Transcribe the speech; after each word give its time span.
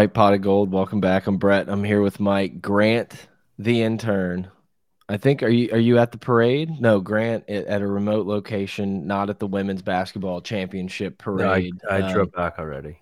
Right, 0.00 0.14
pot 0.14 0.32
of 0.32 0.40
gold. 0.40 0.72
Welcome 0.72 1.02
back. 1.02 1.26
I'm 1.26 1.36
Brett. 1.36 1.68
I'm 1.68 1.84
here 1.84 2.00
with 2.00 2.20
Mike 2.20 2.62
Grant, 2.62 3.28
the 3.58 3.82
intern. 3.82 4.50
I 5.10 5.18
think 5.18 5.42
are 5.42 5.50
you 5.50 5.70
are 5.72 5.78
you 5.78 5.98
at 5.98 6.10
the 6.10 6.16
parade? 6.16 6.80
No, 6.80 7.00
Grant 7.00 7.46
at 7.50 7.82
a 7.82 7.86
remote 7.86 8.26
location, 8.26 9.06
not 9.06 9.28
at 9.28 9.38
the 9.38 9.46
women's 9.46 9.82
basketball 9.82 10.40
championship 10.40 11.18
parade. 11.18 11.74
No, 11.84 11.90
I, 11.90 11.98
I 11.98 12.00
um, 12.00 12.12
drove 12.14 12.32
back 12.32 12.58
already. 12.58 12.98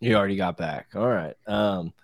You 0.00 0.14
already 0.14 0.36
got 0.36 0.58
back. 0.58 0.88
All 0.94 1.08
right. 1.08 1.34
Um, 1.46 1.94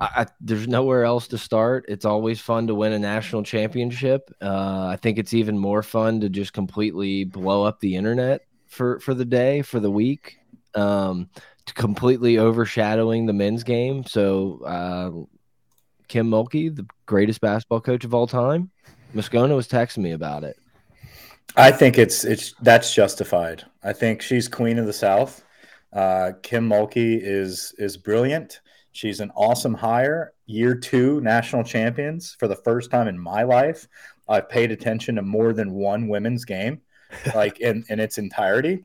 I, 0.00 0.22
I, 0.22 0.26
there's 0.40 0.66
nowhere 0.66 1.04
else 1.04 1.28
to 1.28 1.38
start. 1.38 1.84
It's 1.86 2.04
always 2.04 2.40
fun 2.40 2.66
to 2.66 2.74
win 2.74 2.92
a 2.92 2.98
national 2.98 3.44
championship. 3.44 4.34
Uh, 4.42 4.88
I 4.88 4.98
think 5.00 5.16
it's 5.16 5.32
even 5.32 5.56
more 5.56 5.84
fun 5.84 6.22
to 6.22 6.28
just 6.28 6.52
completely 6.52 7.22
blow 7.22 7.62
up 7.62 7.78
the 7.78 7.94
internet 7.94 8.46
for 8.66 8.98
for 8.98 9.14
the 9.14 9.24
day, 9.24 9.62
for 9.62 9.78
the 9.78 9.92
week. 9.92 10.38
Um, 10.74 11.28
completely 11.72 12.38
overshadowing 12.38 13.26
the 13.26 13.32
men's 13.32 13.64
game. 13.64 14.04
So 14.04 14.62
uh, 14.64 15.10
Kim 16.08 16.30
Mulkey, 16.30 16.74
the 16.74 16.86
greatest 17.06 17.40
basketball 17.40 17.80
coach 17.80 18.04
of 18.04 18.14
all 18.14 18.26
time, 18.26 18.70
Moscona 19.14 19.56
was 19.56 19.68
texting 19.68 19.98
me 19.98 20.12
about 20.12 20.44
it. 20.44 20.56
I 21.56 21.72
think 21.72 21.98
it's 21.98 22.24
it's 22.24 22.54
that's 22.62 22.94
justified. 22.94 23.64
I 23.82 23.92
think 23.92 24.22
she's 24.22 24.46
queen 24.48 24.78
of 24.78 24.86
the 24.86 24.92
South. 24.92 25.44
Uh, 25.92 26.32
Kim 26.42 26.68
Mulkey 26.68 27.18
is 27.20 27.74
is 27.78 27.96
brilliant. 27.96 28.60
She's 28.92 29.20
an 29.20 29.30
awesome 29.34 29.74
hire. 29.74 30.32
Year 30.46 30.74
two 30.74 31.20
national 31.20 31.64
champions 31.64 32.36
for 32.38 32.48
the 32.48 32.56
first 32.56 32.90
time 32.90 33.08
in 33.08 33.18
my 33.18 33.42
life. 33.42 33.86
I've 34.28 34.48
paid 34.48 34.70
attention 34.70 35.16
to 35.16 35.22
more 35.22 35.52
than 35.52 35.72
one 35.72 36.08
women's 36.08 36.44
game, 36.44 36.80
like 37.34 37.60
in, 37.60 37.84
in 37.88 37.98
its 37.98 38.18
entirety. 38.18 38.84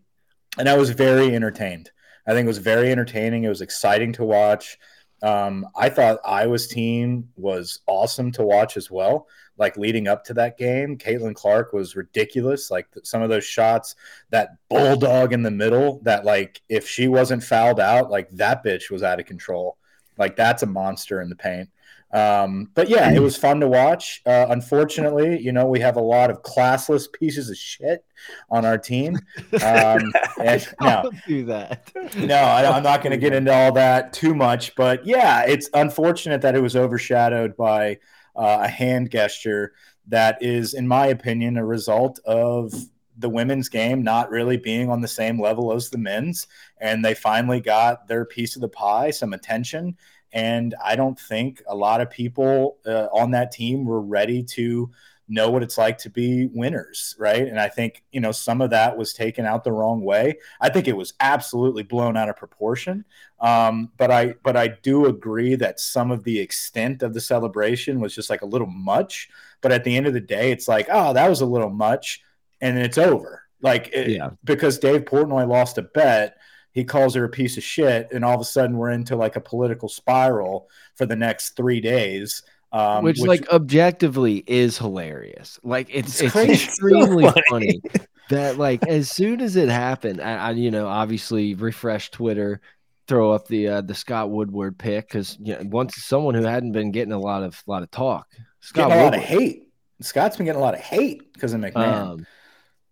And 0.57 0.67
I 0.67 0.75
was 0.75 0.89
very 0.89 1.35
entertained. 1.35 1.91
I 2.27 2.31
think 2.33 2.45
it 2.45 2.47
was 2.47 2.57
very 2.57 2.91
entertaining. 2.91 3.43
It 3.43 3.49
was 3.49 3.61
exciting 3.61 4.13
to 4.13 4.23
watch. 4.23 4.77
Um, 5.21 5.67
I 5.75 5.89
thought 5.89 6.19
Iowa's 6.25 6.67
team 6.67 7.29
was 7.35 7.79
awesome 7.87 8.31
to 8.33 8.43
watch 8.43 8.77
as 8.77 8.91
well. 8.91 9.27
Like 9.57 9.77
leading 9.77 10.07
up 10.07 10.25
to 10.25 10.33
that 10.35 10.57
game, 10.57 10.97
Caitlin 10.97 11.33
Clark 11.33 11.71
was 11.71 11.95
ridiculous. 11.95 12.69
Like 12.69 12.87
some 13.03 13.21
of 13.21 13.29
those 13.29 13.45
shots, 13.45 13.95
that 14.29 14.49
bulldog 14.69 15.33
in 15.33 15.43
the 15.43 15.51
middle, 15.51 16.01
that 16.03 16.25
like 16.25 16.61
if 16.67 16.87
she 16.87 17.07
wasn't 17.07 17.43
fouled 17.43 17.79
out, 17.79 18.11
like 18.11 18.29
that 18.31 18.63
bitch 18.63 18.91
was 18.91 19.01
out 19.01 19.19
of 19.19 19.25
control. 19.25 19.77
Like 20.17 20.35
that's 20.35 20.63
a 20.63 20.67
monster 20.67 21.21
in 21.21 21.29
the 21.29 21.35
paint. 21.35 21.69
Um, 22.16 22.69
but 22.73 22.88
yeah, 22.88 23.11
it 23.11 23.19
was 23.19 23.35
fun 23.35 23.59
to 23.59 23.67
watch. 23.67 24.21
Uh, 24.25 24.45
unfortunately, 24.49 25.38
you 25.38 25.52
know, 25.52 25.66
we 25.66 25.81
have 25.81 25.97
a 25.97 26.02
lot 26.02 26.31
of 26.31 26.44
classless 26.44 27.11
pieces 27.19 27.49
of 27.49 27.57
shit 27.57 28.05
on 28.49 28.63
our 28.63 28.77
team. 28.77 29.17
Um, 29.61 30.13
and, 30.41 30.66
no, 30.80 31.11
do 31.27 31.44
that. 31.45 31.91
no, 32.16 32.35
I, 32.35 32.77
am 32.77 32.83
not 32.83 33.03
going 33.03 33.11
to 33.11 33.17
get 33.17 33.33
into 33.33 33.53
all 33.53 33.73
that 33.73 34.13
too 34.13 34.33
much. 34.33 34.75
But 34.75 35.05
yeah, 35.05 35.44
it's 35.44 35.69
unfortunate 35.73 36.41
that 36.41 36.55
it 36.55 36.61
was 36.61 36.77
overshadowed 36.77 37.57
by 37.57 37.99
uh, 38.33 38.59
a 38.61 38.67
hand 38.69 39.11
gesture 39.11 39.73
that 40.07 40.41
is, 40.41 40.73
in 40.73 40.88
my 40.88 41.07
opinion, 41.07 41.57
a 41.57 41.66
result 41.66 42.19
of 42.25 42.73
the 43.18 43.29
women's 43.29 43.68
game 43.68 44.03
not 44.03 44.29
really 44.29 44.57
being 44.57 44.89
on 44.89 45.01
the 45.01 45.07
same 45.07 45.41
level 45.41 45.73
as 45.73 45.89
the 45.89 45.97
men's. 45.97 46.47
And 46.79 47.03
they 47.03 47.13
finally 47.13 47.59
got 47.59 48.07
their 48.07 48.23
piece 48.23 48.56
of 48.56 48.62
the 48.62 48.69
pie, 48.69 49.12
some 49.12 49.34
attention 49.34 49.97
and 50.35 50.75
I 50.84 50.97
don't 50.97 51.18
think 51.18 51.63
a 51.66 51.73
lot 51.73 52.01
of 52.01 52.12
people 52.12 52.78
uh, 52.85 53.07
on 53.13 53.31
that 53.31 53.53
team 53.53 53.85
were 53.85 54.01
ready 54.01 54.44
to 54.44 54.91
know 55.28 55.50
what 55.50 55.63
it's 55.63 55.78
like 55.78 55.97
to 56.00 56.09
be 56.09 56.47
winners, 56.47 57.16
right? 57.18 57.47
And 57.47 57.59
I 57.59 57.69
think, 57.69 58.03
you 58.12 58.19
know, 58.19 58.34
some 58.34 58.62
of 58.62 58.69
that 58.72 58.97
was 58.97 59.13
taken 59.13 59.45
out 59.45 59.63
the 59.63 59.72
wrong 59.72 60.01
way. 60.01 60.35
I 60.59 60.69
think 60.69 60.88
it 60.88 60.97
was 60.97 61.13
absolutely 61.22 61.84
blown 61.84 62.18
out 62.18 62.29
of 62.29 62.35
proportion. 62.35 63.06
Um, 63.40 63.91
but 63.97 64.12
I 64.12 64.35
but 64.44 64.57
I 64.57 64.68
do 64.68 65.06
agree 65.06 65.56
that 65.56 65.79
some 65.79 66.12
of 66.12 66.25
the 66.25 66.40
extent 66.40 67.01
of 67.01 67.13
the 67.13 67.22
celebration 67.22 68.01
was 68.01 68.13
just 68.13 68.29
like 68.29 68.41
a 68.41 68.45
little 68.45 68.68
much. 68.68 69.29
But 69.62 69.72
at 69.72 69.85
the 69.85 69.95
end 69.95 70.06
of 70.06 70.13
the 70.13 70.19
day, 70.19 70.51
it's 70.51 70.68
like, 70.68 70.88
oh, 70.91 71.13
that 71.13 71.29
was 71.29 71.41
a 71.41 71.45
little 71.45 71.72
much, 71.72 72.22
and 72.62 72.78
it's 72.78 72.97
over. 72.97 73.44
Like, 73.62 73.90
it, 73.94 74.09
yeah. 74.09 74.31
because 74.44 74.78
Dave 74.78 75.06
Portnoy 75.06 75.47
lost 75.47 75.78
a 75.78 75.81
bet 75.81 76.38
he 76.75 76.84
calls 76.84 77.16
her 77.16 77.24
a 77.24 77.30
piece 77.30 77.56
of 77.56 77.63
shit, 77.63 78.09
and 78.12 78.25
all 78.25 78.36
of 78.36 78.41
a 78.41 78.46
sudden 78.46 78.78
we're 78.78 78.91
into 78.91 79.16
like 79.16 79.38
a 79.38 79.41
political 79.41 79.88
spiral 79.88 80.69
for 80.96 81.06
the 81.06 81.16
next 81.16 81.56
three 81.56 81.80
days. 81.80 82.44
Um, 82.74 83.06
which, 83.06 83.19
which, 83.19 83.28
like 83.30 83.50
objectively 83.50 84.44
is 84.46 84.78
hilarious. 84.78 85.58
Like 85.63 85.88
it's 85.90 86.22
it's, 86.22 86.36
it's 86.36 86.66
extremely 86.66 87.24
so 87.28 87.34
funny. 87.50 87.80
funny. 87.81 87.81
that 88.30 88.58
like 88.58 88.86
as 88.88 89.09
soon 89.09 89.40
as 89.40 89.56
it 89.56 89.69
happened, 89.69 90.19
I, 90.19 90.36
I, 90.36 90.52
you 90.52 90.69
know 90.69 90.86
obviously 90.88 91.56
refresh 91.56 92.12
Twitter, 92.12 92.59
throw 93.07 93.31
up 93.31 93.47
the 93.47 93.69
uh, 93.69 93.81
the 93.81 93.96
Scott 93.96 94.30
Woodward 94.30 94.78
pick 94.78 95.07
because 95.07 95.38
you 95.40 95.53
know, 95.53 95.62
once 95.63 95.96
someone 96.03 96.36
who 96.36 96.44
hadn't 96.44 96.74
been 96.74 96.92
getting 96.92 97.13
a 97.13 97.19
lot 97.19 97.44
of 97.44 97.63
lot 97.68 97.84
of 97.84 97.92
talk, 97.92 98.28
Scott 98.59 98.90
getting 98.90 99.02
a 99.02 99.03
Woodward. 99.06 99.22
lot 99.22 99.24
of 99.24 99.40
hate. 99.40 99.69
Scott's 100.02 100.36
been 100.36 100.46
getting 100.46 100.59
a 100.59 100.63
lot 100.63 100.74
of 100.74 100.81
hate 100.81 101.31
because 101.31 101.53
of 101.53 101.62
McMahon. 101.62 101.94
Um, 101.94 102.28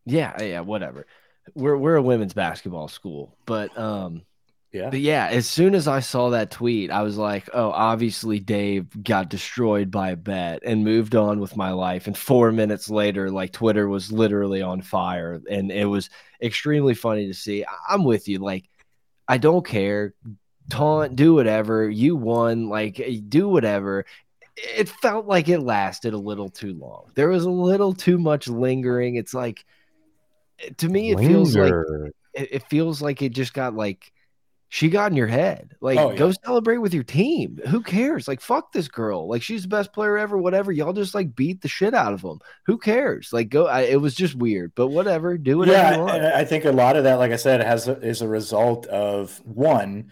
yeah, 0.05 0.41
yeah, 0.41 0.61
whatever 0.61 1.05
we're 1.55 1.77
we're 1.77 1.95
a 1.95 2.01
women's 2.01 2.33
basketball 2.33 2.87
school, 2.87 3.35
but 3.45 3.77
um 3.77 4.23
yeah. 4.73 4.89
But 4.89 5.01
yeah, 5.01 5.27
as 5.27 5.47
soon 5.47 5.75
as 5.75 5.87
I 5.87 5.99
saw 5.99 6.31
that 6.31 6.49
tweet, 6.49 6.89
I 6.89 7.03
was 7.03 7.15
like, 7.15 7.47
oh, 7.53 7.69
obviously 7.69 8.39
Dave 8.39 9.03
got 9.03 9.29
destroyed 9.29 9.91
by 9.91 10.09
a 10.09 10.15
bet 10.15 10.63
and 10.65 10.83
moved 10.83 11.13
on 11.15 11.39
with 11.39 11.55
my 11.55 11.69
life. 11.69 12.07
And 12.07 12.17
four 12.17 12.51
minutes 12.51 12.89
later, 12.89 13.29
like 13.29 13.53
Twitter 13.53 13.87
was 13.87 14.11
literally 14.11 14.63
on 14.63 14.81
fire. 14.81 15.39
And 15.47 15.71
it 15.71 15.85
was 15.85 16.09
extremely 16.41 16.95
funny 16.95 17.27
to 17.27 17.35
see. 17.35 17.63
I'm 17.87 18.03
with 18.03 18.27
you. 18.27 18.39
Like, 18.39 18.67
I 19.27 19.37
don't 19.37 19.65
care. 19.65 20.15
Taunt, 20.71 21.15
do 21.15 21.35
whatever. 21.35 21.87
You 21.87 22.15
won. 22.15 22.67
Like, 22.67 22.99
do 23.29 23.47
whatever. 23.47 24.05
It 24.57 24.89
felt 24.89 25.27
like 25.27 25.49
it 25.49 25.59
lasted 25.59 26.15
a 26.15 26.17
little 26.17 26.49
too 26.49 26.73
long. 26.73 27.11
There 27.13 27.29
was 27.29 27.43
a 27.43 27.49
little 27.51 27.93
too 27.93 28.17
much 28.17 28.47
lingering. 28.47 29.17
It's 29.17 29.35
like, 29.35 29.65
to 30.77 30.89
me 30.89 31.11
it 31.11 31.17
Linger. 31.17 31.29
feels 31.29 31.55
like 31.55 31.73
it, 32.33 32.49
it, 32.51 32.63
feels 32.69 33.01
like 33.01 33.21
it 33.21 33.29
just 33.29 33.53
got 33.53 33.75
like 33.75 34.11
she 34.69 34.89
got 34.89 35.11
in 35.11 35.17
your 35.17 35.27
head 35.27 35.75
like 35.81 35.99
oh, 35.99 36.11
yeah. 36.11 36.17
go 36.17 36.31
celebrate 36.43 36.77
with 36.77 36.93
your 36.93 37.03
team 37.03 37.59
who 37.67 37.81
cares 37.81 38.27
like 38.27 38.41
fuck 38.41 38.71
this 38.71 38.87
girl 38.87 39.27
like 39.27 39.43
she's 39.43 39.63
the 39.63 39.67
best 39.67 39.93
player 39.93 40.17
ever 40.17 40.37
whatever 40.37 40.71
y'all 40.71 40.93
just 40.93 41.13
like 41.13 41.35
beat 41.35 41.61
the 41.61 41.67
shit 41.67 41.93
out 41.93 42.13
of 42.13 42.21
them 42.21 42.39
who 42.65 42.77
cares 42.77 43.31
like 43.31 43.49
go 43.49 43.67
I, 43.67 43.81
it 43.81 44.01
was 44.01 44.15
just 44.15 44.35
weird 44.35 44.71
but 44.75 44.87
whatever 44.87 45.37
do 45.37 45.59
whatever 45.59 45.77
yeah, 45.77 45.95
you 45.95 46.01
want. 46.01 46.23
i 46.23 46.43
think 46.43 46.65
a 46.65 46.71
lot 46.71 46.95
of 46.95 47.03
that 47.03 47.15
like 47.15 47.31
i 47.31 47.35
said 47.35 47.61
has 47.61 47.87
is 47.87 48.21
a 48.21 48.27
result 48.27 48.87
of 48.87 49.39
one 49.45 50.11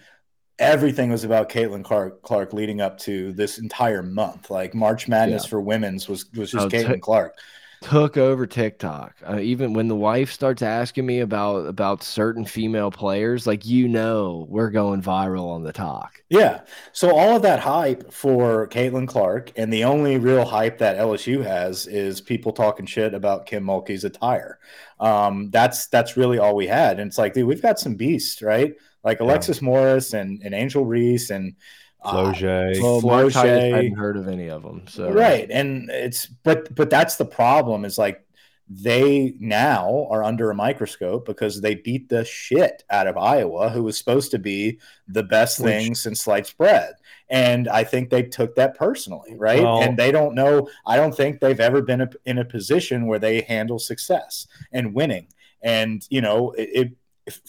everything 0.59 1.09
was 1.09 1.23
about 1.23 1.49
Caitlin 1.49 1.83
Clark, 1.83 2.21
Clark 2.21 2.53
leading 2.53 2.81
up 2.81 2.99
to 2.99 3.33
this 3.33 3.57
entire 3.57 4.03
month. 4.03 4.51
Like 4.51 4.75
March 4.75 5.07
Madness 5.07 5.43
yeah. 5.43 5.49
for 5.49 5.59
women's 5.59 6.07
was 6.07 6.31
was 6.33 6.51
just 6.51 6.67
oh, 6.67 6.69
Caitlin 6.69 7.01
Clark 7.01 7.35
took 7.81 8.15
over 8.15 8.45
TikTok. 8.45 9.15
Uh, 9.27 9.39
even 9.39 9.73
when 9.73 9.87
the 9.87 9.95
wife 9.95 10.31
starts 10.31 10.61
asking 10.61 11.05
me 11.05 11.19
about 11.19 11.65
about 11.65 12.03
certain 12.03 12.45
female 12.45 12.91
players, 12.91 13.47
like 13.47 13.65
you 13.65 13.87
know, 13.87 14.45
we're 14.49 14.69
going 14.69 15.01
viral 15.01 15.49
on 15.49 15.63
the 15.63 15.73
talk. 15.73 16.23
Yeah. 16.29 16.61
So 16.93 17.15
all 17.15 17.35
of 17.35 17.41
that 17.41 17.59
hype 17.59 18.13
for 18.13 18.67
Caitlin 18.67 19.07
Clark, 19.07 19.51
and 19.57 19.73
the 19.73 19.83
only 19.83 20.17
real 20.17 20.45
hype 20.45 20.77
that 20.77 20.97
LSU 20.97 21.43
has 21.43 21.87
is 21.87 22.21
people 22.21 22.53
talking 22.53 22.85
shit 22.85 23.13
about 23.13 23.47
Kim 23.47 23.65
Mulkey's 23.65 24.03
attire. 24.03 24.59
Um, 24.99 25.49
that's 25.49 25.87
that's 25.87 26.15
really 26.15 26.37
all 26.37 26.55
we 26.55 26.67
had, 26.67 26.99
and 26.99 27.07
it's 27.07 27.17
like, 27.17 27.33
dude, 27.33 27.47
we've 27.47 27.61
got 27.61 27.79
some 27.79 27.95
beasts, 27.95 28.41
right? 28.41 28.75
Like 29.03 29.19
Alexis 29.19 29.61
yeah. 29.61 29.65
Morris 29.65 30.13
and, 30.13 30.41
and 30.43 30.53
Angel 30.53 30.85
Reese 30.85 31.31
and 31.31 31.55
Flau'jae. 32.03 32.77
Uh, 32.77 32.79
well, 32.81 33.01
Flau'jae. 33.01 33.73
I 33.73 33.75
hadn't 33.75 33.97
heard 33.97 34.17
of 34.17 34.27
any 34.27 34.49
of 34.49 34.63
them. 34.63 34.83
So 34.87 35.11
right, 35.11 35.49
and 35.49 35.89
it's 35.89 36.25
but 36.25 36.73
but 36.73 36.89
that's 36.89 37.17
the 37.17 37.25
problem. 37.25 37.85
Is 37.85 37.97
like 37.97 38.25
they 38.73 39.33
now 39.39 40.07
are 40.09 40.23
under 40.23 40.49
a 40.49 40.55
microscope 40.55 41.25
because 41.25 41.59
they 41.59 41.75
beat 41.75 42.07
the 42.07 42.23
shit 42.23 42.83
out 42.89 43.05
of 43.05 43.17
Iowa, 43.17 43.69
who 43.69 43.83
was 43.83 43.97
supposed 43.97 44.31
to 44.31 44.39
be 44.39 44.79
the 45.07 45.23
best 45.23 45.59
Which, 45.59 45.67
thing 45.67 45.95
since 45.95 46.21
sliced 46.21 46.57
bread. 46.57 46.93
And 47.29 47.67
I 47.67 47.83
think 47.83 48.09
they 48.09 48.23
took 48.23 48.55
that 48.55 48.77
personally, 48.77 49.35
right? 49.35 49.61
Well, 49.61 49.81
and 49.81 49.97
they 49.97 50.11
don't 50.11 50.35
know. 50.35 50.69
I 50.85 50.95
don't 50.95 51.15
think 51.15 51.39
they've 51.39 51.59
ever 51.59 51.81
been 51.81 52.09
in 52.25 52.37
a 52.37 52.45
position 52.45 53.07
where 53.07 53.19
they 53.19 53.41
handle 53.41 53.77
success 53.77 54.47
and 54.71 54.93
winning. 54.93 55.27
And 55.61 56.05
you 56.09 56.21
know, 56.21 56.51
it, 56.57 56.93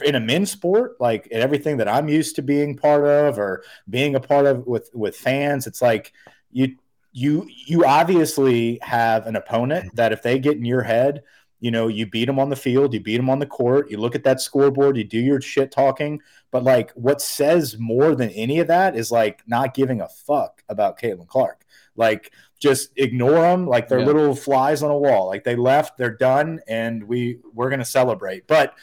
in 0.05 0.15
a 0.15 0.21
men's 0.21 0.51
sport, 0.51 1.01
like 1.01 1.27
in 1.29 1.41
everything 1.41 1.77
that 1.79 1.89
I'm 1.89 2.09
used 2.09 2.37
to 2.37 2.43
being 2.43 2.77
part 2.77 3.07
of 3.07 3.39
or 3.39 3.63
being 3.89 4.15
a 4.15 4.21
part 4.21 4.47
of 4.47 4.67
with 4.67 4.91
with 4.95 5.17
fans, 5.17 5.67
it's 5.67 5.83
like 5.83 6.13
you 6.51 6.77
you 7.13 7.47
you 7.49 7.85
obviously 7.85 8.79
have 8.83 9.27
an 9.27 9.37
opponent 9.37 9.87
mm-hmm. 9.87 9.97
that 9.97 10.13
if 10.13 10.23
they 10.23 10.39
get 10.39 10.57
in 10.57 10.65
your 10.65 10.83
head, 10.83 11.23
you 11.61 11.71
know, 11.71 11.89
you 11.89 12.07
beat 12.07 12.25
them 12.25 12.39
on 12.39 12.51
the 12.51 12.57
field, 12.57 12.93
you 12.93 13.01
beat 13.01 13.19
them 13.19 13.31
on 13.31 13.39
the 13.39 13.47
court, 13.47 13.91
you 13.91 13.99
look 13.99 14.15
at 14.15 14.25
that 14.25 14.41
scoreboard, 14.41 14.97
you 14.97 15.05
do 15.05 15.19
your 15.19 15.41
shit 15.41 15.71
talking. 15.71 16.21
But 16.51 16.65
like 16.65 16.91
what 16.93 17.23
says 17.23 17.79
more 17.79 18.15
than 18.15 18.31
any 18.31 18.59
of 18.59 18.69
that 18.69 18.97
is 18.97 19.13
like 19.13 19.43
not 19.47 19.75
giving 19.75 20.01
a 20.01 20.09
fuck 20.09 20.63
about 20.69 20.99
Caitlin 20.99 21.29
Clark. 21.29 21.65
Like 21.95 22.33
just 22.59 22.91
ignore 22.97 23.43
them 23.43 23.67
like 23.67 23.89
they're 23.89 23.99
yeah. 23.99 24.07
little 24.07 24.35
flies 24.35 24.83
on 24.83 24.91
a 24.91 24.97
wall. 24.97 25.27
Like 25.27 25.45
they 25.45 25.57
left, 25.57 25.99
they're 25.99 26.17
done, 26.17 26.61
and 26.67 27.03
we 27.05 27.39
we're 27.53 27.71
gonna 27.71 27.85
celebrate. 27.85 28.47
But 28.47 28.75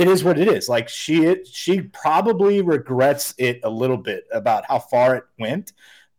it 0.00 0.08
is 0.08 0.24
what 0.24 0.38
it 0.38 0.48
is. 0.48 0.68
Like 0.68 0.88
she 0.88 1.44
she 1.44 1.82
probably 1.82 2.62
regrets 2.62 3.34
it 3.36 3.60
a 3.62 3.70
little 3.70 3.98
bit 3.98 4.24
about 4.32 4.64
how 4.66 4.78
far 4.78 5.16
it 5.16 5.24
went, 5.38 5.72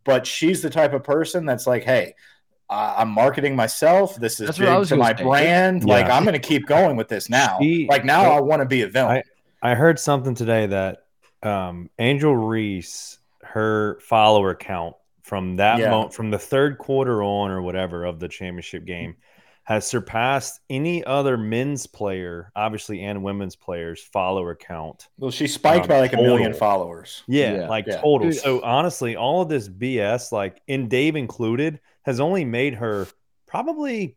but 0.04 0.26
she's 0.26 0.62
the 0.62 0.70
type 0.70 0.92
of 0.92 1.02
person 1.02 1.44
that's 1.44 1.66
like, 1.66 1.82
hey, 1.82 2.14
uh, 2.70 2.94
I'm 2.98 3.10
marketing 3.10 3.56
myself. 3.56 4.16
This 4.16 4.40
is 4.40 4.56
big 4.56 4.86
to 4.86 4.96
my 4.96 5.14
say. 5.16 5.24
brand. 5.24 5.82
Yeah. 5.82 5.94
Like 5.94 6.06
I'm 6.06 6.22
going 6.22 6.34
to 6.34 6.38
keep 6.38 6.66
going 6.66 6.96
with 6.96 7.08
this 7.08 7.28
now. 7.28 7.58
She, 7.60 7.86
like 7.88 8.04
now, 8.04 8.30
I 8.30 8.40
want 8.40 8.62
to 8.62 8.66
be 8.66 8.82
a 8.82 8.88
villain. 8.88 9.22
I, 9.62 9.72
I 9.72 9.74
heard 9.74 9.98
something 9.98 10.34
today 10.34 10.66
that 10.66 11.04
um, 11.42 11.90
Angel 11.98 12.36
Reese, 12.36 13.18
her 13.42 13.98
follower 14.00 14.54
count 14.54 14.94
from 15.22 15.56
that 15.56 15.78
yeah. 15.78 15.90
moment, 15.90 16.14
from 16.14 16.30
the 16.30 16.38
third 16.38 16.78
quarter 16.78 17.22
on 17.22 17.50
or 17.50 17.62
whatever 17.62 18.04
of 18.04 18.20
the 18.20 18.28
championship 18.28 18.84
game, 18.84 19.16
has 19.64 19.86
surpassed 19.86 20.60
any 20.68 21.04
other 21.04 21.36
men's 21.36 21.86
player, 21.86 22.50
obviously, 22.56 23.02
and 23.02 23.22
women's 23.22 23.54
players' 23.54 24.02
follower 24.02 24.56
count. 24.56 25.08
Well, 25.18 25.30
she 25.30 25.46
spiked 25.46 25.84
um, 25.84 25.88
by 25.88 26.00
like 26.00 26.10
total. 26.10 26.26
a 26.26 26.28
million 26.28 26.52
followers. 26.52 27.22
Yeah, 27.28 27.54
yeah. 27.54 27.68
like 27.68 27.86
yeah. 27.86 28.00
total. 28.00 28.32
So 28.32 28.60
honestly, 28.62 29.14
all 29.14 29.42
of 29.42 29.48
this 29.48 29.68
BS, 29.68 30.32
like 30.32 30.60
in 30.66 30.88
Dave 30.88 31.14
included, 31.14 31.80
has 32.02 32.18
only 32.18 32.44
made 32.44 32.74
her 32.74 33.06
probably 33.46 34.16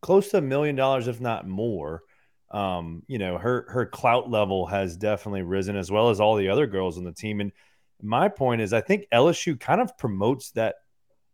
close 0.00 0.30
to 0.30 0.38
a 0.38 0.42
million 0.42 0.76
dollars, 0.76 1.08
if 1.08 1.20
not 1.20 1.46
more. 1.46 2.02
Um, 2.50 3.02
you 3.06 3.18
know, 3.18 3.36
her 3.36 3.66
her 3.68 3.84
clout 3.84 4.30
level 4.30 4.64
has 4.66 4.96
definitely 4.96 5.42
risen, 5.42 5.76
as 5.76 5.90
well 5.90 6.08
as 6.08 6.20
all 6.20 6.36
the 6.36 6.48
other 6.48 6.66
girls 6.66 6.96
on 6.96 7.04
the 7.04 7.12
team. 7.12 7.40
And 7.40 7.52
my 8.00 8.28
point 8.28 8.62
is, 8.62 8.72
I 8.72 8.80
think 8.80 9.06
LSU 9.12 9.60
kind 9.60 9.80
of 9.80 9.98
promotes 9.98 10.52
that 10.52 10.76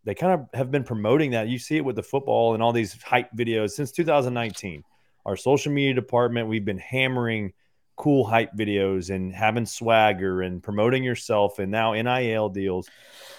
they 0.05 0.15
kind 0.15 0.33
of 0.33 0.49
have 0.55 0.71
been 0.71 0.85
promoting 0.85 1.31
that. 1.33 1.49
You 1.49 1.59
see 1.59 1.77
it 1.77 1.85
with 1.85 1.97
the 1.97 2.03
football 2.03 2.55
and 2.55 2.63
all 2.63 2.73
these 2.73 3.01
hype 3.03 3.31
videos 3.37 3.71
since 3.71 3.93
2019. 3.93 4.83
Our 5.25 5.37
social 5.37 5.73
media 5.73 5.95
department, 5.95 6.49
we've 6.49 6.65
been 6.65 6.79
hammering 6.79 7.53
cool 7.97 8.25
hype 8.25 8.53
videos 8.57 9.15
and 9.15 9.33
having 9.33 9.67
swagger 9.67 10.43
and 10.43 10.63
promoting 10.63 11.05
yourself 11.05 11.61
and 11.61 11.71
now 11.71 11.93
NIL 11.93 12.49
deals. 12.49 12.89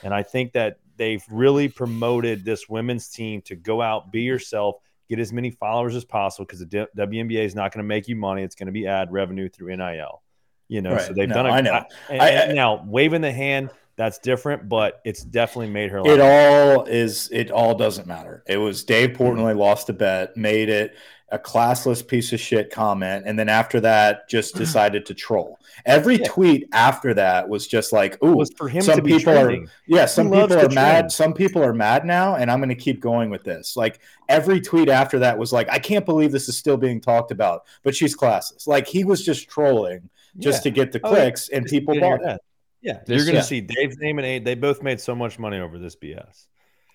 And 0.04 0.14
I 0.14 0.24
think 0.24 0.54
that 0.54 0.80
they've 0.96 1.24
really 1.30 1.68
promoted 1.68 2.46
this 2.46 2.70
women's 2.70 3.10
team 3.10 3.42
to 3.44 3.56
go 3.56 3.82
out, 3.82 4.12
be 4.12 4.22
yourself, 4.22 4.76
get 5.10 5.20
as 5.20 5.34
many 5.34 5.52
followers 5.52 5.96
as 5.96 6.06
possible 6.06 6.46
because 6.46 6.60
the 6.60 6.88
WNBA 6.98 7.44
is 7.44 7.56
not 7.56 7.74
going 7.74 7.84
to 7.84 7.88
make 7.88 8.08
you 8.08 8.16
money. 8.16 8.44
It's 8.44 8.56
going 8.56 8.68
to 8.68 8.72
be 8.72 8.88
ad 8.88 9.12
revenue 9.12 9.50
through 9.50 9.76
NIL. 9.76 10.22
You 10.70 10.82
know, 10.82 10.94
right. 10.94 11.02
so 11.02 11.14
they've 11.14 11.28
no, 11.28 11.36
done 11.36 11.48
it. 11.48 11.52
I 11.52 11.62
know. 11.62 11.84
And, 12.10 12.22
I, 12.22 12.44
I, 12.46 12.54
now 12.54 12.86
waving 12.88 13.22
the 13.22 13.34
hand– 13.34 13.70
that's 13.96 14.18
different, 14.20 14.68
but 14.68 15.02
it's 15.06 15.24
definitely 15.24 15.70
made 15.70 15.92
her. 15.92 16.00
It 16.06 16.20
all 16.20 16.86
is. 16.86 17.30
It 17.32 17.52
all 17.52 17.76
doesn't 17.76 18.08
matter. 18.08 18.44
It 18.48 18.58
was 18.58 18.84
Dave 18.84 19.12
Portnoy 19.12 19.56
lost 19.58 19.90
a 19.90 19.94
bet, 19.94 20.36
made 20.36 20.70
it 20.70 20.96
a 21.34 21.40
classless 21.40 22.08
piece 22.08 22.32
of 22.32 22.40
shit 22.40 22.70
comment, 22.70 23.24
and 23.26 23.38
then 23.38 23.50
after 23.50 23.80
that, 23.82 24.28
just 24.30 24.56
decided 24.58 25.06
to 25.08 25.14
troll. 25.14 25.60
Every 25.86 26.18
yeah. 26.18 26.28
tweet 26.28 26.70
after 26.74 27.14
that 27.14 27.50
was 27.50 27.68
just 27.68 27.94
like, 27.94 28.24
"Ooh, 28.24 28.44
for 28.58 28.68
him 28.68 28.82
some 28.82 29.02
people 29.02 29.20
trending. 29.34 29.66
are 29.66 29.72
yeah, 29.86 30.06
some 30.06 30.32
he 30.32 30.42
people 30.42 30.58
are 30.58 30.70
mad. 30.70 31.00
Trend. 31.00 31.12
Some 31.12 31.34
people 31.34 31.64
are 31.64 31.74
mad 31.74 32.06
now, 32.06 32.36
and 32.36 32.50
I'm 32.50 32.60
going 32.60 32.70
to 32.70 32.76
keep 32.76 33.00
going 33.00 33.30
with 33.30 33.44
this." 33.44 33.78
Like 33.78 34.00
every 34.28 34.60
tweet 34.60 34.90
after 34.90 35.20
that 35.20 35.38
was 35.38 35.54
like, 35.54 35.70
"I 35.70 35.78
can't 35.80 36.06
believe 36.06 36.32
this 36.32 36.50
is 36.50 36.58
still 36.58 36.78
being 36.78 37.00
talked 37.00 37.32
about," 37.32 37.66
but 37.84 37.96
she's 37.96 38.16
classless. 38.16 38.66
Like 38.66 38.88
he 38.88 39.04
was 39.04 39.24
just 39.24 39.50
trolling 39.50 40.10
just 40.40 40.60
yeah. 40.60 40.72
to 40.72 40.76
get 40.76 40.92
the 40.92 41.00
oh, 41.04 41.10
clicks, 41.10 41.50
oh, 41.52 41.58
and 41.58 41.66
people 41.68 42.00
bought 42.00 42.24
it. 42.24 42.42
Yeah, 42.84 43.00
this, 43.06 43.16
you're 43.16 43.26
going 43.26 43.34
to 43.34 43.34
yeah. 43.36 43.42
see 43.42 43.62
Dave's 43.62 43.98
name 43.98 44.20
and. 44.20 44.46
They 44.46 44.56
both 44.56 44.84
made 44.84 45.00
so 45.00 45.16
much 45.16 45.40
money 45.40 45.58
over 45.58 45.80
this 45.80 45.96
BS. 45.96 46.48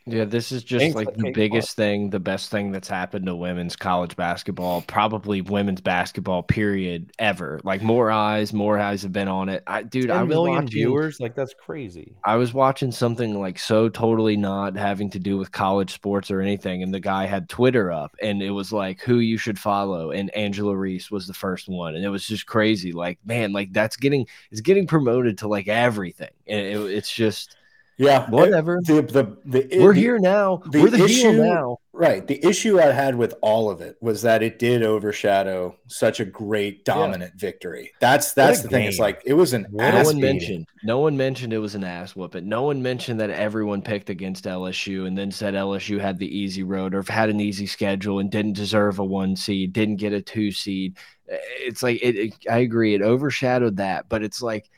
Yeah, 0.08 0.24
this 0.24 0.52
is 0.52 0.64
just 0.64 0.94
like 0.94 1.14
the 1.14 1.32
biggest 1.32 1.76
thing, 1.76 2.10
the 2.10 2.20
best 2.20 2.50
thing 2.50 2.72
that's 2.72 2.88
happened 2.88 3.26
to 3.26 3.36
women's 3.36 3.76
college 3.76 4.16
basketball, 4.16 4.82
probably 4.82 5.42
women's 5.42 5.80
basketball 5.80 6.42
period 6.42 7.12
ever. 7.18 7.60
Like 7.64 7.82
more 7.82 8.10
eyes, 8.10 8.52
more 8.52 8.78
eyes 8.78 9.02
have 9.02 9.12
been 9.12 9.28
on 9.28 9.48
it. 9.48 9.62
I 9.66 9.82
dude, 9.82 10.10
I 10.10 10.22
million 10.24 10.56
watching, 10.56 10.70
viewers, 10.70 11.20
like 11.20 11.34
that's 11.34 11.54
crazy. 11.54 12.16
I 12.24 12.36
was 12.36 12.54
watching 12.54 12.90
something 12.90 13.38
like 13.38 13.58
so 13.58 13.88
totally 13.88 14.36
not 14.36 14.76
having 14.76 15.10
to 15.10 15.18
do 15.18 15.36
with 15.36 15.52
college 15.52 15.92
sports 15.92 16.30
or 16.30 16.40
anything, 16.40 16.82
and 16.82 16.92
the 16.92 17.00
guy 17.00 17.26
had 17.26 17.48
Twitter 17.48 17.92
up, 17.92 18.16
and 18.22 18.42
it 18.42 18.50
was 18.50 18.72
like 18.72 19.00
who 19.02 19.18
you 19.18 19.36
should 19.36 19.58
follow, 19.58 20.10
and 20.10 20.34
Angela 20.34 20.74
Reese 20.76 21.10
was 21.10 21.26
the 21.26 21.34
first 21.34 21.68
one, 21.68 21.94
and 21.94 22.04
it 22.04 22.08
was 22.08 22.26
just 22.26 22.46
crazy. 22.46 22.92
Like 22.92 23.18
man, 23.24 23.52
like 23.52 23.72
that's 23.72 23.96
getting 23.96 24.26
it's 24.50 24.62
getting 24.62 24.86
promoted 24.86 25.38
to 25.38 25.48
like 25.48 25.68
everything, 25.68 26.30
and 26.46 26.60
it, 26.60 26.80
it's 26.94 27.12
just 27.12 27.57
yeah, 27.98 28.30
whatever. 28.30 28.80
The, 28.84 29.02
the, 29.02 29.36
the, 29.44 29.80
We're 29.80 29.92
here 29.92 30.20
now. 30.20 30.62
The 30.70 30.82
We're 30.82 30.90
the 30.90 31.04
issue, 31.04 31.32
now. 31.32 31.78
Right. 31.92 32.24
The 32.24 32.44
issue 32.46 32.78
I 32.78 32.92
had 32.92 33.16
with 33.16 33.34
all 33.42 33.70
of 33.70 33.80
it 33.80 33.96
was 34.00 34.22
that 34.22 34.40
it 34.40 34.60
did 34.60 34.84
overshadow 34.84 35.76
such 35.88 36.20
a 36.20 36.24
great 36.24 36.84
dominant 36.84 37.32
yeah. 37.34 37.40
victory. 37.40 37.90
That's 37.98 38.34
that's 38.34 38.62
the 38.62 38.68
game. 38.68 38.78
thing. 38.78 38.88
It's 38.88 39.00
like 39.00 39.20
it 39.26 39.32
was 39.32 39.52
an 39.52 39.66
no 39.72 40.04
one 40.04 40.20
mentioned. 40.20 40.68
No 40.84 41.00
one 41.00 41.16
mentioned 41.16 41.52
it 41.52 41.58
was 41.58 41.74
an 41.74 41.82
ass 41.82 42.14
whooping. 42.14 42.48
No 42.48 42.62
one 42.62 42.80
mentioned 42.80 43.18
that 43.18 43.30
everyone 43.30 43.82
picked 43.82 44.10
against 44.10 44.44
LSU 44.44 45.08
and 45.08 45.18
then 45.18 45.32
said 45.32 45.54
LSU 45.54 46.00
had 46.00 46.18
the 46.18 46.38
easy 46.38 46.62
road 46.62 46.94
or 46.94 47.02
had 47.02 47.30
an 47.30 47.40
easy 47.40 47.66
schedule 47.66 48.20
and 48.20 48.30
didn't 48.30 48.52
deserve 48.52 49.00
a 49.00 49.04
one 49.04 49.34
seed, 49.34 49.72
didn't 49.72 49.96
get 49.96 50.12
a 50.12 50.22
two 50.22 50.52
seed. 50.52 50.96
It's 51.26 51.82
like 51.82 52.00
it, 52.00 52.14
it 52.14 52.34
I 52.48 52.58
agree. 52.58 52.94
It 52.94 53.02
overshadowed 53.02 53.78
that, 53.78 54.08
but 54.08 54.22
it's 54.22 54.40
like 54.40 54.70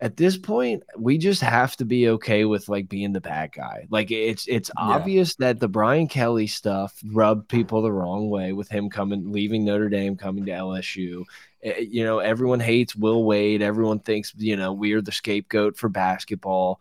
at 0.00 0.16
this 0.16 0.38
point 0.38 0.82
we 0.96 1.18
just 1.18 1.42
have 1.42 1.76
to 1.76 1.84
be 1.84 2.08
okay 2.08 2.44
with 2.44 2.68
like 2.68 2.88
being 2.88 3.12
the 3.12 3.20
bad 3.20 3.52
guy. 3.52 3.86
Like 3.90 4.10
it's 4.10 4.46
it's 4.48 4.70
yeah. 4.78 4.84
obvious 4.84 5.36
that 5.36 5.60
the 5.60 5.68
brian 5.68 6.08
kelly 6.08 6.46
stuff 6.46 6.98
rubbed 7.12 7.48
people 7.48 7.82
the 7.82 7.92
wrong 7.92 8.30
way 8.30 8.52
with 8.52 8.68
him 8.68 8.88
coming 8.88 9.30
leaving 9.30 9.64
notre 9.64 9.88
dame 9.88 10.16
coming 10.16 10.46
to 10.46 10.52
lsu 10.52 11.24
eh, 11.62 11.84
you 11.88 12.04
know 12.04 12.18
everyone 12.18 12.60
hates 12.60 12.96
will 12.96 13.24
wade. 13.24 13.62
Everyone 13.62 13.98
thinks 13.98 14.32
you 14.36 14.56
know 14.56 14.72
we're 14.72 15.02
the 15.02 15.12
scapegoat 15.12 15.76
for 15.76 15.88
basketball 15.88 16.80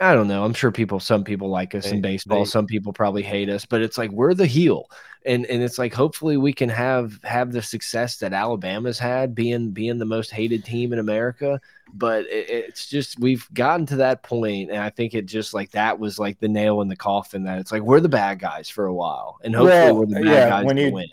I 0.00 0.14
don't 0.14 0.28
know. 0.28 0.44
I'm 0.44 0.54
sure 0.54 0.70
people, 0.70 1.00
some 1.00 1.24
people 1.24 1.48
like 1.48 1.74
us 1.74 1.84
they, 1.84 1.96
in 1.96 2.00
baseball. 2.00 2.40
They, 2.40 2.44
some 2.44 2.66
people 2.66 2.92
probably 2.92 3.22
hate 3.22 3.48
us, 3.48 3.64
but 3.64 3.82
it's 3.82 3.98
like 3.98 4.12
we're 4.12 4.34
the 4.34 4.46
heel, 4.46 4.88
and 5.26 5.44
and 5.46 5.60
it's 5.60 5.76
like 5.76 5.92
hopefully 5.92 6.36
we 6.36 6.52
can 6.52 6.68
have 6.68 7.18
have 7.24 7.50
the 7.50 7.62
success 7.62 8.16
that 8.18 8.32
Alabama's 8.32 8.98
had, 8.98 9.34
being 9.34 9.70
being 9.70 9.98
the 9.98 10.04
most 10.04 10.30
hated 10.30 10.64
team 10.64 10.92
in 10.92 11.00
America. 11.00 11.60
But 11.92 12.26
it, 12.26 12.48
it's 12.48 12.86
just 12.86 13.18
we've 13.18 13.48
gotten 13.52 13.86
to 13.86 13.96
that 13.96 14.22
point, 14.22 14.70
and 14.70 14.78
I 14.78 14.90
think 14.90 15.14
it 15.14 15.26
just 15.26 15.52
like 15.52 15.72
that 15.72 15.98
was 15.98 16.16
like 16.16 16.38
the 16.38 16.48
nail 16.48 16.80
in 16.80 16.86
the 16.88 16.96
coffin. 16.96 17.42
That 17.42 17.58
it's 17.58 17.72
like 17.72 17.82
we're 17.82 18.00
the 18.00 18.08
bad 18.08 18.38
guys 18.38 18.68
for 18.68 18.86
a 18.86 18.94
while, 18.94 19.40
and 19.42 19.52
hopefully 19.52 19.78
well, 19.78 19.96
we're 19.96 20.06
the 20.06 20.14
bad 20.14 20.24
yeah, 20.24 20.48
guys 20.48 20.64
when 20.64 20.76
you, 20.76 20.92
win. 20.92 21.08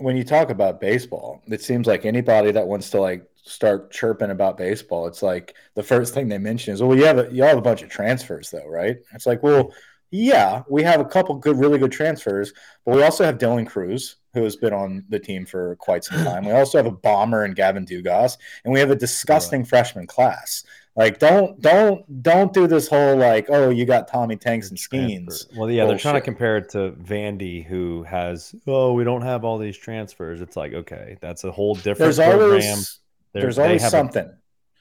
When 0.00 0.16
you 0.16 0.24
talk 0.24 0.50
about 0.50 0.80
baseball, 0.80 1.42
it 1.46 1.62
seems 1.62 1.86
like 1.86 2.04
anybody 2.04 2.52
that 2.52 2.66
wants 2.66 2.90
to 2.90 3.00
like 3.00 3.28
start 3.42 3.90
chirping 3.90 4.30
about 4.30 4.56
baseball, 4.56 5.06
it's 5.06 5.22
like 5.22 5.54
the 5.74 5.82
first 5.82 6.14
thing 6.14 6.28
they 6.28 6.38
mention 6.38 6.74
is, 6.74 6.82
"Well, 6.82 6.96
you 6.96 7.04
have 7.04 7.18
a, 7.18 7.28
you 7.32 7.42
have 7.42 7.58
a 7.58 7.62
bunch 7.62 7.82
of 7.82 7.90
transfers, 7.90 8.50
though, 8.50 8.66
right?" 8.66 8.96
It's 9.14 9.26
like, 9.26 9.42
well, 9.42 9.72
yeah, 10.10 10.62
we 10.68 10.82
have 10.82 11.00
a 11.00 11.04
couple 11.04 11.36
good, 11.36 11.56
really 11.56 11.78
good 11.78 11.92
transfers, 11.92 12.52
but 12.84 12.96
we 12.96 13.02
also 13.02 13.24
have 13.24 13.38
Dylan 13.38 13.66
Crews, 13.66 14.16
who 14.34 14.42
has 14.42 14.56
been 14.56 14.72
on 14.72 15.04
the 15.08 15.20
team 15.20 15.46
for 15.46 15.76
quite 15.76 16.04
some 16.04 16.24
time. 16.24 16.44
We 16.44 16.52
also 16.52 16.78
have 16.78 16.86
a 16.86 16.90
bomber 16.90 17.44
and 17.44 17.54
Gavin 17.54 17.86
Dugas, 17.86 18.36
and 18.64 18.72
we 18.72 18.80
have 18.80 18.90
a 18.90 18.96
disgusting 18.96 19.60
right. 19.60 19.68
freshman 19.68 20.06
class. 20.06 20.64
Like, 20.96 21.18
don't 21.18 21.60
don't 21.60 22.22
don't 22.22 22.52
do 22.52 22.66
this 22.66 22.88
whole 22.88 23.16
like, 23.16 23.46
oh, 23.48 23.70
you 23.70 23.86
got 23.86 24.08
Tommy 24.08 24.36
Tanks 24.36 24.70
and 24.70 24.78
Skenes. 24.78 25.46
Well, 25.56 25.70
yeah, 25.70 25.84
bullshit. 25.84 25.88
they're 25.88 25.98
trying 25.98 26.14
to 26.14 26.20
compare 26.20 26.56
it 26.56 26.70
to 26.70 26.92
Vandy, 26.92 27.64
who 27.64 28.02
has, 28.02 28.54
oh, 28.66 28.92
we 28.92 29.04
don't 29.04 29.22
have 29.22 29.44
all 29.44 29.56
these 29.56 29.76
transfers. 29.76 30.40
It's 30.40 30.56
like, 30.56 30.74
okay, 30.74 31.16
that's 31.20 31.44
a 31.44 31.52
whole 31.52 31.74
different 31.74 31.98
There's 31.98 32.16
program. 32.16 32.42
Always, 32.42 32.98
they're, 33.32 33.42
There's 33.42 33.58
always 33.58 33.88
something. 33.88 34.26
A, 34.26 34.34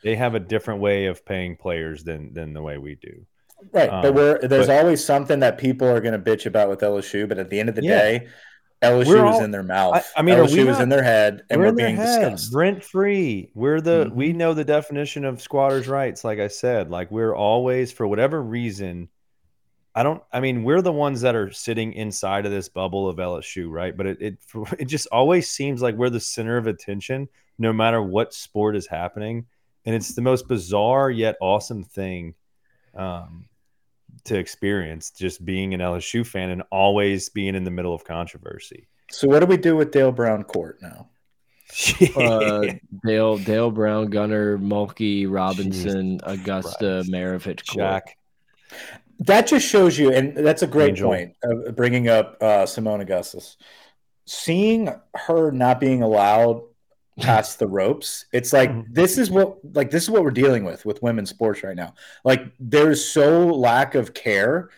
they 0.04 0.16
have 0.16 0.34
a 0.34 0.40
different 0.40 0.82
way 0.82 1.06
of 1.06 1.24
paying 1.26 1.56
players 1.56 2.04
than 2.04 2.34
than 2.34 2.54
the 2.54 2.62
way 2.62 2.78
we 2.78 2.96
do. 2.96 3.26
Right, 3.72 3.90
um, 3.90 4.02
but 4.02 4.16
we're 4.16 4.40
there's 4.40 4.68
but, 4.68 4.80
always 4.80 5.04
something 5.04 5.42
that 5.42 5.58
people 5.58 5.88
are 5.88 6.02
going 6.02 6.20
to 6.20 6.20
bitch 6.20 6.46
about 6.46 6.70
with 6.70 6.80
LSU. 6.80 7.30
But 7.30 7.38
at 7.38 7.50
the 7.50 7.60
end 7.60 7.70
of 7.70 7.76
the 7.76 7.84
yeah. 7.84 8.02
day, 8.02 8.28
LSU 8.82 9.24
all, 9.24 9.38
is 9.38 9.44
in 9.44 9.52
their 9.52 9.64
mouth. 9.64 9.96
I, 9.96 10.20
I 10.20 10.22
mean, 10.22 10.36
LSU 10.36 10.70
is 10.70 10.80
in 10.80 10.90
their 10.90 11.04
head, 11.04 11.44
and 11.50 11.60
we're, 11.60 11.68
we're 11.68 11.74
being 11.74 11.98
discussed. 11.98 12.54
Rent 12.54 12.84
free. 12.84 13.52
We're 13.54 13.82
the 13.82 14.06
mm-hmm. 14.06 14.16
we 14.16 14.34
know 14.34 14.54
the 14.54 14.64
definition 14.64 15.26
of 15.26 15.42
squatters' 15.42 15.88
rights. 15.88 16.24
Like 16.24 16.40
I 16.40 16.48
said, 16.48 16.90
like 16.90 17.12
we're 17.12 17.36
always 17.36 17.92
for 17.92 18.08
whatever 18.08 18.42
reason. 18.42 19.10
I 19.94 20.04
don't. 20.04 20.24
I 20.32 20.40
mean, 20.40 20.64
we're 20.64 20.82
the 20.82 20.94
ones 20.94 21.22
that 21.22 21.36
are 21.36 21.52
sitting 21.52 21.92
inside 21.94 22.46
of 22.46 22.54
this 22.54 22.70
bubble 22.70 23.10
of 23.10 23.18
LSU, 23.18 23.70
right? 23.70 23.96
But 23.96 24.06
it 24.06 24.22
it 24.22 24.38
it 24.80 24.86
just 24.86 25.08
always 25.12 25.50
seems 25.50 25.82
like 25.82 25.96
we're 25.96 26.10
the 26.10 26.20
center 26.22 26.56
of 26.56 26.68
attention 26.68 27.28
no 27.58 27.74
matter 27.74 28.02
what 28.02 28.34
sport 28.34 28.78
is 28.78 28.88
happening. 28.88 29.46
And 29.86 29.94
it's 29.94 30.16
the 30.16 30.22
most 30.22 30.48
bizarre 30.48 31.12
yet 31.12 31.36
awesome 31.42 31.84
thing 31.84 32.36
um, 32.96 33.49
to 34.30 34.38
experience 34.38 35.12
just 35.12 35.44
being 35.44 35.74
an 35.74 35.80
LSU 35.80 36.26
fan 36.26 36.50
and 36.50 36.64
always 36.72 37.30
being 37.30 37.56
in 37.56 37.64
the 37.64 37.72
middle 37.72 37.94
of 37.94 38.06
controversy. 38.06 38.88
So, 39.12 39.28
what 39.28 39.40
do 39.40 39.46
we 39.46 39.58
do 39.58 39.76
with 39.76 39.92
Dale 39.92 40.12
Brown 40.12 40.44
Court 40.44 40.80
now? 40.82 41.10
uh, 42.16 42.66
Dale, 43.06 43.38
Dale 43.38 43.72
Brown, 43.72 44.10
Gunter, 44.10 44.58
Mulkey, 44.58 45.26
Robinson, 45.30 46.20
Jesus 46.20 46.22
Augustus, 46.24 47.10
Christ. 47.10 47.12
Maravich, 47.12 47.64
Jack. 47.64 48.18
That 49.20 49.48
just 49.48 49.68
shows 49.68 49.98
you, 49.98 50.14
and 50.14 50.38
that's 50.38 50.62
a 50.62 50.68
great 50.68 50.90
Angel. 50.90 51.10
point 51.10 51.36
of 51.44 51.76
bringing 51.76 52.08
up 52.08 52.38
uh, 52.42 52.66
Seimone 52.66 53.02
Augustus. 53.02 53.58
Seeing 54.26 54.90
her 55.16 55.52
not 55.52 55.80
being 55.80 56.04
allowed 56.04 56.62
past 57.20 57.60
the 57.60 57.68
ropes. 57.68 58.26
It's 58.32 58.54
like 58.54 58.70
mm-hmm. 58.70 58.94
this 58.94 59.18
is 59.18 59.30
what 59.30 59.58
like 59.74 59.92
this 59.92 60.04
is 60.04 60.10
what 60.10 60.24
we're 60.24 60.32
dealing 60.32 60.64
with 60.64 60.86
with 60.86 61.02
women's 61.02 61.30
sports 61.30 61.64
right 61.64 61.76
now. 61.76 61.94
Like 62.24 62.46
there's 62.60 63.04
so 63.04 63.48
lack 63.48 63.96
of 63.96 64.14
care 64.14 64.70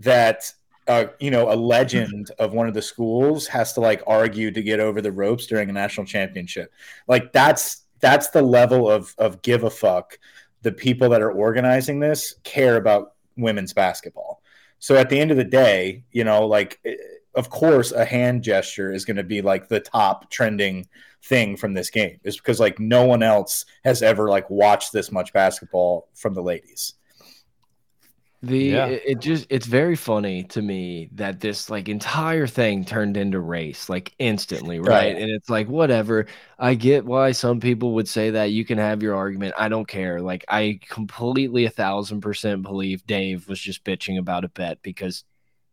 that 0.00 0.52
uh, 0.86 1.06
you 1.20 1.30
know 1.30 1.52
a 1.52 1.54
legend 1.54 2.30
of 2.38 2.52
one 2.52 2.68
of 2.68 2.74
the 2.74 2.82
schools 2.82 3.46
has 3.48 3.72
to 3.74 3.80
like 3.80 4.02
argue 4.06 4.50
to 4.50 4.62
get 4.62 4.80
over 4.80 5.00
the 5.00 5.12
ropes 5.12 5.46
during 5.46 5.68
a 5.68 5.72
national 5.72 6.06
championship. 6.06 6.72
Like 7.06 7.32
that's 7.32 7.84
that's 8.00 8.30
the 8.30 8.42
level 8.42 8.90
of 8.90 9.14
of 9.18 9.42
give 9.42 9.64
a 9.64 9.70
fuck 9.70 10.18
the 10.62 10.72
people 10.72 11.08
that 11.10 11.22
are 11.22 11.30
organizing 11.30 12.00
this 12.00 12.34
care 12.42 12.76
about 12.76 13.14
women's 13.36 13.72
basketball. 13.72 14.42
So 14.80 14.96
at 14.96 15.10
the 15.10 15.18
end 15.18 15.30
of 15.30 15.36
the 15.36 15.44
day, 15.44 16.04
you 16.12 16.24
know, 16.24 16.46
like 16.46 16.80
eh, 16.84 16.94
of 17.34 17.50
course 17.50 17.92
a 17.92 18.04
hand 18.04 18.42
gesture 18.42 18.92
is 18.92 19.04
going 19.04 19.16
to 19.16 19.22
be 19.22 19.42
like 19.42 19.68
the 19.68 19.80
top 19.80 20.30
trending 20.30 20.86
thing 21.24 21.56
from 21.56 21.74
this 21.74 21.90
game 21.90 22.18
is 22.24 22.36
because 22.36 22.60
like 22.60 22.78
no 22.78 23.04
one 23.04 23.22
else 23.22 23.64
has 23.84 24.02
ever 24.02 24.28
like 24.28 24.48
watched 24.50 24.92
this 24.92 25.10
much 25.10 25.32
basketball 25.32 26.08
from 26.14 26.34
the 26.34 26.42
ladies. 26.42 26.94
The 28.40 28.58
yeah. 28.58 28.86
it, 28.86 29.02
it 29.04 29.18
just 29.20 29.46
it's 29.50 29.66
very 29.66 29.96
funny 29.96 30.44
to 30.44 30.62
me 30.62 31.08
that 31.14 31.40
this 31.40 31.68
like 31.70 31.88
entire 31.88 32.46
thing 32.46 32.84
turned 32.84 33.16
into 33.16 33.40
race 33.40 33.88
like 33.88 34.14
instantly, 34.20 34.78
right? 34.78 34.88
right? 34.88 35.16
And 35.16 35.28
it's 35.28 35.50
like 35.50 35.68
whatever. 35.68 36.26
I 36.56 36.74
get 36.74 37.04
why 37.04 37.32
some 37.32 37.58
people 37.58 37.94
would 37.94 38.08
say 38.08 38.30
that. 38.30 38.52
You 38.52 38.64
can 38.64 38.78
have 38.78 39.02
your 39.02 39.16
argument. 39.16 39.54
I 39.58 39.68
don't 39.68 39.88
care. 39.88 40.20
Like 40.20 40.44
I 40.48 40.78
completely 40.88 41.64
a 41.64 41.70
thousand 41.70 42.20
percent 42.20 42.62
believe 42.62 43.04
Dave 43.06 43.48
was 43.48 43.58
just 43.58 43.82
bitching 43.82 44.18
about 44.18 44.44
a 44.44 44.48
bet 44.48 44.82
because 44.82 45.24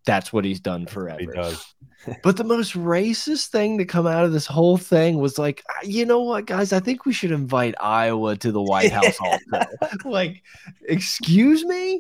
that's 0.06 0.32
what 0.32 0.46
he's 0.46 0.60
done 0.60 0.86
forever. 0.86 1.20
He 1.20 1.26
does. 1.28 1.74
but 2.24 2.38
the 2.38 2.44
most 2.44 2.74
racist 2.74 3.48
thing 3.48 3.78
to 3.78 3.86
come 3.86 4.08
out 4.08 4.26
of 4.26 4.32
this 4.32 4.46
whole 4.46 4.78
thing 4.78 5.18
was 5.18 5.38
like, 5.38 5.64
ah, 5.70 5.80
you 5.84 6.06
know 6.06 6.22
what, 6.22 6.46
guys? 6.46 6.72
I 6.72 6.80
think 6.80 7.06
we 7.06 7.14
should 7.14 7.32
invite 7.32 7.76
Iowa 7.80 8.36
to 8.38 8.52
the 8.52 8.62
White 8.62 8.92
House 9.00 9.18
also. 9.20 9.66
like, 10.06 10.44
excuse 10.88 11.66
me? 11.66 12.00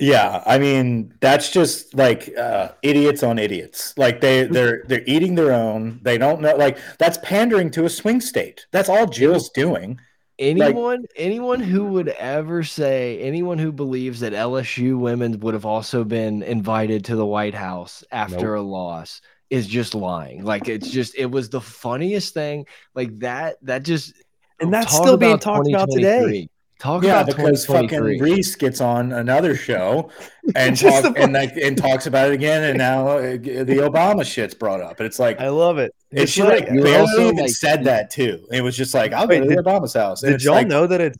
Yeah, 0.00 0.44
I 0.46 0.58
mean 0.58 1.12
that's 1.18 1.50
just 1.50 1.92
like 1.92 2.32
uh, 2.36 2.70
idiots 2.82 3.24
on 3.24 3.36
idiots. 3.36 3.94
Like 3.98 4.20
they 4.20 4.44
they're 4.44 4.84
they're 4.86 5.02
eating 5.06 5.34
their 5.34 5.52
own. 5.52 5.98
They 6.02 6.18
don't 6.18 6.40
know. 6.40 6.54
Like 6.54 6.78
that's 6.98 7.18
pandering 7.18 7.72
to 7.72 7.84
a 7.84 7.90
swing 7.90 8.20
state. 8.20 8.66
That's 8.70 8.88
all 8.88 9.06
Jill's 9.06 9.50
doing. 9.50 9.98
Anyone, 10.38 11.00
like, 11.00 11.10
anyone 11.16 11.60
who 11.60 11.84
would 11.84 12.08
ever 12.08 12.62
say, 12.62 13.18
anyone 13.20 13.58
who 13.58 13.72
believes 13.72 14.20
that 14.20 14.32
LSU 14.32 14.96
women 14.96 15.40
would 15.40 15.54
have 15.54 15.66
also 15.66 16.04
been 16.04 16.42
invited 16.42 17.06
to 17.06 17.16
the 17.16 17.26
White 17.26 17.54
House 17.54 18.04
after 18.12 18.54
nope. 18.54 18.58
a 18.58 18.68
loss 18.68 19.20
is 19.50 19.66
just 19.66 19.96
lying. 19.96 20.44
Like 20.44 20.68
it's 20.68 20.90
just, 20.90 21.16
it 21.16 21.26
was 21.26 21.48
the 21.48 21.60
funniest 21.60 22.34
thing. 22.34 22.66
Like 22.94 23.18
that, 23.18 23.56
that 23.62 23.82
just, 23.82 24.14
and 24.60 24.72
that's 24.72 24.94
still 24.94 25.16
being 25.16 25.38
talked 25.38 25.68
about 25.68 25.88
today. 25.90 26.48
Talk 26.78 27.02
yeah, 27.02 27.24
because 27.24 27.66
fucking 27.66 28.20
Reese 28.20 28.54
gets 28.54 28.80
on 28.80 29.10
another 29.10 29.56
show 29.56 30.10
and 30.54 30.76
talk, 30.80 31.18
and 31.18 31.32
like 31.32 31.56
and 31.56 31.76
talks 31.76 32.06
about 32.06 32.28
it 32.28 32.34
again, 32.34 32.62
and 32.62 32.78
now 32.78 33.08
uh, 33.08 33.32
the 33.32 33.82
Obama 33.82 34.24
shit's 34.24 34.54
brought 34.54 34.80
up, 34.80 35.00
and 35.00 35.06
it's 35.06 35.18
like 35.18 35.40
I 35.40 35.48
love 35.48 35.78
it. 35.78 35.92
It's 36.12 36.30
she 36.30 36.44
like 36.44 36.68
barely 36.68 37.24
even 37.24 37.36
like, 37.36 37.50
said 37.50 37.82
that 37.84 38.10
too. 38.10 38.46
It 38.52 38.60
was 38.60 38.76
just 38.76 38.94
like 38.94 39.12
I'll 39.12 39.26
wait, 39.26 39.40
go 39.40 39.48
to 39.48 39.56
did, 39.56 39.64
Obama's 39.64 39.94
house. 39.94 40.22
And 40.22 40.32
did 40.32 40.44
y'all 40.44 40.54
like, 40.54 40.68
know 40.68 40.86
that 40.86 41.00
it's? 41.00 41.18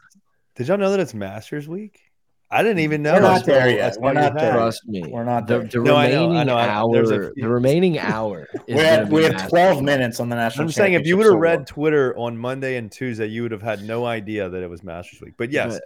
Did 0.55 0.69
y'all 0.69 0.79
know 0.79 0.93
that 0.93 1.01
it's 1.01 1.13
Masters 1.13 1.67
Week? 1.67 2.08
I 2.51 2.63
didn't 2.63 2.79
even 2.79 3.03
know. 3.03 3.15
We're 3.15 3.21
not 3.21 3.45
there 3.45 3.69
yet. 3.69 3.97
We're 4.01 4.15
not 4.15 4.35
there. 4.35 4.53
Trust 4.53 4.87
me. 4.87 5.05
We're 5.07 5.25
not 5.25 5.47
there. 5.47 5.65
The, 5.65 5.69
the 5.69 5.79
no, 5.81 5.97
remaining 5.97 6.37
I 6.37 6.45
know, 6.45 6.57
I 6.57 6.67
know. 6.67 6.73
hour. 6.73 7.07
The 7.07 7.49
remaining 7.49 7.99
hour. 7.99 8.49
we 8.69 8.75
had 8.75 9.11
we 9.11 9.23
had 9.23 9.49
twelve 9.49 9.83
minutes 9.83 10.19
on 10.19 10.31
the 10.31 10.37
national. 10.37 10.65
I'm 10.65 10.73
saying 10.73 10.95
if 10.95 11.07
you 11.07 11.19
would 11.19 11.27
have 11.27 11.39
read 11.39 11.67
Twitter 11.67 12.17
on 12.17 12.39
Monday 12.39 12.77
and 12.77 12.91
Tuesday, 12.91 13.27
you 13.27 13.43
would 13.43 13.53
have 13.53 13.63
had 13.63 13.83
no 13.83 14.07
idea 14.07 14.49
that 14.49 14.63
it 14.63 14.71
was 14.71 14.83
Masters 14.83 15.21
Week. 15.21 15.35
But 15.37 15.51
yes, 15.51 15.75
but 15.75 15.83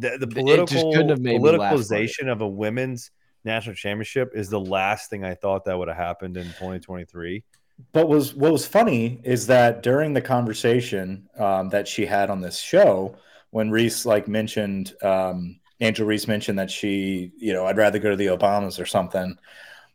the, 0.00 0.26
the 0.26 0.26
political 0.26 0.92
politicalization 0.92 2.28
of 2.28 2.40
a 2.40 2.48
women's 2.48 3.10
national 3.44 3.74
championship 3.74 4.32
is 4.34 4.48
the 4.48 4.60
last 4.60 5.10
thing 5.10 5.24
I 5.24 5.34
thought 5.34 5.64
that 5.66 5.76
would 5.76 5.88
have 5.88 5.96
happened 5.96 6.38
in 6.38 6.44
2023. 6.44 7.44
But 7.92 8.08
was 8.08 8.34
what 8.34 8.52
was 8.52 8.66
funny 8.66 9.20
is 9.24 9.46
that 9.48 9.82
during 9.82 10.14
the 10.14 10.22
conversation 10.22 11.28
um, 11.38 11.68
that 11.70 11.86
she 11.86 12.06
had 12.06 12.30
on 12.30 12.40
this 12.40 12.58
show, 12.58 13.16
when 13.50 13.70
Reese 13.70 14.06
like 14.06 14.28
mentioned 14.28 14.94
um, 15.02 15.58
Angel 15.82 16.06
Reese 16.06 16.28
mentioned 16.28 16.58
that 16.58 16.70
she, 16.70 17.32
you 17.36 17.52
know, 17.52 17.66
I'd 17.66 17.76
rather 17.76 17.98
go 17.98 18.10
to 18.10 18.16
the 18.16 18.26
Obamas 18.26 18.80
or 18.80 18.86
something. 18.86 19.36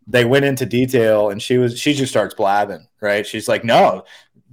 They 0.06 0.26
went 0.26 0.46
into 0.46 0.66
detail 0.66 1.30
and 1.30 1.42
she 1.42 1.58
was 1.58 1.78
she 1.80 1.94
just 1.94 2.12
starts 2.12 2.34
blabbing, 2.34 2.88
right? 3.02 3.26
She's 3.26 3.48
like, 3.48 3.64
No, 3.64 4.04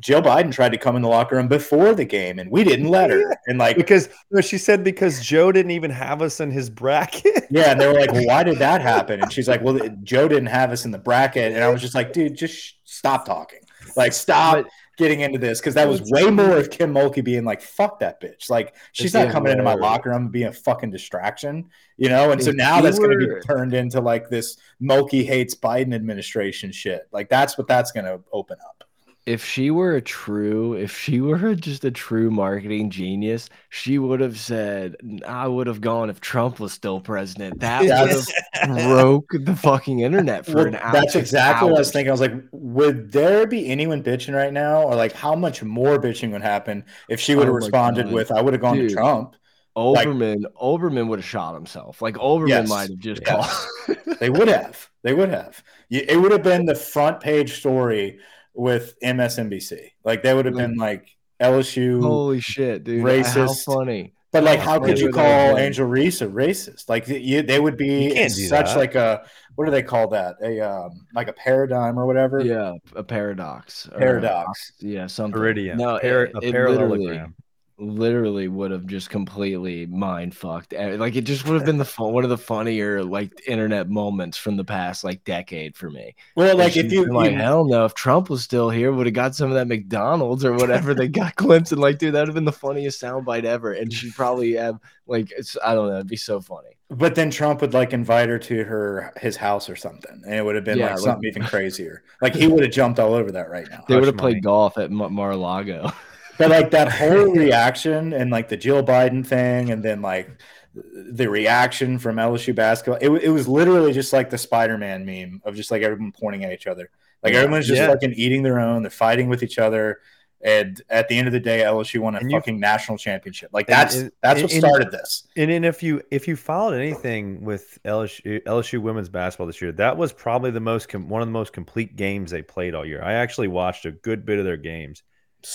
Jill 0.00 0.22
Biden 0.22 0.52
tried 0.52 0.72
to 0.72 0.78
come 0.78 0.96
in 0.96 1.02
the 1.02 1.08
locker 1.08 1.36
room 1.36 1.48
before 1.48 1.94
the 1.94 2.04
game 2.04 2.38
and 2.38 2.50
we 2.50 2.64
didn't 2.64 2.88
let 2.88 3.10
her. 3.10 3.36
And 3.46 3.58
like 3.58 3.76
because 3.76 4.08
she 4.42 4.58
said 4.58 4.82
because 4.82 5.20
Joe 5.20 5.52
didn't 5.52 5.70
even 5.70 5.90
have 5.90 6.22
us 6.22 6.40
in 6.40 6.50
his 6.50 6.70
bracket. 6.70 7.44
yeah, 7.50 7.72
and 7.72 7.80
they 7.80 7.86
were 7.86 7.94
like, 7.94 8.12
Well, 8.12 8.26
why 8.26 8.42
did 8.42 8.58
that 8.58 8.80
happen? 8.80 9.20
And 9.20 9.32
she's 9.32 9.48
like, 9.48 9.62
Well, 9.62 9.78
Joe 10.02 10.28
didn't 10.28 10.46
have 10.46 10.70
us 10.70 10.84
in 10.84 10.90
the 10.90 10.98
bracket. 10.98 11.52
And 11.52 11.62
I 11.62 11.68
was 11.68 11.80
just 11.80 11.94
like, 11.94 12.12
dude, 12.12 12.36
just 12.36 12.74
stop 12.84 13.24
talking. 13.26 13.60
Like 13.96 14.12
stop 14.12 14.64
but, 14.64 14.70
getting 14.96 15.20
into 15.20 15.38
this 15.38 15.60
because 15.60 15.74
that 15.74 15.88
was 15.88 16.02
way 16.10 16.30
more 16.30 16.56
of 16.56 16.70
Kim 16.70 16.92
Mulkey 16.92 17.24
being 17.24 17.44
like, 17.44 17.60
"Fuck 17.62 18.00
that 18.00 18.20
bitch!" 18.20 18.50
Like 18.50 18.74
she's 18.92 19.14
not 19.14 19.30
coming 19.30 19.52
into 19.52 19.64
my 19.64 19.74
locker 19.74 20.10
room 20.10 20.28
being 20.28 20.46
a 20.46 20.52
fucking 20.52 20.90
distraction, 20.90 21.70
you 21.96 22.08
know. 22.08 22.30
And 22.32 22.42
so 22.42 22.50
now 22.50 22.80
that's 22.80 22.98
going 22.98 23.18
to 23.18 23.18
be 23.18 23.40
turned 23.40 23.74
into 23.74 24.00
like 24.00 24.28
this 24.28 24.56
Mulkey 24.82 25.24
hates 25.24 25.54
Biden 25.54 25.94
administration 25.94 26.72
shit. 26.72 27.08
Like 27.12 27.28
that's 27.28 27.58
what 27.58 27.66
that's 27.66 27.92
going 27.92 28.06
to 28.06 28.20
open 28.32 28.58
up 28.64 28.84
if 29.26 29.42
she 29.44 29.70
were 29.70 29.96
a 29.96 30.02
true, 30.02 30.74
if 30.74 30.96
she 30.96 31.20
were 31.20 31.54
just 31.54 31.84
a 31.84 31.90
true 31.90 32.30
marketing 32.30 32.90
genius, 32.90 33.48
she 33.70 33.98
would 33.98 34.20
have 34.20 34.38
said, 34.38 34.96
"I 35.26 35.48
would 35.48 35.66
have 35.66 35.80
gone 35.80 36.10
if 36.10 36.20
Trump 36.20 36.60
was 36.60 36.72
still 36.72 37.00
president." 37.00 37.60
That 37.60 37.82
would 37.82 37.90
have 37.90 38.88
broke 38.88 39.30
the 39.32 39.56
fucking 39.56 40.00
internet 40.00 40.44
for 40.44 40.56
well, 40.56 40.66
an 40.66 40.76
hour. 40.76 40.92
That's 40.92 41.16
exactly 41.16 41.68
hours. 41.68 41.70
what 41.70 41.76
I 41.76 41.80
was 41.80 41.92
thinking. 41.92 42.10
I 42.10 42.12
was 42.12 42.20
like, 42.20 42.34
would 42.52 43.12
there 43.12 43.46
be 43.46 43.68
anyone 43.68 44.02
bitching 44.02 44.34
right 44.34 44.52
now, 44.52 44.82
or 44.82 44.94
like 44.94 45.12
how 45.12 45.34
much 45.34 45.62
more 45.62 45.98
bitching 45.98 46.32
would 46.32 46.42
happen 46.42 46.84
if 47.08 47.20
she 47.20 47.34
would 47.34 47.46
have 47.46 47.54
oh 47.54 47.58
responded 47.58 48.10
with, 48.10 48.30
"I 48.30 48.42
would 48.42 48.52
have 48.52 48.62
gone 48.62 48.76
Dude. 48.76 48.90
to 48.90 48.94
Trump." 48.94 49.36
Olbermann, 49.76 50.44
like, 50.44 50.52
Olbermann 50.54 51.08
would 51.08 51.18
have 51.18 51.26
shot 51.26 51.54
himself. 51.54 52.00
Like 52.00 52.14
Olbermann 52.14 52.48
yes, 52.48 52.68
might 52.68 52.90
have 52.90 52.98
just 52.98 53.22
yes. 53.26 53.66
called. 53.86 53.98
they 54.20 54.30
would 54.30 54.46
have. 54.46 54.88
They 55.02 55.14
would 55.14 55.30
have. 55.30 55.64
It 55.90 56.20
would 56.20 56.30
have 56.30 56.44
been 56.44 56.64
the 56.64 56.76
front 56.76 57.20
page 57.20 57.54
story 57.54 58.20
with 58.54 58.94
MSNBC. 59.02 59.90
Like 60.04 60.22
they 60.22 60.34
would 60.34 60.46
have 60.46 60.54
been 60.54 60.76
like 60.76 61.08
LSU. 61.40 62.00
Holy 62.00 62.40
shit, 62.40 62.84
dude! 62.84 63.04
Racist. 63.04 63.66
How 63.66 63.74
funny. 63.74 64.12
But 64.32 64.42
like, 64.42 64.58
how 64.58 64.80
could 64.80 64.98
you 64.98 65.12
call 65.12 65.58
Angel 65.58 65.86
Reese 65.86 66.20
a 66.20 66.26
racist? 66.26 66.88
Like, 66.88 67.06
you, 67.06 67.42
they 67.42 67.60
would 67.60 67.76
be 67.76 68.28
such 68.28 68.66
that. 68.66 68.76
like 68.76 68.96
a 68.96 69.24
what 69.54 69.66
do 69.66 69.70
they 69.70 69.82
call 69.84 70.08
that? 70.08 70.34
A 70.42 70.60
um, 70.60 71.06
like 71.14 71.28
a 71.28 71.32
paradigm 71.32 71.98
or 71.98 72.04
whatever. 72.04 72.40
Yeah, 72.40 72.74
a 72.96 73.04
paradox. 73.04 73.88
Paradox. 73.96 74.72
Or, 74.82 74.88
yeah, 74.88 75.06
something. 75.06 75.40
Iridium. 75.40 75.78
No, 75.78 76.00
Par- 76.00 76.24
it, 76.24 76.32
a 76.34 76.52
parallelogram 76.52 77.36
literally 77.78 78.46
would 78.48 78.70
have 78.70 78.86
just 78.86 79.10
completely 79.10 79.86
mind 79.86 80.34
fucked. 80.34 80.72
Eh, 80.72 80.96
like 80.96 81.16
it 81.16 81.22
just 81.22 81.44
would 81.46 81.54
have 81.54 81.64
been 81.64 81.78
the 81.78 81.84
fun, 81.84 82.12
one 82.12 82.24
of 82.24 82.30
the 82.30 82.38
funnier 82.38 83.02
like 83.02 83.32
internet 83.46 83.88
moments 83.88 84.38
from 84.38 84.56
the 84.56 84.64
past 84.64 85.04
like 85.04 85.24
decade 85.24 85.76
for 85.76 85.90
me. 85.90 86.14
Well, 86.36 86.56
like 86.56 86.76
if 86.76 86.92
you 86.92 87.06
like 87.12 87.32
hell 87.32 87.64
no, 87.64 87.84
if 87.84 87.94
Trump 87.94 88.30
was 88.30 88.44
still 88.44 88.70
here, 88.70 88.92
would 88.92 89.06
have 89.06 89.14
got 89.14 89.34
some 89.34 89.50
of 89.50 89.54
that 89.54 89.68
McDonald's 89.68 90.44
or 90.44 90.52
whatever 90.52 90.94
they 90.94 91.08
got 91.08 91.34
Clemson. 91.36 91.78
Like, 91.78 91.98
dude, 91.98 92.14
that 92.14 92.20
would 92.20 92.28
have 92.28 92.34
been 92.34 92.44
the 92.44 92.52
funniest 92.52 93.02
soundbite 93.02 93.44
ever. 93.44 93.72
And 93.72 93.92
she'd 93.92 94.14
probably 94.14 94.52
have 94.52 94.78
like 95.06 95.32
it's 95.36 95.56
I 95.64 95.74
don't 95.74 95.88
know, 95.88 95.94
it'd 95.94 96.06
be 96.06 96.16
so 96.16 96.40
funny. 96.40 96.70
But 96.90 97.14
then 97.14 97.30
Trump 97.30 97.60
would 97.60 97.74
like 97.74 97.92
invite 97.92 98.28
her 98.28 98.38
to 98.38 98.64
her 98.64 99.12
his 99.16 99.36
house 99.36 99.68
or 99.68 99.74
something, 99.74 100.22
and 100.24 100.34
it 100.34 100.44
would 100.44 100.54
have 100.54 100.64
been 100.64 100.78
yeah, 100.78 100.90
like, 100.90 100.96
like 100.96 101.04
something 101.04 101.28
even 101.28 101.42
crazier. 101.44 102.04
Like 102.20 102.34
he 102.34 102.46
would 102.46 102.62
have 102.62 102.72
jumped 102.72 103.00
all 103.00 103.14
over 103.14 103.32
that 103.32 103.50
right 103.50 103.68
now. 103.68 103.84
They 103.88 103.96
would 103.96 104.06
have 104.06 104.16
played 104.16 104.42
golf 104.42 104.78
at 104.78 104.90
Mar-a-Lago. 104.90 105.90
But 106.38 106.50
like 106.50 106.70
that 106.70 106.90
whole 106.90 107.32
reaction 107.34 108.12
and 108.12 108.30
like 108.30 108.48
the 108.48 108.56
Jill 108.56 108.82
Biden 108.84 109.24
thing, 109.24 109.70
and 109.70 109.82
then 109.82 110.02
like 110.02 110.30
the 110.74 111.28
reaction 111.28 111.98
from 111.98 112.16
LSU 112.16 112.54
basketball, 112.54 112.98
it, 113.00 113.24
it 113.24 113.30
was 113.30 113.46
literally 113.46 113.92
just 113.92 114.12
like 114.12 114.30
the 114.30 114.38
Spider 114.38 114.76
Man 114.78 115.04
meme 115.04 115.40
of 115.44 115.54
just 115.54 115.70
like 115.70 115.82
everyone 115.82 116.12
pointing 116.12 116.44
at 116.44 116.52
each 116.52 116.66
other. 116.66 116.90
Like 117.22 117.34
everyone's 117.34 117.66
just 117.66 117.80
yeah. 117.80 117.86
fucking 117.88 118.12
eating 118.14 118.42
their 118.42 118.60
own. 118.60 118.82
They're 118.82 118.90
fighting 118.90 119.28
with 119.28 119.42
each 119.42 119.58
other. 119.58 120.00
And 120.42 120.78
at 120.90 121.08
the 121.08 121.16
end 121.16 121.26
of 121.26 121.32
the 121.32 121.40
day, 121.40 121.60
LSU 121.60 122.00
won 122.00 122.14
a 122.14 122.18
and 122.18 122.30
fucking 122.30 122.60
national 122.60 122.98
championship. 122.98 123.48
Like 123.54 123.66
that's 123.66 123.94
and, 123.94 124.12
that's 124.22 124.42
what 124.42 124.50
started 124.50 124.90
this. 124.90 125.26
And, 125.36 125.50
and 125.50 125.64
if 125.64 125.82
you 125.82 126.02
if 126.10 126.28
you 126.28 126.36
followed 126.36 126.74
anything 126.74 127.42
with 127.42 127.78
LSU 127.86 128.42
LSU 128.42 128.82
women's 128.82 129.08
basketball 129.08 129.46
this 129.46 129.62
year, 129.62 129.72
that 129.72 129.96
was 129.96 130.12
probably 130.12 130.50
the 130.50 130.60
most 130.60 130.92
one 130.94 131.22
of 131.22 131.28
the 131.28 131.32
most 131.32 131.54
complete 131.54 131.96
games 131.96 132.30
they 132.30 132.42
played 132.42 132.74
all 132.74 132.84
year. 132.84 133.02
I 133.02 133.14
actually 133.14 133.48
watched 133.48 133.86
a 133.86 133.92
good 133.92 134.26
bit 134.26 134.38
of 134.38 134.44
their 134.44 134.58
games 134.58 135.02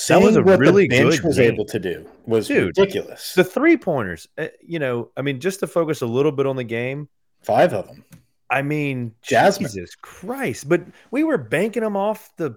that 0.08 0.22
was 0.22 0.36
a 0.36 0.44
really 0.44 0.88
good 0.88 1.24
was 1.24 1.38
game. 1.38 1.54
able 1.54 1.66
to 1.66 1.80
do 1.80 2.06
was 2.26 2.48
Dude, 2.48 2.78
ridiculous. 2.78 3.34
The 3.34 3.44
three 3.44 3.78
pointers, 3.78 4.28
eh, 4.38 4.50
you 4.62 4.80
know, 4.80 5.10
I 5.18 5.22
mean, 5.22 5.40
just 5.40 5.60
to 5.62 5.68
focus 5.68 6.02
a 6.02 6.06
little 6.06 6.32
bit 6.32 6.46
on 6.46 6.56
the 6.56 6.64
game, 6.64 7.10
five 7.42 7.74
of 7.74 7.88
them. 7.88 8.04
I 8.50 8.62
mean, 8.62 9.14
Jasmine. 9.22 9.70
Jesus 9.70 9.96
Christ! 9.96 10.70
But 10.70 10.84
we 11.12 11.24
were 11.24 11.38
banking 11.38 11.84
them 11.84 11.96
off 11.96 12.32
the, 12.38 12.56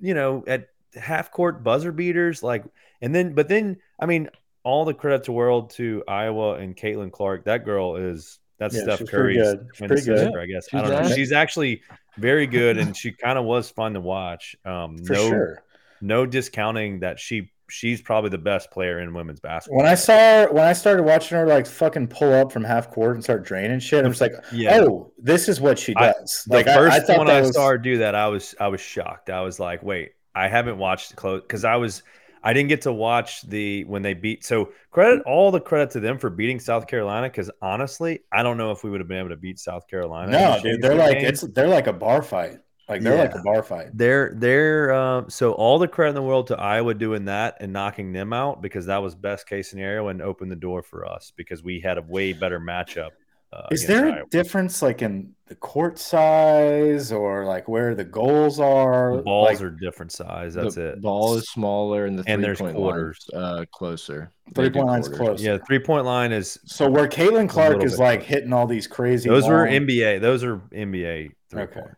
you 0.00 0.14
know, 0.14 0.44
at 0.46 0.68
half 0.94 1.30
court 1.30 1.62
buzzer 1.62 1.92
beaters, 1.92 2.42
like, 2.42 2.64
and 3.00 3.14
then, 3.14 3.34
but 3.34 3.48
then, 3.48 3.78
I 4.00 4.06
mean, 4.06 4.28
all 4.64 4.84
the 4.84 4.94
credit 4.94 5.24
to 5.24 5.32
world 5.32 5.70
to 5.70 6.02
Iowa 6.06 6.54
and 6.54 6.76
Caitlin 6.76 7.12
Clark. 7.12 7.44
That 7.44 7.64
girl 7.64 7.96
is 7.96 8.38
that's 8.58 8.74
yeah, 8.74 8.82
Steph 8.82 9.08
Curry's 9.08 9.54
twin 9.76 9.96
sister, 9.96 10.40
I 10.40 10.46
guess. 10.46 10.68
She's 10.68 10.80
I 10.80 10.82
don't 10.82 11.08
know. 11.08 11.14
She's 11.14 11.32
actually 11.32 11.82
very 12.18 12.46
good, 12.46 12.78
and 12.78 12.96
she 12.96 13.12
kind 13.12 13.38
of 13.38 13.44
was 13.44 13.70
fun 13.70 13.94
to 13.94 14.00
watch. 14.00 14.56
Um, 14.64 14.98
For 14.98 15.12
no, 15.14 15.28
sure. 15.28 15.62
No 16.02 16.26
discounting 16.26 17.00
that 17.00 17.18
she 17.18 17.50
she's 17.72 18.02
probably 18.02 18.28
the 18.28 18.38
best 18.38 18.70
player 18.70 19.00
in 19.00 19.14
women's 19.14 19.40
basketball. 19.40 19.78
When 19.78 19.86
I 19.86 19.94
saw 19.94 20.12
her, 20.12 20.52
when 20.52 20.64
I 20.64 20.74
started 20.74 21.04
watching 21.04 21.38
her 21.38 21.46
like 21.46 21.66
fucking 21.66 22.08
pull 22.08 22.32
up 22.32 22.52
from 22.52 22.64
half 22.64 22.90
court 22.90 23.14
and 23.14 23.24
start 23.24 23.44
draining 23.44 23.80
shit, 23.80 24.04
I 24.04 24.08
was 24.08 24.20
like, 24.20 24.32
yeah. 24.52 24.80
oh, 24.82 25.12
this 25.18 25.48
is 25.48 25.60
what 25.60 25.78
she 25.78 25.94
does. 25.94 26.46
I, 26.50 26.54
like 26.54 26.66
the 26.66 26.74
first 26.74 27.10
I, 27.10 27.14
I 27.14 27.18
when 27.18 27.30
I 27.30 27.40
was... 27.40 27.54
saw 27.54 27.68
her 27.68 27.78
do 27.78 27.98
that, 27.98 28.14
I 28.14 28.28
was 28.28 28.54
I 28.60 28.68
was 28.68 28.80
shocked. 28.80 29.30
I 29.30 29.40
was 29.40 29.58
like, 29.58 29.82
wait, 29.82 30.12
I 30.34 30.48
haven't 30.48 30.78
watched 30.78 31.16
close 31.16 31.40
because 31.40 31.64
I 31.64 31.76
was 31.76 32.02
I 32.44 32.52
didn't 32.52 32.68
get 32.68 32.82
to 32.82 32.92
watch 32.92 33.42
the 33.42 33.84
when 33.84 34.02
they 34.02 34.14
beat. 34.14 34.44
So 34.44 34.70
credit 34.90 35.22
all 35.26 35.50
the 35.50 35.60
credit 35.60 35.90
to 35.92 36.00
them 36.00 36.18
for 36.18 36.28
beating 36.28 36.58
South 36.58 36.86
Carolina 36.86 37.28
because 37.28 37.50
honestly, 37.60 38.20
I 38.32 38.42
don't 38.42 38.56
know 38.56 38.72
if 38.72 38.82
we 38.82 38.90
would 38.90 39.00
have 39.00 39.08
been 39.08 39.18
able 39.18 39.30
to 39.30 39.36
beat 39.36 39.58
South 39.58 39.86
Carolina. 39.88 40.32
No, 40.32 40.60
dude, 40.62 40.82
they're 40.82 40.94
like 40.94 41.20
game. 41.20 41.28
it's 41.28 41.42
they're 41.42 41.68
like 41.68 41.86
a 41.86 41.92
bar 41.92 42.22
fight. 42.22 42.58
Like 42.92 43.02
they're 43.02 43.16
yeah. 43.16 43.22
like 43.22 43.34
a 43.34 43.42
bar 43.42 43.62
fight. 43.62 43.88
They're 43.94 44.32
they're 44.36 44.92
um, 44.92 45.30
so 45.30 45.52
all 45.52 45.78
the 45.78 45.88
credit 45.88 46.10
in 46.10 46.14
the 46.14 46.22
world 46.22 46.48
to 46.48 46.58
Iowa 46.58 46.94
doing 46.94 47.24
that 47.24 47.56
and 47.60 47.72
knocking 47.72 48.12
them 48.12 48.32
out 48.32 48.60
because 48.60 48.86
that 48.86 49.02
was 49.02 49.14
best 49.14 49.46
case 49.46 49.70
scenario 49.70 50.08
and 50.08 50.20
opened 50.20 50.50
the 50.50 50.56
door 50.56 50.82
for 50.82 51.06
us 51.06 51.32
because 51.34 51.62
we 51.62 51.80
had 51.80 51.98
a 51.98 52.02
way 52.02 52.32
better 52.32 52.60
matchup 52.60 53.10
uh, 53.52 53.66
is 53.70 53.86
there 53.86 54.08
a 54.08 54.12
Iowa. 54.12 54.26
difference 54.30 54.80
like 54.80 55.02
in 55.02 55.34
the 55.46 55.54
court 55.54 55.98
size 55.98 57.12
or 57.12 57.44
like 57.44 57.68
where 57.68 57.94
the 57.94 58.04
goals 58.04 58.58
are? 58.58 59.16
The 59.16 59.22
balls 59.22 59.48
like, 59.48 59.60
are 59.60 59.70
different 59.70 60.10
size. 60.10 60.54
That's 60.54 60.76
the 60.76 60.92
it. 60.92 61.02
Ball 61.02 61.34
is 61.34 61.50
smaller 61.50 62.06
and 62.06 62.18
the 62.18 62.24
and 62.26 62.42
there's 62.42 62.60
quarters 62.60 63.28
uh, 63.34 63.66
closer. 63.70 64.32
Three 64.54 64.70
point 64.70 64.86
line's 64.86 65.08
closer. 65.08 65.44
Yeah, 65.44 65.58
three 65.66 65.80
point 65.80 66.06
line 66.06 66.32
is 66.32 66.58
so 66.64 66.88
where 66.88 67.06
Caitlin 67.06 67.46
Clark 67.46 67.84
is 67.84 67.98
like 67.98 68.20
closer. 68.20 68.34
hitting 68.34 68.52
all 68.54 68.66
these 68.66 68.86
crazy. 68.86 69.28
Those 69.28 69.42
long... 69.42 69.52
were 69.52 69.66
NBA. 69.66 70.22
Those 70.22 70.44
are 70.44 70.56
NBA 70.56 71.32
three 71.50 71.62
okay. 71.62 71.74
pointers. 71.74 71.96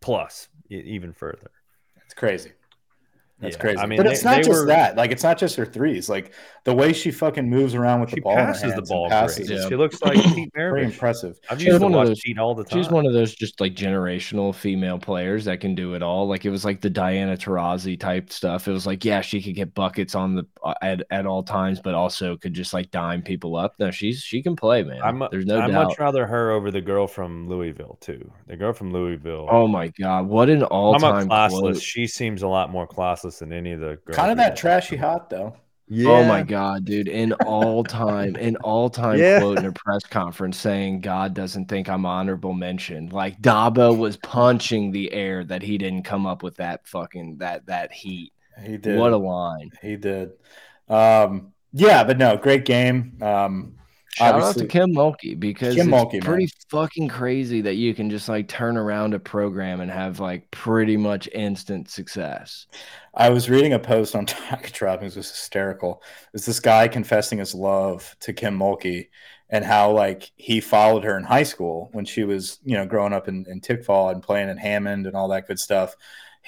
Plus, 0.00 0.48
even 0.70 1.12
further. 1.12 1.50
It's 2.04 2.14
crazy. 2.14 2.52
That's 3.40 3.56
yeah. 3.56 3.60
crazy. 3.60 3.78
I 3.78 3.86
mean, 3.86 3.98
but 3.98 4.06
it's 4.06 4.24
not 4.24 4.38
just 4.38 4.50
were, 4.50 4.66
that. 4.66 4.96
Like, 4.96 5.12
it's 5.12 5.22
not 5.22 5.38
just 5.38 5.56
her 5.56 5.66
threes. 5.66 6.08
Like 6.08 6.32
the 6.68 6.74
way 6.74 6.92
she 6.92 7.10
fucking 7.10 7.48
moves 7.48 7.74
around 7.74 8.00
with 8.02 8.10
the 8.10 8.20
ball. 8.20 8.34
She 8.34 8.36
passes 8.36 8.74
the 8.74 8.82
ball. 8.82 9.08
Passes. 9.08 9.48
Yeah. 9.48 9.66
She 9.68 9.76
looks 9.76 10.02
like 10.02 10.22
Pete 10.34 10.50
Very 10.54 10.84
impressive. 10.84 11.38
I've 11.48 11.62
used 11.62 11.80
one 11.80 11.94
of 11.94 12.06
those, 12.06 12.20
Pete 12.20 12.38
all 12.38 12.54
the 12.54 12.64
time. 12.64 12.78
She's 12.78 12.90
one 12.90 13.06
of 13.06 13.14
those 13.14 13.34
just 13.34 13.60
like 13.60 13.74
generational 13.74 14.54
female 14.54 14.98
players 14.98 15.46
that 15.46 15.60
can 15.60 15.74
do 15.74 15.94
it 15.94 16.02
all. 16.02 16.28
Like 16.28 16.44
it 16.44 16.50
was 16.50 16.64
like 16.64 16.82
the 16.82 16.90
Diana 16.90 17.36
Taurasi 17.36 17.98
type 17.98 18.30
stuff. 18.30 18.68
It 18.68 18.72
was 18.72 18.86
like, 18.86 19.04
yeah, 19.04 19.22
she 19.22 19.42
could 19.42 19.54
get 19.54 19.72
buckets 19.72 20.14
on 20.14 20.34
the 20.34 20.46
uh, 20.62 20.74
at, 20.82 21.02
at 21.10 21.24
all 21.24 21.42
times, 21.42 21.80
but 21.80 21.94
also 21.94 22.36
could 22.36 22.52
just 22.52 22.74
like 22.74 22.90
dime 22.90 23.22
people 23.22 23.56
up. 23.56 23.74
No, 23.78 23.90
she's 23.90 24.20
she 24.20 24.42
can 24.42 24.54
play, 24.54 24.82
man. 24.82 25.00
I'm, 25.02 25.22
There's 25.30 25.46
no 25.46 25.60
I'd 25.60 25.70
doubt. 25.70 25.88
much 25.88 25.98
rather 25.98 26.26
her 26.26 26.50
over 26.50 26.70
the 26.70 26.82
girl 26.82 27.06
from 27.06 27.48
Louisville 27.48 27.96
too. 28.02 28.30
The 28.46 28.56
girl 28.56 28.74
from 28.74 28.92
Louisville. 28.92 29.48
Oh 29.50 29.66
my 29.66 29.88
god, 29.88 30.26
what 30.26 30.50
an 30.50 30.62
all 30.64 30.98
time 30.98 31.28
classless. 31.28 31.60
Quote. 31.60 31.82
She 31.82 32.06
seems 32.06 32.42
a 32.42 32.48
lot 32.48 32.70
more 32.70 32.86
classless 32.86 33.38
than 33.38 33.54
any 33.54 33.72
of 33.72 33.80
the 33.80 33.98
girls. 34.04 34.16
Kind 34.16 34.30
of 34.30 34.36
that 34.36 34.56
trashy 34.56 34.96
hot 34.96 35.30
though. 35.30 35.56
Yeah. 35.90 36.10
Oh 36.10 36.24
my 36.24 36.42
god, 36.42 36.84
dude! 36.84 37.08
In 37.08 37.32
all 37.32 37.82
time, 37.82 38.36
in 38.36 38.56
all 38.56 38.90
time 38.90 39.18
yeah. 39.18 39.40
quote 39.40 39.58
in 39.58 39.64
a 39.64 39.72
press 39.72 40.02
conference 40.04 40.58
saying 40.58 41.00
God 41.00 41.32
doesn't 41.32 41.66
think 41.66 41.88
I'm 41.88 42.04
honorable 42.04 42.52
mention. 42.52 43.08
Like 43.08 43.40
Dabo 43.40 43.96
was 43.96 44.18
punching 44.18 44.90
the 44.92 45.12
air 45.12 45.44
that 45.44 45.62
he 45.62 45.78
didn't 45.78 46.02
come 46.02 46.26
up 46.26 46.42
with 46.42 46.56
that 46.56 46.86
fucking 46.86 47.38
that 47.38 47.66
that 47.66 47.90
heat. 47.92 48.32
He 48.62 48.76
did. 48.76 48.98
What 48.98 49.12
a 49.12 49.16
line. 49.16 49.70
He 49.80 49.96
did. 49.96 50.32
Um, 50.88 51.52
yeah, 51.72 52.04
but 52.04 52.18
no, 52.18 52.36
great 52.36 52.64
game. 52.64 53.18
Um, 53.22 53.77
Shout 54.14 54.40
out 54.42 54.56
to 54.56 54.66
Kim 54.66 54.92
Mulkey 54.92 55.38
because 55.38 55.74
Kim 55.76 55.92
it's 55.92 55.94
Mulkey, 55.94 56.22
pretty 56.22 56.44
man. 56.44 56.48
fucking 56.70 57.08
crazy 57.08 57.60
that 57.60 57.74
you 57.74 57.94
can 57.94 58.10
just 58.10 58.28
like 58.28 58.48
turn 58.48 58.76
around 58.76 59.14
a 59.14 59.18
program 59.18 59.80
and 59.80 59.90
have 59.90 60.18
like 60.18 60.50
pretty 60.50 60.96
much 60.96 61.28
instant 61.32 61.88
success. 61.88 62.66
I 63.14 63.30
was 63.30 63.48
reading 63.48 63.74
a 63.74 63.78
post 63.78 64.16
on 64.16 64.26
Tiger 64.26 64.70
Droppings, 64.70 65.14
was 65.16 65.30
hysterical. 65.30 66.02
It's 66.34 66.46
this 66.46 66.60
guy 66.60 66.88
confessing 66.88 67.38
his 67.38 67.54
love 67.54 68.16
to 68.20 68.32
Kim 68.32 68.58
Mulkey 68.58 69.08
and 69.50 69.64
how 69.64 69.92
like 69.92 70.30
he 70.36 70.60
followed 70.60 71.04
her 71.04 71.16
in 71.16 71.24
high 71.24 71.42
school 71.42 71.88
when 71.92 72.04
she 72.04 72.24
was, 72.24 72.58
you 72.64 72.76
know, 72.76 72.86
growing 72.86 73.12
up 73.12 73.28
in, 73.28 73.46
in 73.48 73.60
Tickfaw 73.60 74.12
and 74.12 74.22
playing 74.22 74.48
in 74.48 74.56
Hammond 74.56 75.06
and 75.06 75.14
all 75.14 75.28
that 75.28 75.46
good 75.46 75.58
stuff 75.60 75.94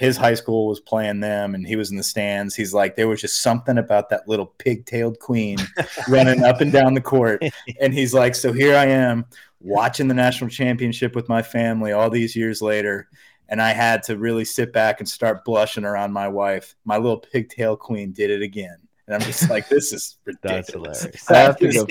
his 0.01 0.17
high 0.17 0.33
school 0.33 0.65
was 0.65 0.79
playing 0.79 1.19
them 1.19 1.53
and 1.53 1.65
he 1.65 1.75
was 1.75 1.91
in 1.91 1.97
the 1.97 2.01
stands. 2.01 2.55
He's 2.55 2.73
like, 2.73 2.95
there 2.95 3.07
was 3.07 3.21
just 3.21 3.43
something 3.43 3.77
about 3.77 4.09
that 4.09 4.27
little 4.27 4.47
pigtailed 4.57 5.19
queen 5.19 5.59
running 6.07 6.43
up 6.43 6.59
and 6.59 6.71
down 6.71 6.95
the 6.95 7.01
court. 7.01 7.43
And 7.79 7.93
he's 7.93 8.11
like, 8.11 8.33
so 8.33 8.51
here 8.51 8.75
I 8.75 8.85
am 8.85 9.25
watching 9.59 10.07
the 10.07 10.15
national 10.15 10.49
championship 10.49 11.15
with 11.15 11.29
my 11.29 11.43
family 11.43 11.91
all 11.91 12.09
these 12.09 12.35
years 12.35 12.63
later. 12.63 13.09
And 13.47 13.61
I 13.61 13.73
had 13.73 14.01
to 14.03 14.17
really 14.17 14.43
sit 14.43 14.73
back 14.73 15.01
and 15.01 15.07
start 15.07 15.45
blushing 15.45 15.85
around 15.85 16.13
my 16.13 16.27
wife. 16.27 16.75
My 16.83 16.97
little 16.97 17.19
pigtail 17.19 17.77
queen 17.77 18.11
did 18.11 18.31
it 18.31 18.41
again. 18.41 18.77
And 19.05 19.13
I'm 19.13 19.21
just 19.21 19.51
like, 19.51 19.69
this 19.69 19.93
is 19.93 20.17
ridiculous. 20.25 21.05
That's 21.29 21.59
hilarious. 21.59 21.85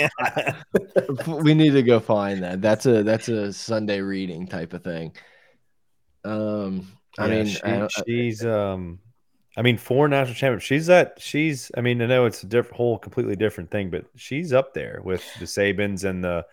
go, 1.17 1.37
we 1.37 1.55
need 1.55 1.75
to 1.75 1.85
go 1.85 2.01
find 2.01 2.43
that. 2.43 2.61
That's 2.61 2.87
a 2.87 3.05
that's 3.05 3.29
a 3.29 3.53
Sunday 3.53 4.01
reading 4.01 4.49
type 4.49 4.73
of 4.73 4.83
thing. 4.83 5.15
Um 6.25 6.89
I 7.19 7.27
yeah, 7.27 7.35
mean, 7.35 7.47
she, 7.47 7.63
I 7.63 7.89
she's 8.07 8.45
um, 8.45 9.01
I 9.57 9.63
mean, 9.63 9.79
four 9.79 10.09
national 10.09 10.37
champions. 10.37 10.63
She's 10.63 10.87
that. 10.87 11.19
She's. 11.19 11.71
I 11.77 11.81
mean, 11.81 12.01
I 12.01 12.07
know 12.07 12.25
it's 12.25 12.43
a 12.43 12.47
different, 12.47 12.77
whole, 12.77 12.99
completely 12.99 13.37
different 13.37 13.71
thing, 13.71 13.91
but 13.91 14.07
she's 14.17 14.53
up 14.53 14.75
there 14.75 15.01
with 15.03 15.25
the 15.39 15.45
Sabans 15.45 16.05
and 16.05 16.23
the, 16.23 16.47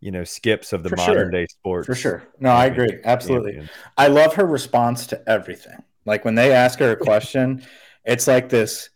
you 0.00 0.10
know, 0.10 0.24
skips 0.24 0.72
of 0.72 0.82
the 0.82 0.90
For 0.90 0.96
modern 0.96 1.14
sure. 1.14 1.30
day 1.30 1.46
sports. 1.46 1.86
For 1.86 1.94
sure. 1.94 2.22
No, 2.38 2.50
I 2.50 2.66
agree. 2.66 3.00
Absolutely. 3.04 3.66
I 3.96 4.08
love 4.08 4.34
her 4.34 4.44
response 4.44 5.06
to 5.08 5.28
everything. 5.28 5.82
Like 6.04 6.24
when 6.26 6.34
they 6.34 6.52
ask 6.52 6.78
her 6.80 6.92
a 6.92 6.96
question, 7.04 7.64
it's 8.04 8.26
like 8.26 8.50
this 8.50 8.90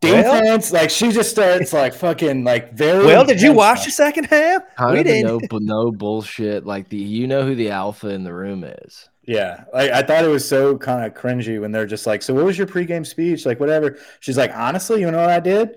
defense. 0.00 0.72
Well, 0.72 0.82
like 0.82 0.90
she 0.90 1.12
just 1.12 1.30
starts 1.30 1.72
like 1.72 1.94
fucking 1.94 2.42
like 2.42 2.74
very. 2.74 3.06
Well, 3.06 3.24
did 3.24 3.40
you 3.40 3.52
watch 3.52 3.84
the 3.84 3.92
second 3.92 4.24
half? 4.24 4.62
Kind 4.74 4.98
we 4.98 5.04
did. 5.04 5.24
No, 5.26 5.40
no 5.52 5.92
bullshit. 5.92 6.66
Like 6.66 6.88
the 6.88 6.96
you 6.96 7.28
know 7.28 7.46
who 7.46 7.54
the 7.54 7.70
alpha 7.70 8.08
in 8.08 8.24
the 8.24 8.34
room 8.34 8.64
is. 8.64 9.08
Yeah, 9.26 9.64
I, 9.72 9.90
I 9.90 10.02
thought 10.02 10.24
it 10.24 10.28
was 10.28 10.46
so 10.46 10.76
kind 10.76 11.04
of 11.04 11.14
cringy 11.14 11.60
when 11.60 11.72
they're 11.72 11.86
just 11.86 12.06
like, 12.06 12.22
"So 12.22 12.34
what 12.34 12.44
was 12.44 12.58
your 12.58 12.66
pregame 12.66 13.06
speech?" 13.06 13.46
Like 13.46 13.60
whatever. 13.60 13.98
She's 14.20 14.36
like, 14.36 14.50
"Honestly, 14.54 15.00
you 15.00 15.10
know 15.10 15.20
what 15.20 15.30
I 15.30 15.40
did? 15.40 15.76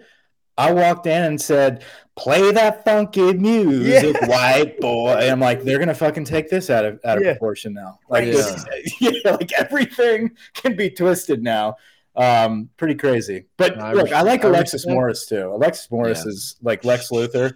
I 0.57 0.73
walked 0.73 1.05
in 1.05 1.23
and 1.23 1.39
said, 1.39 1.83
"Play 2.17 2.51
that 2.51 2.83
funky 2.83 3.33
music, 3.33 4.15
yeah. 4.21 4.27
white 4.27 4.79
boy." 4.81 5.11
And 5.11 5.31
I'm 5.31 5.39
like, 5.39 5.63
they're 5.63 5.79
gonna 5.79 5.93
fucking 5.93 6.25
take 6.25 6.49
this 6.49 6.69
out 6.69 6.83
of 6.83 6.99
out 7.05 7.17
of 7.17 7.23
yeah. 7.23 7.33
proportion 7.33 7.73
now. 7.73 7.99
Like, 8.09 8.25
yeah. 8.25 8.31
This, 8.31 8.65
yeah, 8.99 9.31
like 9.31 9.53
everything 9.53 10.31
can 10.53 10.75
be 10.75 10.89
twisted 10.89 11.41
now. 11.41 11.75
Um, 12.17 12.69
pretty 12.77 12.95
crazy. 12.95 13.45
But 13.57 13.77
no, 13.77 13.93
look, 13.93 14.11
I, 14.11 14.19
I 14.19 14.21
like 14.23 14.43
I 14.43 14.49
Alexis 14.49 14.87
Morris 14.87 15.27
too. 15.27 15.51
Alexis 15.53 15.89
Morris 15.91 16.25
is 16.25 16.57
like 16.61 16.83
Lex 16.83 17.11
Luthor 17.11 17.53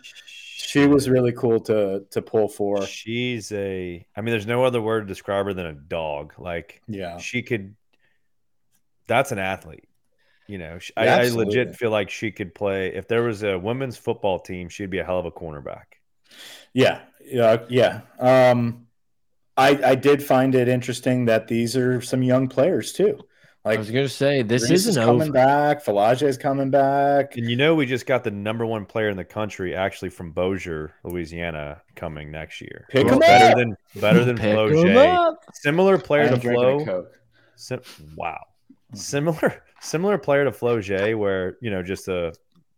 she 0.72 0.88
was 0.88 1.10
really 1.10 1.34
cool 1.34 1.60
to 1.62 2.06
to 2.12 2.22
pull 2.22 2.48
for. 2.48 2.86
She's 2.86 3.52
a 3.52 4.06
I 4.16 4.22
mean, 4.22 4.32
there's 4.32 4.48
no 4.48 4.64
other 4.64 4.82
word 4.82 5.02
to 5.02 5.06
describe 5.08 5.46
her 5.46 5.54
than 5.54 5.66
a 5.66 5.74
dog. 5.74 6.34
Like, 6.38 6.82
yeah, 6.88 7.18
she 7.18 7.42
could. 7.42 7.76
That's 9.08 9.34
an 9.34 9.40
athlete. 9.40 9.90
You 10.48 10.58
know, 10.58 10.80
I, 10.96 11.08
I, 11.08 11.30
legit 11.30 11.76
feel 11.76 11.92
like 11.92 12.10
she 12.10 12.32
could 12.32 12.56
play. 12.56 12.94
If 12.94 13.08
there 13.08 13.24
was 13.24 13.44
a 13.44 13.58
women's 13.60 13.98
football 13.98 14.40
team, 14.40 14.70
she'd 14.70 14.90
be 14.90 15.00
a 15.00 15.04
hell 15.04 15.20
of 15.20 15.26
a 15.26 15.32
cornerback. 15.32 15.84
Yeah, 16.74 17.02
yeah, 17.26 17.64
yeah. 17.70 18.02
Um, 18.20 18.88
I 19.58 19.80
I 19.84 19.96
did 19.96 20.24
find 20.24 20.56
it 20.56 20.70
interesting 20.70 21.26
that 21.26 21.48
these 21.48 21.76
are 21.76 22.02
some 22.02 22.24
young 22.24 22.48
players 22.48 22.94
too. 22.94 23.20
Like 23.64 23.78
I 23.78 23.80
was 23.80 23.92
gonna 23.92 24.10
say, 24.10 24.42
this 24.42 24.64
Reese 24.64 24.88
isn't 24.88 25.02
is 25.02 25.06
coming 25.06 25.22
over. 25.22 25.32
back. 25.32 25.86
Flau'jae 25.86 26.24
is 26.28 26.38
coming 26.38 26.72
back, 26.72 27.38
and 27.38 27.48
you 27.48 27.56
know 27.56 27.76
we 27.76 27.86
just 27.86 28.08
got 28.08 28.24
the 28.24 28.32
number 28.32 28.66
one 28.66 28.86
player 28.88 29.10
in 29.10 29.18
the 29.18 29.24
country, 29.24 29.76
actually 29.76 30.10
from 30.10 30.32
Bossier, 30.32 30.92
Louisiana, 31.04 31.80
coming 31.96 32.32
next 32.32 32.60
year. 32.60 32.88
Pick 32.90 33.06
well, 33.06 33.16
him 33.16 33.20
better 33.20 33.52
up. 33.52 33.58
than 33.58 33.78
better 34.02 34.26
than 34.26 34.38
Flo 34.38 34.70
J. 34.84 35.36
Similar 35.54 36.00
player 36.00 36.30
to 36.30 36.40
Flo. 36.40 37.06
Sim- 37.56 37.82
wow, 38.16 38.40
similar 38.96 39.64
similar 39.80 40.18
player 40.18 40.44
to 40.44 40.52
Flau'jae, 40.52 41.16
where 41.16 41.58
you 41.62 41.70
know 41.70 41.84
just 41.84 42.08
a 42.08 42.34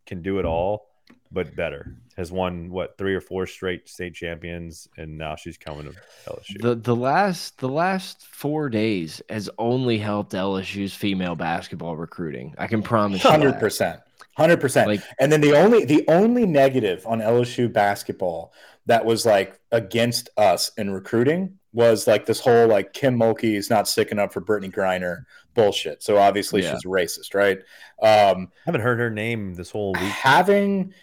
can 0.05 0.21
do 0.21 0.39
it 0.39 0.45
all, 0.45 0.89
but 1.31 1.55
better 1.55 1.95
has 2.17 2.31
won 2.31 2.69
what 2.69 2.97
three 2.97 3.15
or 3.15 3.21
four 3.21 3.45
straight 3.45 3.89
state 3.89 4.13
champions, 4.13 4.87
and 4.97 5.17
now 5.17 5.35
she's 5.35 5.57
coming 5.57 5.85
to 5.85 6.31
LSU. 6.31 6.61
The 6.61 6.75
the 6.75 6.95
last 6.95 7.57
the 7.59 7.69
last 7.69 8.25
four 8.27 8.69
days 8.69 9.21
has 9.29 9.49
only 9.57 9.97
helped 9.97 10.33
LSU's 10.33 10.93
female 10.93 11.35
basketball 11.35 11.95
recruiting. 11.95 12.55
I 12.57 12.67
can 12.67 12.81
promise. 12.83 13.21
Hundred 13.21 13.59
percent, 13.59 13.99
hundred 14.37 14.61
percent. 14.61 15.01
And 15.19 15.31
then 15.31 15.41
the 15.41 15.55
only 15.55 15.85
the 15.85 16.05
only 16.07 16.45
negative 16.45 17.05
on 17.07 17.19
LSU 17.19 17.71
basketball 17.71 18.53
that 18.85 19.05
was 19.05 19.25
like 19.25 19.59
against 19.71 20.29
us 20.37 20.71
in 20.77 20.91
recruiting 20.91 21.57
was 21.73 22.05
like 22.05 22.25
this 22.25 22.39
whole 22.39 22.67
like 22.67 22.93
Kim 22.93 23.17
Mulkey 23.17 23.55
is 23.55 23.69
not 23.69 23.87
sticking 23.87 24.19
up 24.19 24.31
for 24.31 24.41
Brittney 24.41 24.71
Griner 24.71 25.25
bullshit. 25.53 26.03
So 26.03 26.17
obviously 26.17 26.61
yeah. 26.61 26.73
she's 26.73 26.85
racist, 26.85 27.33
right? 27.33 27.57
Um, 28.01 28.49
I 28.51 28.65
haven't 28.65 28.81
heard 28.81 28.99
her 28.99 29.09
name 29.09 29.55
this 29.55 29.71
whole 29.71 29.93
week. 29.93 30.03
Having 30.03 30.93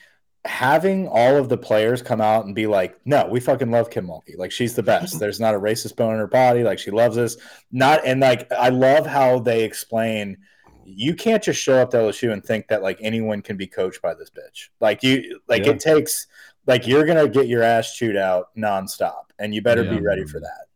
having 0.44 1.06
all 1.08 1.36
of 1.36 1.48
the 1.48 1.58
players 1.58 2.00
come 2.00 2.20
out 2.20 2.46
and 2.46 2.54
be 2.54 2.66
like, 2.66 2.98
no, 3.04 3.26
we 3.26 3.40
fucking 3.40 3.70
love 3.70 3.90
Kim 3.90 4.06
Mulkey. 4.06 4.38
Like 4.38 4.52
she's 4.52 4.74
the 4.74 4.82
best. 4.82 5.18
There's 5.20 5.40
not 5.40 5.54
a 5.54 5.60
racist 5.60 5.96
bone 5.96 6.14
in 6.14 6.18
her 6.18 6.26
body. 6.26 6.62
Like 6.62 6.78
she 6.78 6.90
loves 6.90 7.18
us. 7.18 7.36
Not 7.70 8.00
and 8.06 8.20
like 8.20 8.50
I 8.52 8.70
love 8.70 9.06
how 9.06 9.38
they 9.40 9.64
explain 9.64 10.38
you 10.84 11.14
can't 11.14 11.42
just 11.42 11.60
show 11.60 11.76
up 11.76 11.90
to 11.90 11.98
LSU 11.98 12.32
and 12.32 12.44
think 12.44 12.68
that 12.68 12.82
like 12.82 12.98
anyone 13.00 13.42
can 13.42 13.56
be 13.56 13.66
coached 13.66 14.02
by 14.02 14.14
this 14.14 14.30
bitch. 14.30 14.70
Like 14.80 15.02
you 15.02 15.40
like 15.48 15.66
yeah. 15.66 15.72
it 15.72 15.80
takes 15.80 16.26
like 16.66 16.86
you're 16.86 17.04
gonna 17.04 17.28
get 17.28 17.48
your 17.48 17.62
ass 17.62 17.94
chewed 17.94 18.16
out 18.16 18.48
nonstop 18.56 19.24
and 19.38 19.54
you 19.54 19.62
better 19.62 19.84
yeah. 19.84 19.90
be 19.94 20.00
ready 20.00 20.24
for 20.24 20.40
that. 20.40 20.66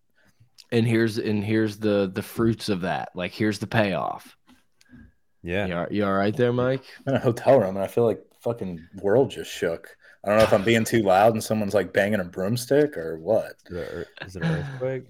And 0.73 0.87
here's 0.87 1.19
and 1.19 1.43
here's 1.43 1.79
the 1.79 2.11
the 2.13 2.23
fruits 2.23 2.69
of 2.69 2.83
that. 2.83 3.11
Like 3.15 3.33
here's 3.33 3.59
the 3.59 3.67
payoff. 3.67 4.37
Yeah. 5.43 5.67
You, 5.67 5.75
are, 5.75 5.89
you 5.91 6.05
all 6.07 6.13
right 6.13 6.35
there, 6.35 6.53
Mike? 6.53 6.83
I'm 7.07 7.15
in 7.15 7.21
a 7.21 7.23
hotel 7.23 7.61
room 7.61 7.77
and 7.77 7.85
I 7.85 7.87
feel 7.87 8.05
like 8.05 8.25
fucking 8.45 8.87
world 9.03 9.31
just 9.31 9.51
shook. 9.51 9.97
I 10.23 10.29
don't 10.29 10.39
know 10.39 10.45
if 10.45 10.53
I'm 10.53 10.65
being 10.65 10.85
too 10.85 11.03
loud 11.03 11.33
and 11.33 11.43
someone's 11.43 11.75
like 11.75 11.93
banging 11.93 12.21
a 12.21 12.25
broomstick 12.25 12.97
or 12.97 13.19
what. 13.19 13.57
Is 13.71 14.37
it 14.37 14.43
an 14.43 14.45
earthquake? 14.45 15.05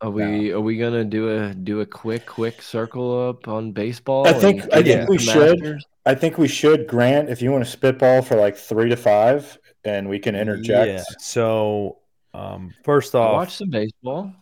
Are 0.00 0.10
we 0.10 0.50
no. 0.50 0.58
are 0.58 0.60
we 0.60 0.76
gonna 0.76 1.04
do 1.04 1.30
a 1.30 1.54
do 1.54 1.80
a 1.80 1.86
quick 1.86 2.26
quick 2.26 2.60
circle 2.60 3.28
up 3.28 3.48
on 3.48 3.72
baseball? 3.72 4.26
I 4.26 4.32
think 4.32 4.72
I 4.72 4.82
think 4.82 5.08
we 5.08 5.18
should. 5.18 5.60
Masters? 5.60 5.86
I 6.04 6.14
think 6.14 6.36
we 6.36 6.48
should. 6.48 6.86
Grant, 6.86 7.30
if 7.30 7.40
you 7.40 7.50
want 7.50 7.64
to 7.64 7.70
spitball 7.70 8.20
for 8.20 8.36
like 8.36 8.56
three 8.56 8.90
to 8.90 8.96
five, 8.96 9.58
and 9.84 10.08
we 10.08 10.18
can 10.18 10.34
interject. 10.34 10.88
Yeah. 10.88 11.16
So 11.18 11.98
um, 12.34 12.74
first 12.84 13.14
off, 13.14 13.32
watch 13.32 13.56
some 13.56 13.70
baseball. 13.70 14.34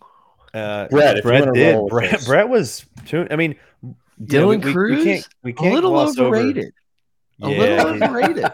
Uh, 0.54 0.88
Brett, 0.88 1.22
Brett 1.22 1.52
did. 1.54 1.78
Brett, 1.88 2.24
Brett 2.26 2.48
was. 2.48 2.84
Too, 3.06 3.26
I 3.30 3.36
mean, 3.36 3.56
Dylan 4.22 4.62
know, 4.64 4.72
Crews, 4.72 4.90
we, 4.90 4.96
we, 4.96 5.04
can't, 5.04 5.28
we 5.44 5.52
can't 5.52 5.72
a 5.72 5.74
little 5.74 5.98
overrated. 5.98 6.64
Over, 6.64 6.72
a 7.42 7.50
yeah, 7.50 7.58
little 7.58 8.04
overrated. 8.04 8.46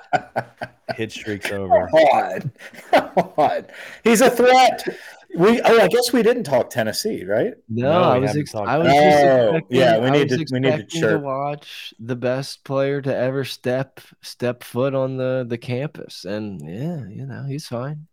Hit 0.96 1.12
streaks 1.12 1.50
over. 1.50 1.88
Come 1.88 2.00
on. 2.00 2.52
Come 2.90 3.32
on. 3.36 3.66
He's 4.04 4.20
a 4.20 4.30
threat. 4.30 4.84
We 5.34 5.60
oh, 5.60 5.78
I 5.78 5.88
guess 5.88 6.12
we 6.12 6.22
didn't 6.22 6.44
talk 6.44 6.70
Tennessee, 6.70 7.24
right? 7.24 7.52
No, 7.68 7.92
no 7.92 8.02
I 8.02 8.18
was. 8.18 8.34
Ex- 8.34 8.54
I 8.54 8.78
was 8.78 8.88
oh, 8.88 9.52
just 9.58 9.66
yeah. 9.68 9.98
We 9.98 10.10
need 10.10 10.30
to. 10.30 10.46
We 10.50 10.60
need 10.60 10.88
to, 10.88 11.00
to 11.00 11.18
watch 11.18 11.92
the 12.00 12.16
best 12.16 12.64
player 12.64 13.02
to 13.02 13.14
ever 13.14 13.44
step 13.44 14.00
step 14.22 14.62
foot 14.62 14.94
on 14.94 15.18
the 15.18 15.44
the 15.46 15.58
campus, 15.58 16.24
and 16.24 16.62
yeah, 16.62 17.06
you 17.08 17.26
know 17.26 17.44
he's 17.46 17.66
fine. 17.66 18.06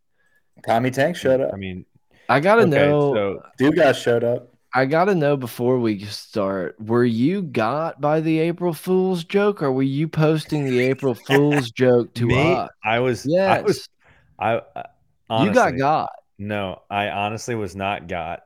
Tommy 0.67 0.91
Tank 0.91 1.15
showed 1.15 1.39
up. 1.39 1.51
I 1.53 1.57
mean, 1.57 1.85
I 2.27 2.41
gotta 2.41 2.63
okay, 2.63 2.71
know. 2.71 3.13
So, 3.13 3.43
Dugas 3.61 3.95
showed 3.95 4.25
up. 4.25 4.54
I 4.77 4.83
gotta 4.85 5.15
know 5.15 5.37
before 5.37 5.79
we 5.79 6.03
start. 6.03 6.75
Were 6.81 7.05
you 7.05 7.41
got 7.41 8.01
by 8.01 8.19
the 8.19 8.39
April 8.39 8.73
Fool's 8.73 9.23
joke, 9.23 9.63
or 9.63 9.71
were 9.71 9.83
you 9.83 10.09
posting 10.09 10.65
the 10.65 10.81
April 10.81 11.15
Fool's 11.15 11.71
joke 11.71 12.13
to 12.15 12.25
Me? 12.25 12.53
us? 12.53 12.69
I 12.83 12.99
was. 12.99 13.25
Yes. 13.25 13.57
I 13.57 13.61
was. 13.61 13.89
I. 14.37 14.83
Honestly, 15.29 15.47
you 15.47 15.55
got 15.55 15.77
got. 15.77 16.09
No, 16.37 16.81
I 16.89 17.07
honestly 17.07 17.55
was 17.55 17.73
not 17.73 18.09
got, 18.09 18.43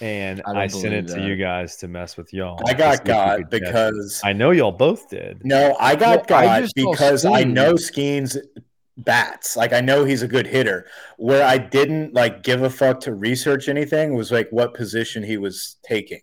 and 0.00 0.40
I, 0.46 0.62
I 0.62 0.66
sent 0.66 0.94
it 0.94 1.08
that. 1.08 1.16
to 1.16 1.26
you 1.26 1.36
guys 1.36 1.76
to 1.76 1.88
mess 1.88 2.16
with 2.16 2.32
y'all. 2.32 2.58
I 2.66 2.72
got 2.72 3.04
got 3.04 3.50
because 3.50 4.22
I 4.24 4.32
know 4.32 4.50
y'all 4.50 4.72
both 4.72 5.10
did. 5.10 5.44
No, 5.44 5.76
I 5.78 5.94
got 5.94 6.28
well, 6.30 6.42
got 6.42 6.44
I 6.46 6.68
because 6.74 7.26
I 7.26 7.44
know 7.44 7.74
Skenes 7.74 8.38
bats. 8.96 9.56
Like 9.56 9.72
I 9.72 9.80
know 9.80 10.04
he's 10.04 10.22
a 10.22 10.28
good 10.28 10.46
hitter. 10.46 10.86
Where 11.16 11.44
I 11.44 11.58
didn't 11.58 12.14
like 12.14 12.42
give 12.42 12.62
a 12.62 12.70
fuck 12.70 13.00
to 13.00 13.14
research 13.14 13.68
anything 13.68 14.14
was 14.14 14.30
like 14.30 14.48
what 14.50 14.74
position 14.74 15.22
he 15.22 15.36
was 15.36 15.76
taking. 15.82 16.22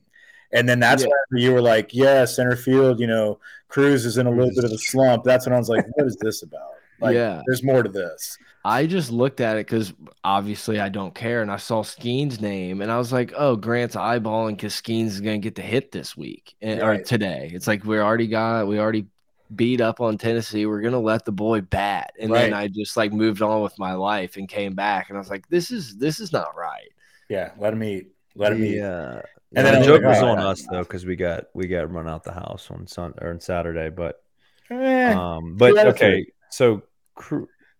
And 0.54 0.68
then 0.68 0.80
that's 0.80 1.04
yeah. 1.04 1.10
why 1.10 1.40
you 1.40 1.54
were 1.54 1.62
like, 1.62 1.94
yeah, 1.94 2.26
center 2.26 2.58
field, 2.58 3.00
you 3.00 3.08
know, 3.08 3.40
Crews 3.70 4.06
is 4.06 4.18
in 4.18 4.28
a 4.28 4.32
little 4.32 4.54
bit 4.54 4.66
of 4.66 4.72
a 4.72 4.78
slump. 4.78 5.24
That's 5.24 5.46
when 5.46 5.56
I 5.56 5.58
was 5.58 5.70
like, 5.70 5.86
what 5.96 6.08
is 6.08 6.18
this 6.18 6.44
about? 6.44 6.72
Like, 7.00 7.16
yeah, 7.16 7.42
there's 7.48 7.64
more 7.64 7.82
to 7.82 7.90
this. 7.90 8.38
I 8.64 8.86
just 8.86 9.12
looked 9.12 9.42
at 9.42 9.58
it 9.58 9.66
because 9.66 9.92
obviously 10.24 10.80
I 10.80 10.90
don't 10.90 11.16
care, 11.16 11.42
and 11.42 11.52
I 11.52 11.58
saw 11.58 11.82
Skenes' 11.82 12.40
name, 12.40 12.82
and 12.82 12.92
I 12.92 12.98
was 13.00 13.12
like, 13.12 13.34
"Oh, 13.36 13.56
Grant's 13.56 13.96
eyeballing 13.96 14.52
because 14.52 14.80
Skenes 14.80 15.08
is 15.08 15.20
going 15.22 15.42
to 15.42 15.44
get 15.44 15.56
the 15.56 15.64
hit 15.64 15.92
this 15.92 16.16
week 16.16 16.54
eh, 16.62 16.74
and, 16.74 16.82
right. 16.82 17.00
or 17.00 17.04
today." 17.04 17.50
It's 17.52 17.66
like 17.66 17.84
we 17.84 17.98
already 17.98 18.28
got, 18.28 18.68
we 18.68 18.80
already 18.80 19.08
beat 19.56 19.82
up 19.82 20.02
on 20.02 20.18
Tennessee. 20.18 20.66
We're 20.66 20.82
gonna 20.82 21.00
let 21.00 21.26
the 21.26 21.32
boy 21.32 21.62
bat, 21.62 22.14
and 22.20 22.32
right. 22.32 22.42
then 22.42 22.54
I 22.54 22.68
just 22.68 22.98
like 22.98 23.14
moved 23.14 23.42
on 23.42 23.62
with 23.62 23.78
my 23.78 23.94
life 23.94 24.38
and 24.38 24.48
came 24.48 24.74
back, 24.74 25.10
and 25.10 25.18
I 25.18 25.20
was 25.20 25.30
like, 25.30 25.48
"This 25.50 25.72
is 25.72 25.98
this 25.98 26.20
is 26.20 26.32
not 26.32 26.56
right." 26.56 26.90
Yeah, 27.30 27.52
let 27.58 27.74
him 27.74 27.84
eat. 27.84 28.08
Let 28.36 28.54
him 28.54 28.64
eat. 28.64 28.78
Yeah. 28.78 29.22
And 29.54 29.68
then 29.68 29.82
the 29.82 29.86
joke 29.86 30.04
was 30.04 30.22
on 30.22 30.40
us 30.40 30.66
though 30.70 30.84
because 30.84 31.06
we 31.06 31.16
got 31.16 31.46
we 31.54 31.68
got 31.68 31.92
run 31.92 32.08
out 32.08 32.24
the 32.24 32.32
house 32.32 32.70
on 32.72 32.88
Sun 32.88 33.16
or 33.22 33.32
on 33.32 33.40
Saturday, 33.40 33.90
but 33.90 34.24
eh, 34.70 35.14
um, 35.14 35.56
but 35.58 35.78
okay, 35.88 36.26
so 36.50 36.84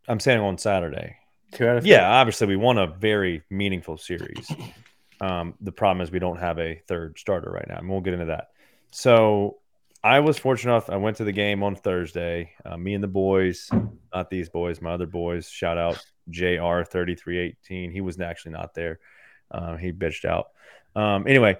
I'm 0.08 0.20
saying 0.20 0.40
on 0.40 0.58
Saturday. 0.58 1.16
Yeah, 1.60 2.10
obviously 2.10 2.48
we 2.48 2.56
won 2.56 2.78
a 2.78 2.88
very 2.88 3.44
meaningful 3.50 3.98
series. 3.98 4.52
Um, 5.22 5.54
the 5.62 5.72
problem 5.72 6.02
is 6.02 6.10
we 6.10 6.18
don't 6.18 6.40
have 6.40 6.58
a 6.58 6.82
third 6.88 7.20
starter 7.20 7.52
right 7.52 7.68
now, 7.70 7.78
and 7.78 7.88
we'll 7.88 8.02
get 8.02 8.14
into 8.14 8.26
that. 8.26 8.48
So 8.90 9.58
I 10.04 10.20
was 10.20 10.40
fortunate 10.40 10.72
enough. 10.72 10.90
I 10.90 10.98
went 10.98 11.18
to 11.18 11.24
the 11.24 11.32
game 11.32 11.62
on 11.62 11.76
Thursday. 11.76 12.54
Uh, 12.66 12.76
me 12.78 12.96
and 12.96 13.04
the 13.04 13.08
boys, 13.08 13.70
not 14.14 14.30
these 14.30 14.50
boys, 14.50 14.82
my 14.82 14.94
other 14.94 15.06
boys. 15.06 15.50
Shout 15.50 15.78
out 15.78 16.04
Jr. 16.30 16.84
Thirty 16.84 17.16
three 17.16 17.38
eighteen. 17.38 17.92
He 17.92 18.02
was 18.02 18.20
actually 18.20 18.54
not 18.54 18.74
there. 18.74 19.00
Uh, 19.52 19.78
he 19.78 19.92
bitched 19.92 20.26
out. 20.26 20.48
Um, 20.96 21.28
anyway, 21.28 21.58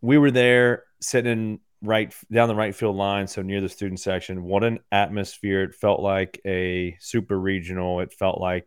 we 0.00 0.18
were 0.18 0.30
there 0.30 0.84
sitting 1.00 1.60
right 1.82 2.12
down 2.32 2.48
the 2.48 2.54
right 2.54 2.74
field 2.74 2.96
line, 2.96 3.28
so 3.28 3.42
near 3.42 3.60
the 3.60 3.68
student 3.68 4.00
section. 4.00 4.42
What 4.42 4.64
an 4.64 4.80
atmosphere! 4.90 5.62
It 5.62 5.74
felt 5.74 6.00
like 6.00 6.40
a 6.44 6.96
super 6.98 7.38
regional. 7.38 8.00
It 8.00 8.12
felt 8.12 8.40
like 8.40 8.66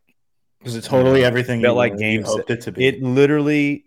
was 0.63 0.75
it 0.75 0.83
totally 0.83 1.23
everything? 1.23 1.61
Felt 1.61 1.77
like 1.77 1.97
games. 1.97 2.27
Hoped 2.27 2.49
it 2.49 2.61
to 2.61 2.71
be. 2.71 2.85
It 2.85 3.01
literally, 3.01 3.85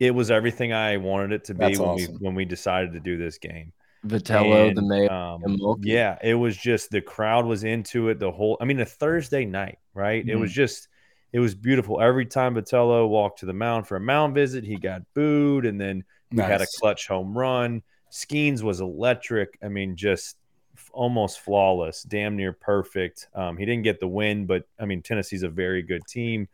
it 0.00 0.12
was 0.12 0.30
everything 0.30 0.72
I 0.72 0.96
wanted 0.96 1.32
it 1.32 1.44
to 1.44 1.54
be 1.54 1.60
That's 1.60 1.78
when 1.78 1.88
awesome. 1.88 2.12
we 2.14 2.18
when 2.18 2.34
we 2.34 2.44
decided 2.44 2.94
to 2.94 3.00
do 3.00 3.16
this 3.16 3.38
game. 3.38 3.72
Vitello, 4.06 4.68
and, 4.68 4.76
the 4.76 4.82
May, 4.82 5.08
um, 5.08 5.42
yeah, 5.82 6.18
it 6.22 6.34
was 6.34 6.56
just 6.56 6.90
the 6.90 7.00
crowd 7.00 7.46
was 7.46 7.64
into 7.64 8.08
it. 8.08 8.18
The 8.18 8.30
whole, 8.30 8.56
I 8.60 8.64
mean, 8.64 8.80
a 8.80 8.84
Thursday 8.84 9.44
night, 9.44 9.78
right? 9.94 10.22
Mm-hmm. 10.22 10.30
It 10.30 10.38
was 10.38 10.50
mm-hmm. 10.50 10.56
just, 10.56 10.88
it 11.32 11.40
was 11.40 11.54
beautiful. 11.54 12.00
Every 12.00 12.26
time 12.26 12.54
Vitello 12.54 13.08
walked 13.08 13.40
to 13.40 13.46
the 13.46 13.52
mound 13.52 13.86
for 13.86 13.96
a 13.96 14.00
mound 14.00 14.34
visit, 14.34 14.64
he 14.64 14.76
got 14.76 15.02
booed, 15.14 15.66
and 15.66 15.80
then 15.80 16.04
we 16.30 16.38
nice. 16.38 16.48
had 16.48 16.60
a 16.62 16.66
clutch 16.78 17.08
home 17.08 17.36
run. 17.36 17.82
Skenes 18.10 18.62
was 18.62 18.80
electric. 18.80 19.58
I 19.62 19.68
mean, 19.68 19.96
just 19.96 20.36
almost 20.92 21.40
flawless, 21.40 22.02
damn 22.02 22.36
near 22.36 22.52
perfect. 22.52 23.28
Um, 23.34 23.56
he 23.56 23.66
didn't 23.66 23.84
get 23.84 24.00
the 24.00 24.08
win, 24.08 24.46
but 24.46 24.64
I 24.78 24.84
mean, 24.84 25.02
Tennessee's 25.02 25.42
a 25.42 25.48
very 25.48 25.82
good 25.82 26.06
team. 26.06 26.48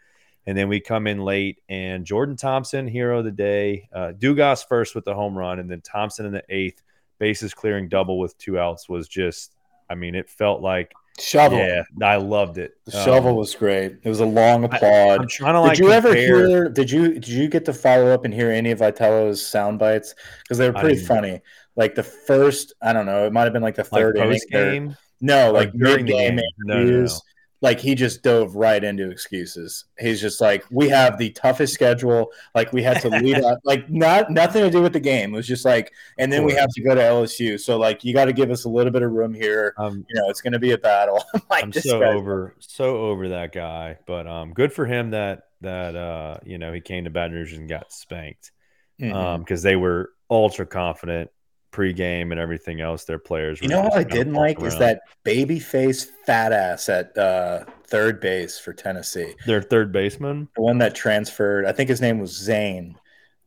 And 0.46 0.59
then 0.59 0.68
we 0.68 0.80
come 0.80 1.07
in 1.07 1.20
late, 1.20 1.62
and 1.70 2.04
Jordan 2.04 2.37
Thompson, 2.37 2.87
hero 2.87 3.20
of 3.20 3.24
the 3.24 3.30
day, 3.30 3.88
uh, 3.94 4.12
Dugas 4.18 4.66
first 4.66 4.94
with 4.94 5.04
the 5.04 5.14
home 5.14 5.38
run, 5.38 5.59
and 5.59 5.70
then 5.70 5.80
Thompson 5.80 6.26
in 6.26 6.33
the 6.33 6.44
eighth 6.50 6.83
bases 7.18 7.55
clearing 7.55 7.88
double 7.88 8.18
with 8.18 8.37
two 8.38 8.59
outs 8.59 8.88
was 8.88 9.09
just, 9.09 9.55
I 9.90 9.94
mean, 9.94 10.14
it 10.14 10.29
felt 10.29 10.61
like 10.61 10.92
shovel. 11.18 11.59
Yeah, 11.59 11.83
I 12.03 12.16
loved 12.16 12.59
it. 12.59 12.72
The 12.87 12.98
um, 12.98 13.05
shovel 13.05 13.37
was 13.37 13.55
great. 13.55 13.98
It 14.03 14.09
was 14.09 14.20
a 14.20 14.27
long 14.27 14.64
applaud. 14.64 14.83
I, 14.83 15.14
am 15.14 15.29
trying 15.29 15.55
to 15.55 15.61
like. 15.61 15.77
Did 15.77 15.85
you 15.85 15.90
compare... 15.90 16.11
ever 16.11 16.16
hear? 16.16 16.68
Did 16.68 16.90
you 16.90 17.14
did 17.14 17.29
you 17.29 17.48
get 17.48 17.64
to 17.66 17.72
follow 17.72 18.09
up 18.09 18.24
and 18.24 18.33
hear 18.33 18.50
any 18.50 18.70
of 18.70 18.81
Vitello's 18.81 19.44
sound 19.44 19.79
bites 19.79 20.14
because 20.42 20.59
they 20.59 20.68
were 20.68 20.79
pretty 20.79 21.00
funny? 21.00 21.40
Like 21.77 21.94
the 21.94 22.03
first, 22.03 22.72
I 22.81 22.92
don't 22.92 23.07
know, 23.07 23.27
it 23.27 23.33
might 23.33 23.44
have 23.44 23.53
been 23.53 23.62
like 23.62 23.74
the 23.74 23.85
third 23.85 24.16
like 24.16 24.29
post 24.29 24.48
game. 24.50 24.96
No, 25.20 25.53
like, 25.53 25.68
like 25.68 25.74
mid 25.74 26.07
game 26.07 26.38
interviews. 26.38 26.64
No, 26.66 26.74
no, 26.74 27.00
no 27.00 27.20
like 27.64 27.81
he 27.81 27.94
just 27.94 28.22
dove 28.22 28.57
right 28.57 28.85
into 28.85 29.11
excuses. 29.11 29.87
He's 29.98 30.20
just 30.20 30.38
like, 30.38 30.66
we 30.70 30.87
have 30.90 31.16
the 31.16 31.31
toughest 31.31 31.72
schedule. 31.72 32.31
Like 32.55 32.74
we 32.74 32.83
had 32.83 33.00
to 33.00 33.09
lead 33.09 33.42
up, 33.42 33.59
like 33.64 33.88
not 33.88 34.31
nothing 34.31 34.62
to 34.64 34.70
do 34.70 34.83
with 34.83 34.92
the 34.92 35.00
game. 35.00 35.33
It 35.33 35.37
was 35.38 35.46
just 35.46 35.64
like, 35.64 35.90
and 36.18 36.31
then 36.31 36.44
we 36.44 36.53
have 36.53 36.68
to 36.74 36.83
go 36.83 36.94
to 36.94 37.00
LSU. 37.00 37.59
So 37.59 37.79
like, 37.79 38.05
you 38.05 38.12
got 38.12 38.27
to 38.27 38.35
give 38.35 38.50
us 38.50 38.66
a 38.66 38.68
little 38.68 38.92
bit 38.92 39.00
of 39.00 39.12
room 39.12 39.33
here. 39.33 39.72
Um, 39.79 40.05
you 40.11 40.20
know, 40.20 40.29
it's 40.29 40.42
going 40.42 40.53
to 40.53 40.59
be 40.59 40.72
a 40.72 40.79
battle. 40.79 41.24
like, 41.50 41.64
I'm 41.64 41.72
so 41.72 42.05
over, 42.05 42.55
so 42.59 42.98
over 42.98 43.31
that 43.31 43.53
guy. 43.53 43.96
But 44.07 44.27
um, 44.27 44.53
good 44.53 44.70
for 44.70 44.85
him 44.85 45.12
that 45.12 45.44
that 45.62 45.96
uh, 45.96 46.37
you 46.44 46.59
know, 46.59 46.70
he 46.70 46.83
came 46.83 47.05
to 47.05 47.11
Baton 47.11 47.33
Rouge 47.33 47.55
and 47.55 47.66
got 47.66 47.94
spanked 47.94 48.53
mm-hmm. 49.00 49.16
um, 49.16 49.40
because 49.40 49.62
they 49.62 49.77
were 49.77 50.11
ultra 50.29 50.66
confident 50.66 51.31
pregame 51.74 52.30
and 52.30 52.38
everything 52.38 52.80
else, 52.80 53.04
their 53.04 53.18
players. 53.18 53.60
You 53.60 53.68
know 53.68 53.82
what 53.82 53.94
I 53.94 54.04
didn't 54.04 54.34
like 54.34 54.58
around. 54.58 54.66
is 54.66 54.78
that 54.78 55.00
baby 55.24 55.58
face 55.58 56.10
fat 56.24 56.52
ass 56.52 56.88
at 56.88 57.16
uh, 57.18 57.64
third 57.87 58.20
base 58.20 58.58
for 58.58 58.72
Tennessee. 58.72 59.34
Their 59.46 59.60
third 59.60 59.92
baseman, 59.92 60.48
the 60.54 60.62
one 60.62 60.78
that 60.78 60.94
transferred. 60.94 61.66
I 61.66 61.72
think 61.72 61.88
his 61.88 62.00
name 62.00 62.20
was 62.20 62.30
Zane. 62.30 62.96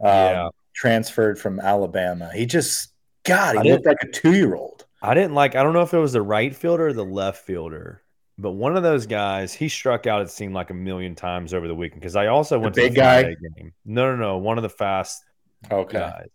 Um, 0.02 0.10
yeah, 0.10 0.50
transferred 0.76 1.40
from 1.40 1.60
Alabama. 1.60 2.30
He 2.34 2.46
just 2.46 2.90
God, 3.24 3.64
he 3.64 3.72
looked 3.72 3.86
like 3.86 4.04
a 4.04 4.12
two 4.12 4.34
year 4.34 4.56
old. 4.56 4.86
I 5.02 5.14
didn't 5.14 5.34
like. 5.34 5.56
I 5.56 5.64
don't 5.64 5.74
know 5.74 5.84
if 5.84 5.94
it 5.94 6.00
was 6.00 6.14
the 6.14 6.22
right 6.22 6.54
fielder 6.54 6.88
or 6.88 6.94
the 6.94 7.06
left 7.06 7.46
fielder. 7.46 8.02
But 8.40 8.52
one 8.52 8.78
of 8.78 8.84
those 8.84 9.08
guys, 9.08 9.52
he 9.52 9.68
struck 9.68 10.06
out. 10.06 10.22
It 10.22 10.30
seemed 10.30 10.54
like 10.54 10.70
a 10.70 10.76
million 10.76 11.16
times 11.16 11.56
over 11.56 11.68
the 11.68 11.74
weekend 11.74 12.02
because 12.02 12.16
I 12.16 12.28
also 12.28 12.60
went 12.60 12.76
the 12.76 12.82
to 12.82 12.88
big 12.90 12.96
guy 12.96 13.24
game. 13.24 13.74
No, 13.84 14.12
no, 14.12 14.16
no. 14.16 14.38
One 14.38 14.60
of 14.60 14.62
the 14.62 14.70
fast 14.70 15.24
okay. 15.72 15.98
guys 15.98 16.28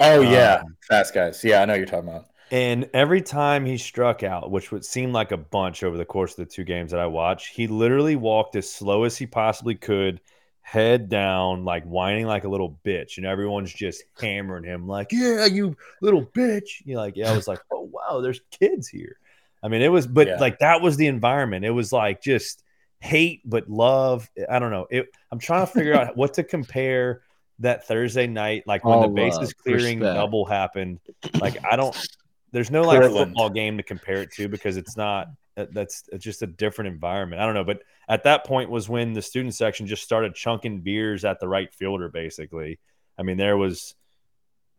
Oh 0.00 0.20
yeah, 0.20 0.62
um, 0.64 0.76
fast 0.86 1.14
guys. 1.14 1.42
Yeah, 1.42 1.62
I 1.62 1.64
know 1.64 1.74
you're 1.74 1.86
talking 1.86 2.08
about. 2.08 2.26
And 2.50 2.88
every 2.94 3.20
time 3.20 3.66
he 3.66 3.76
struck 3.76 4.22
out, 4.22 4.50
which 4.50 4.72
would 4.72 4.84
seem 4.84 5.12
like 5.12 5.32
a 5.32 5.36
bunch 5.36 5.82
over 5.82 5.98
the 5.98 6.04
course 6.04 6.32
of 6.32 6.36
the 6.38 6.46
two 6.46 6.64
games 6.64 6.92
that 6.92 7.00
I 7.00 7.06
watched, 7.06 7.54
he 7.54 7.66
literally 7.66 8.16
walked 8.16 8.56
as 8.56 8.70
slow 8.70 9.04
as 9.04 9.18
he 9.18 9.26
possibly 9.26 9.74
could, 9.74 10.20
head 10.62 11.08
down, 11.08 11.64
like 11.64 11.84
whining 11.84 12.26
like 12.26 12.44
a 12.44 12.48
little 12.48 12.78
bitch. 12.84 13.18
And 13.18 13.26
everyone's 13.26 13.72
just 13.72 14.04
hammering 14.18 14.64
him, 14.64 14.86
like, 14.86 15.08
Yeah, 15.12 15.44
you 15.44 15.76
little 16.00 16.24
bitch. 16.24 16.82
You're 16.84 16.98
like, 16.98 17.16
Yeah, 17.16 17.32
I 17.32 17.36
was 17.36 17.48
like, 17.48 17.60
Oh, 17.70 17.90
wow, 17.92 18.20
there's 18.20 18.40
kids 18.50 18.88
here. 18.88 19.18
I 19.62 19.68
mean, 19.68 19.82
it 19.82 19.88
was, 19.88 20.06
but 20.06 20.28
yeah. 20.28 20.36
like 20.38 20.60
that 20.60 20.80
was 20.80 20.96
the 20.96 21.08
environment. 21.08 21.64
It 21.64 21.70
was 21.70 21.92
like 21.92 22.22
just 22.22 22.62
hate, 23.00 23.42
but 23.44 23.68
love. 23.68 24.30
I 24.48 24.58
don't 24.58 24.70
know. 24.70 24.86
It, 24.90 25.08
I'm 25.30 25.38
trying 25.38 25.66
to 25.66 25.72
figure 25.72 25.94
out 25.94 26.16
what 26.16 26.34
to 26.34 26.44
compare 26.44 27.22
that 27.60 27.86
Thursday 27.86 28.26
night, 28.26 28.64
like 28.66 28.84
when 28.84 29.00
the 29.00 29.08
oh, 29.08 29.10
bases 29.10 29.52
clearing 29.52 30.00
respect. 30.00 30.16
double 30.16 30.44
happened. 30.44 31.00
Like, 31.40 31.56
I 31.64 31.76
don't, 31.76 31.96
there's 32.52 32.70
no 32.70 32.82
like 32.82 33.00
Portland. 33.00 33.30
football 33.30 33.50
game 33.50 33.76
to 33.76 33.82
compare 33.82 34.22
it 34.22 34.32
to 34.32 34.48
because 34.48 34.76
it's 34.76 34.96
not 34.96 35.28
uh, 35.58 35.66
that's 35.72 36.04
it's 36.12 36.24
just 36.24 36.42
a 36.42 36.46
different 36.46 36.88
environment. 36.92 37.42
I 37.42 37.46
don't 37.46 37.54
know, 37.54 37.64
but 37.64 37.82
at 38.08 38.24
that 38.24 38.46
point 38.46 38.70
was 38.70 38.88
when 38.88 39.12
the 39.12 39.22
student 39.22 39.54
section 39.54 39.86
just 39.86 40.04
started 40.04 40.34
chunking 40.34 40.80
beers 40.80 41.24
at 41.24 41.40
the 41.40 41.48
right 41.48 41.72
fielder. 41.74 42.08
Basically, 42.08 42.78
I 43.18 43.22
mean 43.24 43.36
there 43.36 43.56
was 43.56 43.94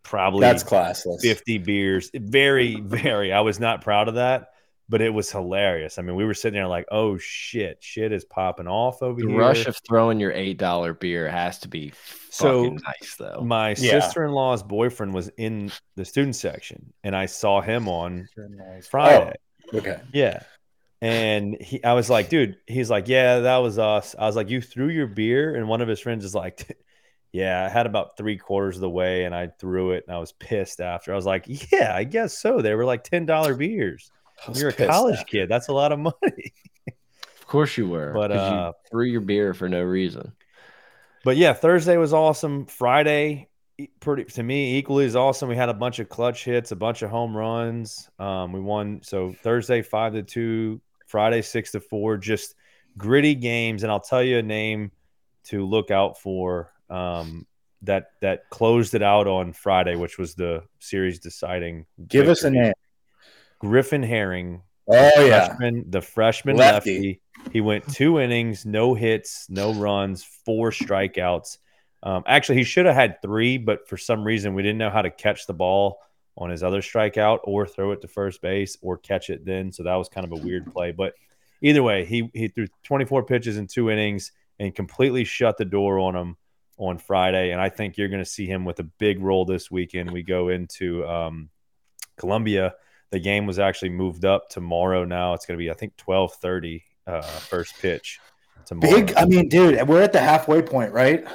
probably 0.03 0.41
that's 0.41 0.63
classless 0.63 1.21
50 1.21 1.57
beers. 1.59 2.09
Very, 2.13 2.75
very. 2.81 3.33
I 3.33 3.41
was 3.41 3.59
not 3.59 3.81
proud 3.81 4.07
of 4.07 4.15
that, 4.15 4.51
but 4.89 5.01
it 5.01 5.13
was 5.13 5.31
hilarious. 5.31 5.99
I 5.99 6.01
mean, 6.01 6.15
we 6.15 6.25
were 6.25 6.33
sitting 6.33 6.55
there 6.55 6.67
like, 6.67 6.87
oh 6.89 7.17
shit, 7.19 7.77
shit 7.79 8.11
is 8.11 8.25
popping 8.25 8.67
off 8.67 9.03
over 9.03 9.19
here. 9.19 9.27
the 9.27 9.33
here. 9.33 9.41
rush 9.41 9.67
of 9.67 9.77
throwing 9.87 10.19
your 10.19 10.31
eight 10.31 10.57
dollar 10.57 10.95
beer 10.95 11.29
has 11.29 11.59
to 11.59 11.67
be 11.67 11.93
so 12.31 12.63
nice 12.69 13.15
though. 13.17 13.41
My 13.41 13.69
yeah. 13.69 13.99
sister 13.99 14.25
in 14.25 14.31
law's 14.31 14.63
boyfriend 14.63 15.13
was 15.13 15.29
in 15.37 15.71
the 15.95 16.03
student 16.03 16.35
section, 16.35 16.91
and 17.03 17.15
I 17.15 17.27
saw 17.27 17.61
him 17.61 17.87
on 17.87 18.27
Friday. 18.89 19.33
Oh, 19.71 19.77
okay, 19.77 20.01
yeah. 20.11 20.41
And 21.01 21.55
he, 21.61 21.81
I 21.81 21.93
was 21.93 22.09
like, 22.09 22.27
dude, 22.27 22.57
he's 22.67 22.89
like, 22.89 23.07
yeah, 23.07 23.39
that 23.39 23.57
was 23.57 23.79
us. 23.79 24.15
I 24.19 24.25
was 24.25 24.35
like, 24.35 24.49
you 24.49 24.59
threw 24.59 24.89
your 24.89 25.07
beer, 25.07 25.55
and 25.55 25.69
one 25.69 25.81
of 25.81 25.87
his 25.87 25.99
friends 25.99 26.25
is 26.25 26.35
like, 26.35 26.75
yeah, 27.31 27.63
I 27.63 27.69
had 27.69 27.85
about 27.85 28.17
three 28.17 28.37
quarters 28.37 28.77
of 28.77 28.81
the 28.81 28.89
way, 28.89 29.25
and 29.25 29.35
I 29.35 29.47
threw 29.59 29.91
it, 29.91 30.05
and 30.07 30.15
I 30.15 30.19
was 30.19 30.31
pissed 30.31 30.81
after. 30.81 31.13
I 31.13 31.15
was 31.15 31.27
like, 31.27 31.71
yeah, 31.71 31.93
I 31.95 32.05
guess 32.05 32.37
so. 32.39 32.61
They 32.61 32.73
were 32.73 32.85
like 32.85 33.03
ten 33.03 33.27
dollar 33.27 33.53
beers. 33.53 34.09
You're 34.53 34.69
a 34.69 34.73
college 34.73 35.19
after. 35.19 35.25
kid. 35.25 35.49
That's 35.49 35.67
a 35.67 35.73
lot 35.73 35.91
of 35.91 35.99
money. 35.99 36.53
of 36.87 37.47
course 37.47 37.77
you 37.77 37.87
were. 37.87 38.13
But 38.13 38.31
uh, 38.31 38.73
you 38.73 38.89
threw 38.89 39.05
your 39.05 39.21
beer 39.21 39.53
for 39.53 39.69
no 39.69 39.81
reason. 39.81 40.33
But 41.23 41.37
yeah, 41.37 41.53
Thursday 41.53 41.97
was 41.97 42.13
awesome. 42.13 42.65
Friday, 42.65 43.49
pretty 43.99 44.25
to 44.25 44.43
me, 44.43 44.77
equally 44.77 45.05
as 45.05 45.15
awesome. 45.15 45.49
We 45.49 45.55
had 45.55 45.69
a 45.69 45.73
bunch 45.73 45.99
of 45.99 46.09
clutch 46.09 46.45
hits, 46.45 46.71
a 46.71 46.75
bunch 46.75 47.01
of 47.01 47.09
home 47.09 47.35
runs. 47.35 48.09
Um, 48.19 48.53
we 48.53 48.59
won. 48.59 49.01
So 49.03 49.33
Thursday 49.43 49.81
five 49.81 50.13
to 50.13 50.23
two, 50.23 50.81
Friday 51.07 51.41
six 51.41 51.71
to 51.71 51.79
four. 51.79 52.17
Just 52.17 52.55
gritty 52.97 53.35
games, 53.35 53.83
and 53.83 53.91
I'll 53.91 53.99
tell 53.99 54.23
you 54.23 54.37
a 54.37 54.43
name 54.43 54.91
to 55.45 55.65
look 55.65 55.91
out 55.91 56.19
for. 56.19 56.71
Um, 56.89 57.45
that 57.83 58.11
that 58.21 58.49
closed 58.49 58.93
it 58.93 59.01
out 59.01 59.27
on 59.27 59.53
Friday, 59.53 59.95
which 59.95 60.17
was 60.17 60.35
the 60.35 60.63
series 60.79 61.19
deciding. 61.19 61.85
Give 62.07 62.25
victory. 62.25 62.31
us 62.31 62.43
a 62.43 62.49
name. 62.49 62.73
Griffin 63.59 64.03
Herring. 64.03 64.61
Oh 64.87 65.25
yeah, 65.25 65.47
freshman, 65.47 65.85
the 65.89 66.01
freshman 66.01 66.55
lefty. 66.57 66.95
lefty. 66.95 67.21
He 67.51 67.61
went 67.61 67.87
two 67.93 68.19
innings, 68.19 68.65
no 68.65 68.93
hits, 68.93 69.47
no 69.49 69.73
runs, 69.73 70.23
four 70.23 70.71
strikeouts. 70.71 71.57
Um, 72.01 72.23
actually, 72.25 72.57
he 72.57 72.63
should 72.63 72.85
have 72.85 72.95
had 72.95 73.21
three, 73.21 73.57
but 73.57 73.87
for 73.87 73.97
some 73.97 74.23
reason 74.23 74.53
we 74.53 74.63
didn't 74.63 74.77
know 74.77 74.89
how 74.89 75.01
to 75.01 75.11
catch 75.11 75.45
the 75.45 75.53
ball 75.53 75.99
on 76.37 76.49
his 76.49 76.63
other 76.63 76.81
strikeout 76.81 77.39
or 77.43 77.67
throw 77.67 77.91
it 77.91 78.01
to 78.01 78.07
first 78.07 78.41
base 78.41 78.77
or 78.81 78.97
catch 78.97 79.29
it 79.29 79.45
then. 79.45 79.71
So 79.71 79.83
that 79.83 79.95
was 79.95 80.09
kind 80.09 80.25
of 80.25 80.31
a 80.31 80.43
weird 80.43 80.71
play. 80.73 80.91
But 80.91 81.13
either 81.61 81.83
way, 81.83 82.05
he 82.05 82.29
he 82.33 82.47
threw 82.47 82.67
24 82.83 83.23
pitches 83.23 83.57
in 83.57 83.67
two 83.67 83.91
innings 83.91 84.31
and 84.57 84.73
completely 84.73 85.23
shut 85.23 85.57
the 85.57 85.65
door 85.65 85.99
on 85.99 86.15
him 86.15 86.37
on 86.77 86.97
Friday. 86.97 87.51
And 87.51 87.61
I 87.61 87.69
think 87.69 87.97
you're 87.97 88.07
going 88.07 88.23
to 88.23 88.29
see 88.29 88.45
him 88.45 88.65
with 88.65 88.79
a 88.79 88.83
big 88.83 89.21
role 89.21 89.45
this 89.45 89.69
weekend. 89.69 90.11
We 90.11 90.23
go 90.23 90.49
into 90.49 91.05
um, 91.07 91.49
Columbia 92.17 92.73
the 93.11 93.19
game 93.19 93.45
was 93.45 93.59
actually 93.59 93.89
moved 93.89 94.25
up 94.25 94.49
tomorrow. 94.49 95.05
Now 95.05 95.33
it's 95.33 95.45
going 95.45 95.57
to 95.57 95.63
be, 95.63 95.71
I 95.71 95.73
think, 95.73 95.95
twelve 95.97 96.33
thirty 96.33 96.83
uh, 97.07 97.21
first 97.21 97.77
pitch 97.79 98.19
tomorrow. 98.65 98.95
Big. 98.95 99.13
I 99.17 99.25
mean, 99.25 99.49
dude, 99.49 99.87
we're 99.87 100.01
at 100.01 100.13
the 100.13 100.19
halfway 100.19 100.61
point, 100.61 100.93
right? 100.93 101.25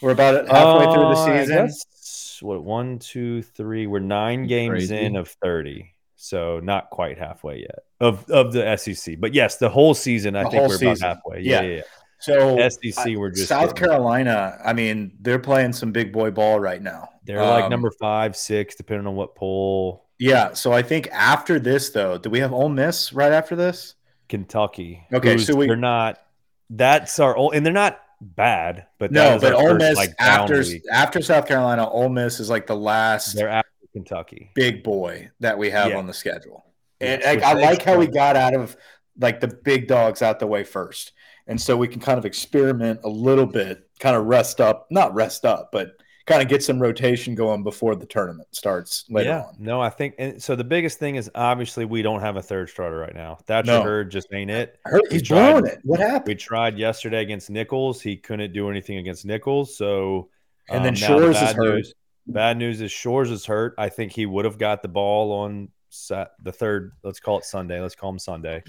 We're 0.00 0.12
about 0.12 0.48
halfway 0.48 0.86
uh, 0.86 0.92
through 0.92 1.02
the 1.02 1.52
uh, 1.62 1.68
season. 1.68 2.46
what 2.46 2.62
one, 2.62 2.98
two, 2.98 3.42
three? 3.42 3.86
We're 3.86 4.00
nine 4.00 4.46
games 4.46 4.70
Crazy. 4.70 4.98
in 4.98 5.16
of 5.16 5.28
thirty, 5.28 5.94
so 6.16 6.60
not 6.60 6.90
quite 6.90 7.18
halfway 7.18 7.60
yet 7.60 7.80
of 8.00 8.28
of 8.30 8.52
the 8.52 8.76
SEC. 8.76 9.16
But 9.18 9.34
yes, 9.34 9.56
the 9.56 9.68
whole 9.68 9.94
season. 9.94 10.36
I 10.36 10.44
the 10.44 10.50
think 10.50 10.68
we're 10.68 10.78
season. 10.78 10.90
about 10.90 11.16
halfway. 11.16 11.40
Yeah, 11.42 11.62
yeah. 11.62 11.76
yeah. 11.76 11.82
So 12.20 12.68
SEC, 12.68 13.16
we're 13.16 13.30
just 13.30 13.48
South 13.48 13.74
getting... 13.74 13.90
Carolina. 13.90 14.58
I 14.64 14.72
mean, 14.72 15.12
they're 15.20 15.38
playing 15.38 15.72
some 15.72 15.92
big 15.92 16.12
boy 16.12 16.32
ball 16.32 16.58
right 16.58 16.82
now. 16.82 17.10
They're 17.24 17.40
um, 17.40 17.60
like 17.60 17.70
number 17.70 17.92
five, 17.92 18.36
six, 18.36 18.74
depending 18.74 19.06
on 19.06 19.14
what 19.14 19.36
poll 19.36 20.07
yeah. 20.18 20.52
So 20.52 20.72
I 20.72 20.82
think 20.82 21.08
after 21.12 21.58
this, 21.58 21.90
though, 21.90 22.18
do 22.18 22.30
we 22.30 22.40
have 22.40 22.52
Ole 22.52 22.68
Miss 22.68 23.12
right 23.12 23.32
after 23.32 23.56
this? 23.56 23.94
Kentucky. 24.28 25.06
Okay. 25.12 25.38
So 25.38 25.56
we, 25.56 25.66
they're 25.66 25.76
not, 25.76 26.22
that's 26.70 27.18
our, 27.18 27.36
old 27.36 27.54
and 27.54 27.64
they're 27.64 27.72
not 27.72 28.00
bad, 28.20 28.86
but 28.98 29.12
no, 29.12 29.38
but 29.40 29.54
Ole 29.54 29.76
Miss 29.76 29.96
like, 29.96 30.14
after, 30.18 30.62
after 30.92 31.22
South 31.22 31.46
Carolina, 31.46 31.88
Ole 31.88 32.08
Miss 32.08 32.40
is 32.40 32.50
like 32.50 32.66
the 32.66 32.76
last. 32.76 33.34
They're 33.34 33.48
after 33.48 33.70
Kentucky. 33.92 34.50
Big 34.54 34.82
boy 34.82 35.30
that 35.40 35.56
we 35.56 35.70
have 35.70 35.90
yeah. 35.90 35.98
on 35.98 36.06
the 36.06 36.14
schedule. 36.14 36.66
And 37.00 37.22
yeah, 37.22 37.40
I, 37.44 37.50
I 37.50 37.52
like 37.54 37.82
how 37.82 37.96
we 37.96 38.06
got 38.06 38.36
out 38.36 38.54
of 38.54 38.76
like 39.18 39.40
the 39.40 39.48
big 39.48 39.88
dogs 39.88 40.20
out 40.22 40.40
the 40.40 40.46
way 40.46 40.64
first. 40.64 41.12
And 41.46 41.60
so 41.60 41.76
we 41.76 41.88
can 41.88 42.00
kind 42.00 42.18
of 42.18 42.26
experiment 42.26 43.00
a 43.04 43.08
little 43.08 43.46
bit, 43.46 43.88
kind 43.98 44.14
of 44.14 44.26
rest 44.26 44.60
up, 44.60 44.86
not 44.90 45.14
rest 45.14 45.46
up, 45.46 45.70
but 45.72 45.92
kind 46.28 46.42
of 46.42 46.48
get 46.48 46.62
some 46.62 46.80
rotation 46.80 47.34
going 47.34 47.62
before 47.62 47.96
the 47.96 48.06
tournament 48.06 48.48
starts 48.52 49.04
later 49.08 49.30
yeah, 49.30 49.42
on. 49.44 49.56
No, 49.58 49.80
I 49.80 49.90
think 49.90 50.14
and 50.18 50.40
so 50.40 50.54
the 50.54 50.64
biggest 50.64 50.98
thing 50.98 51.16
is 51.16 51.30
obviously 51.34 51.84
we 51.84 52.02
don't 52.02 52.20
have 52.20 52.36
a 52.36 52.42
third 52.42 52.68
starter 52.68 52.98
right 52.98 53.14
now. 53.14 53.38
Thatcher 53.46 53.72
no. 53.72 53.82
Hurd 53.82 54.10
just 54.10 54.28
ain't 54.32 54.50
it. 54.50 54.78
Hurd, 54.84 55.02
he's 55.10 55.26
blowing 55.28 55.66
it. 55.66 55.78
What 55.82 56.00
happened? 56.00 56.28
We 56.28 56.34
tried 56.34 56.78
yesterday 56.78 57.22
against 57.22 57.50
Nicholls. 57.50 58.02
He 58.02 58.16
couldn't 58.16 58.52
do 58.52 58.70
anything 58.70 58.98
against 58.98 59.24
Nicholls. 59.24 59.76
So 59.76 60.28
and 60.68 60.84
then 60.84 60.92
um, 60.92 60.96
Shores 60.96 61.40
the 61.40 61.46
is 61.46 61.52
hurt. 61.52 61.74
News, 61.76 61.94
bad 62.26 62.58
news 62.58 62.80
is 62.80 62.92
Shores 62.92 63.30
is 63.30 63.46
hurt. 63.46 63.74
I 63.78 63.88
think 63.88 64.12
he 64.12 64.26
would 64.26 64.44
have 64.44 64.58
got 64.58 64.82
the 64.82 64.88
ball 64.88 65.32
on 65.32 65.70
the 66.08 66.52
third. 66.52 66.92
Let's 67.02 67.20
call 67.20 67.38
it 67.38 67.44
Sunday. 67.44 67.80
Let's 67.80 67.94
call 67.94 68.10
him 68.10 68.18
Sunday. 68.18 68.62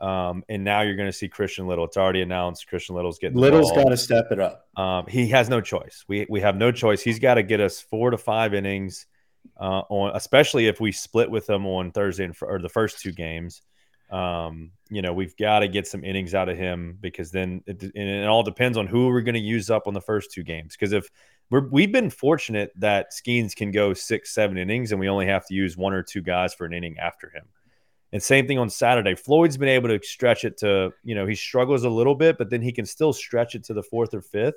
Um, 0.00 0.42
and 0.48 0.64
now 0.64 0.80
you're 0.80 0.96
going 0.96 1.08
to 1.08 1.12
see 1.12 1.28
Christian 1.28 1.66
Little. 1.66 1.84
It's 1.84 1.96
already 1.96 2.22
announced 2.22 2.66
Christian 2.66 2.96
Little's 2.96 3.18
getting 3.18 3.38
Little's 3.38 3.70
got 3.72 3.88
to 3.88 3.96
step 3.96 4.26
it 4.32 4.40
up. 4.40 4.66
Um, 4.76 5.06
he 5.06 5.28
has 5.28 5.48
no 5.48 5.60
choice. 5.60 6.04
We 6.08 6.26
we 6.28 6.40
have 6.40 6.56
no 6.56 6.72
choice. 6.72 7.02
He's 7.02 7.18
got 7.18 7.34
to 7.34 7.42
get 7.42 7.60
us 7.60 7.80
four 7.80 8.10
to 8.10 8.18
five 8.18 8.54
innings 8.54 9.06
uh, 9.60 9.82
on, 9.88 10.12
especially 10.14 10.66
if 10.66 10.80
we 10.80 10.92
split 10.92 11.30
with 11.30 11.46
them 11.46 11.66
on 11.66 11.92
Thursday 11.92 12.24
and, 12.24 12.34
or 12.42 12.58
the 12.58 12.68
first 12.68 13.00
two 13.00 13.12
games. 13.12 13.62
Um, 14.10 14.72
you 14.90 15.00
know, 15.00 15.14
we've 15.14 15.36
got 15.36 15.60
to 15.60 15.68
get 15.68 15.86
some 15.86 16.04
innings 16.04 16.34
out 16.34 16.50
of 16.50 16.58
him 16.58 16.98
because 17.00 17.30
then 17.30 17.62
it, 17.66 17.82
it 17.94 18.26
all 18.26 18.42
depends 18.42 18.76
on 18.76 18.86
who 18.86 19.06
we're 19.06 19.22
going 19.22 19.34
to 19.34 19.40
use 19.40 19.70
up 19.70 19.86
on 19.86 19.94
the 19.94 20.02
first 20.02 20.32
two 20.32 20.42
games. 20.42 20.76
Because 20.76 20.92
if 20.92 21.08
we're, 21.48 21.66
we've 21.68 21.92
been 21.92 22.10
fortunate 22.10 22.72
that 22.76 23.12
Skenes 23.12 23.54
can 23.54 23.70
go 23.70 23.94
six, 23.94 24.34
seven 24.34 24.58
innings, 24.58 24.92
and 24.92 25.00
we 25.00 25.08
only 25.08 25.26
have 25.26 25.46
to 25.46 25.54
use 25.54 25.76
one 25.76 25.94
or 25.94 26.02
two 26.02 26.20
guys 26.20 26.52
for 26.52 26.66
an 26.66 26.74
inning 26.74 26.98
after 26.98 27.30
him. 27.30 27.44
And 28.12 28.22
same 28.22 28.46
thing 28.46 28.58
on 28.58 28.68
Saturday. 28.68 29.14
Floyd's 29.14 29.56
been 29.56 29.70
able 29.70 29.88
to 29.88 29.98
stretch 30.04 30.44
it 30.44 30.58
to, 30.58 30.92
you 31.02 31.14
know, 31.14 31.26
he 31.26 31.34
struggles 31.34 31.84
a 31.84 31.88
little 31.88 32.14
bit, 32.14 32.36
but 32.36 32.50
then 32.50 32.60
he 32.60 32.70
can 32.70 32.84
still 32.84 33.12
stretch 33.12 33.54
it 33.54 33.64
to 33.64 33.74
the 33.74 33.82
fourth 33.82 34.12
or 34.12 34.20
fifth. 34.20 34.56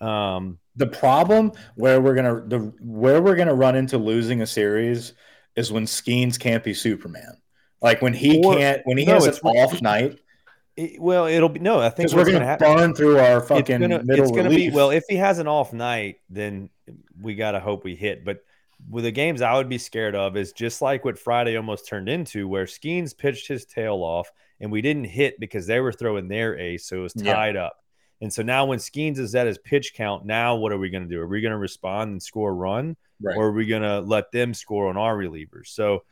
Um, 0.00 0.58
the 0.76 0.86
problem 0.86 1.52
where 1.76 2.00
we're 2.00 2.14
gonna 2.14 2.42
the 2.46 2.58
where 2.80 3.22
we're 3.22 3.36
gonna 3.36 3.54
run 3.54 3.76
into 3.76 3.96
losing 3.96 4.42
a 4.42 4.46
series 4.46 5.14
is 5.56 5.72
when 5.72 5.84
Skenes 5.86 6.38
can't 6.38 6.64
be 6.64 6.74
Superman. 6.74 7.38
Like 7.80 8.02
when 8.02 8.12
he 8.12 8.42
or, 8.44 8.56
can't 8.56 8.82
when 8.84 8.98
he 8.98 9.04
no, 9.04 9.14
has 9.14 9.26
an 9.26 9.34
off 9.44 9.80
night. 9.80 10.18
It, 10.76 11.00
well, 11.00 11.26
it'll 11.26 11.48
be 11.48 11.60
no. 11.60 11.80
I 11.80 11.90
think 11.90 12.12
we're 12.12 12.24
gonna, 12.24 12.40
gonna 12.40 12.58
burn 12.58 12.94
through 12.94 13.18
our 13.18 13.40
fucking 13.40 13.76
it's 13.76 13.80
gonna, 13.80 14.02
middle. 14.02 14.24
It's 14.24 14.32
gonna 14.32 14.48
relief. 14.48 14.72
be 14.72 14.76
well 14.76 14.90
if 14.90 15.04
he 15.08 15.16
has 15.16 15.38
an 15.38 15.46
off 15.46 15.72
night, 15.72 16.16
then 16.28 16.70
we 17.20 17.34
gotta 17.36 17.60
hope 17.60 17.84
we 17.84 17.94
hit. 17.94 18.24
But 18.24 18.40
the 18.90 19.10
games 19.10 19.40
I 19.40 19.54
would 19.54 19.68
be 19.68 19.78
scared 19.78 20.14
of 20.14 20.36
is 20.36 20.52
just 20.52 20.82
like 20.82 21.04
what 21.04 21.18
Friday 21.18 21.56
almost 21.56 21.88
turned 21.88 22.08
into, 22.08 22.48
where 22.48 22.66
Skenes 22.66 23.16
pitched 23.16 23.48
his 23.48 23.64
tail 23.64 23.96
off 23.96 24.30
and 24.60 24.70
we 24.70 24.82
didn't 24.82 25.04
hit 25.04 25.40
because 25.40 25.66
they 25.66 25.80
were 25.80 25.92
throwing 25.92 26.28
their 26.28 26.58
ace, 26.58 26.86
so 26.86 26.98
it 26.98 27.00
was 27.00 27.12
tied 27.14 27.54
yeah. 27.54 27.64
up. 27.64 27.76
And 28.20 28.32
so 28.32 28.42
now 28.42 28.64
when 28.66 28.78
Skenes 28.78 29.18
is 29.18 29.34
at 29.34 29.46
his 29.46 29.58
pitch 29.58 29.94
count, 29.94 30.24
now 30.24 30.56
what 30.56 30.72
are 30.72 30.78
we 30.78 30.90
going 30.90 31.02
to 31.02 31.08
do? 31.08 31.20
Are 31.20 31.26
we 31.26 31.40
going 31.40 31.52
to 31.52 31.58
respond 31.58 32.12
and 32.12 32.22
score 32.22 32.50
a 32.50 32.54
run, 32.54 32.96
right. 33.20 33.36
or 33.36 33.46
are 33.46 33.52
we 33.52 33.66
going 33.66 33.82
to 33.82 34.00
let 34.00 34.30
them 34.32 34.54
score 34.54 34.88
on 34.88 34.96
our 34.96 35.16
relievers? 35.16 35.68
So 35.68 36.04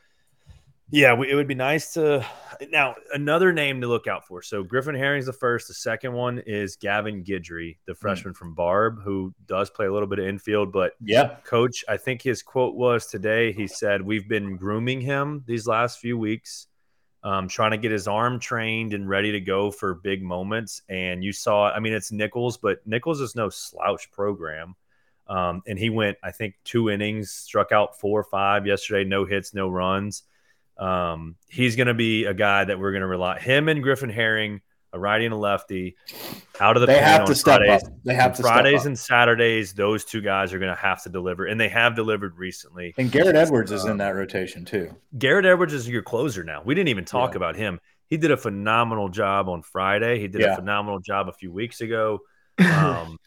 Yeah, 0.89 1.13
we, 1.13 1.31
it 1.31 1.35
would 1.35 1.47
be 1.47 1.55
nice 1.55 1.93
to. 1.93 2.25
Now, 2.69 2.95
another 3.13 3.51
name 3.51 3.81
to 3.81 3.87
look 3.87 4.07
out 4.07 4.27
for. 4.27 4.41
So 4.41 4.63
Griffin 4.63 4.95
Herring's 4.95 5.25
the 5.25 5.33
first. 5.33 5.67
The 5.67 5.73
second 5.73 6.13
one 6.13 6.39
is 6.45 6.75
Gavin 6.75 7.23
Guidry, 7.23 7.77
the 7.87 7.93
hmm. 7.93 7.99
freshman 7.99 8.33
mm. 8.33 8.37
from 8.37 8.53
Barbe, 8.53 9.01
who 9.01 9.33
does 9.47 9.69
play 9.69 9.85
a 9.85 9.93
little 9.93 10.07
bit 10.07 10.19
of 10.19 10.27
infield. 10.27 10.71
But 10.71 10.93
yeah, 11.01 11.37
coach, 11.45 11.83
I 11.87 11.97
think 11.97 12.21
his 12.21 12.43
quote 12.43 12.75
was 12.75 13.07
today. 13.07 13.53
He 13.53 13.67
said, 13.67 14.01
"We've 14.01 14.27
been 14.27 14.57
grooming 14.57 15.01
him 15.01 15.43
these 15.47 15.67
last 15.67 15.99
few 15.99 16.17
weeks." 16.17 16.67
Um, 17.25 17.47
trying 17.47 17.71
to 17.71 17.77
get 17.77 17.93
his 17.93 18.05
arm 18.05 18.37
trained 18.37 18.93
and 18.93 19.07
ready 19.07 19.31
to 19.31 19.39
go 19.39 19.71
for 19.71 19.95
big 19.95 20.21
moments. 20.21 20.81
And 20.89 21.23
you 21.23 21.31
saw, 21.31 21.71
I 21.71 21.79
mean, 21.79 21.93
it's 21.93 22.11
Nicholls, 22.11 22.57
but 22.57 22.85
Nicholls 22.85 23.21
is 23.21 23.33
no 23.33 23.47
slouch 23.47 24.11
program. 24.11 24.75
Um, 25.27 25.61
and 25.65 25.79
he 25.79 25.89
went, 25.89 26.17
I 26.21 26.31
think, 26.31 26.55
two 26.65 26.89
innings, 26.89 27.31
struck 27.31 27.71
out 27.71 27.97
four 27.97 28.19
or 28.19 28.25
five 28.25 28.67
yesterday, 28.67 29.07
no 29.07 29.23
hits, 29.23 29.53
no 29.53 29.69
runs. 29.69 30.23
Um, 30.77 31.35
he's 31.47 31.75
going 31.75 31.87
to 31.87 31.93
be 31.93 32.25
a 32.25 32.33
guy 32.33 32.63
that 32.63 32.79
we're 32.79 32.91
going 32.91 33.01
to 33.01 33.07
rely 33.07 33.39
him 33.39 33.69
and 33.69 33.83
Griffin 33.83 34.09
Herring, 34.09 34.61
a 34.91 34.99
righty 34.99 35.25
and 35.25 35.33
a 35.33 35.37
lefty, 35.37 35.95
out 36.59 36.77
of 36.77 36.81
the 36.81 36.87
they 36.87 36.99
have 36.99 37.25
to 37.25 37.35
step 37.35 37.59
Fridays. 37.59 37.83
up. 37.83 37.93
They 38.03 38.13
have 38.13 38.35
to 38.35 38.41
Fridays 38.41 38.85
and 38.85 38.97
Saturdays. 38.97 39.73
Those 39.73 40.05
two 40.05 40.21
guys 40.21 40.53
are 40.53 40.59
going 40.59 40.73
to 40.73 40.79
have 40.79 41.03
to 41.03 41.09
deliver, 41.09 41.45
and 41.45 41.59
they 41.59 41.69
have 41.69 41.95
delivered 41.95 42.37
recently. 42.37 42.93
And 42.97 43.11
Garrett 43.11 43.35
Edwards 43.35 43.71
is 43.71 43.85
in 43.85 43.97
that 43.97 44.15
rotation 44.15 44.65
too. 44.65 44.95
Garrett 45.17 45.45
Edwards 45.45 45.73
is 45.73 45.87
your 45.87 46.03
closer 46.03 46.43
now. 46.43 46.61
We 46.63 46.75
didn't 46.75 46.89
even 46.89 47.05
talk 47.05 47.31
yeah. 47.31 47.37
about 47.37 47.55
him. 47.55 47.79
He 48.07 48.17
did 48.17 48.31
a 48.31 48.37
phenomenal 48.37 49.09
job 49.09 49.49
on 49.49 49.63
Friday. 49.63 50.19
He 50.19 50.27
did 50.27 50.41
yeah. 50.41 50.53
a 50.53 50.55
phenomenal 50.55 50.99
job 50.99 51.29
a 51.29 51.33
few 51.33 51.51
weeks 51.51 51.81
ago. 51.81 52.19
Um, 52.59 53.17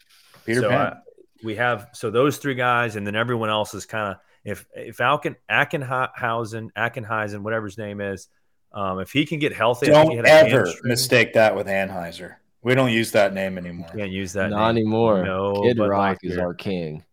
Peter 0.45 0.61
so 0.61 0.69
Pan. 0.69 0.79
I, 0.79 0.97
we 1.43 1.55
have 1.55 1.89
so 1.93 2.09
those 2.09 2.37
three 2.37 2.55
guys, 2.55 2.95
and 2.95 3.05
then 3.05 3.15
everyone 3.15 3.49
else 3.49 3.73
is 3.73 3.85
kind 3.85 4.13
of 4.13 4.19
if 4.47 4.65
if 4.73 4.97
Alken 4.97 5.35
Ackenhausen 5.51 6.71
Ackenheisen 6.71 7.41
whatever 7.41 7.65
his 7.65 7.77
name 7.77 7.99
is, 7.99 8.29
um, 8.71 8.99
if 8.99 9.11
he 9.11 9.25
can 9.25 9.39
get 9.39 9.53
healthy, 9.53 9.87
don't 9.87 10.25
ever 10.25 10.71
mistake 10.83 11.33
that 11.33 11.53
with 11.55 11.67
Anheuser. 11.67 12.35
We 12.63 12.73
don't 12.73 12.91
use 12.91 13.11
that 13.11 13.33
name 13.33 13.57
anymore. 13.57 13.89
can't 13.93 14.09
use 14.09 14.33
that. 14.33 14.49
Not 14.49 14.73
name. 14.73 14.83
anymore. 14.83 15.23
No, 15.23 15.63
Kid 15.63 15.77
Rock 15.77 15.91
like 15.91 16.19
is 16.23 16.37
our 16.37 16.53
king. 16.53 17.03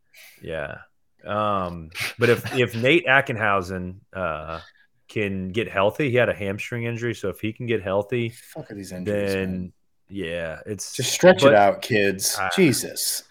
Yeah. 0.41 0.79
Um, 1.27 1.91
but 2.21 2.29
if 2.29 2.55
if 2.55 2.77
Nate 2.77 3.07
Ackenhausen 3.07 3.97
uh, 4.13 4.61
can 5.09 5.51
get 5.51 5.69
healthy, 5.69 6.11
he 6.11 6.17
had 6.17 6.29
a 6.29 6.35
hamstring 6.35 6.85
injury, 6.85 7.15
so 7.15 7.31
if 7.31 7.41
he 7.41 7.53
can 7.53 7.67
get 7.67 7.83
healthy, 7.83 8.29
Fuck 8.29 8.71
are 8.71 8.75
these 8.75 8.93
injuries, 8.93 9.33
then 9.33 9.51
man. 9.51 9.73
yeah, 10.09 10.61
it's 10.67 10.95
just 10.95 11.13
stretch 11.13 11.43
but, 11.43 11.53
it 11.53 11.59
out, 11.59 11.83
kids. 11.83 12.37
Uh, 12.39 12.49
Jesus. 12.55 13.25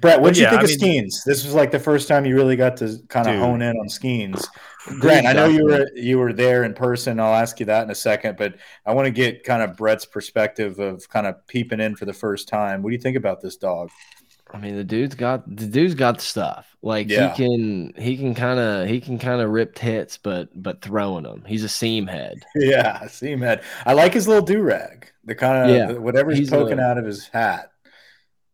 Brett, 0.00 0.20
what 0.20 0.34
do 0.34 0.40
you 0.40 0.46
yeah, 0.46 0.50
think 0.50 0.62
I 0.62 0.64
of 0.64 0.80
mean, 0.80 1.04
Skenes? 1.04 1.24
This 1.24 1.44
was 1.44 1.54
like 1.54 1.70
the 1.70 1.78
first 1.78 2.08
time 2.08 2.24
you 2.24 2.34
really 2.34 2.56
got 2.56 2.76
to 2.78 2.98
kind 3.08 3.28
of 3.28 3.36
hone 3.36 3.62
in 3.62 3.76
on 3.76 3.88
Skenes. 3.88 4.46
Grant, 4.98 5.26
I 5.26 5.32
know 5.32 5.46
you 5.46 5.64
were 5.64 5.90
you 5.94 6.18
were 6.18 6.32
there 6.32 6.64
in 6.64 6.74
person. 6.74 7.20
I'll 7.20 7.34
ask 7.34 7.60
you 7.60 7.66
that 7.66 7.84
in 7.84 7.90
a 7.90 7.94
second, 7.94 8.36
but 8.38 8.54
I 8.86 8.94
want 8.94 9.06
to 9.06 9.10
get 9.10 9.44
kind 9.44 9.62
of 9.62 9.76
Brett's 9.76 10.06
perspective 10.06 10.78
of 10.78 11.08
kind 11.08 11.26
of 11.26 11.46
peeping 11.46 11.80
in 11.80 11.96
for 11.96 12.06
the 12.06 12.12
first 12.12 12.48
time. 12.48 12.82
What 12.82 12.90
do 12.90 12.96
you 12.96 13.02
think 13.02 13.16
about 13.16 13.40
this 13.40 13.56
dog? 13.56 13.90
I 14.52 14.58
mean, 14.58 14.76
the 14.76 14.84
dude's 14.84 15.14
got 15.14 15.44
the 15.46 15.66
dude's 15.66 15.94
got 15.94 16.16
the 16.16 16.24
stuff. 16.24 16.76
Like 16.82 17.08
yeah. 17.08 17.34
he 17.34 17.44
can 17.44 17.94
he 17.96 18.16
can 18.16 18.34
kind 18.34 18.58
of 18.58 18.88
he 18.88 19.00
can 19.00 19.18
kind 19.18 19.40
of 19.40 19.50
rip 19.50 19.78
hits, 19.78 20.16
but 20.16 20.48
but 20.60 20.80
throwing 20.82 21.24
them. 21.24 21.44
He's 21.46 21.64
a 21.64 21.68
seam 21.68 22.06
head. 22.06 22.44
Yeah, 22.56 23.06
seam 23.06 23.40
head. 23.40 23.62
I 23.86 23.92
like 23.92 24.14
his 24.14 24.28
little 24.28 24.44
do 24.44 24.62
rag. 24.62 25.10
The 25.24 25.34
kind 25.34 25.70
of 25.70 25.76
yeah, 25.76 25.92
whatever 25.98 26.30
he's, 26.30 26.40
he's 26.40 26.50
poking 26.50 26.78
a, 26.78 26.82
out 26.82 26.98
of 26.98 27.04
his 27.04 27.28
hat. 27.28 27.72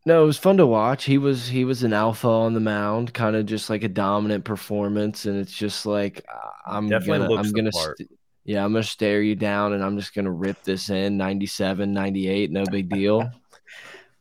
No, 0.07 0.23
it 0.23 0.25
was 0.25 0.37
fun 0.37 0.55
to 0.55 0.65
watch. 0.65 1.03
He 1.03 1.17
was 1.17 1.49
he 1.49 1.65
was 1.65 1.83
an 1.83 1.91
alpha 1.91 2.29
on 2.29 2.53
the 2.53 2.61
mound, 2.61 3.13
kind 3.13 3.35
of 3.35 3.45
just 3.45 3.69
like 3.69 3.83
a 3.83 3.89
dominant 3.89 4.45
performance, 4.45 5.25
and 5.25 5.37
it's 5.37 5.51
just 5.51 5.85
like 5.85 6.25
I'm 6.65 6.87
Definitely 6.87 7.27
gonna 7.27 7.41
I'm 7.41 7.51
gonna 7.51 7.71
yeah 8.45 8.63
I'm 8.63 8.71
gonna 8.71 8.83
stare 8.83 9.21
you 9.21 9.35
down, 9.35 9.73
and 9.73 9.83
I'm 9.83 9.97
just 9.97 10.15
gonna 10.15 10.31
rip 10.31 10.63
this 10.63 10.89
in 10.89 11.17
97, 11.17 11.91
98, 11.91 12.51
no 12.51 12.63
big 12.71 12.87
deal. 12.87 13.29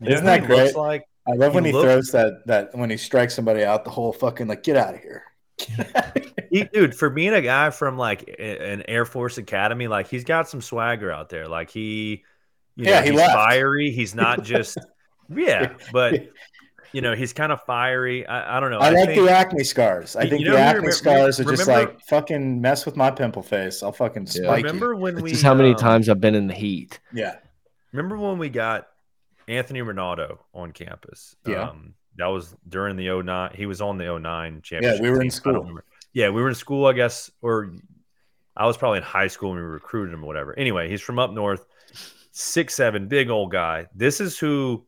Isn't 0.05 0.25
that 0.25 0.43
great? 0.43 0.75
Like 0.75 1.05
I 1.29 1.35
love 1.37 1.55
when 1.55 1.65
he 1.65 1.71
throws 1.71 2.11
that 2.11 2.45
that 2.47 2.75
when 2.75 2.91
he 2.91 2.97
strikes 2.97 3.37
somebody 3.37 3.63
out 3.63 3.85
the 3.85 3.91
whole 3.91 4.13
fucking 4.13 4.49
like 4.49 4.65
get 4.65 4.77
out 4.77 4.95
of 4.95 5.01
here. 5.01 5.23
he, 6.51 6.65
dude, 6.65 6.97
for 6.97 7.11
being 7.11 7.33
a 7.33 7.41
guy 7.41 7.71
from 7.71 7.97
like 7.97 8.35
an 8.41 8.83
Air 8.89 9.05
Force 9.05 9.39
Academy, 9.39 9.87
like 9.87 10.09
he's 10.09 10.25
got 10.25 10.49
some 10.49 10.61
swagger 10.61 11.13
out 11.13 11.29
there. 11.29 11.47
Like 11.47 11.71
he, 11.71 12.25
yeah, 12.75 12.97
know, 12.97 13.03
he 13.03 13.11
he's 13.11 13.19
left. 13.21 13.35
fiery. 13.35 13.93
He's 13.93 14.17
not 14.17 14.43
just 14.43 14.79
yeah, 15.29 15.75
but 15.93 16.29
you 16.93 17.01
know 17.01 17.15
he's 17.15 17.33
kind 17.33 17.53
of 17.53 17.63
fiery. 17.65 18.27
I, 18.27 18.57
I 18.57 18.61
don't 18.61 18.71
know. 18.71 18.79
I, 18.79 18.89
I 18.89 18.91
like 18.91 19.09
think, 19.09 19.27
the 19.27 19.33
acne 19.33 19.65
scars. 19.65 20.17
I 20.17 20.29
think 20.29 20.41
you 20.41 20.47
know, 20.49 20.53
the 20.53 20.61
acne 20.61 20.77
remember, 20.77 20.93
scars 20.93 21.41
are 21.41 21.45
remember, 21.45 21.57
just 21.57 21.69
like 21.69 22.01
fucking 22.03 22.61
mess 22.61 22.87
with 22.87 22.97
my 22.97 23.11
pimple 23.11 23.43
face. 23.43 23.83
I'll 23.83 23.93
fucking 23.93 24.27
spike. 24.27 24.65
Remember 24.65 24.93
you. 24.93 25.01
when 25.01 25.21
we? 25.23 25.31
Just 25.31 25.43
how 25.43 25.55
many 25.55 25.71
um, 25.71 25.77
times 25.77 26.09
I've 26.09 26.21
been 26.21 26.35
in 26.35 26.47
the 26.47 26.55
heat. 26.55 27.01
Yeah. 27.13 27.37
Remember 27.93 28.19
when 28.19 28.39
we 28.39 28.49
got 28.49 28.89
Anthony 29.49 29.81
Ranaudo 29.81 30.39
on 30.53 30.73
campus? 30.73 31.35
Yeah. 31.47 31.71
Um, 31.71 31.95
that 32.19 32.27
was 32.27 32.55
during 32.69 32.97
the 32.97 33.23
09. 33.23 33.53
He 33.55 33.67
was 33.67 33.81
on 33.81 33.99
the 33.99 34.19
09 34.19 34.63
championship. 34.63 35.01
Yeah, 35.01 35.03
we 35.03 35.11
were 35.11 35.23
in 35.23 35.31
school. 35.31 35.81
Yeah, 36.13 36.31
we 36.31 36.41
were 36.41 36.49
in 36.49 36.55
school, 36.55 36.87
I 36.87 36.93
guess, 36.95 37.31
or 37.43 37.73
I 38.57 38.67
was 38.67 38.77
probably 38.77 38.99
in 38.99 39.05
high 39.05 39.27
school 39.27 39.51
when 39.51 39.59
we 39.59 39.65
recruited 39.65 40.15
him 40.15 40.25
or 40.25 40.27
whatever. 40.27 40.59
Anyway, 40.59 40.89
he's 40.89 41.03
from 41.03 41.19
up 41.19 41.31
north, 41.33 41.67
six 42.31 42.75
seven, 42.75 43.07
big 43.09 43.29
old 43.29 43.53
guy. 43.53 43.87
This 43.95 44.21
is 44.21 44.39
who 44.39 44.87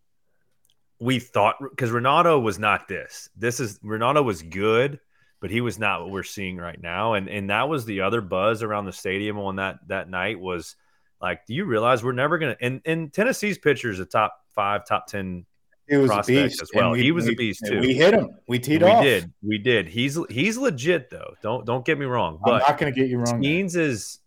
we 1.00 1.18
thought 1.18 1.56
because 1.60 1.90
Ranaudo 1.90 2.42
was 2.42 2.58
not 2.58 2.88
this. 2.88 3.28
This 3.36 3.60
is 3.60 3.78
Ranaudo 3.80 4.24
was 4.24 4.42
good, 4.42 5.00
but 5.40 5.50
he 5.50 5.60
was 5.60 5.78
not 5.78 6.02
what 6.02 6.10
we're 6.10 6.22
seeing 6.22 6.56
right 6.56 6.80
now. 6.80 7.14
And 7.14 7.28
and 7.28 7.50
that 7.50 7.68
was 7.68 7.84
the 7.84 8.02
other 8.02 8.20
buzz 8.20 8.62
around 8.62 8.86
the 8.86 8.92
stadium 8.92 9.38
on 9.38 9.56
that 9.56 9.78
that 9.88 10.08
night 10.08 10.40
was 10.40 10.76
like, 11.20 11.46
do 11.46 11.54
you 11.54 11.64
realize 11.64 12.02
we're 12.02 12.12
never 12.12 12.38
gonna 12.38 12.56
and, 12.60 12.80
and 12.84 13.12
Tennessee's 13.12 13.58
pitcher 13.58 13.90
is 13.90 14.00
a 14.00 14.06
top 14.06 14.34
five, 14.54 14.86
top 14.86 15.06
ten 15.06 15.46
he 15.88 15.96
was 15.96 16.10
a 16.10 16.22
beast 16.22 16.60
as 16.60 16.70
well. 16.74 16.90
We, 16.92 17.02
he 17.02 17.12
was 17.12 17.24
we, 17.24 17.32
a 17.32 17.34
beast 17.34 17.64
too. 17.66 17.80
We 17.80 17.94
hit 17.94 18.12
him. 18.12 18.28
We 18.46 18.58
teed 18.58 18.82
we 18.82 18.90
off. 18.90 19.02
We 19.02 19.08
did. 19.08 19.32
We 19.42 19.58
did. 19.58 19.88
He's 19.88 20.18
he's 20.28 20.58
legit 20.58 21.08
though. 21.08 21.34
Don't 21.42 21.64
don't 21.64 21.84
get 21.84 21.98
me 21.98 22.04
wrong. 22.04 22.38
But 22.44 22.62
I'm 22.62 22.72
not 22.72 22.78
going 22.78 22.92
to 22.92 23.00
get 23.00 23.08
you 23.08 23.18
wrong. 23.18 23.40
Means 23.40 23.74
is 23.74 24.18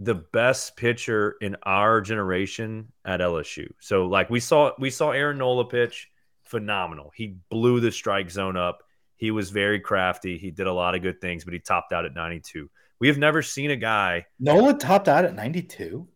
the 0.00 0.14
best 0.14 0.76
pitcher 0.76 1.36
in 1.40 1.56
our 1.64 2.00
generation 2.00 2.92
at 3.04 3.20
LSU. 3.20 3.68
So 3.80 4.06
like 4.06 4.30
we 4.30 4.40
saw 4.40 4.72
we 4.78 4.90
saw 4.90 5.10
Aaron 5.10 5.38
Nola 5.38 5.64
pitch, 5.64 6.08
phenomenal. 6.44 7.10
He 7.14 7.38
blew 7.50 7.80
the 7.80 7.90
strike 7.90 8.30
zone 8.30 8.56
up. 8.56 8.82
He 9.16 9.30
was 9.30 9.50
very 9.50 9.80
crafty. 9.80 10.38
He 10.38 10.50
did 10.50 10.68
a 10.68 10.72
lot 10.72 10.94
of 10.94 11.02
good 11.02 11.20
things, 11.20 11.44
but 11.44 11.52
he 11.52 11.58
topped 11.58 11.92
out 11.92 12.04
at 12.04 12.14
92. 12.14 12.70
We 13.00 13.08
have 13.08 13.18
never 13.18 13.42
seen 13.42 13.70
a 13.70 13.76
guy 13.76 14.26
Nola 14.38 14.74
topped 14.74 15.08
out 15.08 15.24
at 15.24 15.34
92. 15.34 16.06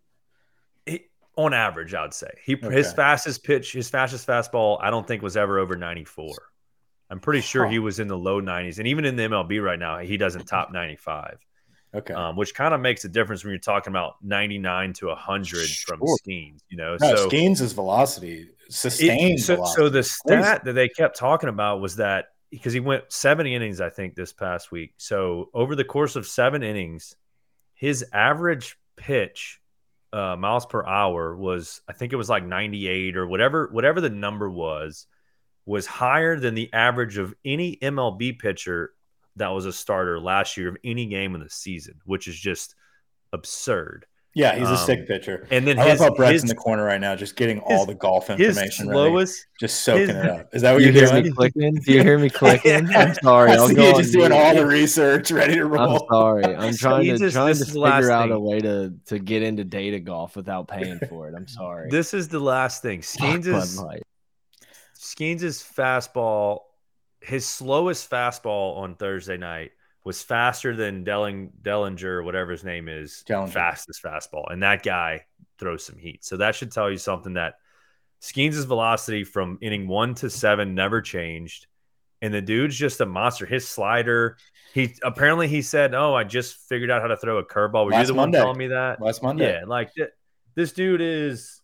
On 1.37 1.55
average, 1.55 1.95
I 1.95 2.03
would 2.03 2.12
say 2.12 2.29
he 2.45 2.57
okay. 2.57 2.71
his 2.71 2.92
fastest 2.92 3.42
pitch, 3.42 3.73
his 3.73 3.88
fastest 3.88 4.27
fastball, 4.27 4.79
I 4.83 4.90
don't 4.90 5.07
think 5.07 5.23
was 5.23 5.37
ever 5.37 5.59
over 5.59 5.77
94. 5.77 6.31
I'm 7.09 7.21
pretty 7.21 7.40
sure 7.40 7.64
huh. 7.64 7.71
he 7.71 7.79
was 7.79 8.01
in 8.01 8.09
the 8.09 8.18
low 8.18 8.42
90s, 8.42 8.79
and 8.79 8.87
even 8.87 9.07
in 9.07 9.16
the 9.16 9.23
MLB 9.25 9.62
right 9.62 9.79
now, 9.79 9.99
he 9.99 10.18
doesn't 10.18 10.45
top 10.45 10.73
95. 10.73 11.38
Okay. 11.94 12.14
Um, 12.14 12.37
which 12.37 12.55
kind 12.55 12.72
of 12.72 12.81
makes 12.81 13.05
a 13.05 13.09
difference 13.09 13.44
when 13.44 13.50
you're 13.50 13.59
talking 13.59 13.92
about 13.92 14.14
99 14.22 14.94
to 14.94 15.09
100 15.09 15.68
from 15.87 16.00
sure. 16.00 16.16
Skenes, 16.26 16.61
you 16.70 16.76
know. 16.78 16.96
No, 16.98 17.16
so 17.16 17.28
Skenes 17.28 17.61
is 17.61 17.74
velocity, 17.74 18.48
sustained. 18.70 19.38
It, 19.38 19.42
so, 19.42 19.57
velocity. 19.57 19.83
so 19.83 19.88
the 19.90 20.02
stat 20.02 20.64
that 20.64 20.72
they 20.72 20.88
kept 20.88 21.18
talking 21.18 21.50
about 21.50 21.81
was 21.81 21.96
that 21.96 22.28
because 22.50 22.72
he 22.72 22.81
went 22.81 23.05
seven 23.09 23.46
innings, 23.46 23.81
I 23.81 23.90
think, 23.90 24.14
this 24.14 24.33
past 24.33 24.70
week. 24.70 24.95
So 24.97 25.51
over 25.53 25.74
the 25.74 25.84
course 25.84 26.16
of 26.16 26.26
seven 26.26 26.62
innings, 26.62 27.16
his 27.74 28.05
average 28.12 28.76
pitch 28.97 29.61
uh, 30.12 30.36
miles 30.36 30.66
per 30.66 30.84
hour 30.84 31.34
was, 31.34 31.80
I 31.88 31.95
think 31.95 32.12
it 32.12 32.16
was 32.16 32.28
like 32.28 32.45
98 32.45 33.16
or 33.16 33.26
whatever, 33.26 33.68
whatever 33.72 34.01
the 34.01 34.11
number 34.11 34.51
was, 34.51 35.07
was 35.64 35.86
higher 35.86 36.38
than 36.38 36.55
the 36.55 36.70
average 36.72 37.16
of 37.16 37.34
any 37.45 37.76
MLB 37.76 38.38
pitcher 38.38 38.93
that 39.37 39.49
was 39.49 39.66
a 39.66 39.72
starter 39.72 40.20
last 40.20 40.57
year 40.57 40.68
of 40.68 40.76
any 40.85 41.07
game 41.07 41.35
in 41.35 41.41
the 41.41 41.51
season, 41.51 42.01
which 42.05 42.28
is 42.28 42.39
just 42.39 42.74
absurd. 43.33 44.07
Yeah, 44.35 44.55
he's 44.55 44.68
a 44.68 44.72
um, 44.72 44.76
sick 44.78 45.07
pitcher. 45.07 45.47
And 45.51 45.66
then 45.66 45.78
I 45.78 45.91
his, 45.91 46.01
love 46.01 46.11
how 46.11 46.14
Brett's 46.14 46.33
his, 46.33 46.43
in 46.45 46.49
the 46.49 46.55
corner 46.55 46.85
right 46.85 47.01
now, 47.01 47.14
just 47.14 47.37
getting 47.37 47.59
all 47.61 47.85
the 47.85 47.95
golf 47.95 48.30
information. 48.30 48.87
Slowest, 48.87 49.47
just 49.61 49.83
soaking 49.83 50.09
his, 50.09 50.16
it 50.16 50.26
up. 50.26 50.49
Is 50.55 50.62
that 50.62 50.72
what 50.72 50.80
you 50.80 50.91
you're 50.91 51.07
doing? 51.07 51.24
Me 51.24 51.30
clicking? 51.30 51.74
Do 51.74 51.93
you 51.93 52.03
hear 52.03 52.18
me 52.18 52.30
clicking? 52.30 52.89
I'm 52.95 53.12
sorry. 53.14 53.51
I 53.51 53.66
see 53.66 53.74
you 53.74 53.97
just 53.99 54.12
doing 54.14 54.33
all 54.33 54.55
the 54.55 54.64
research, 54.64 55.30
ready 55.30 55.57
to 55.57 55.66
roll. 55.66 55.93
I'm 55.93 56.09
sorry. 56.11 56.45
I'm 56.45 56.74
trying 56.76 57.05
to 57.09 57.18
just, 57.18 57.35
trying 57.35 57.55
to 57.55 57.64
figure 57.64 58.11
out 58.11 58.28
thing. 58.28 58.33
a 58.33 58.41
way 58.41 58.61
to 58.61 58.95
to 59.07 59.18
get 59.18 59.43
into 59.43 59.64
data 59.64 60.01
golf 60.01 60.35
without 60.35 60.66
paying 60.66 60.99
for 61.11 61.28
it. 61.28 61.35
I'm 61.37 61.47
sorry. 61.47 61.91
This 61.91 62.14
is 62.14 62.28
the 62.28 62.41
last 62.41 62.80
thing. 62.80 63.03
Skenes 63.03 63.47
is 63.47 63.78
Skenes' 64.99 65.62
fastball 65.62 66.61
his 67.23 67.47
slowest 67.47 68.11
fastball 68.11 68.77
on 68.79 68.97
Thursday 68.97 69.37
night 69.37 69.70
was 70.05 70.23
faster 70.23 70.75
than 70.75 71.05
Delling, 71.05 71.51
Dellinger, 71.62 72.25
whatever 72.25 72.51
his 72.51 72.64
name 72.64 72.89
is, 72.89 73.23
Dellinger. 73.29 73.51
fastest 73.51 74.03
fastball. 74.03 74.51
And 74.53 74.62
that 74.62 74.83
guy 74.83 75.27
throws 75.59 75.85
some 75.85 75.97
heat. 75.97 76.25
So 76.25 76.37
that 76.39 76.55
should 76.57 76.73
tell 76.73 76.91
you 76.91 76.97
something 76.99 77.35
that 77.35 77.55
Skenes' 78.20 78.64
velocity 78.66 79.25
from 79.25 79.59
inning 79.61 79.87
one 79.89 80.14
to 80.16 80.29
seven 80.31 80.75
never 80.75 81.01
changed. 81.01 81.66
and 82.20 82.33
the 82.33 82.41
dude's 82.43 82.77
just 82.77 83.01
a 83.01 83.07
monster. 83.07 83.47
His 83.47 83.66
slider, 83.66 84.37
he 84.75 84.95
apparently 85.03 85.49
he 85.49 85.61
said, 85.61 85.93
"Oh, 85.93 86.14
I 86.14 86.23
just 86.23 86.55
figured 86.68 86.89
out 86.89 87.03
how 87.03 87.09
to 87.09 87.16
throw 87.16 87.39
a 87.39 87.45
curveball." 87.45 87.85
Were 87.87 87.91
Last 87.91 88.03
you 88.03 88.07
the 88.09 88.14
Monday. 88.14 88.39
one 88.39 88.45
telling 88.45 88.59
me 88.59 88.68
that? 88.68 89.01
Last 89.01 89.25
Monday. 89.25 89.53
Yeah, 89.53 89.64
like 89.66 89.91
this 90.55 90.73
dude 90.73 91.01
is. 91.01 91.61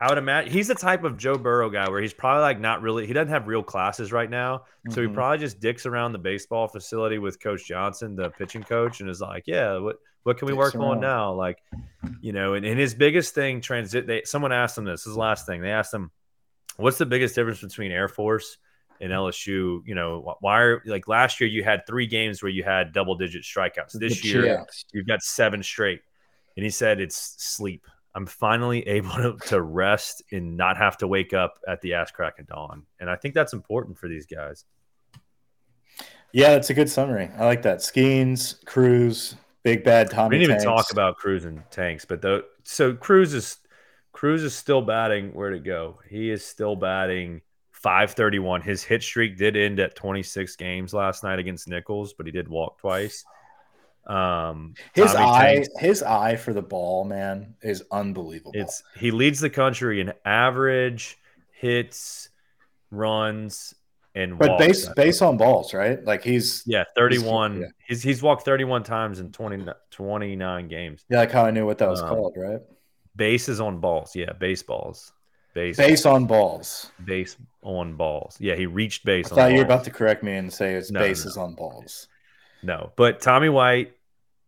I 0.00 0.08
would 0.08 0.18
imagine 0.18 0.52
he's 0.52 0.68
the 0.68 0.76
type 0.76 1.02
of 1.02 1.16
Joe 1.16 1.36
Burrow 1.36 1.70
guy 1.70 1.88
where 1.88 2.00
he's 2.00 2.12
probably 2.12 2.42
like 2.42 2.60
not 2.60 2.82
really. 2.82 3.06
He 3.06 3.12
doesn't 3.12 3.32
have 3.32 3.48
real 3.48 3.64
classes 3.64 4.12
right 4.12 4.30
now, 4.30 4.58
mm-hmm. 4.58 4.92
so 4.92 5.00
he 5.00 5.06
mm-hmm. 5.06 5.14
probably 5.14 5.38
just 5.38 5.58
dicks 5.58 5.86
around 5.86 6.12
the 6.12 6.18
baseball 6.18 6.68
facility 6.68 7.18
with 7.18 7.40
Coach 7.40 7.66
Johnson, 7.66 8.14
the 8.14 8.30
pitching 8.30 8.62
coach, 8.62 9.00
and 9.00 9.10
is 9.10 9.20
like, 9.20 9.44
"Yeah, 9.46 9.78
what 9.78 9.96
what 10.22 10.38
can 10.38 10.46
we 10.46 10.54
work 10.54 10.76
on 10.76 11.00
now?" 11.00 11.32
Like, 11.32 11.58
you 12.20 12.32
know, 12.32 12.54
and, 12.54 12.64
and 12.64 12.78
his 12.78 12.94
biggest 12.94 13.34
thing 13.34 13.60
transit. 13.60 14.06
They 14.06 14.22
someone 14.24 14.52
asked 14.52 14.78
him 14.78 14.84
this. 14.84 15.00
This 15.00 15.08
is 15.08 15.14
the 15.14 15.20
last 15.20 15.46
thing 15.46 15.62
they 15.62 15.72
asked 15.72 15.92
him, 15.92 16.12
"What's 16.76 16.98
the 16.98 17.06
biggest 17.06 17.34
difference 17.34 17.60
between 17.60 17.90
Air 17.90 18.08
Force?" 18.08 18.58
and 19.00 19.12
LSU, 19.12 19.82
you 19.84 19.94
know, 19.94 20.36
why 20.40 20.60
are 20.60 20.82
like 20.84 21.06
last 21.06 21.40
year 21.40 21.48
you 21.48 21.62
had 21.62 21.86
three 21.86 22.06
games 22.06 22.42
where 22.42 22.50
you 22.50 22.64
had 22.64 22.92
double 22.92 23.14
digit 23.14 23.42
strikeouts. 23.42 23.92
This 23.92 24.24
year 24.24 24.66
you've 24.92 25.06
got 25.06 25.22
seven 25.22 25.62
straight. 25.62 26.00
And 26.56 26.64
he 26.64 26.70
said 26.70 27.00
it's 27.00 27.36
sleep. 27.38 27.84
I'm 28.14 28.26
finally 28.26 28.80
able 28.88 29.10
to, 29.10 29.36
to 29.48 29.60
rest 29.60 30.22
and 30.32 30.56
not 30.56 30.76
have 30.76 30.96
to 30.98 31.06
wake 31.06 31.32
up 31.32 31.58
at 31.66 31.80
the 31.80 31.94
ass 31.94 32.10
crack 32.10 32.38
of 32.38 32.46
dawn. 32.46 32.84
And 33.00 33.10
I 33.10 33.16
think 33.16 33.34
that's 33.34 33.52
important 33.52 33.98
for 33.98 34.08
these 34.08 34.26
guys. 34.26 34.64
Yeah, 36.32 36.50
that's 36.50 36.70
a 36.70 36.74
good 36.74 36.90
summary. 36.90 37.30
I 37.38 37.46
like 37.46 37.62
that. 37.62 37.78
Skenes, 37.78 38.62
Crews, 38.66 39.34
big 39.62 39.82
bad 39.82 40.10
Tommy. 40.10 40.36
We 40.36 40.44
didn't 40.44 40.56
even 40.56 40.64
talk 40.64 40.92
about 40.92 41.16
Crews 41.16 41.44
and 41.44 41.62
Tanks, 41.70 42.04
but 42.04 42.20
though 42.20 42.42
so 42.64 42.94
Crews 42.94 43.32
is 43.32 43.58
Crews 44.12 44.42
is 44.42 44.54
still 44.54 44.82
batting. 44.82 45.32
Where 45.32 45.50
to 45.50 45.58
go? 45.58 46.00
He 46.08 46.30
is 46.30 46.44
still 46.44 46.76
batting 46.76 47.40
531. 47.72 48.60
His 48.60 48.82
hit 48.82 49.02
streak 49.02 49.38
did 49.38 49.56
end 49.56 49.80
at 49.80 49.94
26 49.94 50.56
games 50.56 50.92
last 50.92 51.22
night 51.22 51.38
against 51.38 51.68
Nicholls, 51.68 52.12
but 52.12 52.26
he 52.26 52.32
did 52.32 52.48
walk 52.48 52.78
twice. 52.78 53.24
Um, 54.08 54.74
his 54.94 55.12
Tommy 55.12 55.24
eye, 55.24 55.54
Tanks, 55.54 55.68
his 55.78 56.02
eye 56.02 56.36
for 56.36 56.54
the 56.54 56.62
ball, 56.62 57.04
man, 57.04 57.54
is 57.62 57.84
unbelievable. 57.90 58.52
It's 58.54 58.82
he 58.96 59.10
leads 59.10 59.38
the 59.38 59.50
country 59.50 60.00
in 60.00 60.14
average 60.24 61.18
hits, 61.52 62.30
runs, 62.90 63.74
and 64.14 64.38
but 64.38 64.58
base 64.58 64.88
base 64.90 65.20
on 65.20 65.36
balls, 65.36 65.74
right? 65.74 66.02
Like 66.04 66.24
he's 66.24 66.62
yeah, 66.66 66.84
31. 66.96 67.52
He's, 67.52 67.60
yeah. 67.60 67.66
he's 67.86 68.02
he's 68.02 68.22
walked 68.22 68.44
31 68.44 68.82
times 68.82 69.20
in 69.20 69.30
20, 69.30 69.66
29 69.90 70.68
games. 70.68 71.04
Yeah, 71.10 71.18
like 71.18 71.30
how 71.30 71.44
I 71.44 71.50
knew 71.50 71.66
what 71.66 71.76
that 71.78 71.88
was 71.88 72.00
um, 72.00 72.08
called, 72.08 72.34
right? 72.36 72.60
Bases 73.14 73.60
on 73.60 73.78
balls, 73.78 74.16
yeah, 74.16 74.32
baseballs. 74.32 75.12
Base, 75.54 75.76
base 75.76 76.06
on 76.06 76.26
balls. 76.26 76.92
Base 77.04 77.36
on 77.62 77.96
balls. 77.96 78.36
Yeah, 78.38 78.54
he 78.54 78.66
reached 78.66 79.04
base. 79.04 79.30
I 79.32 79.34
thought 79.34 79.50
you 79.50 79.58
were 79.58 79.64
about 79.64 79.84
to 79.84 79.90
correct 79.90 80.22
me 80.22 80.36
and 80.36 80.52
say 80.52 80.74
it's 80.74 80.90
no, 80.90 81.00
bases 81.00 81.36
no. 81.36 81.42
on 81.42 81.54
balls. 81.54 82.06
No, 82.62 82.92
but 82.96 83.20
Tommy 83.20 83.48
White 83.48 83.92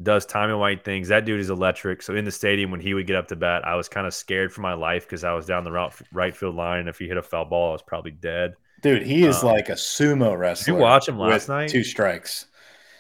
does 0.03 0.25
Tommy 0.25 0.55
White 0.55 0.85
things. 0.85 1.09
That 1.09 1.25
dude 1.25 1.41
is 1.41 1.51
electric. 1.51 2.03
So 2.03 2.15
in 2.15 2.25
the 2.25 2.31
stadium, 2.31 2.71
when 2.71 2.81
he 2.81 2.95
would 2.95 3.07
get 3.07 3.17
up 3.17 3.29
to 3.29 3.37
bat, 3.37 3.67
I 3.67 3.75
was 3.75 3.89
kind 3.89 4.07
of 4.07 4.15
scared 4.15 4.53
for 4.53 4.61
my 4.61 4.73
life 4.73 5.05
because 5.05 5.25
I 5.25 5.33
was 5.33 5.47
down 5.47 5.65
the 5.65 5.73
right, 5.73 5.93
right 6.13 6.35
field 6.35 6.55
line. 6.55 6.81
And 6.81 6.89
if 6.89 6.99
he 6.99 7.07
hit 7.07 7.17
a 7.17 7.23
foul 7.23 7.45
ball, 7.45 7.71
I 7.71 7.73
was 7.73 7.83
probably 7.83 8.13
dead. 8.13 8.55
Dude, 8.83 9.03
he 9.03 9.25
is 9.25 9.43
um, 9.43 9.51
like 9.51 9.69
a 9.69 9.75
sumo 9.75 10.39
wrestler. 10.39 10.73
Did 10.73 10.79
you 10.79 10.83
watch 10.83 11.09
him 11.09 11.19
last 11.19 11.49
night? 11.49 11.69
Two 11.69 11.85
strikes. 11.85 12.47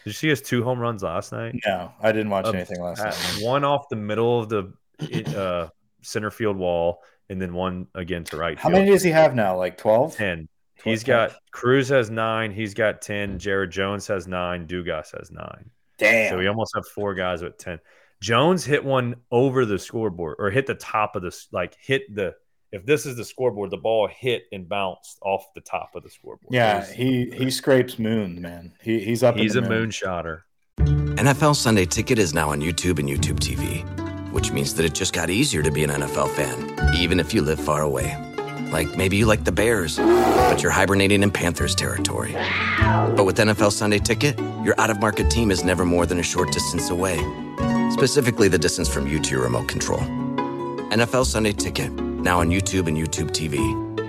Did 0.05 0.11
you 0.11 0.14
see 0.14 0.28
his 0.28 0.42
two 0.42 0.62
home 0.62 0.78
runs 0.78 1.03
last 1.03 1.32
night? 1.32 1.57
No, 1.66 1.92
I 2.03 2.12
didn't 2.12 2.30
watch 2.30 2.46
anything 2.46 2.80
last 2.80 3.03
night. 3.03 3.44
One 3.44 3.64
off 3.64 3.88
the 3.88 3.96
middle 3.96 4.40
of 4.40 4.48
the 4.48 4.72
uh, 5.36 5.68
center 6.03 6.30
field 6.30 6.57
wall, 6.57 7.03
and 7.28 7.40
then 7.40 7.55
one 7.55 7.86
again 7.94 8.24
to 8.24 8.36
right. 8.36 8.59
How 8.59 8.68
field. 8.68 8.80
many 8.80 8.90
does 8.90 9.03
he 9.03 9.11
have 9.11 9.34
now? 9.34 9.57
Like 9.57 9.78
12? 9.78 10.16
10. 10.16 10.48
He's 10.84 11.05
got 11.05 11.34
Crews 11.51 11.88
has 11.88 12.11
nine. 12.11 12.53
He's 12.53 12.72
got 12.74 13.03
10. 13.03 13.38
Jared 13.38 13.70
Jones 13.70 14.07
has 14.07 14.26
nine. 14.26 14.66
Dugas 14.66 15.16
has 15.18 15.30
nine. 15.30 15.70
Damn. 16.01 16.30
So 16.30 16.38
we 16.38 16.46
almost 16.46 16.72
have 16.74 16.86
four 16.86 17.14
guys 17.14 17.42
with 17.42 17.59
10. 17.59 17.78
Jones 18.20 18.64
hit 18.64 18.84
one 18.84 19.16
over 19.30 19.64
the 19.64 19.78
scoreboard 19.78 20.36
or 20.38 20.51
hit 20.51 20.66
the 20.66 20.74
top 20.74 21.16
of 21.16 21.22
this, 21.22 21.48
like 21.53 21.76
hit 21.80 22.14
the, 22.14 22.34
if 22.72 22.84
this 22.86 23.07
is 23.07 23.16
the 23.16 23.24
scoreboard, 23.24 23.70
the 23.70 23.78
ball 23.78 24.09
hit 24.09 24.44
and 24.53 24.68
bounced 24.68 25.18
off 25.22 25.53
the 25.55 25.61
top 25.61 25.94
of 25.94 26.03
the 26.03 26.11
scoreboard. 26.11 26.53
Yeah, 26.53 26.84
he 26.84 27.30
he 27.30 27.51
scrapes 27.51 27.98
moons, 27.98 28.38
man. 28.38 28.72
He, 28.80 29.01
he's 29.01 29.24
up. 29.24 29.36
He's 29.36 29.57
a 29.57 29.62
moon. 29.62 29.88
moonshotter. 29.88 30.42
NFL 30.78 31.57
Sunday 31.57 31.84
Ticket 31.84 32.18
is 32.18 32.32
now 32.32 32.51
on 32.51 32.61
YouTube 32.61 33.01
and 33.01 33.09
YouTube 33.09 33.40
TV, 33.40 33.82
which 34.30 34.53
means 34.53 34.74
that 34.74 34.84
it 34.84 34.94
just 34.94 35.12
got 35.12 35.30
easier 35.30 35.62
to 35.62 35.70
be 35.70 35.82
an 35.82 35.90
NFL 35.90 36.30
fan, 36.30 36.94
even 36.96 37.18
if 37.18 37.34
you 37.34 37.42
live 37.42 37.59
far 37.59 37.82
away. 37.82 38.30
Like 38.72 38.96
maybe 38.96 39.16
you 39.16 39.26
like 39.26 39.44
the 39.44 39.52
Bears, 39.52 39.96
but 39.96 40.62
you're 40.62 40.72
hibernating 40.72 41.22
in 41.22 41.30
Panthers 41.30 41.74
territory. 41.74 42.32
But 43.16 43.24
with 43.24 43.36
NFL 43.36 43.72
Sunday 43.72 43.98
Ticket, 43.98 44.38
your 44.64 44.78
out 44.80 44.90
of 44.90 45.00
market 45.00 45.30
team 45.30 45.50
is 45.50 45.64
never 45.64 45.84
more 45.84 46.06
than 46.06 46.18
a 46.18 46.22
short 46.22 46.52
distance 46.52 46.90
away. 46.90 47.18
Specifically, 47.90 48.48
the 48.48 48.58
distance 48.58 48.88
from 48.88 49.06
you 49.06 49.18
to 49.20 49.30
your 49.32 49.42
remote 49.42 49.68
control. 49.68 50.00
NFL 50.90 51.26
Sunday 51.26 51.52
Ticket, 51.52 51.92
now 51.92 52.40
on 52.40 52.50
YouTube 52.50 52.86
and 52.88 52.96
YouTube 52.96 53.30
TV. 53.30 53.56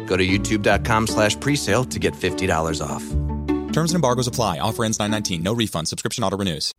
Go 0.08 0.18
to 0.18 0.26
youtube.com 0.26 1.08
slash 1.08 1.38
presale 1.38 1.90
to 1.90 2.00
get 2.00 2.14
$50 2.14 2.86
off. 2.86 3.04
Terms 3.74 3.92
and 3.92 3.96
embargoes 3.96 4.28
apply. 4.28 4.60
Offer 4.60 4.84
ends 4.86 5.00
919. 5.00 5.42
No 5.44 5.54
refund. 5.54 5.88
Subscription 5.88 6.24
auto 6.24 6.38
renews. 6.38 6.72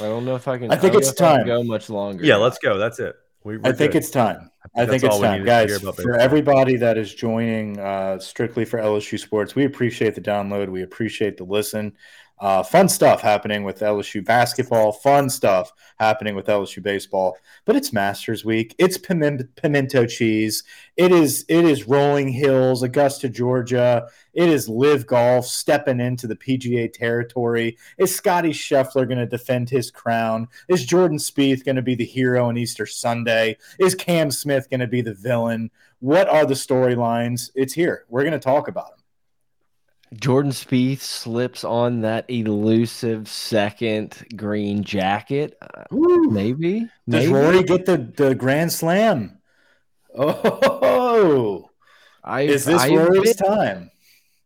I 0.00 0.04
don't 0.04 0.24
know 0.24 0.34
if 0.34 0.46
I 0.48 0.58
can. 0.58 0.70
I 0.70 0.76
think 0.76 0.94
I 0.94 0.98
it's 0.98 1.12
time. 1.12 1.46
Go 1.46 1.62
much 1.62 1.88
longer. 1.88 2.24
Yeah, 2.24 2.36
let's 2.36 2.58
go. 2.58 2.78
That's 2.78 2.98
it. 2.98 3.14
We, 3.44 3.56
I 3.62 3.72
think 3.72 3.92
good. 3.92 3.96
it's 3.96 4.10
time. 4.10 4.50
I 4.76 4.86
think, 4.86 5.04
it's 5.04 5.18
time, 5.18 5.44
guys. 5.44 5.80
For 5.80 6.18
everybody 6.18 6.76
that 6.76 6.98
is 6.98 7.14
joining 7.14 7.78
uh, 7.78 8.18
strictly 8.18 8.64
for 8.64 8.78
LSU 8.78 9.18
sports, 9.18 9.54
we 9.54 9.64
appreciate 9.64 10.14
the 10.16 10.20
download. 10.20 10.68
We 10.68 10.82
appreciate 10.82 11.36
the 11.36 11.44
listen. 11.44 11.92
Uh, 12.40 12.62
fun 12.62 12.88
stuff 12.88 13.20
happening 13.20 13.62
with 13.62 13.78
LSU 13.78 14.24
basketball. 14.24 14.92
Fun 14.92 15.30
stuff 15.30 15.72
happening 15.98 16.34
with 16.34 16.46
LSU 16.46 16.82
baseball. 16.82 17.36
But 17.64 17.76
it's 17.76 17.92
Masters 17.92 18.44
Week. 18.44 18.74
It's 18.78 18.98
pimento 18.98 20.06
cheese. 20.06 20.64
It 20.96 21.12
is 21.12 21.44
it 21.48 21.64
is 21.64 21.86
rolling 21.86 22.28
hills, 22.28 22.82
Augusta, 22.82 23.28
Georgia. 23.28 24.08
It 24.32 24.48
is 24.48 24.68
LIV 24.68 25.06
Golf 25.06 25.46
stepping 25.46 26.00
into 26.00 26.26
the 26.26 26.34
PGA 26.36 26.92
territory. 26.92 27.78
Is 27.98 28.14
Scotty 28.14 28.50
Scheffler 28.50 29.06
going 29.06 29.18
to 29.18 29.26
defend 29.26 29.70
his 29.70 29.92
crown? 29.92 30.48
Is 30.68 30.84
Jordan 30.84 31.18
Spieth 31.18 31.64
going 31.64 31.76
to 31.76 31.82
be 31.82 31.94
the 31.94 32.04
hero 32.04 32.48
on 32.48 32.56
Easter 32.56 32.84
Sunday? 32.84 33.56
Is 33.78 33.94
Cam 33.94 34.32
Smith 34.32 34.68
going 34.68 34.80
to 34.80 34.88
be 34.88 35.02
the 35.02 35.14
villain? 35.14 35.70
What 36.00 36.28
are 36.28 36.44
the 36.44 36.54
storylines? 36.54 37.50
It's 37.54 37.72
here. 37.72 38.04
We're 38.08 38.22
going 38.22 38.32
to 38.32 38.38
talk 38.38 38.66
about 38.66 38.90
them. 38.90 39.03
Jordan 40.20 40.52
Spieth 40.52 41.00
slips 41.00 41.64
on 41.64 42.00
that 42.02 42.28
elusive 42.28 43.28
second 43.28 44.26
green 44.36 44.82
jacket. 44.82 45.56
Uh, 45.60 45.84
maybe. 45.90 46.80
Does 47.08 47.26
maybe. 47.26 47.32
Rory 47.32 47.62
get 47.62 47.86
the, 47.86 47.98
the 48.16 48.34
Grand 48.34 48.72
Slam? 48.72 49.38
Oh, 50.16 51.70
I, 52.22 52.42
is 52.42 52.64
this 52.64 52.80
I, 52.80 52.94
Rory's 52.94 53.36
time? 53.36 53.90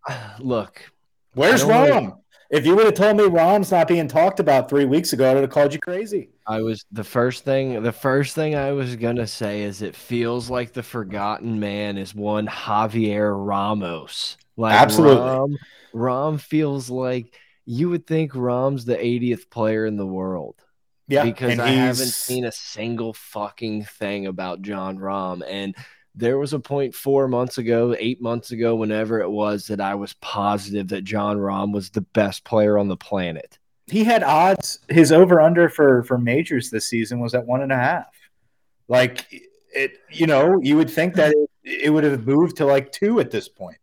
Look, 0.38 0.90
where's 1.34 1.62
Rahm? 1.62 2.18
If 2.50 2.64
you 2.64 2.74
would 2.74 2.86
have 2.86 2.94
told 2.94 3.18
me 3.18 3.24
Rahm's 3.24 3.70
not 3.70 3.88
being 3.88 4.08
talked 4.08 4.40
about 4.40 4.70
three 4.70 4.86
weeks 4.86 5.12
ago, 5.12 5.30
I 5.30 5.34
would 5.34 5.42
have 5.42 5.50
called 5.50 5.74
you 5.74 5.78
crazy. 5.78 6.30
I 6.46 6.62
was 6.62 6.82
the 6.90 7.04
first 7.04 7.44
thing. 7.44 7.82
The 7.82 7.92
first 7.92 8.34
thing 8.34 8.54
I 8.54 8.72
was 8.72 8.96
gonna 8.96 9.26
say 9.26 9.62
is 9.62 9.82
it 9.82 9.94
feels 9.94 10.48
like 10.48 10.72
the 10.72 10.82
forgotten 10.82 11.60
man 11.60 11.98
is 11.98 12.14
one 12.14 12.46
Javier 12.46 13.34
Ramos. 13.36 14.38
Like 14.58 14.74
Absolutely. 14.74 15.22
Rom, 15.22 15.58
Rahm 15.94 16.40
feels 16.40 16.90
like 16.90 17.38
you 17.64 17.88
would 17.90 18.06
think 18.06 18.32
Rahm's 18.32 18.84
the 18.84 18.96
80th 18.96 19.48
player 19.50 19.86
in 19.86 19.96
the 19.96 20.06
world. 20.06 20.56
Yeah, 21.06 21.24
because 21.24 21.58
I 21.58 21.68
haven't 21.68 22.08
seen 22.08 22.44
a 22.44 22.52
single 22.52 23.14
fucking 23.14 23.84
thing 23.84 24.26
about 24.26 24.60
Jon 24.60 24.98
Rahm. 24.98 25.42
And 25.48 25.74
there 26.14 26.38
was 26.38 26.52
a 26.52 26.58
point 26.58 26.94
four 26.94 27.28
months 27.28 27.56
ago, 27.56 27.96
eight 27.98 28.20
months 28.20 28.50
ago, 28.50 28.74
whenever 28.74 29.20
it 29.20 29.30
was, 29.30 29.68
that 29.68 29.80
I 29.80 29.94
was 29.94 30.12
positive 30.14 30.88
that 30.88 31.04
Jon 31.04 31.38
Rahm 31.38 31.72
was 31.72 31.90
the 31.90 32.02
best 32.02 32.44
player 32.44 32.76
on 32.76 32.88
the 32.88 32.96
planet. 32.96 33.58
He 33.86 34.04
had 34.04 34.22
odds. 34.22 34.80
His 34.90 35.12
over 35.12 35.40
under 35.40 35.70
for 35.70 36.02
for 36.02 36.18
majors 36.18 36.68
this 36.68 36.84
season 36.84 37.20
was 37.20 37.32
at 37.32 37.46
one 37.46 37.62
and 37.62 37.72
a 37.72 37.76
half. 37.76 38.14
Like 38.86 39.24
it, 39.74 39.92
you 40.10 40.26
know, 40.26 40.60
you 40.62 40.76
would 40.76 40.90
think 40.90 41.14
that 41.14 41.32
it, 41.32 41.84
it 41.84 41.90
would 41.90 42.04
have 42.04 42.26
moved 42.26 42.56
to 42.56 42.66
like 42.66 42.92
two 42.92 43.18
at 43.20 43.30
this 43.30 43.48
point 43.48 43.78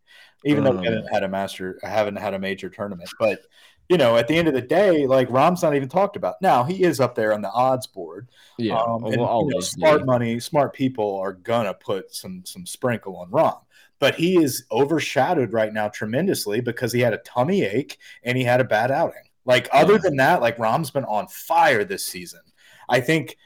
even 0.46 0.66
um, 0.66 0.76
though 0.76 0.80
we 0.80 0.86
haven't 0.86 1.12
had 1.12 1.22
a 1.22 1.28
master, 1.28 1.78
I 1.84 1.88
haven't 1.88 2.16
had 2.16 2.34
a 2.34 2.38
major 2.38 2.68
tournament. 2.68 3.10
But 3.18 3.40
you 3.88 3.96
know, 3.96 4.16
at 4.16 4.26
the 4.28 4.36
end 4.36 4.48
of 4.48 4.54
the 4.54 4.62
day, 4.62 5.06
like 5.06 5.28
Rahm's 5.28 5.62
not 5.62 5.74
even 5.74 5.88
talked 5.88 6.16
about. 6.16 6.40
Now 6.40 6.64
he 6.64 6.82
is 6.82 7.00
up 7.00 7.14
there 7.14 7.32
on 7.32 7.42
the 7.42 7.50
odds 7.50 7.86
board. 7.86 8.28
Yeah, 8.58 8.78
um, 8.78 9.04
and, 9.04 9.20
well, 9.20 9.46
you 9.48 9.54
know, 9.54 9.60
smart 9.60 10.04
money, 10.06 10.40
smart 10.40 10.72
people 10.72 11.18
are 11.18 11.32
gonna 11.32 11.74
put 11.74 12.14
some 12.14 12.44
some 12.44 12.66
sprinkle 12.66 13.16
on 13.16 13.30
Rahm. 13.30 13.60
But 13.98 14.14
he 14.14 14.36
is 14.42 14.64
overshadowed 14.70 15.52
right 15.52 15.72
now 15.72 15.88
tremendously 15.88 16.60
because 16.60 16.92
he 16.92 17.00
had 17.00 17.14
a 17.14 17.18
tummy 17.18 17.62
ache 17.62 17.98
and 18.24 18.36
he 18.36 18.44
had 18.44 18.60
a 18.60 18.64
bad 18.64 18.90
outing. 18.90 19.22
Like 19.46 19.68
other 19.72 19.98
than 19.98 20.16
that, 20.16 20.42
like 20.42 20.58
Rahm's 20.58 20.90
been 20.90 21.04
on 21.04 21.28
fire 21.28 21.84
this 21.84 22.04
season. 22.04 22.40
I 22.88 23.00
think 23.00 23.36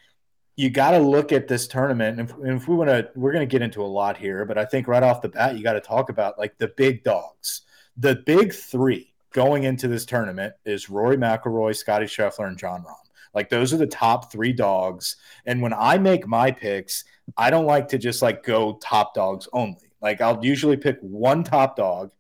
you 0.61 0.69
got 0.69 0.91
to 0.91 0.99
look 0.99 1.33
at 1.33 1.49
this 1.49 1.67
tournament. 1.67 2.21
And 2.21 2.29
if, 2.29 2.37
if 2.63 2.69
we 2.69 2.77
want 2.77 2.91
to, 2.91 3.09
we're 3.15 3.33
going 3.33 3.49
to 3.49 3.51
get 3.51 3.63
into 3.63 3.83
a 3.83 3.87
lot 3.87 4.19
here, 4.19 4.45
but 4.45 4.59
I 4.59 4.67
think 4.67 4.89
right 4.89 5.03
off 5.03 5.23
the 5.23 5.31
bat, 5.31 5.57
you 5.57 5.63
got 5.63 5.73
to 5.73 5.81
talk 5.81 6.11
about 6.11 6.39
like 6.39 6.59
the 6.59 6.69
big 6.77 7.03
dogs, 7.03 7.63
the 7.97 8.17
big 8.27 8.53
three 8.53 9.15
going 9.33 9.65
into 9.65 9.89
this 9.89 10.05
tournament 10.05 10.53
is 10.67 10.91
Rory 10.91 11.17
McIlroy, 11.17 11.75
Scotty 11.75 12.05
Scheffler, 12.05 12.47
and 12.47 12.59
Jon 12.59 12.83
Rahm. 12.83 12.95
Like 13.33 13.49
those 13.49 13.73
are 13.73 13.79
the 13.79 13.87
top 13.87 14.31
three 14.31 14.53
dogs. 14.53 15.17
And 15.47 15.63
when 15.63 15.73
I 15.73 15.97
make 15.97 16.27
my 16.27 16.51
picks, 16.51 17.05
I 17.39 17.49
don't 17.49 17.65
like 17.65 17.89
to 17.89 17.99
just 17.99 18.21
like 18.21 18.43
go 18.43 18.75
top 18.83 19.15
dogs 19.15 19.49
only. 19.55 19.91
Like 20.03 20.21
I'll 20.21 20.45
usually 20.45 20.77
pick 20.77 20.99
one 21.01 21.43
top 21.43 21.75
dog 21.75 22.11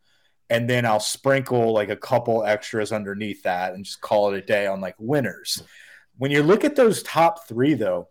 and 0.49 0.71
then 0.71 0.87
I'll 0.87 0.99
sprinkle 0.99 1.75
like 1.75 1.91
a 1.91 1.97
couple 1.97 2.43
extras 2.45 2.91
underneath 2.91 3.43
that 3.43 3.75
and 3.75 3.85
just 3.85 4.01
call 4.01 4.33
it 4.33 4.39
a 4.39 4.47
day 4.47 4.67
on 4.67 4.81
like 4.81 4.95
winners. 4.99 5.63
When 6.17 6.31
you 6.31 6.43
look 6.43 6.65
at 6.65 6.77
those 6.77 7.03
top 7.03 7.47
three, 7.47 7.75
though, 7.75 8.09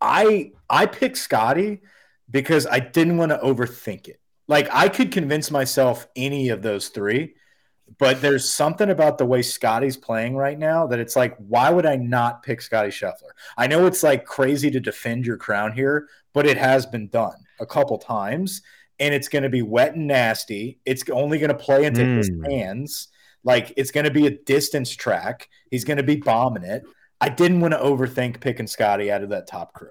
I 0.00 0.52
I 0.68 0.86
picked 0.86 1.18
Scotty 1.18 1.82
because 2.30 2.66
I 2.66 2.80
didn't 2.80 3.16
want 3.18 3.30
to 3.30 3.38
overthink 3.38 4.08
it. 4.08 4.20
Like 4.48 4.68
I 4.72 4.88
could 4.88 5.12
convince 5.12 5.50
myself 5.50 6.06
any 6.16 6.50
of 6.50 6.62
those 6.62 6.88
three, 6.88 7.34
but 7.98 8.20
there's 8.20 8.52
something 8.52 8.90
about 8.90 9.18
the 9.18 9.26
way 9.26 9.42
Scotty's 9.42 9.96
playing 9.96 10.36
right 10.36 10.58
now 10.58 10.86
that 10.86 10.98
it's 10.98 11.16
like, 11.16 11.36
why 11.38 11.70
would 11.70 11.86
I 11.86 11.96
not 11.96 12.42
pick 12.42 12.60
Scotty 12.60 12.90
Scheffler? 12.90 13.32
I 13.56 13.66
know 13.66 13.86
it's 13.86 14.02
like 14.02 14.24
crazy 14.24 14.70
to 14.70 14.80
defend 14.80 15.26
your 15.26 15.36
crown 15.36 15.72
here, 15.72 16.08
but 16.32 16.46
it 16.46 16.58
has 16.58 16.86
been 16.86 17.08
done 17.08 17.36
a 17.60 17.66
couple 17.66 17.98
times 17.98 18.62
and 18.98 19.14
it's 19.14 19.28
going 19.28 19.42
to 19.42 19.48
be 19.48 19.62
wet 19.62 19.94
and 19.94 20.06
nasty. 20.06 20.78
It's 20.84 21.08
only 21.10 21.38
going 21.38 21.50
to 21.50 21.54
play 21.54 21.84
into 21.84 22.02
mm. 22.02 22.16
his 22.18 22.28
hmm. 22.28 22.44
hands. 22.44 23.08
Like 23.44 23.72
it's 23.76 23.90
going 23.90 24.04
to 24.04 24.10
be 24.10 24.26
a 24.26 24.30
distance 24.30 24.94
track. 24.94 25.48
He's 25.70 25.84
going 25.84 25.98
to 25.98 26.02
be 26.02 26.16
bombing 26.16 26.64
it. 26.64 26.82
I 27.20 27.28
didn't 27.28 27.60
want 27.60 27.72
to 27.72 27.80
overthink 27.80 28.40
picking 28.40 28.66
Scotty 28.66 29.10
out 29.10 29.22
of 29.22 29.30
that 29.30 29.46
top 29.46 29.72
crew. 29.72 29.90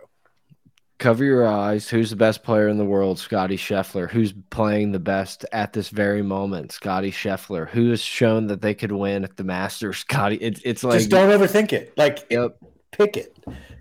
Cover 0.97 1.26
your 1.26 1.45
eyes. 1.45 1.89
Who's 1.89 2.09
the 2.09 2.15
best 2.15 2.43
player 2.43 2.69
in 2.69 2.78
the 2.78 2.86
world? 2.86 3.19
Scotty 3.19 3.57
Scheffler. 3.57 4.09
Who's 4.09 4.34
playing 4.49 4.93
the 4.93 4.99
best 4.99 5.45
at 5.51 5.73
this 5.73 5.89
very 5.89 6.21
moment? 6.21 6.71
Scotty 6.71 7.11
Scheffler. 7.11 7.67
Who 7.67 7.89
has 7.89 7.99
shown 7.99 8.47
that 8.47 8.61
they 8.61 8.73
could 8.73 8.93
win 8.93 9.26
at 9.26 9.36
the 9.36 9.43
Masters? 9.43 9.97
Scotty. 10.07 10.38
It, 10.38 10.61
it's 10.63 10.84
like 10.84 10.99
just 10.99 11.09
don't 11.09 11.38
overthink 11.38 11.73
it. 11.73 11.93
Like 11.97 12.26
yep. 12.30 12.57
pick 12.91 13.17
it. 13.17 13.38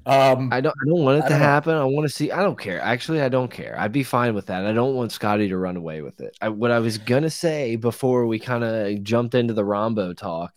Um, 0.07 0.51
I 0.53 0.61
don't. 0.61 0.75
I 0.83 0.89
don't 0.89 1.05
want 1.05 1.25
it 1.25 1.29
to 1.29 1.37
happen. 1.37 1.75
Know. 1.75 1.83
I 1.83 1.85
want 1.85 2.07
to 2.07 2.13
see. 2.13 2.31
I 2.31 2.43
don't 2.43 2.59
care. 2.59 2.81
Actually, 2.81 3.23
I 3.23 3.29
don't 3.29 3.51
care. 3.51 3.79
I'd 3.79 3.93
be 3.93 4.03
fine 4.03 4.35
with 4.35 4.47
that. 4.47 4.67
I 4.67 4.73
don't 4.73 4.97
want 4.97 5.13
Scotty 5.13 5.49
to 5.49 5.57
run 5.57 5.77
away 5.77 6.03
with 6.03 6.21
it. 6.21 6.37
I, 6.43 6.51
what 6.51 6.71
I 6.71 6.81
was 6.81 6.99
gonna 6.99 7.31
say 7.31 7.77
before 7.77 8.27
we 8.27 8.39
kind 8.39 8.65
of 8.65 9.03
jumped 9.03 9.35
into 9.35 9.55
the 9.55 9.63
Rahmbo 9.63 10.17
talk, 10.17 10.53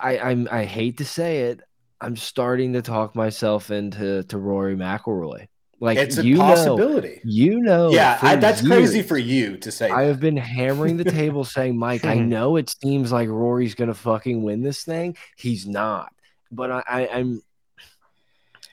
I 0.00 0.18
I'm, 0.18 0.48
I 0.50 0.64
hate 0.64 0.98
to 0.98 1.04
say 1.04 1.42
it. 1.44 1.60
I'm 2.00 2.16
starting 2.16 2.74
to 2.74 2.82
talk 2.82 3.14
myself 3.14 3.70
into 3.70 4.22
to 4.24 4.38
Rory 4.38 4.76
McIlroy. 4.76 5.48
Like 5.78 5.98
it's 5.98 6.16
a 6.16 6.24
you 6.24 6.38
possibility. 6.38 7.16
Know, 7.16 7.20
you 7.24 7.60
know, 7.60 7.90
yeah, 7.90 8.18
I, 8.22 8.36
that's 8.36 8.62
years, 8.62 8.72
crazy 8.72 9.02
for 9.02 9.18
you 9.18 9.58
to 9.58 9.70
say. 9.70 9.90
I 9.90 10.02
that. 10.02 10.08
have 10.08 10.20
been 10.20 10.36
hammering 10.36 10.96
the 10.96 11.04
table 11.04 11.44
saying, 11.44 11.78
Mike, 11.78 12.04
I 12.04 12.16
hmm. 12.16 12.28
know 12.30 12.56
it 12.56 12.74
seems 12.82 13.12
like 13.12 13.28
Rory's 13.28 13.74
gonna 13.74 13.94
fucking 13.94 14.42
win 14.42 14.62
this 14.62 14.84
thing. 14.84 15.16
He's 15.36 15.66
not, 15.66 16.12
but 16.50 16.70
I, 16.70 16.82
I, 16.88 17.08
I'm 17.08 17.42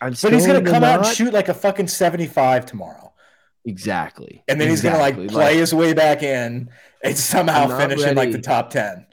I'm 0.04 0.14
but 0.22 0.34
he's 0.34 0.46
going 0.46 0.64
to 0.64 0.70
come 0.70 0.82
not. 0.82 1.00
out 1.00 1.08
and 1.08 1.16
shoot 1.16 1.34
like 1.34 1.48
a 1.48 1.54
fucking 1.54 1.88
75 1.88 2.66
tomorrow. 2.66 3.14
Exactly. 3.64 4.44
And 4.50 4.60
then 4.60 4.70
exactly. 4.70 4.70
he's 4.70 4.82
going 4.82 5.16
to 5.16 5.22
like 5.22 5.32
play 5.32 5.46
like, 5.46 5.56
his 5.56 5.74
way 5.74 5.94
back 5.94 6.24
in 6.24 6.70
and 7.04 7.18
somehow 7.18 7.78
finish 7.78 8.00
ready. 8.00 8.12
in 8.12 8.18
like 8.18 8.32
the 8.34 8.42
top 8.42 8.70
10. 8.70 9.06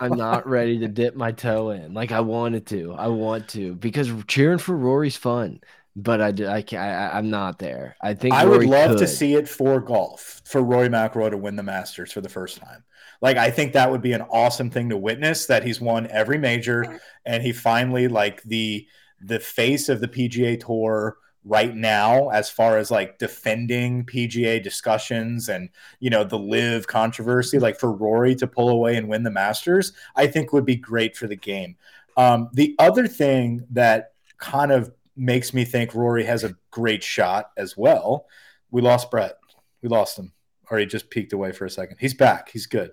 I'm 0.00 0.16
not 0.16 0.46
ready 0.46 0.78
to 0.80 0.88
dip 0.88 1.16
my 1.16 1.32
toe 1.32 1.70
in 1.70 1.94
like 1.94 2.12
I 2.12 2.20
wanted 2.20 2.66
to. 2.66 2.94
I 2.94 3.08
want 3.08 3.48
to 3.50 3.74
because 3.74 4.10
cheering 4.26 4.58
for 4.58 4.76
Rory's 4.76 5.16
fun, 5.16 5.60
but 5.94 6.20
I, 6.20 6.28
I 6.56 6.62
can't. 6.62 6.82
I, 6.82 7.18
am 7.18 7.30
not 7.30 7.58
there. 7.58 7.96
I 8.02 8.14
think 8.14 8.34
I 8.34 8.44
Rory 8.44 8.58
would 8.58 8.68
love 8.68 8.90
could. 8.90 8.98
to 8.98 9.06
see 9.06 9.34
it 9.34 9.48
for 9.48 9.80
golf 9.80 10.42
for 10.44 10.62
Rory 10.62 10.88
McIlroy 10.88 11.30
to 11.30 11.36
win 11.36 11.56
the 11.56 11.62
Masters 11.62 12.12
for 12.12 12.20
the 12.20 12.28
first 12.28 12.58
time. 12.58 12.84
Like 13.22 13.36
I 13.36 13.50
think 13.50 13.72
that 13.72 13.90
would 13.90 14.02
be 14.02 14.12
an 14.12 14.22
awesome 14.22 14.70
thing 14.70 14.90
to 14.90 14.96
witness. 14.96 15.46
That 15.46 15.64
he's 15.64 15.80
won 15.80 16.06
every 16.10 16.38
major 16.38 17.00
and 17.24 17.42
he 17.42 17.52
finally 17.52 18.08
like 18.08 18.42
the 18.42 18.86
the 19.20 19.40
face 19.40 19.88
of 19.88 20.00
the 20.00 20.08
PGA 20.08 20.64
Tour 20.64 21.16
right 21.46 21.76
now 21.76 22.28
as 22.30 22.50
far 22.50 22.76
as 22.76 22.90
like 22.90 23.18
defending 23.18 24.04
PGA 24.04 24.62
discussions 24.62 25.48
and 25.48 25.68
you 26.00 26.10
know 26.10 26.24
the 26.24 26.38
LIV 26.38 26.88
controversy 26.88 27.58
like 27.58 27.78
for 27.78 27.92
Rory 27.92 28.34
to 28.34 28.46
pull 28.46 28.68
away 28.68 28.96
and 28.96 29.08
win 29.08 29.22
the 29.22 29.30
Masters 29.30 29.92
I 30.16 30.26
think 30.26 30.52
would 30.52 30.66
be 30.66 30.76
great 30.76 31.16
for 31.16 31.26
the 31.26 31.36
game. 31.36 31.76
Um, 32.16 32.48
the 32.52 32.74
other 32.78 33.06
thing 33.06 33.64
that 33.70 34.12
kind 34.38 34.72
of 34.72 34.92
makes 35.16 35.54
me 35.54 35.64
think 35.64 35.94
Rory 35.94 36.24
has 36.24 36.44
a 36.44 36.56
great 36.70 37.02
shot 37.02 37.50
as 37.56 37.76
well. 37.76 38.26
We 38.70 38.82
lost 38.82 39.10
Brett. 39.10 39.36
We 39.82 39.88
lost 39.88 40.18
him. 40.18 40.32
Or 40.70 40.78
he 40.78 40.86
just 40.86 41.10
peeked 41.10 41.32
away 41.32 41.52
for 41.52 41.64
a 41.64 41.70
second. 41.70 41.98
He's 42.00 42.14
back. 42.14 42.50
He's 42.50 42.66
good. 42.66 42.90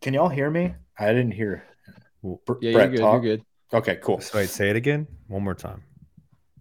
Can 0.00 0.14
y'all 0.14 0.28
hear 0.28 0.48
me? 0.48 0.74
I 0.98 1.08
didn't 1.08 1.32
hear. 1.32 1.64
yeah, 2.22 2.36
Brett 2.46 2.72
you're 2.72 2.88
good. 2.88 2.98
Talk. 2.98 3.22
You're 3.22 3.36
good. 3.36 3.44
Okay, 3.72 3.98
cool. 4.00 4.20
So 4.20 4.38
wait, 4.38 4.48
say 4.48 4.70
it 4.70 4.76
again 4.76 5.08
one 5.26 5.42
more 5.42 5.54
time. 5.54 5.82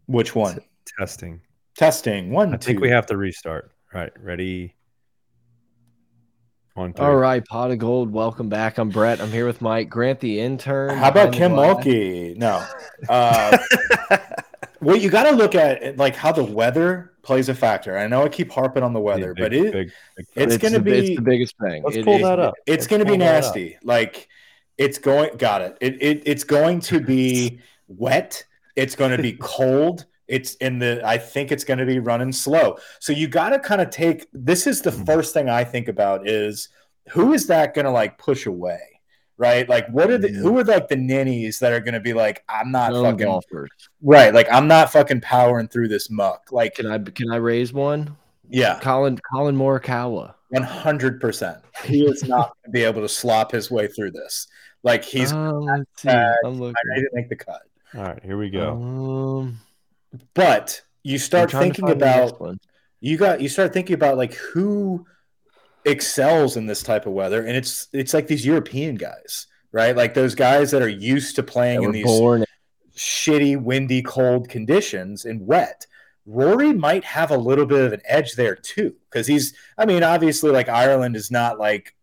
Which 0.07 0.34
one? 0.34 0.59
Testing. 0.97 1.41
Testing. 1.75 2.31
One. 2.31 2.53
I 2.53 2.57
think 2.57 2.79
we 2.79 2.89
have 2.89 3.05
to 3.07 3.17
restart. 3.17 3.71
All 3.93 4.01
right, 4.01 4.11
ready. 4.21 4.75
One, 6.75 6.91
All 6.97 7.15
right, 7.15 7.45
Pod 7.45 7.69
of 7.71 7.77
Geauxld. 7.77 8.09
Welcome 8.09 8.49
back. 8.49 8.79
I'm 8.79 8.89
Brett. 8.89 9.21
I'm 9.21 9.29
here 9.29 9.45
with 9.45 9.61
Mike 9.61 9.89
Grant, 9.89 10.19
the 10.19 10.39
intern. 10.39 10.97
How 10.97 11.09
about 11.09 11.31
Kim 11.31 11.51
Mulkey? 11.51 12.36
No. 12.36 12.65
Uh, 13.07 13.55
well, 14.81 14.95
you 14.95 15.11
got 15.11 15.29
to 15.29 15.36
look 15.36 15.53
at 15.53 15.97
like 15.97 16.15
how 16.15 16.31
the 16.31 16.43
weather 16.43 17.13
plays 17.21 17.47
a 17.47 17.53
factor. 17.53 17.95
I 17.95 18.07
know 18.07 18.23
I 18.23 18.29
keep 18.29 18.51
harping 18.51 18.81
on 18.81 18.91
the 18.91 18.99
weather, 18.99 19.36
big, 19.36 19.43
but 19.43 19.53
it 19.53 19.63
big, 19.63 19.71
big, 19.71 19.91
it's, 20.17 20.31
it's 20.36 20.57
going 20.57 20.73
to 20.73 20.79
be 20.79 21.11
it's 21.11 21.15
the 21.15 21.21
biggest 21.21 21.55
thing. 21.59 21.84
Let's 21.84 21.97
it, 21.97 22.05
pull 22.05 22.17
that 22.19 22.39
up. 22.39 22.55
It's 22.65 22.88
going 22.88 23.05
to 23.05 23.05
be 23.05 23.17
nasty. 23.17 23.77
Like 23.84 24.27
it's 24.79 24.97
going. 24.97 25.38
Got 25.38 25.61
it. 25.61 25.77
It, 25.79 26.01
it. 26.01 26.23
It's 26.25 26.43
going 26.43 26.79
to 26.81 26.99
be 26.99 27.59
wet. 27.88 28.43
It's 28.75 28.95
going 28.95 29.15
to 29.15 29.21
be 29.21 29.34
cold. 29.34 30.07
It's 30.28 30.55
in 30.55 30.80
the. 30.80 31.01
I 31.05 31.17
think 31.17 31.51
it's 31.51 31.63
going 31.63 31.80
to 31.80 31.86
be 31.86 31.99
running 31.99 32.32
slow. 32.32 32.78
So 32.99 33.13
you 33.13 33.28
got 33.28 33.49
to 33.49 33.59
kind 33.59 33.82
of 33.82 33.89
take. 33.89 34.28
This 34.34 34.67
is 34.67 34.82
the 34.82 34.91
hmm. 34.91 35.03
first 35.03 35.34
thing 35.34 35.49
I 35.49 35.63
think 35.63 35.88
about 35.88 36.28
is 36.28 36.69
who 37.09 37.34
is 37.34 37.47
that 37.47 37.74
going 37.74 37.86
to 37.86 37.91
like 37.91 38.17
push 38.17 38.45
away, 38.45 38.80
right? 39.38 39.67
Like 39.67 39.88
what 39.89 40.09
are 40.09 40.17
the 40.17 40.30
who 40.30 40.57
are 40.57 40.63
like 40.63 40.88
the 40.88 40.95
ninnies 40.95 41.59
that 41.59 41.74
are 41.74 41.80
going 41.80 41.93
to 41.93 41.99
be 41.99 42.13
like 42.13 42.43
I'm 42.47 42.71
not 42.71 42.93
fucking 42.93 43.17
golfers. 43.17 43.69
right? 44.01 44.34
Like 44.34 44.47
I'm 44.51 44.67
not 44.67 44.91
fucking 44.91 45.21
powering 45.21 45.67
through 45.67 45.89
this 45.89 46.09
muck. 46.09 46.51
Like 46.51 46.76
can 46.76 46.88
I 46.88 46.99
can 46.99 47.32
I 47.32 47.38
raise 47.38 47.74
one? 47.74 48.15
Yeah, 48.49 48.80
Collin 48.80 49.19
Collin 49.32 49.55
Morikawa. 49.55 50.36
One 50.49 50.63
hundred 50.63 51.19
percent. 51.19 51.57
He 51.84 52.05
is 52.05 52.24
not 52.24 52.53
going 52.55 52.65
to 52.65 52.69
be 52.71 52.84
able 52.84 53.01
to 53.01 53.09
slop 53.09 53.51
his 53.51 53.71
way 53.71 53.88
through 53.88 54.11
this. 54.11 54.47
Like 54.84 55.03
he's 55.03 55.34
uh. 55.34 55.36
I'm 55.36 55.86
looking. 56.59 56.76
I 56.95 56.99
to 56.99 57.09
make 57.13 57.30
the 57.30 57.36
cut. 57.36 57.61
All 57.95 58.03
right, 58.03 58.24
here 58.24 58.38
we 58.38 58.49
go. 58.49 58.74
Um, 58.74 59.59
but 60.34 60.82
you 61.03 61.18
start 61.18 61.51
thinking 61.51 61.89
about 61.89 62.39
you 62.99 63.18
got 63.18 63.41
you 63.41 63.49
start 63.49 63.74
thinking 63.74 63.93
about 63.95 64.18
like 64.18 64.34
who 64.34 65.05
excels 65.86 66.55
in 66.55 66.66
this 66.66 66.82
type 66.84 67.05
of 67.05 67.14
weather, 67.14 67.45
and 67.45 67.55
it's 67.55 67.88
it's 67.93 68.14
like 68.14 68.28
these 68.28 68.45
European 68.45 68.95
guys, 68.95 69.47
right? 69.72 69.95
Like 69.95 70.14
those 70.14 70.36
guys 70.36 70.72
that 70.72 70.82
are 70.82 70.88
used 70.88 71.36
to 71.36 71.43
playing 71.43 71.84
in 71.84 71.91
these 71.91 72.05
born. 72.05 72.45
shitty, 72.95 73.61
windy, 73.61 74.01
cold 74.01 74.49
conditions 74.49 75.26
and 75.26 75.45
wet. 75.45 75.86
Rory 76.26 76.72
might 76.72 77.03
have 77.03 77.32
a 77.32 77.38
little 77.38 77.66
bit 77.66 77.84
of 77.84 77.91
an 77.91 78.01
edge 78.05 78.34
there 78.36 78.55
too, 78.55 78.95
because 79.09 79.28
he's. 79.28 79.53
I 79.78 79.86
mean, 79.86 80.03
obviously, 80.03 80.51
like 80.51 80.70
Ireland 80.70 81.16
is 81.18 81.30
not 81.30 81.59
like 81.59 81.93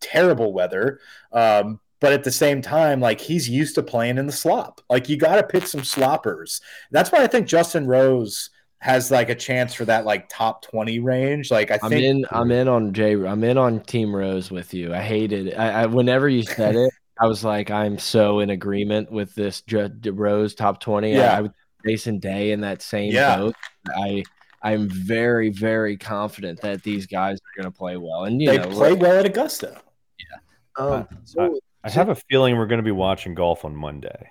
terrible 0.00 0.52
weather, 0.52 1.00
um, 1.32 1.80
but 2.00 2.12
at 2.12 2.24
the 2.24 2.30
same 2.30 2.62
time, 2.62 3.00
like 3.00 3.20
he's 3.20 3.48
used 3.48 3.74
to 3.76 3.82
playing 3.82 4.18
in 4.18 4.26
the 4.26 4.32
slop. 4.32 4.80
Like 4.88 5.08
you 5.08 5.16
got 5.16 5.36
to 5.36 5.42
pick 5.42 5.66
some 5.66 5.84
sloppers. 5.84 6.60
That's 6.90 7.10
why 7.10 7.22
I 7.22 7.26
think 7.26 7.46
Justin 7.46 7.86
Rose 7.86 8.50
has 8.80 9.10
like 9.10 9.28
a 9.28 9.34
chance 9.34 9.74
for 9.74 9.84
that 9.86 10.04
like 10.04 10.28
top 10.28 10.62
20 10.62 11.00
range. 11.00 11.50
Like 11.50 11.70
I 11.70 11.78
I'm 11.82 11.90
think 11.90 12.04
in 12.04 12.26
I'm 12.30 12.50
in 12.50 12.68
on 12.68 12.92
Jay 12.92 13.14
I'm 13.14 13.42
in 13.42 13.58
on 13.58 13.80
Team 13.80 14.14
Rose 14.14 14.50
with 14.50 14.72
you. 14.72 14.94
I 14.94 15.00
hated 15.00 15.48
it. 15.48 15.54
I, 15.58 15.82
I 15.82 15.86
whenever 15.86 16.28
you 16.28 16.42
said 16.42 16.76
it, 16.76 16.92
I 17.20 17.26
was 17.26 17.42
like, 17.42 17.70
I'm 17.70 17.98
so 17.98 18.40
in 18.40 18.50
agreement 18.50 19.10
with 19.10 19.34
this 19.34 19.62
J- 19.62 19.90
Rose 20.04 20.54
top 20.54 20.80
20. 20.80 21.12
Yeah. 21.12 21.32
I, 21.32 21.38
I 21.38 21.40
would 21.42 21.52
Jason 21.86 22.18
Day 22.18 22.52
in 22.52 22.60
that 22.60 22.82
same 22.82 23.12
yeah. 23.12 23.36
boat. 23.36 23.54
I 23.96 24.22
I'm 24.62 24.88
very, 24.88 25.50
very 25.50 25.96
confident 25.96 26.60
that 26.62 26.82
these 26.82 27.06
guys 27.06 27.38
are 27.38 27.62
going 27.62 27.72
to 27.72 27.76
play 27.76 27.96
well, 27.96 28.24
and 28.24 28.42
you 28.42 28.50
they 28.50 28.58
know, 28.58 28.68
play 28.68 28.92
well 28.92 29.18
at 29.18 29.24
Augusta. 29.24 29.80
Yeah. 30.18 30.84
Um, 30.84 31.08
so, 31.24 31.58
I 31.84 31.90
have 31.90 32.08
a 32.08 32.14
feeling 32.14 32.56
we're 32.56 32.66
going 32.66 32.78
to 32.78 32.84
be 32.84 32.90
watching 32.90 33.34
golf 33.34 33.64
on 33.64 33.74
Monday. 33.74 34.30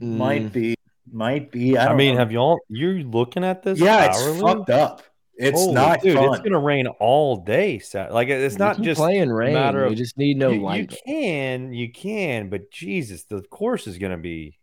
Might 0.00 0.42
mm. 0.42 0.52
be, 0.52 0.76
might 1.10 1.50
be. 1.50 1.76
I, 1.76 1.88
I 1.88 1.94
mean, 1.94 2.14
know. 2.14 2.20
have 2.20 2.32
y'all? 2.32 2.60
You're 2.68 3.00
looking 3.02 3.44
at 3.44 3.62
this? 3.62 3.78
Yeah, 3.78 4.12
hourly? 4.12 4.32
it's 4.32 4.40
fucked 4.40 4.70
up. 4.70 5.02
It's 5.36 5.60
Holy 5.60 5.74
not 5.74 6.00
dude. 6.00 6.16
Fun. 6.16 6.28
It's 6.28 6.38
going 6.38 6.52
to 6.52 6.58
rain 6.58 6.86
all 6.86 7.36
day. 7.36 7.80
Like 7.92 8.28
it's 8.28 8.58
not 8.58 8.80
just 8.80 8.98
playing 8.98 9.30
rain. 9.30 9.54
Matter 9.54 9.84
of, 9.84 9.90
we 9.90 9.96
just 9.96 10.16
need 10.16 10.36
no 10.36 10.50
you, 10.50 10.62
light. 10.62 10.92
You 10.92 10.98
can, 11.06 11.72
you 11.72 11.92
can, 11.92 12.48
but 12.48 12.70
Jesus, 12.70 13.24
the 13.24 13.42
course 13.42 13.86
is 13.86 13.98
going 13.98 14.12
to 14.12 14.18
be 14.18 14.58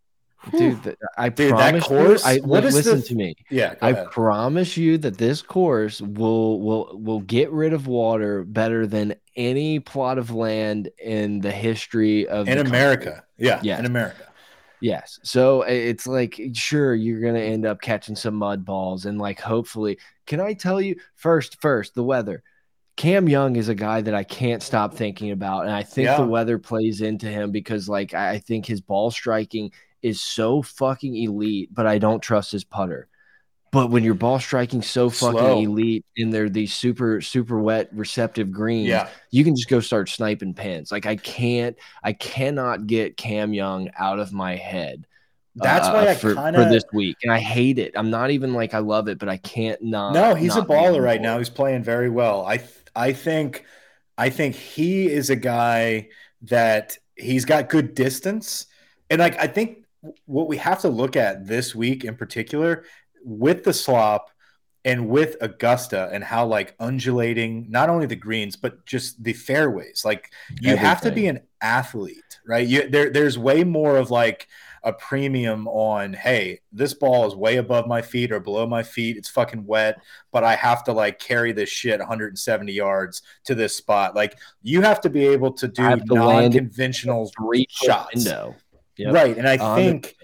Dude, 0.50 0.98
I 1.18 1.30
Dude, 1.30 1.50
promise 1.52 1.88
that 1.88 1.88
course. 1.88 2.26
You, 2.26 2.32
I, 2.32 2.38
what 2.40 2.64
listen 2.64 2.98
the, 2.98 3.04
to 3.04 3.16
me. 3.16 3.36
Yeah, 3.50 3.76
I 3.82 3.92
ahead. 3.92 4.10
promise 4.10 4.76
you 4.76 4.98
that 4.98 5.18
this 5.20 5.42
course 5.42 6.02
will 6.02 6.60
will 6.62 7.00
will 7.00 7.20
get 7.20 7.52
rid 7.52 7.74
of 7.74 7.86
water 7.86 8.44
better 8.44 8.88
than 8.88 9.14
any 9.36 9.80
plot 9.80 10.18
of 10.18 10.32
land 10.32 10.90
in 10.98 11.42
the 11.42 11.52
history 11.52 12.28
of 12.28 12.48
in 12.48 12.58
America. 12.58 13.12
Country. 13.12 13.26
Yeah, 13.38 13.60
yes. 13.62 13.80
in 13.80 13.86
America. 13.86 14.28
Yes. 14.82 15.20
So 15.22 15.62
it's 15.62 16.08
like, 16.08 16.42
sure, 16.54 16.96
you're 16.96 17.22
going 17.22 17.36
to 17.36 17.42
end 17.42 17.68
up 17.68 17.82
catching 17.82 18.16
some 18.16 18.34
mud 18.34 18.66
balls 18.66 19.06
and 19.06 19.20
like, 19.20 19.40
hopefully, 19.40 20.00
can 20.26 20.42
I 20.42 20.54
tell 20.54 20.82
you 20.82 20.96
first, 21.14 21.62
first, 21.62 21.94
the 21.94 22.04
weather? 22.04 22.42
Cam 22.98 23.30
Young 23.30 23.56
is 23.58 23.70
a 23.70 23.76
guy 23.76 24.02
that 24.02 24.16
I 24.16 24.24
can't 24.24 24.64
stop 24.64 24.96
thinking 24.96 25.32
about. 25.32 25.66
And 25.66 25.72
I 25.72 25.84
think 25.84 26.08
yeah. 26.08 26.18
the 26.18 26.26
weather 26.26 26.58
plays 26.58 27.02
into 27.02 27.28
him 27.28 27.52
because, 27.52 27.88
like, 27.88 28.16
I 28.16 28.40
think 28.40 28.66
his 28.66 28.82
ball 28.82 29.12
striking 29.12 29.72
is 30.02 30.22
so 30.22 30.62
fucking 30.62 31.16
elite, 31.16 31.70
but 31.74 31.88
I 31.88 31.98
don't 31.98 32.22
trust 32.22 32.52
his 32.52 32.64
putter. 32.64 33.08
But 33.72 33.90
when 33.90 34.04
your 34.04 34.16
ball 34.16 34.40
striking 34.40 34.82
so 34.82 35.10
fucking 35.10 35.40
Slow. 35.40 35.62
elite 35.62 36.06
and 36.18 36.34
they're 36.34 36.50
these 36.50 36.74
super 36.74 37.22
super 37.22 37.58
wet 37.58 37.90
receptive 37.94 38.52
greens, 38.52 38.90
yeah. 38.90 39.08
you 39.32 39.46
can 39.46 39.56
just 39.56 39.70
go 39.70 39.80
start 39.80 40.10
sniping 40.10 40.54
pins. 40.54 40.92
Like 40.92 41.06
I 41.06 41.16
can't, 41.16 41.78
I 42.04 42.12
cannot 42.12 42.86
get 42.86 43.16
Cam 43.16 43.54
Young 43.54 43.90
out 43.98 44.20
of 44.20 44.34
my 44.34 44.58
head. 44.58 45.08
That's 45.56 45.88
uh, 45.88 45.92
why 45.92 46.10
I 46.10 46.16
for, 46.16 46.36
kind 46.36 46.56
of 46.56 46.64
for 46.64 46.70
this 46.70 46.84
week, 46.94 47.18
and 47.24 47.32
I 47.32 47.40
hate 47.40 47.80
it. 47.80 47.94
I'm 47.96 48.10
not 48.10 48.32
even 48.32 48.54
like 48.54 48.74
I 48.74 48.80
love 48.80 49.08
it, 49.08 49.20
but 49.20 49.30
I 49.30 49.38
can't 49.38 49.82
not. 49.82 50.14
No, 50.14 50.36
he's 50.36 50.56
not 50.56 50.66
a 50.66 50.68
baller 50.68 51.02
right 51.02 51.22
now. 51.22 51.38
He's 51.38 51.50
playing 51.50 51.84
very 51.84 52.10
well. 52.10 52.46
I 52.46 52.64
I 52.96 53.14
think 53.14 53.66
I 54.18 54.30
think 54.30 54.56
he 54.56 55.10
is 55.10 55.30
a 55.30 55.36
guy 55.36 56.10
that 56.44 56.98
he's 57.16 57.46
got 57.46 57.70
good 57.70 57.96
distance, 57.96 58.68
and 59.10 59.20
like 59.20 59.38
I 59.40 59.48
think 59.48 59.81
what 60.26 60.48
we 60.48 60.58
have 60.58 60.82
to 60.82 60.90
look 60.90 61.16
at 61.16 61.48
this 61.48 61.76
week 61.76 62.04
in 62.04 62.16
particular 62.16 62.86
with 63.24 63.64
the 63.64 63.74
slop 63.74 64.32
and 64.84 65.08
with 65.08 65.38
Augusta 65.42 66.10
and 66.12 66.24
how 66.24 66.46
like 66.46 66.76
undulating 66.80 67.68
not 67.70 67.90
only 67.90 68.08
the 68.08 68.16
greens 68.16 68.56
but 68.56 68.86
just 68.86 69.24
the 69.24 69.34
fairways. 69.34 70.04
Like 70.04 70.32
you 70.50 70.72
Everything. 70.72 70.78
have 70.78 71.02
to 71.02 71.12
be 71.12 71.28
an 71.28 71.42
athlete, 71.62 72.40
right? 72.48 72.68
You 72.68 72.90
there 72.90 73.12
there's 73.12 73.38
way 73.38 73.64
more 73.64 73.98
of 73.98 74.10
like 74.10 74.48
a 74.84 74.92
premium 74.92 75.68
on 75.68 76.12
hey 76.12 76.60
this 76.72 76.96
ball 76.96 77.28
is 77.28 77.36
way 77.36 77.58
above 77.58 77.88
my 77.88 78.02
feet 78.02 78.32
or 78.32 78.40
below 78.40 78.66
my 78.66 78.82
feet 78.82 79.16
it's 79.16 79.30
fucking 79.30 79.64
wet 79.68 80.02
but 80.32 80.44
i 80.44 80.56
have 80.56 80.84
to 80.84 80.92
like 80.92 81.20
carry 81.20 81.52
this 81.52 81.70
shit 81.70 82.00
170 82.00 82.72
yards 82.72 83.22
to 83.44 83.54
this 83.54 83.76
spot 83.76 84.16
like 84.16 84.40
you 84.64 84.82
have 84.82 85.00
to 85.00 85.08
be 85.08 85.28
able 85.28 85.52
to 85.54 85.68
do 85.68 85.84
non-conventional 86.08 87.32
shots 87.70 88.16
window. 88.16 88.56
Yep. 88.98 89.14
right 89.14 89.38
and 89.38 89.48
i 89.48 89.58
um, 89.58 89.76
think 89.76 90.16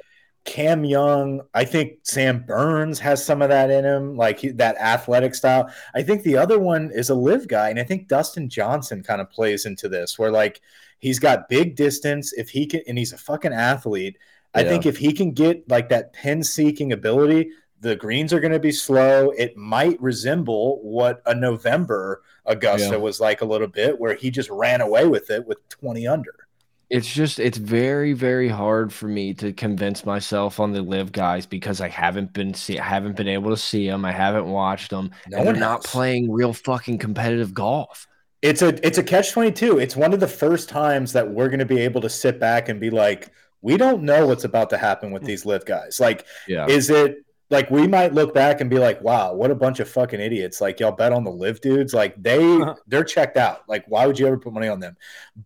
Cam 0.48 0.86
Young, 0.86 1.42
I 1.54 1.66
think 1.66 2.00
Sam 2.04 2.44
Burns 2.48 3.00
has 3.00 3.24
some 3.24 3.42
of 3.42 3.50
that 3.50 3.70
in 3.70 3.84
him, 3.84 4.16
like 4.16 4.40
he, 4.40 4.50
that 4.52 4.78
athletic 4.78 5.36
style. 5.36 5.70
I 5.94 6.02
think 6.02 6.24
the 6.24 6.38
other 6.38 6.58
one 6.58 6.90
is 6.94 7.10
a 7.10 7.16
LIV 7.16 7.50
guy, 7.50 7.70
and 7.70 7.78
I 7.78 7.84
think 7.84 8.08
Dustin 8.08 8.48
Johnson 8.48 9.04
kind 9.04 9.20
of 9.20 9.30
plays 9.30 9.66
into 9.66 9.90
this, 9.90 10.18
where 10.18 10.32
like 10.32 10.62
he's 11.00 11.20
got 11.20 11.50
big 11.50 11.76
distance. 11.76 12.32
If 12.32 12.50
he 12.50 12.66
can, 12.66 12.82
and 12.88 12.98
he's 12.98 13.12
a 13.12 13.18
fucking 13.18 13.52
athlete. 13.52 14.18
I 14.54 14.64
think 14.64 14.88
if 14.88 14.98
he 14.98 15.12
can 15.14 15.34
get 15.34 15.70
like 15.70 15.90
that 15.90 16.14
pin 16.14 16.44
seeking 16.44 16.94
ability, 16.94 17.52
the 17.82 17.96
greens 17.96 18.34
are 18.34 18.40
going 18.40 18.54
to 18.54 18.60
be 18.60 18.72
slow. 18.72 19.32
It 19.32 19.56
might 19.56 20.02
resemble 20.02 20.82
what 20.82 21.22
a 21.28 21.36
November 21.36 22.24
Augusta 22.46 22.92
yeah. 22.92 22.96
was 22.96 23.20
like 23.20 23.42
a 23.42 23.46
little 23.46 23.68
bit, 23.68 24.00
where 24.00 24.16
he 24.16 24.32
just 24.32 24.50
ran 24.50 24.80
away 24.80 25.06
with 25.06 25.30
it 25.30 25.46
with 25.46 25.58
20 25.70 26.08
under 26.08 26.47
it's 26.90 27.12
just 27.12 27.40
it's 27.40 27.58
very 27.58 28.14
very 28.14 28.48
hard 28.48 28.94
for 28.94 29.08
me 29.08 29.34
to 29.34 29.52
convince 29.52 30.06
myself 30.06 30.60
on 30.60 30.72
the 30.72 30.82
LIV 30.82 31.12
guys 31.12 31.46
because 31.46 31.82
I 31.82 31.90
haven't 31.90 32.32
been 32.32 32.54
see 32.54 32.80
I 32.80 32.86
haven't 32.86 33.18
been 33.18 33.28
able 33.28 33.52
to 33.52 33.58
see 33.58 33.88
them. 33.88 34.06
I 34.06 34.12
haven't 34.12 34.46
watched 34.46 34.92
them. 34.92 35.12
No 35.28 35.40
and 35.40 35.48
they're 35.48 35.56
not 35.56 35.84
playing 35.84 36.32
real 36.32 36.54
fucking 36.54 37.00
competitive 37.00 37.54
golf. 37.54 38.08
It's 38.42 38.62
a 38.62 38.86
it's 38.86 38.98
a 38.98 39.04
catch 39.04 39.32
22. 39.34 39.80
It's 39.80 39.96
one 39.96 40.14
of 40.14 40.20
the 40.20 40.28
first 40.28 40.70
times 40.70 41.12
that 41.14 41.30
we're 41.30 41.50
going 41.50 41.60
to 41.60 41.66
be 41.66 41.80
able 41.80 42.02
to 42.02 42.10
sit 42.10 42.40
back 42.40 42.70
and 42.70 42.80
be 42.80 42.90
like 42.90 43.32
we 43.62 43.76
don't 43.76 44.04
know 44.04 44.28
what's 44.28 44.46
about 44.46 44.70
to 44.70 44.78
happen 44.78 45.12
with 45.12 45.24
mm. 45.24 45.28
these 45.28 45.46
LIV 45.46 45.66
guys. 45.66 46.00
Like 46.00 46.26
yeah. 46.48 46.68
is 46.68 46.90
it 46.90 47.18
like 47.50 47.72
we 47.72 47.88
might 47.88 48.14
look 48.14 48.34
back 48.34 48.60
and 48.60 48.70
be 48.70 48.78
like, 48.78 49.02
wow, 49.02 49.34
what 49.34 49.52
a 49.52 49.56
bunch 49.56 49.80
of 49.80 49.90
fucking 49.90 50.20
idiots. 50.20 50.60
Like 50.60 50.80
y'all 50.80 50.92
bet 50.92 51.14
on 51.14 51.24
the 51.24 51.32
LIV 51.32 51.62
dudes. 51.62 51.94
Like 51.94 52.22
they 52.22 52.44
uh-huh. 52.44 52.76
they're 52.88 53.06
checked 53.06 53.38
out. 53.38 53.64
Like, 53.70 53.86
why 53.88 54.06
would 54.06 54.20
you 54.20 54.28
ever 54.28 54.38
put 54.38 54.54
money 54.54 54.68
on 54.68 54.80
them? 54.80 54.98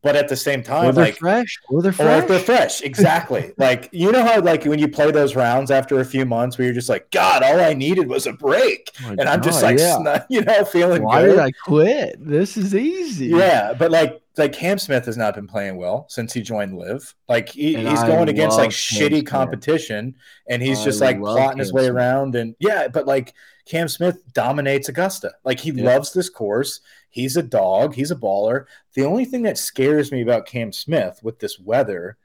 But 0.02 0.16
at 0.16 0.28
the 0.28 0.36
same 0.36 0.64
time, 0.64 0.90
or 0.90 0.92
they're 0.94 1.06
like 1.06 1.18
fresh. 1.18 1.60
Or 1.70 1.82
they're 1.82 1.92
fresh. 1.92 2.24
Or 2.24 2.28
they're 2.28 2.40
fresh. 2.40 2.82
Exactly. 2.82 3.54
like 3.58 3.90
you 3.92 4.12
know 4.12 4.24
how 4.26 4.42
like 4.42 4.66
when 4.66 4.80
you 4.80 4.88
play 4.88 5.12
those 5.12 5.36
rounds 5.36 5.70
after 5.70 6.00
a 6.00 6.06
few 6.06 6.26
months 6.26 6.58
where 6.58 6.66
you're 6.66 6.74
just 6.74 6.90
like, 6.90 7.12
God, 7.12 7.44
all 7.44 7.60
I 7.60 7.74
needed 7.74 8.08
was 8.08 8.26
a 8.26 8.34
break. 8.34 8.92
Oh 9.06 9.10
and 9.12 9.22
I'm 9.22 9.44
just 9.44 9.62
like 9.62 9.78
yeah. 9.78 10.24
you 10.30 10.42
know, 10.42 10.66
feeling 10.66 11.04
why 11.04 11.22
good. 11.22 11.32
did 11.32 11.40
I 11.40 11.52
quit? 11.52 12.16
This 12.20 12.58
is 12.58 12.74
easy. 12.74 13.28
Yeah, 13.28 13.74
but 13.74 13.92
like 13.92 14.21
like 14.38 14.54
Cam 14.54 14.80
Smith 14.80 15.06
has 15.06 15.18
not 15.18 15.36
been 15.36 15.48
playing 15.48 15.76
well 15.76 16.06
since 16.10 16.34
he 16.34 16.42
joined 16.42 16.78
LIV. 16.78 17.14
Like 17.28 17.50
he, 17.50 17.76
he's 17.76 18.04
going 18.04 18.30
against 18.30 18.58
like 18.58 18.72
Cam 18.72 18.72
shitty 18.72 19.10
Smith. 19.10 19.26
competition, 19.26 20.16
and 20.48 20.62
he's 20.62 20.82
I 20.82 20.84
just 20.86 21.02
like 21.02 21.20
plotting 21.20 21.50
Cam 21.50 21.58
his 21.60 21.74
way 21.74 21.84
Smith. 21.84 21.96
around. 21.96 22.36
And 22.36 22.56
yeah, 22.60 22.88
but 22.88 23.06
like 23.06 23.34
Cam 23.66 23.88
Smith 23.88 24.22
dominates 24.34 24.90
Augusta. 24.90 25.34
Like 25.44 25.60
he 25.60 25.72
yeah. 25.72 25.84
loves 25.84 26.14
this 26.14 26.30
course. 26.30 26.80
He's 27.10 27.36
a 27.36 27.44
dog. 27.44 27.96
He's 27.96 28.12
a 28.12 28.16
baller. 28.16 28.66
The 28.94 29.06
only 29.06 29.26
thing 29.26 29.42
that 29.44 29.58
scares 29.58 30.12
me 30.12 30.22
about 30.22 30.46
Cam 30.46 30.72
Smith 30.72 31.20
with 31.22 31.40
this 31.40 31.60
weather 31.60 32.18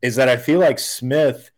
is 0.00 0.14
that 0.16 0.28
I 0.28 0.36
feel 0.36 0.60
like 0.60 0.78
Smith 0.78 1.50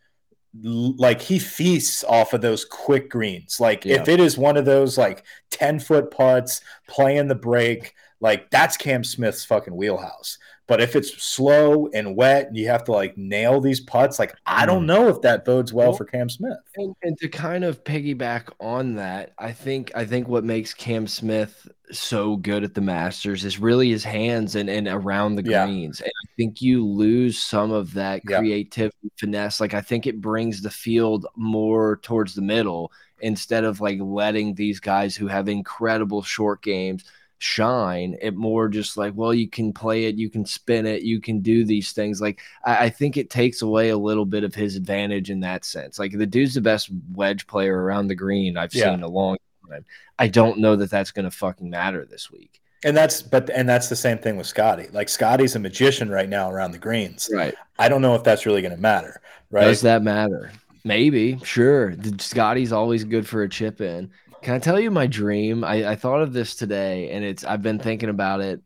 like 0.53 1.21
he 1.21 1.39
feasts 1.39 2.03
off 2.05 2.33
of 2.33 2.41
those 2.41 2.65
quick 2.65 3.11
greens. 3.11 3.61
Like 3.61 3.85
yeah. 3.85 4.01
if 4.01 4.09
it 4.09 4.19
is 4.19 4.37
one 4.37 4.57
of 4.57 4.65
those 4.65 4.99
like 4.99 5.25
10 5.51 5.79
foot 5.79 6.11
putts 6.11 6.61
playing 6.89 7.29
the 7.29 7.35
break, 7.35 7.95
like 8.21 8.51
that's 8.51 8.77
Cam 8.77 9.03
Smith's 9.03 9.45
fucking 9.45 9.75
wheelhouse. 9.75 10.39
But 10.67 10.81
if 10.81 10.95
it's 10.95 11.21
slow 11.21 11.89
and 11.95 12.15
wet 12.15 12.47
and 12.47 12.57
you 12.57 12.69
have 12.69 12.85
to 12.85 12.93
like 12.93 13.19
nail 13.19 13.61
these 13.61 13.81
putts, 13.81 14.21
like 14.21 14.37
I 14.47 14.67
don't 14.67 14.85
mm. 14.85 14.87
know 14.87 15.09
if 15.09 15.21
that 15.23 15.45
bodes 15.45 15.73
well, 15.73 15.89
well 15.89 15.97
for 15.97 16.05
Cam 16.05 16.29
Smith. 16.29 16.59
And, 16.77 16.95
and, 17.03 17.19
to 17.19 17.29
kind 17.29 17.65
of 17.65 17.83
piggyback 17.83 18.45
on 18.61 18.95
that, 18.95 19.33
I 19.37 19.51
think 19.51 19.91
I 19.97 20.05
think 20.05 20.29
what 20.29 20.45
makes 20.45 20.73
Cam 20.73 21.09
Smith 21.09 21.67
so 21.91 22.37
good 22.37 22.63
at 22.63 22.75
the 22.75 22.81
Masters 22.81 23.45
is 23.45 23.59
really 23.59 23.91
his 23.91 24.05
hands 24.05 24.55
and, 24.55 24.71
and 24.71 24.87
around 24.87 25.35
the 25.35 25.45
yeah. 25.45 25.67
greens. 25.67 26.03
And 26.03 26.13
I 26.25 26.29
think 26.37 26.63
you 26.63 26.87
lose 26.87 27.37
some 27.37 27.73
of 27.73 27.93
that 27.95 28.25
creativity 28.25 28.97
yeah. 29.03 29.11
finesse. 29.17 29.61
Like 29.61 29.75
I 29.75 29.81
think 29.81 30.07
it 30.07 30.21
brings 30.21 30.63
the 30.63 30.71
field 30.71 31.27
more 31.35 31.97
towards 32.03 32.35
the 32.35 32.43
middle 32.43 32.93
instead 33.23 33.65
of 33.65 33.81
like 33.81 33.99
letting 34.01 34.55
these 34.55 34.79
guys 34.79 35.17
who 35.17 35.27
have 35.27 35.49
incredible 35.49 36.23
short 36.23 36.63
games– 36.63 37.03
shine 37.43 38.17
it 38.21 38.35
more 38.35 38.69
just 38.69 38.97
like 38.97 39.13
well 39.15 39.33
you 39.33 39.49
can 39.49 39.73
play 39.73 40.05
it 40.05 40.15
you 40.15 40.29
can 40.29 40.45
spin 40.45 40.87
it 40.87 41.03
you 41.03 41.21
can 41.21 41.41
do 41.41 41.65
these 41.65 41.93
things 41.93 42.21
like 42.21 42.41
I, 42.65 42.85
I, 42.85 42.91
think 42.91 43.17
it 43.17 43.31
takes 43.31 43.63
away 43.63 43.89
a 43.89 43.97
little 43.97 44.27
bit 44.27 44.45
of 44.45 44.55
his 44.55 44.77
advantage 44.77 45.31
in 45.31 45.41
that 45.41 45.65
sense 45.65 45.99
like 45.99 46.13
the 46.13 46.27
dude's 46.27 46.55
the 46.55 46.61
best 46.61 46.91
wedge 47.13 47.47
player 47.47 47.83
around 47.83 48.09
the 48.09 48.15
green 48.15 48.57
i've 48.57 48.75
yeah. 48.75 48.91
seen 48.91 49.03
a 49.03 49.09
long 49.09 49.39
time. 49.71 49.85
I 50.19 50.29
don't 50.29 50.59
know 50.59 50.77
that 50.77 50.91
that's 50.91 51.13
going 51.13 51.25
to 51.25 51.31
fucking 51.31 51.71
matter 51.71 52.05
this 52.05 52.31
week. 52.31 52.61
And 52.85 52.95
that's 52.97 53.23
but 53.23 53.49
and 53.51 53.69
that's 53.69 53.89
the 53.89 53.97
same 53.97 54.19
thing 54.19 54.37
with 54.37 54.47
scotty 54.47 54.89
like 54.93 55.09
scotty's 55.09 55.55
a 55.55 55.59
magician 55.59 56.11
right 56.11 56.29
now 56.29 56.51
around 56.51 56.73
the 56.73 56.79
greens. 56.79 57.31
Right. 57.33 57.55
I 57.79 57.89
don't 57.89 58.03
know 58.03 58.15
if 58.15 58.25
that's 58.25 58.47
really 58.47 58.63
going 58.63 58.75
to 58.75 58.81
matter 58.81 59.21
right? 59.51 59.65
Does 59.65 59.83
that 59.83 60.03
matter? 60.03 60.53
Maybe 60.85 61.39
sure. 61.45 61.95
Scotty's 62.19 62.73
always 62.73 63.05
good 63.05 63.29
for 63.29 63.43
a 63.43 63.49
chip 63.49 63.81
in 63.81 64.11
can 64.43 64.55
I 64.55 64.59
tell 64.59 64.81
you 64.81 64.91
my 64.91 65.07
dream? 65.07 65.65
I, 65.65 65.91
I 65.91 65.97
thought 65.97 66.23
of 66.23 66.33
this 66.33 66.55
today 66.55 67.11
and 67.11 67.25
it's 67.25 67.45
I've 67.45 67.63
been 67.63 67.79
thinking 67.79 68.09
about 68.09 68.41
it 68.41 68.61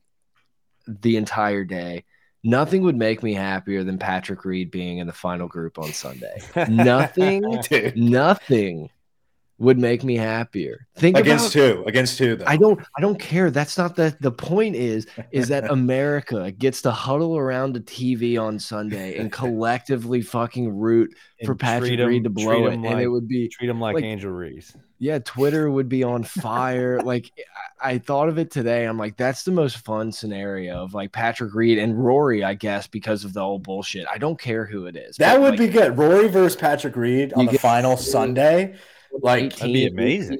the 0.87 1.17
entire 1.17 1.65
day. 1.65 2.05
Nothing 2.43 2.83
would 2.83 2.97
make 2.97 3.23
me 3.23 3.33
happier 3.33 3.85
than 3.85 3.99
Patrick 3.99 4.45
Reed 4.45 4.71
being 4.71 4.99
in 4.99 5.07
the 5.07 5.15
final 5.15 5.49
group 5.49 5.79
on 5.79 5.93
Sunday. 5.93 6.37
nothing, 6.69 7.43
nothing 7.97 8.91
would 9.59 9.79
make 9.79 10.05
me 10.05 10.17
happier. 10.17 10.87
Think 10.97 11.17
against 11.17 11.55
about, 11.55 11.77
who? 11.77 11.85
Against 11.85 12.19
who? 12.19 12.37
Though? 12.37 12.45
I 12.47 12.57
don't. 12.57 12.81
I 12.97 13.01
don't 13.01 13.19
care. 13.19 13.51
That's 13.51 13.79
not 13.79 13.97
the 13.97 14.17
the 14.21 14.31
point. 14.31 14.77
Is 14.77 15.07
is 15.31 15.49
that 15.49 15.71
America 15.71 16.51
gets 16.53 16.83
to 16.83 16.91
huddle 16.91 17.37
around 17.37 17.77
a 17.77 17.81
TV 17.81 18.41
on 18.41 18.59
Sunday 18.59 19.17
and 19.17 19.31
collectively 19.41 20.23
fucking 20.23 20.77
root 20.77 21.15
and 21.41 21.47
for 21.47 21.55
Patrick 21.55 21.99
him, 21.99 22.09
Reed 22.09 22.25
to 22.25 22.31
blow 22.31 22.67
it, 22.67 22.77
like, 22.77 22.91
and 22.91 23.01
it 23.01 23.09
would 23.09 23.29
be 23.29 23.49
treat 23.49 23.71
him 23.71 23.81
like, 23.81 23.95
like 23.95 24.05
Angel 24.05 24.31
Reese. 24.31 24.77
Yeah, 24.99 25.19
Twitter 25.19 25.71
would 25.71 25.89
be 25.89 26.05
on 26.05 26.23
fire. 26.23 27.01
like 27.01 27.31
I 27.81 27.99
thought 27.99 28.29
of 28.29 28.39
it 28.39 28.51
today. 28.51 28.85
I'm 28.85 28.99
like, 28.99 29.17
that's 29.17 29.43
the 29.43 29.51
most 29.51 29.79
fun 29.79 30.11
scenario 30.11 30.83
of 30.83 30.95
like 30.95 31.13
Patrick 31.13 31.55
Reed 31.55 31.79
and 31.79 32.03
Rory, 32.03 32.43
I 32.43 32.55
guess, 32.55 32.87
because 32.87 33.25
of 33.25 33.35
the 33.35 33.41
old 33.41 33.63
bullshit. 33.63 34.07
I 34.11 34.17
don't 34.17 34.41
care 34.41 34.65
who 34.65 34.87
it 34.87 34.97
is. 34.97 35.17
That 35.17 35.41
would 35.41 35.51
like, 35.51 35.59
be 35.59 35.69
good. 35.69 35.99
Rory 35.99 36.29
versus 36.29 36.57
Patrick 36.57 36.97
Reed 36.97 37.35
on 37.35 37.47
the 37.47 37.59
final 37.59 37.97
Sunday. 37.97 38.77
Like 39.13 39.57
that'd 39.57 39.73
be 39.73 39.87
amazing. 39.87 40.39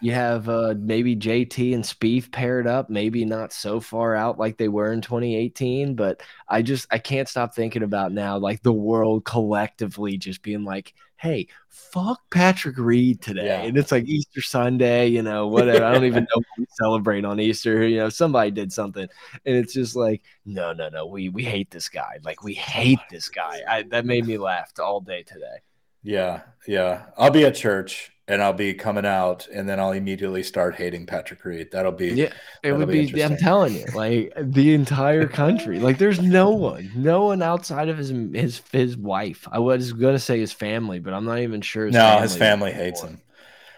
You 0.00 0.12
have 0.12 0.48
uh, 0.48 0.74
maybe 0.78 1.16
JT 1.16 1.74
and 1.74 1.82
Spieth 1.82 2.30
paired 2.30 2.66
up, 2.66 2.88
maybe 2.88 3.24
not 3.24 3.52
so 3.52 3.80
far 3.80 4.14
out 4.14 4.38
like 4.38 4.56
they 4.56 4.68
were 4.68 4.92
in 4.92 5.00
2018, 5.00 5.94
but 5.94 6.22
I 6.48 6.62
just 6.62 6.86
I 6.90 6.98
can't 6.98 7.28
stop 7.28 7.54
thinking 7.54 7.82
about 7.82 8.12
now 8.12 8.38
like 8.38 8.62
the 8.62 8.72
world 8.72 9.24
collectively 9.24 10.16
just 10.16 10.42
being 10.42 10.64
like, 10.64 10.94
hey, 11.18 11.48
fuck 11.68 12.20
Patrick 12.30 12.78
Reed 12.78 13.20
today. 13.20 13.46
Yeah. 13.46 13.62
And 13.62 13.76
it's 13.76 13.92
like 13.92 14.06
Easter 14.06 14.40
Sunday, 14.40 15.08
you 15.08 15.22
know, 15.22 15.48
whatever. 15.48 15.84
I 15.84 15.92
don't 15.92 16.04
even 16.04 16.26
know 16.34 16.42
we 16.56 16.66
celebrate 16.70 17.24
on 17.24 17.40
Easter. 17.40 17.86
You 17.86 17.98
know, 17.98 18.08
somebody 18.08 18.50
did 18.50 18.72
something. 18.72 19.08
And 19.44 19.56
it's 19.56 19.74
just 19.74 19.96
like, 19.96 20.22
no, 20.46 20.72
no, 20.72 20.88
no. 20.88 21.06
We 21.06 21.28
we 21.28 21.42
hate 21.42 21.70
this 21.70 21.88
guy. 21.88 22.18
Like 22.24 22.42
we 22.42 22.54
hate 22.54 23.00
this 23.10 23.28
guy. 23.28 23.62
I, 23.68 23.82
that 23.90 24.06
made 24.06 24.26
me 24.26 24.38
laugh 24.38 24.72
all 24.80 25.00
day 25.00 25.24
today. 25.24 25.58
Yeah, 26.02 26.42
yeah. 26.66 27.06
I'll 27.16 27.30
be 27.30 27.44
at 27.44 27.56
church 27.56 28.12
and 28.28 28.42
I'll 28.42 28.52
be 28.52 28.74
coming 28.74 29.06
out, 29.06 29.48
and 29.48 29.66
then 29.66 29.80
I'll 29.80 29.92
immediately 29.92 30.42
start 30.42 30.76
hating 30.76 31.06
Patrick 31.06 31.42
Reed. 31.44 31.70
That'll 31.72 31.92
be 31.92 32.08
yeah. 32.08 32.32
It 32.62 32.72
would 32.72 32.88
be. 32.88 33.10
be 33.10 33.24
I'm 33.24 33.38
telling 33.38 33.74
you, 33.74 33.86
like 33.94 34.32
the 34.36 34.74
entire 34.74 35.26
country. 35.26 35.80
Like 35.80 35.96
there's 35.96 36.20
no 36.20 36.50
one, 36.50 36.92
no 36.94 37.24
one 37.24 37.40
outside 37.42 37.88
of 37.88 37.96
his 37.96 38.10
his 38.10 38.60
his 38.70 38.96
wife. 38.96 39.48
I 39.50 39.58
was 39.58 39.94
gonna 39.94 40.18
say 40.18 40.38
his 40.38 40.52
family, 40.52 40.98
but 40.98 41.14
I'm 41.14 41.24
not 41.24 41.38
even 41.38 41.62
sure. 41.62 41.86
His 41.86 41.94
no, 41.94 42.00
family 42.00 42.22
his 42.22 42.36
family 42.36 42.72
hates 42.72 43.02
him. 43.02 43.20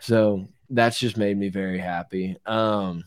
So 0.00 0.48
that's 0.68 0.98
just 0.98 1.16
made 1.16 1.38
me 1.38 1.48
very 1.48 1.78
happy. 1.78 2.36
Um, 2.44 3.04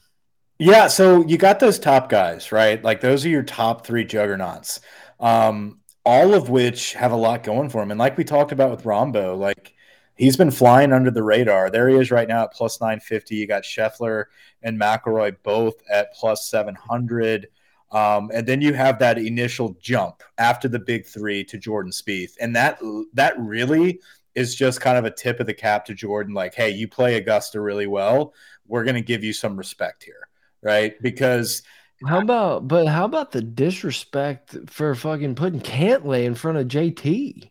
yeah. 0.59 0.87
So 0.87 1.25
you 1.25 1.37
got 1.37 1.59
those 1.59 1.77
top 1.77 2.07
guys, 2.07 2.53
right? 2.53 2.81
Like 2.81 3.01
those 3.01 3.25
are 3.25 3.29
your 3.29 3.43
top 3.43 3.85
three 3.85 4.05
juggernauts. 4.05 4.79
Um, 5.19 5.79
all 6.05 6.33
of 6.33 6.49
which 6.49 6.93
have 6.93 7.11
a 7.11 7.17
lot 7.17 7.43
going 7.43 7.69
for 7.69 7.81
them. 7.81 7.91
And 7.91 7.99
like 7.99 8.17
we 8.17 8.23
talked 8.23 8.51
about 8.51 8.71
with 8.71 8.83
Rahmbo, 8.83 9.37
like 9.37 9.73
he's 10.15 10.37
been 10.37 10.51
flying 10.51 10.93
under 10.93 11.11
the 11.11 11.23
radar. 11.23 11.69
There 11.69 11.89
he 11.89 11.95
is 11.95 12.11
right 12.11 12.27
now 12.27 12.43
at 12.43 12.53
plus 12.53 12.79
950. 12.79 13.35
You 13.35 13.47
got 13.47 13.63
Scheffler 13.63 14.25
and 14.61 14.79
McIlroy 14.79 15.35
both 15.43 15.75
at 15.89 16.13
plus 16.13 16.47
700. 16.47 17.47
Um, 17.91 18.31
and 18.33 18.47
then 18.47 18.61
you 18.61 18.73
have 18.73 18.99
that 18.99 19.17
initial 19.17 19.77
jump 19.79 20.23
after 20.37 20.67
the 20.67 20.79
big 20.79 21.05
three 21.05 21.43
to 21.45 21.57
Jordan 21.57 21.91
Spieth. 21.91 22.33
And 22.39 22.55
that 22.55 22.79
that 23.13 23.37
really 23.37 23.99
is 24.35 24.55
just 24.55 24.81
kind 24.81 24.97
of 24.97 25.05
a 25.05 25.11
tip 25.11 25.39
of 25.39 25.45
the 25.45 25.53
cap 25.53 25.85
to 25.85 25.93
Jordan, 25.93 26.33
like, 26.33 26.55
hey, 26.55 26.71
you 26.71 26.87
play 26.87 27.17
Augusta 27.17 27.61
really 27.61 27.85
well. 27.85 28.33
We're 28.65 28.83
going 28.83 28.95
to 28.95 29.01
give 29.01 29.23
you 29.23 29.31
some 29.31 29.55
respect 29.57 30.03
here, 30.03 30.27
right? 30.61 30.99
Because– 31.01 31.61
how 32.05 32.19
about, 32.19 32.67
but 32.67 32.87
how 32.87 33.05
about 33.05 33.31
the 33.31 33.41
disrespect 33.41 34.57
for 34.67 34.93
fucking 34.93 35.35
putting 35.35 35.61
Cantlay 35.61 36.25
in 36.25 36.35
front 36.35 36.57
of 36.57 36.67
JT? 36.67 37.49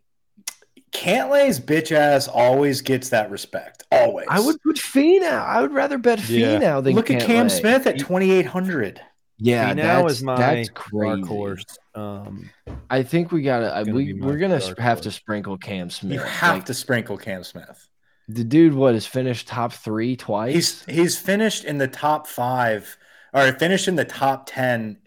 Cantlay's 0.92 1.58
bitch 1.58 1.90
ass 1.90 2.28
always 2.28 2.82
gets 2.82 3.08
that 3.08 3.30
respect. 3.30 3.84
Always. 3.90 4.26
I 4.28 4.40
would 4.40 4.60
put 4.62 4.76
Finau. 4.76 5.44
I 5.44 5.60
would 5.62 5.72
rather 5.72 5.98
bet 5.98 6.18
Finau 6.18 6.60
yeah. 6.60 6.80
than 6.80 6.94
look 6.94 7.10
at 7.10 7.22
Cam 7.22 7.48
Smith 7.48 7.86
at 7.86 7.98
twenty 7.98 8.30
eight 8.30 8.46
hundred. 8.46 9.00
Yeah, 9.38 9.72
now 9.72 10.06
is 10.06 10.22
my 10.22 10.36
that's 10.36 10.68
crazy. 10.68 11.22
Course. 11.22 11.64
Um, 11.94 12.50
I 12.88 13.02
think 13.02 13.32
we 13.32 13.42
gotta. 13.42 13.90
we 13.90 14.12
we're 14.12 14.38
gonna 14.38 14.60
have 14.78 15.00
to 15.00 15.10
sprinkle 15.10 15.58
Cam 15.58 15.90
Smith. 15.90 16.12
You 16.12 16.20
have 16.20 16.56
like, 16.56 16.66
to 16.66 16.74
sprinkle 16.74 17.16
Cam 17.16 17.42
Smith. 17.42 17.88
The 18.28 18.44
dude, 18.44 18.74
what 18.74 18.94
has 18.94 19.06
finished 19.06 19.48
top 19.48 19.72
three 19.72 20.16
twice? 20.16 20.54
He's 20.54 20.84
he's 20.84 21.18
finished 21.18 21.64
in 21.64 21.78
the 21.78 21.88
top 21.88 22.26
five 22.26 22.96
or 23.32 23.52
finished 23.52 23.88
in 23.88 23.96
the 23.96 24.04
top 24.04 24.44
10 24.46 24.98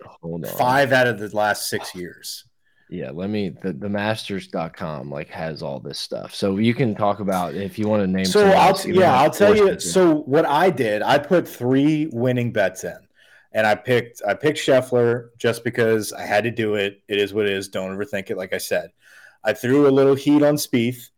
five 0.58 0.92
out 0.92 1.08
of 1.08 1.20
the 1.20 1.34
last 1.36 1.70
six 1.70 1.94
years. 1.94 2.46
Yeah, 2.90 3.10
let 3.12 3.30
me 3.30 3.50
the, 3.50 3.74
the 3.74 3.90
masters.com 3.90 5.10
like 5.10 5.30
has 5.30 5.64
all 5.64 5.80
this 5.80 6.00
stuff. 6.00 6.36
So 6.36 6.58
you 6.58 6.74
can 6.74 6.94
talk 6.94 7.20
about 7.20 7.56
if 7.56 7.80
you 7.80 7.88
want 7.88 8.04
to 8.04 8.08
name 8.08 8.26
So 8.26 8.46
I'll 8.48 8.80
yeah, 8.88 9.20
I'll 9.20 9.32
tell 9.32 9.56
you 9.56 9.80
so 9.80 10.18
what 10.22 10.46
I 10.46 10.70
did, 10.70 11.02
I 11.02 11.18
put 11.18 11.48
three 11.48 12.08
winning 12.12 12.52
bets 12.52 12.84
in. 12.84 12.98
And 13.54 13.66
I 13.66 13.74
picked 13.74 14.22
I 14.28 14.34
picked 14.34 14.60
Scheffler 14.60 15.30
just 15.38 15.64
because 15.64 16.12
I 16.12 16.24
had 16.24 16.44
to 16.44 16.52
do 16.52 16.76
it. 16.76 17.02
It 17.08 17.18
is 17.18 17.34
what 17.34 17.46
it 17.46 17.54
is. 17.54 17.70
Don't 17.70 17.98
overthink 17.98 18.30
it 18.30 18.38
like 18.38 18.54
I 18.54 18.58
said. 18.58 18.92
I 19.44 19.54
threw 19.54 19.88
a 19.88 19.90
little 19.90 20.16
heat 20.16 20.44
on 20.44 20.56
Spieth 20.56 21.10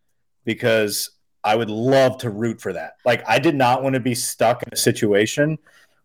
because 0.46 1.10
I 1.44 1.56
would 1.56 1.70
love 1.70 2.20
to 2.20 2.30
root 2.30 2.62
for 2.62 2.74
that. 2.74 2.94
Like 3.06 3.24
I 3.28 3.40
did 3.40 3.56
not 3.56 3.82
want 3.82 3.96
to 3.96 4.00
be 4.00 4.14
stuck 4.14 4.64
in 4.64 4.70
a 4.72 4.78
situation 4.78 5.58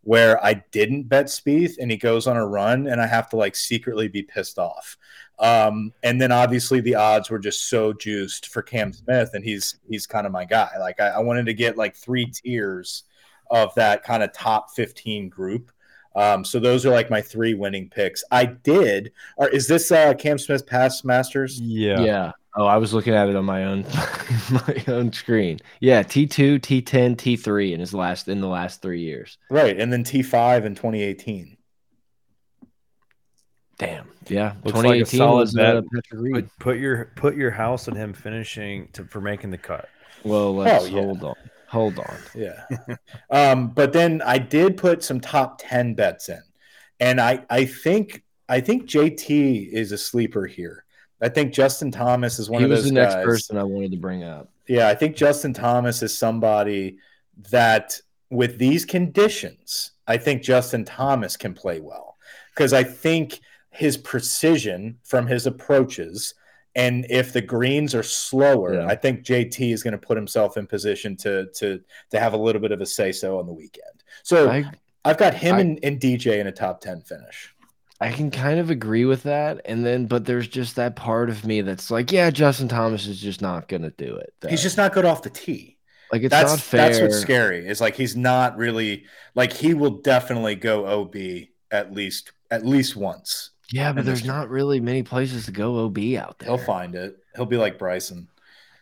where 0.04 0.42
I 0.44 0.64
didn't 0.72 1.04
bet 1.04 1.26
Spieth 1.26 1.74
and 1.78 1.90
he 1.90 1.96
goes 1.96 2.26
on 2.26 2.36
a 2.36 2.46
run 2.46 2.86
and 2.86 3.00
I 3.00 3.06
have 3.06 3.28
to 3.30 3.36
like 3.36 3.54
secretly 3.54 4.08
be 4.08 4.22
pissed 4.22 4.58
off. 4.58 4.96
Um, 5.42 5.92
and 6.04 6.20
then 6.20 6.30
obviously 6.30 6.80
the 6.80 6.94
odds 6.94 7.28
were 7.28 7.40
just 7.40 7.68
so 7.68 7.92
juiced 7.92 8.46
for 8.46 8.62
Cam 8.62 8.92
Smith 8.92 9.30
and 9.34 9.44
he's 9.44 9.80
he's 9.88 10.06
kind 10.06 10.24
of 10.24 10.32
my 10.32 10.44
guy. 10.44 10.70
Like 10.78 11.00
I, 11.00 11.08
I 11.08 11.18
wanted 11.18 11.46
to 11.46 11.54
get 11.54 11.76
like 11.76 11.96
three 11.96 12.26
tiers 12.26 13.02
of 13.50 13.74
that 13.74 14.04
kind 14.04 14.22
of 14.22 14.32
top 14.32 14.70
15 14.70 15.28
group. 15.28 15.72
Um, 16.14 16.44
so 16.44 16.60
those 16.60 16.86
are 16.86 16.90
like 16.90 17.10
my 17.10 17.20
three 17.20 17.54
winning 17.54 17.90
picks. 17.90 18.22
I 18.30 18.44
did. 18.44 19.12
Or 19.36 19.48
is 19.48 19.66
this 19.66 19.90
uh, 19.90 20.14
Cam 20.14 20.38
Smith 20.38 20.64
past 20.64 21.04
Masters? 21.04 21.60
Yeah. 21.60 22.00
Yeah. 22.00 22.32
Oh, 22.54 22.66
I 22.66 22.76
was 22.76 22.92
looking 22.92 23.14
at 23.14 23.28
it 23.28 23.34
on 23.34 23.46
my 23.46 23.64
own 23.64 23.84
my 24.50 24.84
own 24.86 25.12
screen. 25.12 25.58
Yeah, 25.80 26.02
T 26.02 26.26
two, 26.26 26.58
T 26.58 26.82
ten, 26.82 27.16
T 27.16 27.34
three 27.34 27.72
in 27.72 27.80
his 27.80 27.94
last 27.94 28.28
in 28.28 28.42
the 28.42 28.46
last 28.46 28.82
three 28.82 29.00
years. 29.00 29.38
Right, 29.48 29.80
and 29.80 29.90
then 29.90 30.04
T 30.04 30.22
five 30.22 30.66
in 30.66 30.74
twenty 30.74 31.02
eighteen. 31.02 31.56
Damn. 33.78 34.08
Yeah. 34.28 34.54
Looks 34.64 34.78
like 34.78 35.02
a 35.02 35.06
solid 35.06 35.50
bet. 35.54 35.84
Put, 36.32 36.58
put, 36.58 36.78
your 36.78 37.10
put 37.16 37.36
your 37.36 37.50
house 37.50 37.88
on 37.88 37.96
him 37.96 38.12
finishing 38.12 38.88
to, 38.92 39.04
for 39.04 39.20
making 39.20 39.50
the 39.50 39.58
cut. 39.58 39.88
Well, 40.24 40.54
let's 40.54 40.84
oh, 40.84 40.86
yeah. 40.86 41.00
hold 41.00 41.24
on. 41.24 41.34
Hold 41.68 41.98
on. 41.98 42.16
Yeah. 42.34 42.66
um, 43.30 43.68
but 43.68 43.92
then 43.92 44.22
I 44.22 44.38
did 44.38 44.76
put 44.76 45.02
some 45.02 45.20
top 45.20 45.60
ten 45.62 45.94
bets 45.94 46.28
in, 46.28 46.42
and 47.00 47.20
I 47.20 47.44
I 47.48 47.64
think 47.64 48.22
I 48.48 48.60
think 48.60 48.88
JT 48.88 49.72
is 49.72 49.92
a 49.92 49.98
sleeper 49.98 50.46
here. 50.46 50.84
I 51.22 51.28
think 51.28 51.52
Justin 51.52 51.90
Thomas 51.90 52.38
is 52.38 52.50
one 52.50 52.60
he 52.60 52.64
of 52.64 52.70
those. 52.70 52.80
He 52.80 52.82
was 52.82 52.90
the 52.90 53.00
next 53.00 53.24
person 53.24 53.56
I 53.56 53.62
wanted 53.62 53.92
to 53.92 53.96
bring 53.96 54.24
up. 54.24 54.50
Yeah, 54.68 54.88
I 54.88 54.94
think 54.94 55.16
Justin 55.16 55.52
Thomas 55.52 56.02
is 56.02 56.16
somebody 56.16 56.98
that, 57.50 57.98
with 58.30 58.58
these 58.58 58.84
conditions, 58.84 59.92
I 60.06 60.16
think 60.16 60.42
Justin 60.42 60.84
Thomas 60.84 61.36
can 61.36 61.54
play 61.54 61.80
well 61.80 62.16
because 62.54 62.72
I 62.72 62.82
think 62.82 63.40
his 63.72 63.96
precision 63.96 64.98
from 65.02 65.26
his 65.26 65.46
approaches. 65.46 66.34
And 66.74 67.04
if 67.10 67.32
the 67.32 67.42
greens 67.42 67.94
are 67.94 68.02
slower, 68.02 68.74
yeah. 68.74 68.86
I 68.86 68.94
think 68.94 69.24
JT 69.24 69.72
is 69.72 69.82
going 69.82 69.92
to 69.92 69.98
put 69.98 70.16
himself 70.16 70.56
in 70.56 70.66
position 70.66 71.16
to 71.18 71.46
to 71.56 71.80
to 72.10 72.20
have 72.20 72.32
a 72.32 72.36
little 72.36 72.62
bit 72.62 72.72
of 72.72 72.80
a 72.80 72.86
say 72.86 73.12
so 73.12 73.38
on 73.38 73.46
the 73.46 73.52
weekend. 73.52 74.04
So 74.22 74.48
I, 74.48 74.64
have 75.04 75.18
got 75.18 75.34
him 75.34 75.56
I, 75.56 75.60
and, 75.60 75.78
and 75.82 76.00
DJ 76.00 76.38
in 76.38 76.46
a 76.46 76.52
top 76.52 76.80
ten 76.80 77.02
finish. 77.02 77.52
I 78.02 78.10
can 78.10 78.32
kind 78.32 78.58
of 78.58 78.68
agree 78.68 79.04
with 79.04 79.22
that. 79.22 79.60
And 79.64 79.86
then, 79.86 80.06
but 80.06 80.24
there's 80.24 80.48
just 80.48 80.74
that 80.74 80.96
part 80.96 81.30
of 81.30 81.46
me 81.46 81.60
that's 81.60 81.88
like, 81.88 82.10
yeah, 82.10 82.30
Justin 82.30 82.66
Thomas 82.66 83.06
is 83.06 83.20
just 83.20 83.40
not 83.40 83.68
going 83.68 83.82
to 83.82 83.90
do 83.90 84.16
it. 84.16 84.34
Though. 84.40 84.48
He's 84.48 84.62
just 84.62 84.76
not 84.76 84.92
good 84.92 85.04
off 85.04 85.22
the 85.22 85.30
tee. 85.30 85.78
Like, 86.10 86.22
it's 86.22 86.32
that's, 86.32 86.50
not 86.50 86.60
fair. 86.60 86.88
That's 86.88 87.00
what's 87.00 87.20
scary 87.20 87.64
is 87.64 87.80
like, 87.80 87.94
he's 87.94 88.16
not 88.16 88.56
really 88.56 89.04
like, 89.36 89.52
he 89.52 89.72
will 89.72 90.00
definitely 90.00 90.56
go 90.56 90.84
OB 90.84 91.14
at 91.70 91.94
least, 91.94 92.32
at 92.50 92.66
least 92.66 92.96
once. 92.96 93.50
Yeah, 93.70 93.92
but 93.92 94.04
there's 94.04 94.24
not 94.24 94.50
really 94.50 94.80
many 94.80 95.02
places 95.02 95.46
to 95.46 95.52
go 95.52 95.84
OB 95.84 95.98
out 96.16 96.38
there. 96.38 96.48
He'll 96.48 96.58
find 96.58 96.94
it. 96.94 97.18
He'll 97.36 97.46
be 97.46 97.56
like 97.56 97.78
Bryson. 97.78 98.28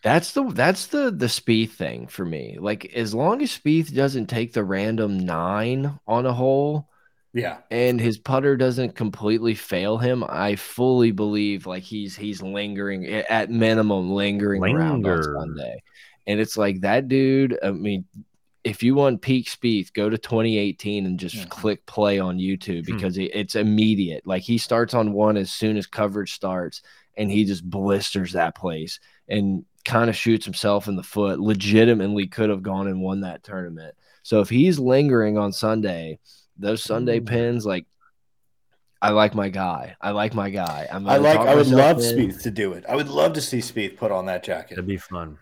That's 0.03 0.33
the 0.33 0.45
that's 0.45 0.87
the 0.87 1.11
the 1.11 1.27
Spieth 1.27 1.73
thing 1.73 2.07
for 2.07 2.25
me. 2.25 2.57
Like 2.59 2.93
as 2.95 3.15
long 3.15 3.43
as 3.43 3.57
Spieth 3.57 3.95
doesn't 3.95 4.27
take 4.27 4.53
the 4.53 4.65
random 4.65 5.19
nine 5.19 5.99
on 6.07 6.25
a 6.25 6.33
hole, 6.33 6.89
yeah. 7.33 7.59
And 7.71 8.01
his 8.01 8.19
putter 8.19 8.57
doesn't 8.57 8.97
completely 8.97 9.55
fail 9.55 9.99
him. 9.99 10.25
I 10.29 10.57
fully 10.57 11.13
believe 11.13 11.67
like 11.67 11.83
he's 11.83 12.17
he's 12.17 12.43
lingering 12.43 13.07
at 13.07 13.51
minimum 13.51 14.11
lingering 14.11 14.61
Linger. 14.61 14.79
around 14.79 15.07
on 15.07 15.23
Sunday. 15.23 15.83
And 16.27 16.41
it's 16.41 16.57
like 16.57 16.81
that 16.81 17.09
dude, 17.09 17.59
I 17.63 17.71
mean, 17.71 18.05
if 18.63 18.83
you 18.83 18.95
want 18.95 19.23
peak 19.23 19.49
Spieth, 19.49 19.93
go 19.93 20.11
to 20.11 20.19
2018 20.19 21.07
and 21.07 21.19
just 21.19 21.35
yeah. 21.35 21.45
click 21.49 21.87
play 21.87 22.19
on 22.19 22.39
YouTube 22.39 22.87
hmm. 22.87 22.95
because 22.95 23.17
hmm. 23.17 23.23
it, 23.23 23.31
it's 23.35 23.55
immediate. 23.55 24.27
Like 24.27 24.43
he 24.43 24.59
starts 24.59 24.95
on 24.95 25.13
one 25.13 25.37
as 25.37 25.51
soon 25.51 25.77
as 25.77 25.87
coverage 25.87 26.33
starts 26.33 26.83
and 27.17 27.31
he 27.31 27.45
just 27.45 27.69
blisters 27.69 28.33
that 28.33 28.55
place 28.55 29.01
and 29.29 29.65
kind 29.85 30.11
of 30.11 30.17
shoots 30.17 30.45
himself 30.45 30.89
in 30.89 30.97
the 30.97 31.03
foot. 31.03 31.41
Legitimately 31.41 32.27
could 32.27 32.51
have 32.51 32.63
gone 32.63 32.87
and 32.87 33.01
won 33.01 33.23
that 33.23 33.43
tournament. 33.43 33.95
So 34.23 34.41
if 34.41 34.51
he's 34.51 34.79
lingering 34.79 35.39
on 35.39 35.53
Sunday, 35.53 36.19
those 36.59 36.83
Sunday 36.83 37.21
pins, 37.21 37.65
like 37.65 37.87
I 39.03 39.11
like 39.11 39.35
my 39.35 39.49
guy. 39.49 39.97
I 40.01 40.11
like 40.11 40.35
my 40.35 40.51
guy. 40.51 40.87
I'm 40.93 41.09
I 41.09 41.17
like. 41.17 41.39
I 41.39 41.55
would 41.55 41.69
love 41.69 41.99
in. 41.99 42.03
Spieth 42.03 42.43
to 42.43 42.51
do 42.51 42.75
it. 42.75 42.85
I 42.87 42.97
would 42.97 43.09
love 43.09 43.33
to 43.35 43.41
see 43.41 43.59
Spieth 43.59 43.97
put 43.97 44.13
on 44.13 44.27
that 44.27 44.45
jacket. 44.45 44.75
That'd 44.75 44.87
be 44.87 44.99
fun. 44.99 45.39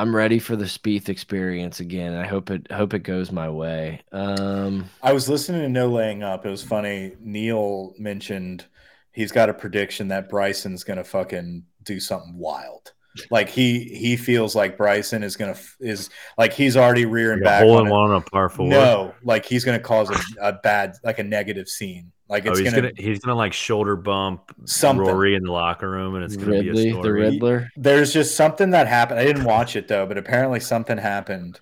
I'm 0.00 0.16
ready 0.16 0.38
for 0.38 0.56
the 0.56 0.64
Spieth 0.64 1.10
experience 1.10 1.78
again. 1.78 2.14
I 2.14 2.26
hope 2.26 2.50
it 2.50 2.72
hope 2.72 2.94
it 2.94 3.00
goes 3.00 3.30
my 3.30 3.50
way. 3.50 4.00
Um, 4.12 4.88
I 5.02 5.12
was 5.12 5.28
listening 5.28 5.60
to 5.60 5.68
No 5.68 5.88
Laying 5.88 6.22
Up. 6.22 6.46
It 6.46 6.48
was 6.48 6.62
funny. 6.62 7.12
Neil 7.20 7.92
mentioned 7.98 8.64
he's 9.12 9.30
got 9.30 9.50
a 9.50 9.54
prediction 9.54 10.08
that 10.08 10.30
Bryson's 10.30 10.84
going 10.84 10.96
to 10.96 11.04
fucking 11.04 11.64
do 11.82 12.00
something 12.00 12.38
wild. 12.38 12.94
Like 13.30 13.50
he 13.50 13.84
he 13.84 14.16
feels 14.16 14.54
like 14.54 14.78
Bryson 14.78 15.22
is 15.22 15.36
gonna 15.36 15.56
is 15.80 16.08
like 16.38 16.54
he's 16.54 16.78
already 16.78 17.04
rearing 17.04 17.40
like 17.40 17.44
back 17.44 17.62
hole 17.64 17.76
on 17.76 17.86
in 17.86 17.92
one 17.92 18.10
on 18.10 18.16
a 18.16 18.20
par 18.22 18.48
four. 18.48 18.68
No, 18.68 19.14
like 19.22 19.44
he's 19.44 19.64
gonna 19.66 19.80
cause 19.80 20.08
a, 20.08 20.48
a, 20.48 20.52
bad 20.54 20.94
like 21.04 21.18
a 21.18 21.24
negative 21.24 21.68
scene. 21.68 22.12
Like 22.30 22.46
oh, 22.46 22.52
it's 22.52 22.60
oh, 22.60 22.62
he's 22.62 22.72
gonna, 22.72 22.92
gonna, 22.92 23.02
he's 23.02 23.18
gonna 23.18 23.36
like 23.36 23.52
shoulder 23.52 23.96
bump 23.96 24.54
something. 24.64 25.04
Rory 25.04 25.34
in 25.34 25.42
the 25.42 25.50
locker 25.50 25.90
room, 25.90 26.14
and 26.14 26.22
it's 26.22 26.36
gonna 26.36 26.52
Ridley, 26.52 26.84
be 26.84 26.88
a 26.90 26.92
story. 26.92 27.02
the 27.02 27.12
Riddler. 27.12 27.70
There's 27.76 28.12
just 28.12 28.36
something 28.36 28.70
that 28.70 28.86
happened. 28.86 29.18
I 29.18 29.24
didn't 29.24 29.42
watch 29.42 29.74
it 29.74 29.88
though, 29.88 30.06
but 30.06 30.16
apparently 30.16 30.60
something 30.60 30.96
happened 30.96 31.58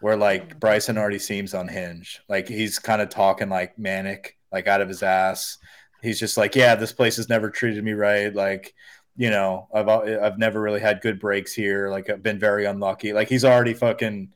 where 0.00 0.16
like 0.16 0.58
Bryson 0.58 0.98
already 0.98 1.20
seems 1.20 1.54
unhinged. 1.54 2.18
Like 2.28 2.48
he's 2.48 2.80
kind 2.80 3.00
of 3.00 3.10
talking 3.10 3.48
like 3.48 3.78
manic, 3.78 4.36
like 4.50 4.66
out 4.66 4.80
of 4.80 4.88
his 4.88 5.04
ass. 5.04 5.58
He's 6.02 6.18
just 6.18 6.36
like, 6.36 6.56
yeah, 6.56 6.74
this 6.74 6.92
place 6.92 7.16
has 7.16 7.28
never 7.28 7.48
treated 7.48 7.84
me 7.84 7.92
right. 7.92 8.34
Like 8.34 8.74
you 9.16 9.30
know, 9.30 9.68
I've 9.72 9.88
I've 9.88 10.38
never 10.38 10.60
really 10.60 10.80
had 10.80 11.00
good 11.00 11.20
breaks 11.20 11.52
here. 11.52 11.90
Like 11.90 12.10
I've 12.10 12.24
been 12.24 12.40
very 12.40 12.64
unlucky. 12.64 13.12
Like 13.12 13.28
he's 13.28 13.44
already 13.44 13.74
fucking 13.74 14.32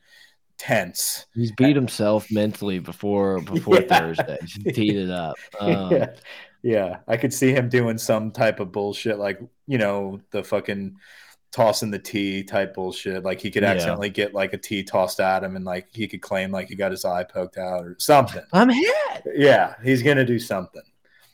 tense. 0.63 1.25
He's 1.33 1.51
beat 1.51 1.75
himself 1.75 2.31
mentally 2.31 2.79
before 2.79 3.41
before 3.53 3.81
yeah. 3.81 3.99
Thursday. 3.99 4.37
He's 4.41 4.75
teed 4.75 4.95
it 4.95 5.09
up. 5.09 5.35
Um, 5.59 5.91
yeah. 5.91 6.07
yeah, 6.61 6.97
I 7.07 7.17
could 7.17 7.33
see 7.33 7.53
him 7.53 7.69
doing 7.69 7.97
some 7.97 8.31
type 8.31 8.59
of 8.59 8.71
bullshit, 8.71 9.19
like 9.19 9.39
you 9.67 9.77
know, 9.77 10.21
the 10.31 10.43
fucking 10.43 10.95
tossing 11.51 11.91
the 11.91 11.99
tee 11.99 12.43
type 12.43 12.73
bullshit. 12.73 13.23
Like 13.23 13.39
he 13.39 13.51
could 13.51 13.63
accidentally 13.63 14.07
yeah. 14.07 14.13
get 14.13 14.33
like 14.33 14.53
a 14.53 14.57
tee 14.57 14.83
tossed 14.83 15.19
at 15.19 15.43
him, 15.43 15.55
and 15.55 15.65
like 15.65 15.87
he 15.93 16.07
could 16.07 16.21
claim 16.21 16.51
like 16.51 16.69
he 16.69 16.75
got 16.75 16.91
his 16.91 17.05
eye 17.05 17.23
poked 17.23 17.57
out 17.57 17.85
or 17.85 17.95
something. 17.99 18.43
I'm 18.51 18.69
hit. 18.69 19.23
Yeah, 19.35 19.75
he's 19.83 20.01
gonna 20.01 20.25
do 20.25 20.39
something. 20.39 20.83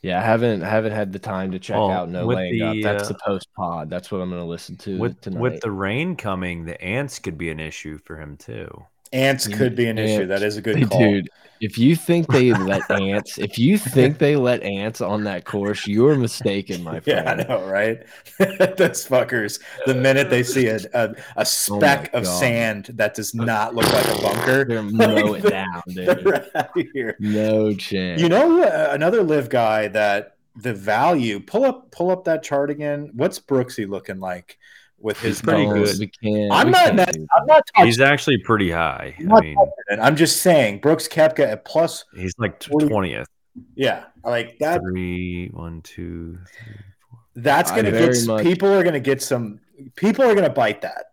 Yeah, 0.02 0.18
I 0.18 0.24
haven't 0.24 0.62
haven't 0.62 0.92
had 0.92 1.12
the 1.12 1.18
time 1.18 1.52
to 1.52 1.58
check 1.58 1.76
oh, 1.76 1.90
out 1.90 2.08
No 2.08 2.26
Laying 2.26 2.58
the, 2.58 2.64
Up. 2.64 2.76
That's 2.82 3.04
uh, 3.04 3.08
the 3.08 3.18
post 3.24 3.48
pod. 3.54 3.90
That's 3.90 4.10
what 4.10 4.20
I'm 4.20 4.30
going 4.30 4.40
to 4.40 4.48
listen 4.48 4.76
to 4.78 4.98
with, 4.98 5.20
tonight. 5.20 5.40
With 5.40 5.60
the 5.60 5.70
rain 5.70 6.16
coming, 6.16 6.64
the 6.64 6.80
ants 6.82 7.18
could 7.18 7.36
be 7.36 7.50
an 7.50 7.60
issue 7.60 7.98
for 7.98 8.16
him 8.18 8.38
too. 8.38 8.86
Ants 9.12 9.46
could 9.48 9.74
be 9.74 9.86
an 9.86 9.98
ants. 9.98 10.12
issue. 10.12 10.26
That 10.26 10.42
is 10.42 10.56
a 10.56 10.62
good 10.62 10.88
call. 10.90 10.98
dude. 10.98 11.28
If 11.60 11.76
you 11.76 11.94
think 11.94 12.26
they 12.28 12.54
let 12.54 12.90
ants, 12.90 13.36
if 13.36 13.58
you 13.58 13.76
think 13.76 14.16
they 14.16 14.34
let 14.34 14.62
ants 14.62 15.02
on 15.02 15.24
that 15.24 15.44
course, 15.44 15.86
you're 15.86 16.14
mistaken, 16.16 16.82
my 16.82 17.00
friend. 17.00 17.06
Yeah, 17.06 17.30
I 17.30 17.34
know, 17.34 17.66
right? 17.66 17.98
Those 18.38 19.06
fuckers. 19.06 19.60
The 19.84 19.94
minute 19.94 20.30
they 20.30 20.42
see 20.42 20.68
a 20.68 20.76
a, 20.94 21.10
a 21.10 21.14
oh 21.36 21.44
speck 21.44 22.10
oh 22.14 22.20
of 22.20 22.26
sand 22.26 22.86
that 22.94 23.12
does 23.14 23.34
not 23.34 23.74
look 23.74 23.92
like 23.92 24.06
a 24.06 24.22
bunker, 24.22 24.64
they're 24.64 24.82
mow 24.82 25.34
it 25.34 25.42
down, 25.42 25.82
dude. 25.88 27.16
No 27.18 27.74
chance. 27.74 28.22
You 28.22 28.30
know, 28.30 28.62
uh, 28.62 28.88
another 28.92 29.22
LIV 29.22 29.50
guy 29.50 29.88
that 29.88 30.36
the 30.56 30.72
value. 30.74 31.40
Pull 31.40 31.64
up, 31.64 31.90
pull 31.90 32.10
up 32.10 32.24
that 32.24 32.42
chart 32.42 32.70
again. 32.70 33.10
What's 33.14 33.38
Brooksy 33.38 33.88
looking 33.88 34.20
like? 34.20 34.58
With 35.00 35.18
his 35.20 35.40
pretty 35.40 35.66
good. 35.66 35.98
We 35.98 36.06
can't. 36.08 36.52
I'm 36.52 36.66
we 36.66 36.72
not. 36.72 36.96
can't 36.96 37.28
I'm 37.36 37.46
not. 37.46 37.66
Touching. 37.74 37.86
He's 37.86 38.00
actually 38.00 38.38
pretty 38.38 38.70
high. 38.70 39.14
I'm, 39.18 39.32
I 39.32 39.40
mean, 39.40 39.56
I'm 40.00 40.16
just 40.16 40.42
saying, 40.42 40.80
Brooks 40.80 41.08
Koepka 41.08 41.40
at 41.40 41.64
plus. 41.64 42.04
He's 42.14 42.34
like 42.38 42.60
twentieth. 42.60 43.28
Yeah, 43.74 44.04
like 44.24 44.58
that. 44.60 44.80
Three, 44.80 45.48
one, 45.48 45.82
two, 45.82 46.38
three, 46.54 46.74
four. 47.10 47.18
That's 47.36 47.70
gonna 47.70 47.90
get 47.90 48.26
much, 48.26 48.42
people 48.42 48.72
are 48.72 48.84
gonna 48.84 49.00
get 49.00 49.22
some. 49.22 49.60
People 49.96 50.24
are 50.24 50.34
gonna 50.34 50.50
bite 50.50 50.82
that. 50.82 51.06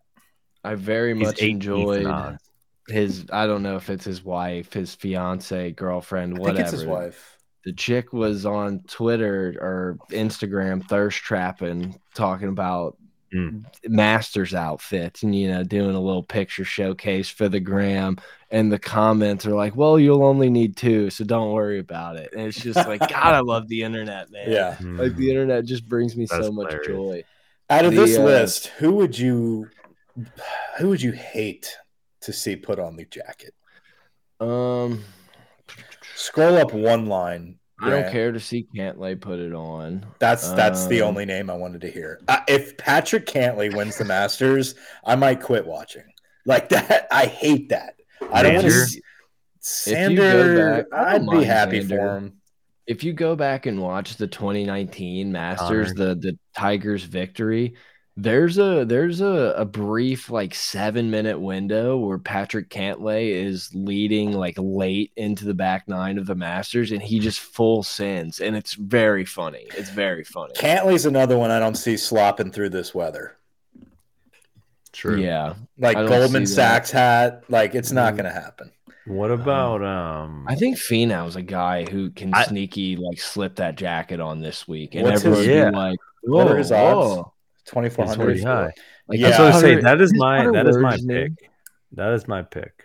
I 0.64 0.74
very 0.74 1.16
He's 1.16 1.26
much 1.26 1.38
enjoyed 1.40 2.38
his. 2.88 3.24
I 3.32 3.46
don't 3.46 3.62
know 3.62 3.76
if 3.76 3.90
it's 3.90 4.04
his 4.04 4.24
wife, 4.24 4.72
his 4.72 4.94
fiance, 4.94 5.72
girlfriend, 5.72 6.38
whatever. 6.38 6.60
it's 6.60 6.72
his 6.72 6.84
wife. 6.84 7.38
The 7.64 7.72
chick 7.72 8.12
was 8.12 8.46
on 8.46 8.80
Twitter 8.86 9.56
or 9.60 9.98
Instagram 10.10 10.86
thirst 10.88 11.18
trapping, 11.18 12.00
talking 12.14 12.48
about 12.48 12.96
mm. 13.32 13.64
Masters 13.86 14.54
outfits 14.54 15.22
and 15.22 15.34
you 15.34 15.48
know 15.48 15.62
doing 15.62 15.94
a 15.94 16.00
little 16.00 16.22
picture 16.22 16.64
showcase 16.64 17.28
for 17.28 17.48
the 17.48 17.60
gram 17.60 18.18
and 18.50 18.72
the 18.72 18.78
comments 18.78 19.46
are 19.46 19.54
like 19.54 19.76
well 19.76 19.98
you'll 19.98 20.24
only 20.24 20.48
need 20.50 20.76
two 20.76 21.10
so 21.10 21.24
don't 21.24 21.52
worry 21.52 21.78
about 21.78 22.16
it. 22.16 22.32
And 22.32 22.42
it's 22.46 22.60
just 22.60 22.76
like 22.88 23.00
god 23.00 23.34
i 23.34 23.40
love 23.40 23.68
the 23.68 23.82
internet 23.82 24.30
man. 24.32 24.50
Yeah. 24.50 24.76
Like 24.80 25.16
the 25.16 25.30
internet 25.30 25.64
just 25.64 25.88
brings 25.88 26.16
me 26.16 26.26
That's 26.30 26.46
so 26.46 26.52
much 26.52 26.72
hilarious. 26.72 26.86
joy. 26.86 27.24
Out 27.70 27.84
of 27.84 27.94
the, 27.94 28.00
this 28.02 28.18
uh, 28.18 28.24
list 28.24 28.66
who 28.78 28.92
would 28.92 29.18
you 29.18 29.68
who 30.78 30.88
would 30.88 31.02
you 31.02 31.12
hate 31.12 31.76
to 32.22 32.32
see 32.32 32.56
put 32.56 32.78
on 32.78 32.96
the 32.96 33.04
jacket? 33.04 33.54
Um 34.40 35.04
scroll 36.14 36.56
up 36.56 36.72
one 36.72 37.06
line 37.06 37.58
I 37.80 37.90
don't 37.90 38.10
care 38.10 38.32
to 38.32 38.40
see 38.40 38.66
Cantlay 38.74 39.20
put 39.20 39.38
it 39.38 39.52
on. 39.52 40.04
That's 40.18 40.50
that's 40.52 40.84
um, 40.84 40.88
the 40.88 41.02
only 41.02 41.24
name 41.24 41.48
I 41.48 41.54
wanted 41.54 41.80
to 41.82 41.90
hear. 41.90 42.20
Uh, 42.26 42.40
if 42.48 42.76
Patrick 42.76 43.26
Cantlay 43.26 43.74
wins 43.74 43.98
the 43.98 44.04
Masters, 44.04 44.74
I 45.04 45.14
might 45.16 45.40
quit 45.40 45.66
watching. 45.66 46.04
Like 46.44 46.68
that, 46.70 47.06
I 47.10 47.26
hate 47.26 47.68
that. 47.68 47.94
I 48.32 48.42
don't 48.42 48.54
want 48.56 48.66
to. 48.66 49.02
See, 49.60 50.16
back, 50.16 50.86
I'd 50.92 51.28
be 51.28 51.44
happy 51.44 51.80
Xander. 51.80 51.88
for 51.88 52.16
him. 52.16 52.32
If 52.86 53.04
you 53.04 53.12
go 53.12 53.36
back 53.36 53.66
and 53.66 53.82
watch 53.82 54.16
the 54.16 54.26
2019 54.26 55.30
Masters, 55.30 55.92
the 55.94 56.14
the 56.14 56.38
Tigers 56.56 57.04
victory, 57.04 57.74
there's 58.20 58.58
a 58.58 58.84
there's 58.84 59.20
a, 59.20 59.54
a 59.56 59.64
brief 59.64 60.28
like 60.28 60.52
seven 60.52 61.08
minute 61.08 61.38
window 61.38 61.96
where 61.96 62.18
Patrick 62.18 62.68
Cantlay 62.68 63.30
is 63.30 63.70
leading 63.72 64.32
like 64.32 64.56
late 64.58 65.12
into 65.14 65.44
the 65.44 65.54
back 65.54 65.86
nine 65.86 66.18
of 66.18 66.26
the 66.26 66.34
Masters 66.34 66.90
and 66.90 67.00
he 67.00 67.20
just 67.20 67.38
full 67.38 67.84
sins 67.84 68.40
and 68.40 68.56
it's 68.56 68.74
very 68.74 69.24
funny. 69.24 69.68
It's 69.76 69.90
very 69.90 70.24
funny. 70.24 70.52
Cantlay's 70.54 71.06
another 71.06 71.38
one 71.38 71.52
I 71.52 71.60
don't 71.60 71.76
see 71.76 71.96
slopping 71.96 72.50
through 72.50 72.70
this 72.70 72.92
weather. 72.92 73.36
True. 74.90 75.20
Yeah. 75.20 75.54
Like 75.78 75.96
Goldman 75.96 76.46
Sachs 76.46 76.90
hat, 76.90 77.44
like 77.48 77.76
it's 77.76 77.92
not 77.92 78.14
going 78.14 78.24
to 78.24 78.32
happen. 78.32 78.72
What 79.06 79.30
about 79.30 79.84
um? 79.84 80.44
I 80.48 80.56
think 80.56 80.76
Finau's 80.76 81.36
a 81.36 81.42
guy 81.42 81.88
who 81.88 82.10
can 82.10 82.34
I, 82.34 82.44
sneaky 82.46 82.96
like 82.96 83.20
slip 83.20 83.54
that 83.56 83.76
jacket 83.76 84.20
on 84.20 84.40
this 84.40 84.68
week, 84.68 84.94
and 84.94 85.06
everyone 85.06 85.44
yeah. 85.44 85.70
like, 85.70 85.98
what 86.22 86.46
are 86.46 86.58
his 86.58 86.70
odds? 86.72 87.26
Twenty 87.68 87.90
four 87.90 88.06
hundred. 88.06 88.42
high. 88.42 88.72
Like, 89.08 89.20
yeah, 89.20 89.40
I 89.40 89.50
was 89.50 89.60
say 89.60 89.76
that 89.76 90.00
is 90.00 90.12
my 90.14 90.50
that 90.50 90.66
is 90.66 90.78
my 90.78 90.96
pick. 90.96 91.06
Me. 91.06 91.48
That 91.92 92.12
is 92.14 92.26
my 92.26 92.42
pick. 92.42 92.84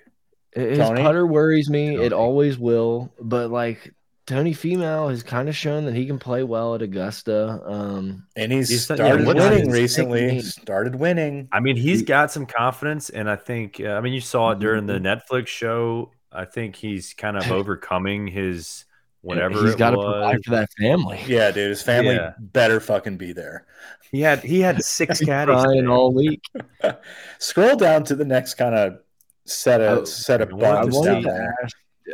His 0.52 0.78
Tony? 0.78 1.02
putter 1.02 1.26
worries 1.26 1.70
me. 1.70 1.96
Tony. 1.96 2.06
It 2.06 2.14
always 2.14 2.60
will. 2.60 3.14
But 3.20 3.50
like 3.50 3.94
Tony 4.26 4.54
Finau 4.54 5.10
has 5.10 5.24
kind 5.24 5.48
of 5.48 5.56
shown 5.56 5.86
that 5.86 5.96
he 5.96 6.06
can 6.06 6.20
play 6.20 6.44
well 6.44 6.76
at 6.76 6.82
Augusta. 6.82 7.62
Um, 7.66 8.26
and 8.36 8.52
he's, 8.52 8.70
he's 8.70 8.84
started 8.84 9.22
yeah, 9.22 9.26
winning 9.26 9.70
recently. 9.70 10.42
Started 10.42 10.96
winning. 10.96 11.48
I 11.52 11.62
mean, 11.62 11.78
he's 11.78 12.02
got 12.02 12.32
some 12.32 12.46
confidence, 12.46 13.10
and 13.10 13.30
I 13.30 13.38
think 13.38 13.80
uh, 13.80 13.92
I 13.92 14.02
mean 14.02 14.14
you 14.14 14.22
saw 14.22 14.52
it 14.52 14.60
during 14.60 14.86
the 14.86 15.00
mm-hmm. 15.00 15.06
Netflix 15.06 15.48
show. 15.48 16.12
I 16.32 16.46
think 16.46 16.76
he's 16.76 17.14
kind 17.14 17.38
of 17.38 17.50
overcoming 17.52 18.28
his 18.28 18.86
whatever 19.24 19.66
he's 19.66 19.76
got 19.76 19.92
to 19.92 19.98
provide 19.98 20.44
for 20.44 20.52
that 20.52 20.70
family. 20.80 21.20
Yeah, 21.28 21.52
dude, 21.52 21.70
his 21.70 21.82
family 21.82 22.16
yeah. 22.16 22.34
better 22.38 22.80
fucking 22.80 23.18
be 23.18 23.34
there. 23.34 23.66
He 24.12 24.22
had 24.22 24.40
he 24.40 24.60
had 24.60 24.84
six 24.84 25.20
caddies 25.20 25.88
all 25.88 26.14
week. 26.14 26.44
Scroll 27.40 27.76
down 27.76 28.04
to 28.06 28.16
the 28.16 28.26
next 28.26 28.56
kind 28.56 28.76
of 28.76 29.00
set 29.46 29.82
of 29.82 30.00
oh, 30.00 30.06
set 30.06 30.42
of 30.42 30.50
buttons 30.52 31.02
down 31.02 31.24
there. 31.24 31.56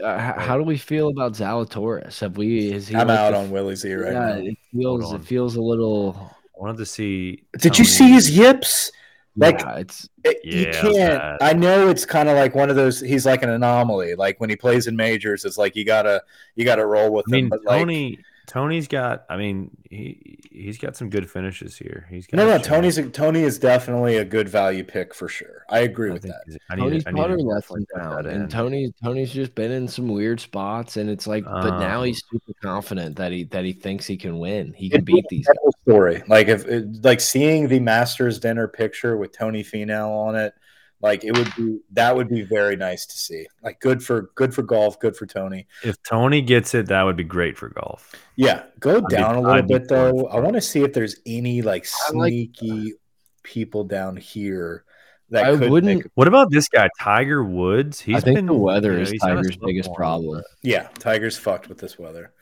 Uh, 0.04 0.40
how 0.40 0.56
do 0.56 0.64
we 0.64 0.78
feel 0.78 1.10
about 1.10 1.34
Zalatoris? 1.34 2.20
Have 2.20 2.38
we? 2.38 2.72
Is 2.72 2.88
he 2.88 2.96
I'm 2.96 3.08
like 3.08 3.20
out 3.20 3.34
on 3.34 3.50
Willie 3.50 3.76
Z 3.76 3.92
right 3.94 4.14
yeah, 4.14 4.20
now. 4.20 4.34
It 4.36 4.58
feels 4.72 5.14
it 5.14 5.24
feels 5.24 5.56
a 5.56 5.62
little. 5.62 6.16
I 6.56 6.62
wanted 6.62 6.78
to 6.78 6.86
see. 6.86 7.44
Did 7.54 7.74
Tony. 7.74 7.78
you 7.80 7.86
see 7.86 8.12
his 8.12 8.30
yips? 8.38 8.92
Like 9.40 9.62
yeah, 9.62 9.76
it's 9.78 10.10
it, 10.26 10.40
yeah, 10.44 10.60
you 10.60 10.94
can't. 10.94 11.42
I 11.42 11.54
know 11.54 11.88
it's 11.88 12.06
kind 12.06 12.28
of 12.28 12.36
like 12.36 12.56
one 12.56 12.70
of 12.70 12.76
those. 12.76 13.00
He's 13.00 13.26
like 13.26 13.42
an 13.42 13.50
anomaly. 13.50 14.16
Like 14.16 14.38
when 14.42 14.50
he 14.50 14.58
plays 14.58 14.88
in 14.88 14.98
majors, 14.98 15.46
it's 15.46 15.58
like 15.58 15.78
you 15.78 15.86
gotta 15.86 16.22
you 16.56 16.66
gotta 16.66 16.86
roll 16.86 17.14
with 17.14 17.26
I 17.30 17.32
mean, 17.32 17.44
him. 17.46 17.50
But 17.50 17.62
Tony, 17.66 18.18
like, 18.18 18.26
Tony's 18.50 18.88
got. 18.88 19.26
I 19.30 19.38
mean, 19.38 19.70
he 19.92 20.40
he's 20.52 20.80
got 20.80 20.98
some 20.98 21.12
good 21.12 21.30
finishes 21.30 21.78
here. 21.78 22.08
He's 22.10 22.26
got 22.26 22.38
no, 22.38 22.48
no. 22.48 22.58
Tony's 22.58 22.98
a, 22.98 23.08
Tony 23.08 23.44
is 23.44 23.60
definitely 23.60 24.18
a 24.18 24.26
good 24.26 24.50
value 24.50 24.84
pick 24.84 25.14
for 25.14 25.30
sure. 25.30 25.66
I 25.70 25.82
agree 25.82 26.10
I 26.10 26.14
with 26.14 26.24
that. 26.24 26.58
Tony's 26.76 27.04
putter 27.04 27.38
left 27.38 27.70
him 27.70 27.86
down, 27.96 28.26
and 28.26 28.50
Tony 28.50 28.92
Tony's 29.04 29.32
just 29.32 29.54
been 29.54 29.70
in 29.72 29.88
some 29.88 30.08
weird 30.08 30.40
spots, 30.40 30.98
and 30.98 31.12
it's 31.12 31.28
like, 31.28 31.46
um, 31.46 31.62
but 31.62 31.80
now 31.80 32.02
he's 32.02 32.24
um, 32.34 32.40
super 32.40 32.60
confident 32.60 33.18
that 33.18 33.32
he 33.32 33.44
that 33.46 33.64
he 33.66 33.74
thinks 33.74 34.08
he 34.08 34.18
can 34.18 34.40
win. 34.40 34.74
He 34.74 34.90
can 34.90 35.04
beat 35.04 35.26
these. 35.30 35.48
Story 35.88 36.22
like 36.28 36.48
if 36.48 36.66
like 37.04 37.20
seeing 37.20 37.68
the 37.68 37.80
Masters 37.80 38.40
dinner 38.40 38.68
picture 38.68 39.18
with 39.18 39.32
Tony 39.32 39.64
Finau 39.64 40.10
on 40.10 40.36
it 40.36 40.54
like 41.02 41.24
it 41.24 41.38
would 41.38 41.56
be 41.56 41.80
that 41.92 42.16
would 42.16 42.30
be 42.30 42.42
very 42.42 42.76
nice 42.76 43.06
to 43.06 43.18
see. 43.18 43.48
Like 43.64 43.80
good 43.80 44.04
for 44.04 44.32
good 44.36 44.54
for 44.54 44.64
golf, 44.64 45.00
good 45.00 45.16
for 45.16 45.26
Tony. 45.26 45.68
If 45.84 46.02
Tony 46.04 46.42
gets 46.42 46.74
it, 46.74 46.88
that 46.88 47.04
would 47.04 47.16
be 47.16 47.24
great 47.24 47.58
for 47.58 47.70
golf. 47.70 48.14
Yeah, 48.36 48.64
go 48.80 48.98
I'd 48.98 49.08
down 49.08 49.36
be, 49.36 49.40
a 49.40 49.42
little 49.42 49.52
I'd 49.52 49.68
bit 49.68 49.88
though. 49.88 50.28
I 50.28 50.40
want 50.40 50.56
to 50.56 50.62
see 50.62 50.84
if 50.84 50.94
there's 50.94 51.16
any 51.26 51.62
like 51.62 51.86
sneaky 51.86 52.72
like 52.72 52.94
people 53.44 53.84
down 53.86 54.18
here 54.18 54.84
that 55.30 55.46
I 55.46 55.52
wouldn't. 55.54 56.12
what 56.16 56.28
about 56.28 56.52
this 56.52 56.68
guy, 56.68 56.90
Tiger 57.00 57.44
Woods? 57.44 58.00
He's 58.02 58.18
I 58.18 58.20
think 58.20 58.36
been, 58.38 58.46
the 58.48 58.54
weather 58.54 58.92
you 58.92 58.98
know, 58.98 59.04
is 59.04 59.14
Tiger's 59.22 59.58
biggest 59.58 59.94
problem. 59.94 60.44
Yeah, 60.64 60.88
Tiger's 61.00 61.38
fucked 61.38 61.70
with 61.70 61.78
this 61.78 61.98
weather. 61.98 62.34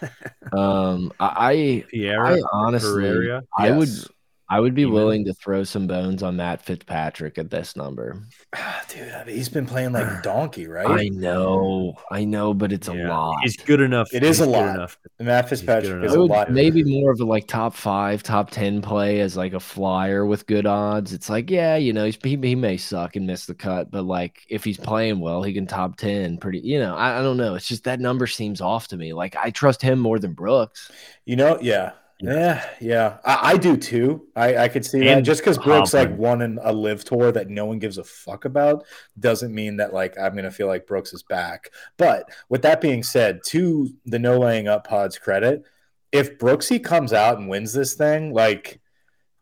um, 0.52 1.12
I, 1.20 1.84
I 1.94 2.40
honestly, 2.52 3.02
Pereira? 3.02 3.42
I 3.56 3.68
yes. 3.68 3.78
would 3.78 4.15
I 4.48 4.60
would 4.60 4.74
be 4.74 4.86
willing 4.86 5.24
to 5.24 5.34
throw 5.34 5.64
some 5.64 5.88
bones 5.88 6.22
on 6.22 6.36
Matt 6.36 6.62
Fitzpatrick 6.62 7.36
at 7.36 7.50
this 7.50 7.74
number. 7.74 8.22
Dude, 8.88 9.10
I 9.10 9.24
mean, 9.24 9.36
he's 9.36 9.48
been 9.48 9.66
playing 9.66 9.92
like 9.92 10.04
a 10.04 10.20
donkey, 10.24 10.68
right? 10.68 10.86
I 10.86 11.08
know, 11.08 11.96
I 12.12 12.24
know, 12.24 12.54
but 12.54 12.72
it's 12.72 12.86
yeah, 12.86 13.08
a 13.08 13.08
lot. 13.08 13.38
He's 13.42 13.56
good 13.56 13.80
enough. 13.80 14.08
It 14.12 14.22
is 14.22 14.38
a 14.38 14.46
lot. 14.46 14.76
Enough. 14.76 14.98
Matt 15.18 15.48
Fitzpatrick 15.48 16.04
is 16.04 16.14
a 16.14 16.20
lot. 16.20 16.52
Maybe 16.52 16.84
more 16.84 17.10
of 17.10 17.18
a 17.18 17.24
like 17.24 17.48
top 17.48 17.74
five, 17.74 18.22
top 18.22 18.50
ten 18.50 18.80
play 18.80 19.20
as 19.20 19.36
like 19.36 19.52
a 19.52 19.60
flyer 19.60 20.24
with 20.24 20.46
good 20.46 20.66
odds. 20.66 21.12
It's 21.12 21.28
like, 21.28 21.50
yeah, 21.50 21.76
you 21.76 21.92
know, 21.92 22.04
he's, 22.04 22.18
he, 22.22 22.36
he 22.36 22.54
may 22.54 22.76
suck 22.76 23.16
and 23.16 23.26
miss 23.26 23.46
the 23.46 23.54
cut, 23.54 23.90
but 23.90 24.04
like 24.04 24.46
if 24.48 24.62
he's 24.62 24.78
playing 24.78 25.18
well, 25.18 25.42
he 25.42 25.52
can 25.52 25.66
top 25.66 25.96
ten 25.96 26.38
pretty. 26.38 26.60
You 26.60 26.78
know, 26.78 26.94
I, 26.94 27.18
I 27.18 27.22
don't 27.22 27.36
know. 27.36 27.56
It's 27.56 27.66
just 27.66 27.84
that 27.84 27.98
number 27.98 28.28
seems 28.28 28.60
off 28.60 28.86
to 28.88 28.96
me. 28.96 29.12
Like 29.12 29.34
I 29.34 29.50
trust 29.50 29.82
him 29.82 29.98
more 29.98 30.20
than 30.20 30.34
Brooks. 30.34 30.90
You 31.24 31.34
know, 31.34 31.58
yeah. 31.60 31.92
Yeah, 32.20 32.66
yeah, 32.80 33.18
I, 33.24 33.52
I, 33.52 33.56
do 33.58 33.76
too. 33.76 34.26
I, 34.34 34.56
I 34.56 34.68
could 34.68 34.86
see 34.86 35.06
and 35.06 35.18
that. 35.18 35.22
Just 35.22 35.42
because 35.42 35.58
Brooks 35.58 35.92
like 35.92 36.16
won 36.16 36.40
an, 36.40 36.58
a 36.62 36.72
LIV 36.72 37.04
tour 37.04 37.30
that 37.30 37.50
no 37.50 37.66
one 37.66 37.78
gives 37.78 37.98
a 37.98 38.04
fuck 38.04 38.46
about 38.46 38.86
doesn't 39.20 39.54
mean 39.54 39.76
that 39.76 39.92
like 39.92 40.18
I'm 40.18 40.34
gonna 40.34 40.50
feel 40.50 40.66
like 40.66 40.86
Brooks 40.86 41.12
is 41.12 41.22
back. 41.22 41.70
But 41.98 42.30
with 42.48 42.62
that 42.62 42.80
being 42.80 43.02
said, 43.02 43.40
to 43.48 43.90
the 44.06 44.18
no 44.18 44.38
laying 44.38 44.66
up 44.66 44.86
pods 44.86 45.18
credit, 45.18 45.64
if 46.10 46.38
Brooksy 46.38 46.82
comes 46.82 47.12
out 47.12 47.38
and 47.38 47.50
wins 47.50 47.74
this 47.74 47.92
thing, 47.92 48.32
like 48.32 48.80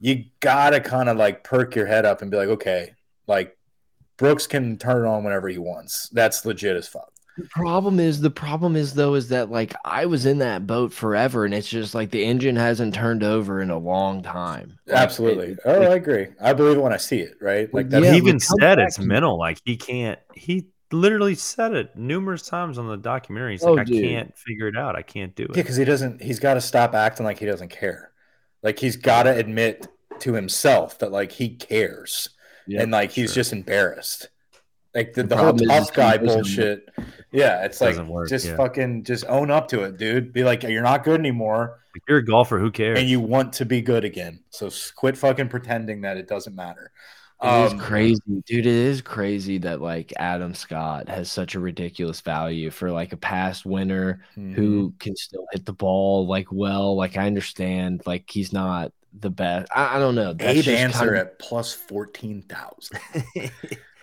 you 0.01 0.25
gotta 0.41 0.81
kind 0.81 1.09
of 1.09 1.17
like 1.17 1.45
perk 1.45 1.77
your 1.77 1.87
head 1.87 2.05
up 2.05 2.23
and 2.23 2.31
be 2.31 2.37
like, 2.37 2.49
okay, 2.49 2.95
like 3.29 3.57
Brooks 4.17 4.49
can 4.49 4.79
turn 4.79 5.05
it 5.05 5.09
on 5.09 5.23
whenever 5.23 5.49
he 5.49 5.59
wants. 5.59 6.09
That's 6.09 6.45
legit 6.45 6.77
as 6.77 6.89
fuck. 6.89 7.14
The 7.37 7.49
problem 7.51 7.99
is 7.99 8.21
the 8.21 8.31
problem 8.31 8.77
is 8.77 8.95
though 8.95 9.15
is 9.15 9.29
that 9.31 9.51
like 9.51 9.75
I 9.85 10.07
was 10.07 10.25
in 10.25 10.39
that 10.39 10.67
boat 10.67 10.93
forever 10.93 11.45
and 11.45 11.53
it's 11.53 11.69
just 11.69 11.95
like 11.95 12.11
the 12.11 12.25
engine 12.25 12.55
hasn't 12.55 12.95
turned 12.95 13.25
over 13.25 13.61
in 13.61 13.71
a 13.71 13.79
long 13.79 14.23
time. 14.23 14.79
Like, 14.87 14.97
Absolutely. 14.97 15.49
It, 15.49 15.59
oh, 15.65 15.83
it, 15.83 15.89
I 15.91 15.95
agree. 15.97 16.29
I 16.41 16.53
believe 16.53 16.77
it 16.77 16.81
when 16.81 16.93
I 16.93 16.97
see 16.97 17.19
it, 17.19 17.35
right? 17.41 17.73
Like 17.75 17.89
that. 17.91 18.03
Yeah, 18.05 18.13
he 18.13 18.19
even 18.19 18.39
said 18.39 18.79
it's 18.79 19.01
mental. 19.01 19.37
Like 19.37 19.59
he 19.65 19.77
can't 19.77 20.21
he 20.35 20.69
literally 20.93 21.35
said 21.35 21.75
it 21.75 21.97
numerous 21.97 22.43
times 22.43 22.79
on 22.79 22.87
the 22.87 22.97
documentary. 22.97 23.53
He's 23.53 23.65
oh, 23.65 23.73
like, 23.73 23.89
dude. 23.89 24.05
I 24.05 24.09
can't 24.09 24.39
figure 24.39 24.69
it 24.69 24.77
out. 24.77 24.95
I 24.95 25.03
can't 25.03 25.35
do 25.35 25.45
it. 25.45 25.51
Yeah, 25.51 25.63
because 25.63 25.77
he 25.77 25.85
doesn't 25.85 26.23
he's 26.23 26.39
gotta 26.39 26.61
stop 26.61 26.95
acting 26.95 27.27
like 27.27 27.41
he 27.41 27.47
doesn't 27.47 27.71
care. 27.71 28.13
Like 28.63 28.79
he's 28.79 28.97
gotta 28.97 29.35
admit 29.35 29.89
to 30.21 30.35
himself 30.35 31.01
that 31.01 31.11
like 31.11 31.33
he 31.33 31.57
cares. 31.57 32.29
Yep, 32.69 32.83
and 32.83 32.93
like 32.93 33.11
he's 33.11 33.31
sure. 33.31 33.35
just 33.35 33.53
embarrassed. 33.53 34.29
Like 34.95 35.13
the, 35.15 35.23
the, 35.23 35.29
the 35.31 35.37
whole 35.37 35.57
tough 35.57 35.93
guy 35.93 36.19
bullshit. 36.19 36.89
Yeah, 37.35 37.65
it's 37.65 37.81
like 37.81 37.97
work, 38.07 38.29
just 38.29 38.47
yeah. 38.47 38.57
fucking 38.57 39.03
just 39.03 39.25
own 39.29 39.51
up 39.51 39.67
to 39.69 39.83
it, 39.83 39.99
dude. 39.99 40.33
Be 40.33 40.45
like, 40.45 40.63
you're 40.63 40.83
not 40.83 41.03
good 41.03 41.19
anymore. 41.19 41.81
If 41.97 42.03
you're 42.09 42.19
a 42.19 42.25
golfer, 42.25 42.61
who 42.61 42.71
cares? 42.71 42.99
And 42.99 43.09
you 43.09 43.19
want 43.19 43.55
to 43.55 43.65
be 43.65 43.83
good 43.83 44.05
again. 44.05 44.41
So 44.51 44.71
quit 44.95 45.19
fucking 45.19 45.49
pretending 45.49 46.03
that 46.03 46.17
it 46.17 46.29
doesn't 46.29 46.55
matter. 46.55 46.93
It 47.43 47.47
um, 47.47 47.77
is 47.77 47.83
crazy, 47.83 48.21
dude. 48.47 48.67
It 48.67 48.67
is 48.67 49.03
crazy 49.03 49.59
that 49.59 49.81
like 49.81 50.13
Adam 50.17 50.55
Scott 50.55 51.09
has 51.09 51.31
such 51.31 51.57
a 51.57 51.61
ridiculous 51.61 52.21
value 52.21 52.71
for 52.71 52.93
like 52.93 53.13
a 53.13 53.17
past 53.17 53.67
winner 53.67 54.21
mm-hmm. 54.37 54.55
who 54.55 54.95
can 55.01 55.17
still 55.17 55.47
hit 55.51 55.67
the 55.67 55.73
ball 55.73 56.29
like 56.29 56.47
well. 56.53 56.95
Like 56.95 57.17
I 57.17 57.27
understand, 57.27 58.03
like 58.07 58.31
he's 58.31 58.53
not 58.53 58.93
the 59.13 59.31
best. 59.31 59.71
I, 59.75 59.97
I 59.97 59.99
don't 59.99 60.15
know. 60.15 60.35
That's 60.35 60.69
Abe 60.69 60.77
Ancer 60.77 60.99
kind 60.99 61.11
of... 61.11 61.17
at 61.17 61.39
plus 61.41 61.73
fourteen 61.73 62.43
thousand. 62.43 63.01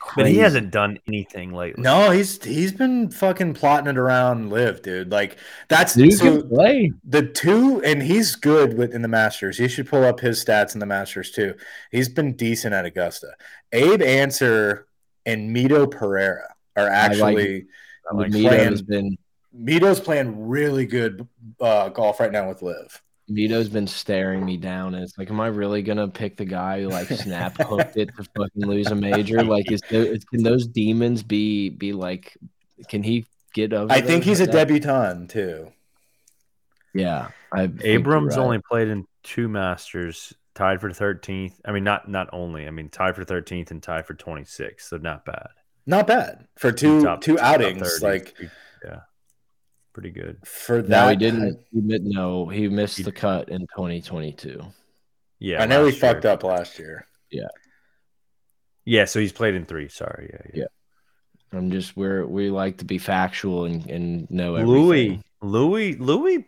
Crazy. 0.02 0.24
But 0.24 0.32
he 0.32 0.38
hasn't 0.40 0.72
done 0.72 0.98
anything 1.08 1.54
lately. 1.54 1.84
No, 1.84 2.10
he's 2.10 2.44
he's 2.44 2.72
been 2.72 3.12
fucking 3.12 3.54
plotting 3.54 3.88
it 3.88 4.00
around 4.00 4.50
LIV, 4.50 4.82
dude. 4.82 5.12
Like 5.12 5.38
that's 5.70 5.94
dude 5.94 6.14
so 6.14 6.42
play. 6.42 6.92
the 7.04 7.28
two, 7.28 7.84
and 7.84 8.02
he's 8.02 8.36
good 8.36 8.76
with 8.78 8.96
in 8.96 9.04
the 9.04 9.08
Masters. 9.08 9.60
You 9.60 9.68
should 9.68 9.88
pull 9.88 10.04
up 10.04 10.20
his 10.20 10.44
stats 10.44 10.74
in 10.74 10.80
the 10.80 10.88
Masters 10.88 11.30
too. 11.32 11.54
He's 11.92 12.10
been 12.10 12.36
decent 12.36 12.74
at 12.74 12.84
Augusta. 12.84 13.36
Abe 13.74 14.02
Ancer 14.02 14.88
and 15.28 15.56
Mito 15.56 15.90
Pereira 15.90 16.56
are 16.76 16.90
actually 16.90 17.68
I 18.12 18.16
like, 18.16 18.34
I 18.34 18.40
like 18.40 18.58
playing. 18.58 18.84
Been 18.88 19.18
Mito's 19.56 20.00
playing 20.00 20.48
really 20.48 20.88
good 20.88 21.28
uh, 21.60 21.90
golf 21.90 22.20
right 22.20 22.32
now 22.32 22.50
with 22.50 22.64
LIV. 22.64 23.02
Mito's 23.32 23.70
been 23.70 23.88
staring 23.88 24.46
me 24.46 24.58
down, 24.58 24.94
and 24.94 25.04
it's 25.04 25.18
like, 25.18 25.30
am 25.30 25.40
I 25.40 25.48
really 25.48 25.82
gonna 25.82 26.08
pick 26.08 26.38
the 26.38 26.46
guy 26.46 26.82
who 26.82 26.90
like 26.90 27.08
snap 27.08 27.58
hooked 27.62 27.98
it 27.98 28.10
to 28.18 28.24
fucking 28.24 28.66
lose 28.66 28.88
a 28.88 28.96
major? 28.96 29.44
Like, 29.52 29.72
is, 29.72 29.82
there, 29.90 30.16
can 30.32 30.44
those 30.44 30.68
demons 30.68 31.24
be 31.24 31.70
be 31.70 31.94
like? 31.94 32.38
Can 32.88 33.04
he 33.04 33.26
get 33.54 33.74
over? 33.74 33.92
I 33.92 34.02
think 34.02 34.24
he's 34.24 34.40
a 34.40 34.48
debutant 34.48 35.30
too. 35.30 35.72
Yeah, 36.94 37.30
I 37.52 37.70
Abrams 37.82 38.38
right. 38.38 38.44
only 38.44 38.60
played 38.60 38.88
in 38.88 39.06
two 39.24 39.48
Masters, 39.48 40.34
tied 40.56 40.80
for 40.80 40.92
thirteenth. 40.92 41.60
I 41.66 41.72
mean, 41.72 41.84
not 41.84 42.10
not 42.10 42.30
only. 42.32 42.68
I 42.68 42.72
mean, 42.72 42.90
tied 42.90 43.16
for 43.16 43.24
thirteenth 43.24 43.72
and 43.72 43.82
tied 43.82 44.06
for 44.06 44.14
twenty 44.14 44.46
sixth. 44.46 44.90
So 44.90 44.98
not 44.98 45.26
bad. 45.26 45.50
Not 45.86 46.08
bad 46.08 46.48
for 46.58 46.72
two 46.72 47.04
top, 47.04 47.22
two 47.22 47.40
outings. 47.40 48.02
Like, 48.02 48.36
yeah 48.86 49.02
pretty 49.94 50.12
good. 50.12 50.38
For 50.46 50.82
that, 50.82 50.90
no, 50.90 51.10
he 51.10 51.16
didn't. 51.16 51.60
He, 51.72 51.82
no, 51.82 52.48
he 52.48 52.68
missed 52.68 52.98
he, 52.98 53.04
the 53.04 53.12
cut 53.12 53.50
in 53.50 53.62
2022. 53.62 54.62
Yeah, 55.40 55.62
I 55.62 55.66
know 55.66 55.86
he 55.86 55.92
year. 55.92 56.00
fucked 56.00 56.26
up 56.26 56.44
last 56.44 56.80
year. 56.80 57.06
Yeah, 57.30 57.48
yeah. 58.86 59.06
So 59.06 59.20
he's 59.20 59.32
played 59.32 59.56
in 59.56 59.66
three. 59.66 59.90
Sorry. 59.90 60.30
Yeah, 60.34 60.52
yeah. 60.54 60.64
yeah. 61.54 61.58
I'm 61.58 61.72
just 61.72 61.98
we're 61.98 62.26
we 62.26 62.50
like 62.50 62.78
to 62.78 62.86
be 62.86 62.98
factual 62.98 63.66
and 63.66 63.90
and 63.90 64.32
know 64.32 64.56
everything. 64.56 64.74
Louis, 64.82 65.24
Louis, 65.42 65.96
Louis 65.96 66.46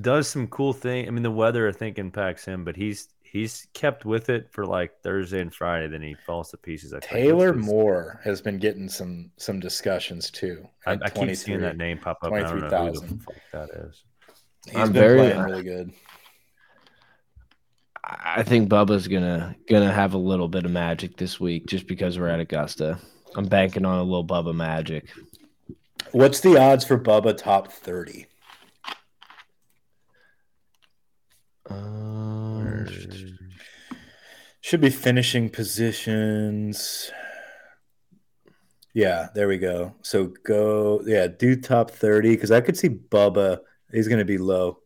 does 0.00 0.28
some 0.28 0.48
cool 0.48 0.72
thing. 0.72 1.06
I 1.06 1.10
mean, 1.10 1.22
the 1.22 1.30
weather 1.30 1.68
I 1.68 1.72
think 1.72 1.98
impacts 1.98 2.44
him, 2.44 2.64
but 2.64 2.76
he's 2.76 3.08
he's 3.30 3.68
kept 3.74 4.04
with 4.04 4.28
it 4.28 4.50
for 4.50 4.66
like 4.66 5.00
Thursday 5.02 5.40
and 5.40 5.54
Friday. 5.54 5.88
Then 5.88 6.02
he 6.02 6.14
falls 6.14 6.50
to 6.50 6.56
pieces. 6.56 6.92
I 6.92 6.98
Taylor 6.98 7.52
Moore 7.52 8.20
has 8.24 8.40
been 8.40 8.58
getting 8.58 8.88
some 8.88 9.30
some 9.36 9.60
discussions 9.60 10.30
too. 10.30 10.66
I, 10.86 10.98
I 11.02 11.10
keep 11.10 11.36
seeing 11.36 11.60
that 11.60 11.76
name 11.76 11.98
pop 11.98 12.18
up. 12.22 12.32
I 12.32 12.40
don't 12.40 12.60
know 12.60 12.86
who 12.86 12.92
the 12.92 13.18
fuck 13.24 13.36
that 13.52 13.70
is. 13.70 14.02
He's 14.66 14.76
I'm 14.76 14.92
been 14.92 15.02
very, 15.02 15.18
playing 15.18 15.42
really 15.42 15.62
good. 15.62 15.92
I 18.02 18.42
think 18.42 18.68
Bubba's 18.68 19.06
gonna 19.06 19.54
gonna 19.68 19.92
have 19.92 20.14
a 20.14 20.18
little 20.18 20.48
bit 20.48 20.64
of 20.64 20.72
magic 20.72 21.16
this 21.16 21.38
week 21.38 21.66
just 21.66 21.86
because 21.86 22.18
we're 22.18 22.28
at 22.28 22.40
Augusta. 22.40 22.98
I'm 23.36 23.46
banking 23.46 23.84
on 23.84 23.98
a 23.98 24.02
little 24.02 24.26
Bubba 24.26 24.54
magic. 24.54 25.08
What's 26.10 26.40
the 26.40 26.58
odds 26.58 26.84
for 26.84 26.98
Bubba 26.98 27.36
top 27.36 27.70
thirty? 27.72 28.26
Um, 31.68 32.86
should 34.70 34.80
be 34.80 34.88
finishing 34.88 35.50
positions. 35.50 37.10
Yeah, 38.94 39.26
there 39.34 39.48
we 39.48 39.58
go. 39.58 39.96
So 40.02 40.32
go, 40.44 41.02
yeah, 41.04 41.26
do 41.26 41.56
top 41.56 41.90
30 41.90 42.36
because 42.36 42.52
I 42.52 42.60
could 42.60 42.76
see 42.76 42.88
Bubba. 42.88 43.58
He's 43.90 44.06
going 44.06 44.20
to 44.20 44.24
be 44.24 44.38
low. 44.38 44.78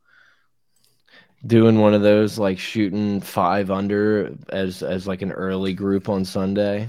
Doing 1.46 1.80
one 1.80 1.92
of 1.92 2.00
those 2.00 2.38
like 2.38 2.58
shooting 2.58 3.20
five 3.20 3.70
under 3.70 4.34
as 4.48 4.82
as 4.82 5.06
like 5.06 5.20
an 5.20 5.32
early 5.32 5.74
group 5.74 6.08
on 6.08 6.24
Sunday. 6.24 6.88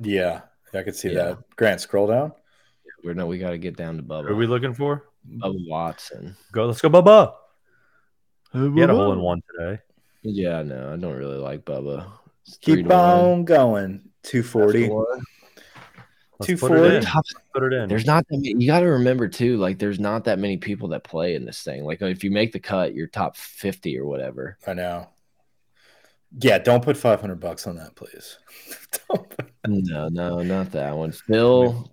Yeah, 0.00 0.40
I 0.72 0.82
could 0.84 0.96
see 0.96 1.12
yeah. 1.12 1.24
that. 1.24 1.38
Grant, 1.56 1.82
scroll 1.82 2.06
down. 2.06 2.32
We're 3.04 3.12
no, 3.12 3.26
we 3.26 3.36
got 3.36 3.50
to 3.50 3.58
get 3.58 3.76
down 3.76 3.98
to 3.98 4.02
Bubba. 4.02 4.28
Who 4.28 4.32
are 4.32 4.36
we 4.36 4.46
looking 4.46 4.72
for? 4.72 5.04
Bubba 5.28 5.68
Watson. 5.68 6.34
Go, 6.50 6.64
let's 6.64 6.80
go, 6.80 6.88
Bubba. 6.88 7.34
He 8.54 8.80
had 8.80 8.88
a 8.88 8.94
hole 8.94 9.12
in 9.12 9.20
one 9.20 9.42
today. 9.52 9.82
Yeah, 10.22 10.62
no, 10.62 10.94
I 10.94 10.96
don't 10.96 11.18
really 11.18 11.38
like 11.38 11.66
Bubba. 11.66 12.10
Keep 12.60 12.90
on 12.90 13.30
one. 13.30 13.44
going. 13.44 14.10
240. 14.24 14.88
240. 16.42 17.06
Put 17.54 17.62
it 17.64 17.72
in. 17.72 17.88
There's 17.88 18.06
not 18.06 18.26
that 18.28 18.36
many, 18.36 18.54
you 18.58 18.66
got 18.66 18.80
to 18.80 18.86
remember 18.86 19.28
too, 19.28 19.56
like 19.58 19.78
there's 19.78 20.00
not 20.00 20.24
that 20.24 20.38
many 20.38 20.56
people 20.56 20.88
that 20.88 21.04
play 21.04 21.34
in 21.34 21.44
this 21.44 21.62
thing. 21.62 21.84
Like 21.84 22.02
if 22.02 22.24
you 22.24 22.30
make 22.30 22.52
the 22.52 22.60
cut, 22.60 22.94
you're 22.94 23.06
top 23.06 23.36
50 23.36 23.98
or 23.98 24.06
whatever. 24.06 24.58
I 24.66 24.74
know. 24.74 25.08
Yeah, 26.40 26.58
don't 26.58 26.82
put 26.82 26.96
500 26.96 27.38
bucks 27.40 27.66
on 27.66 27.76
that, 27.76 27.94
please. 27.94 28.38
no, 29.66 30.08
no, 30.08 30.42
not 30.42 30.72
that 30.72 30.96
one. 30.96 31.12
Phil. 31.12 31.90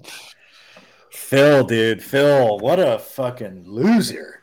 Phil, 1.12 1.66
dude. 1.66 2.02
Phil, 2.02 2.58
what 2.60 2.80
a 2.80 3.00
fucking 3.00 3.66
loser. 3.66 4.42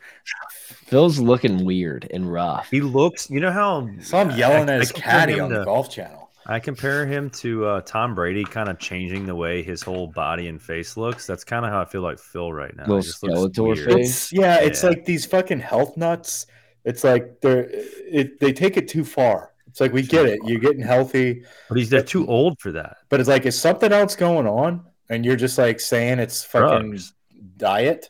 Phil's 0.87 1.19
looking 1.19 1.65
weird 1.65 2.07
and 2.11 2.31
rough. 2.31 2.69
He 2.71 2.79
looks, 2.79 3.29
you 3.29 3.41
know 3.41 3.51
how 3.51 3.89
saw 3.99 4.21
him 4.21 4.37
yelling 4.37 4.69
I, 4.69 4.75
at 4.75 4.79
his 4.79 4.91
caddy 4.93 5.37
on 5.39 5.49
to, 5.49 5.59
the 5.59 5.65
golf 5.65 5.91
channel. 5.91 6.29
I 6.45 6.61
compare 6.61 7.05
him 7.05 7.29
to 7.31 7.65
uh, 7.65 7.81
Tom 7.81 8.15
Brady, 8.15 8.45
kind 8.45 8.69
of 8.69 8.79
changing 8.79 9.25
the 9.25 9.35
way 9.35 9.61
his 9.61 9.81
whole 9.81 10.07
body 10.07 10.47
and 10.47 10.61
face 10.61 10.95
looks. 10.95 11.27
That's 11.27 11.43
kind 11.43 11.65
of 11.65 11.71
how 11.71 11.81
I 11.81 11.85
feel 11.85 12.01
like 12.01 12.19
Phil 12.19 12.53
right 12.53 12.73
now. 12.73 12.85
Little 12.85 13.01
Skeletor 13.01 13.83
face. 13.83 14.07
It's, 14.07 14.33
yeah, 14.33 14.61
it's 14.61 14.81
like 14.81 15.03
these 15.03 15.25
fucking 15.25 15.59
health 15.59 15.97
nuts. 15.97 16.47
It's 16.85 17.03
like 17.03 17.41
they're 17.41 17.67
it, 17.69 18.39
they 18.39 18.53
take 18.53 18.77
it 18.77 18.87
too 18.87 19.03
far. 19.03 19.51
It's 19.67 19.81
like 19.81 19.91
we 19.91 20.03
get 20.03 20.25
it. 20.25 20.39
You're 20.45 20.61
getting 20.61 20.81
healthy, 20.81 21.43
but 21.67 21.77
he's 21.77 21.93
too 22.05 22.25
old 22.27 22.61
for 22.61 22.71
that. 22.71 22.95
But 23.09 23.19
it's 23.19 23.27
like 23.27 23.45
is 23.45 23.59
something 23.59 23.91
else 23.91 24.15
going 24.15 24.47
on, 24.47 24.85
and 25.09 25.25
you're 25.25 25.35
just 25.35 25.57
like 25.57 25.81
saying 25.81 26.19
it's 26.19 26.45
fucking 26.45 26.91
Drugs. 26.91 27.13
diet. 27.57 28.09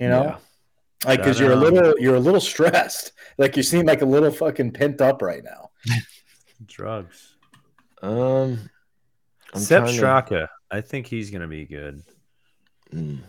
You 0.00 0.08
know. 0.08 0.22
Yeah. 0.24 0.36
Like, 1.06 1.20
because 1.20 1.38
you're 1.38 1.52
a 1.52 1.56
little, 1.56 1.94
you're 1.98 2.16
a 2.16 2.20
little 2.20 2.40
stressed. 2.40 3.12
Like 3.38 3.56
you 3.56 3.62
seem 3.62 3.86
like 3.86 4.02
a 4.02 4.06
little 4.06 4.30
fucking 4.30 4.72
pent 4.72 5.00
up 5.00 5.22
right 5.22 5.44
now. 5.44 5.70
drugs. 6.66 7.36
Um, 8.02 8.70
I'm 9.54 9.60
Sepp 9.60 9.84
Straka. 9.84 10.28
To... 10.28 10.50
I 10.70 10.80
think 10.80 11.06
he's 11.06 11.30
going 11.30 11.42
to 11.42 11.48
be 11.48 11.64
good. 11.64 12.02
Mm, 12.92 13.20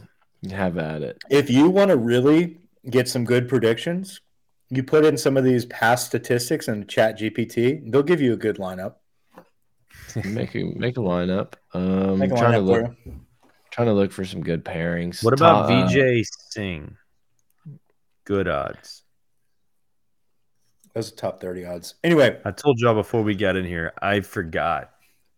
have 0.52 0.78
at 0.78 1.02
it. 1.02 1.22
If 1.30 1.50
you 1.50 1.70
want 1.70 1.90
to 1.90 1.98
really 1.98 2.60
get 2.90 3.08
some 3.08 3.26
good 3.26 3.48
predictions, 3.48 4.22
you 4.70 4.84
put 4.84 5.06
in 5.06 5.18
some 5.18 5.38
of 5.38 5.44
these 5.44 5.66
past 5.66 6.08
statistics 6.08 6.68
in 6.68 6.88
Chat 6.88 7.20
GPT. 7.20 7.92
They'll 7.92 8.04
give 8.04 8.22
you 8.22 8.34
a 8.34 8.38
good 8.38 8.58
lineup. 8.58 8.96
make 10.26 10.56
a 10.56 10.64
make 10.64 10.98
a 10.98 11.02
lineup. 11.02 11.54
Um, 11.74 12.20
make 12.20 12.32
a 12.32 12.36
trying 12.36 12.54
lineup 12.54 12.56
to 12.56 12.60
look, 12.60 13.18
trying 13.72 13.88
to 13.88 13.94
look 13.94 14.12
for 14.12 14.26
some 14.26 14.42
good 14.42 14.64
pairings. 14.64 15.24
What 15.24 15.34
about 15.34 15.68
Ta- 15.68 15.88
Vijay 15.88 16.26
Singh? 16.50 16.96
Good 18.28 18.50
odds. 18.50 19.04
Those 20.94 21.14
are 21.14 21.16
top 21.16 21.40
30 21.40 21.66
odds. 21.66 21.96
Anyway, 22.04 22.42
I 22.44 22.52
told 22.52 22.78
y'all 22.78 22.94
before 22.94 23.24
we 23.24 23.36
got 23.36 23.56
in 23.56 23.64
here, 23.64 23.94
I 24.02 24.20
forgot. 24.20 24.92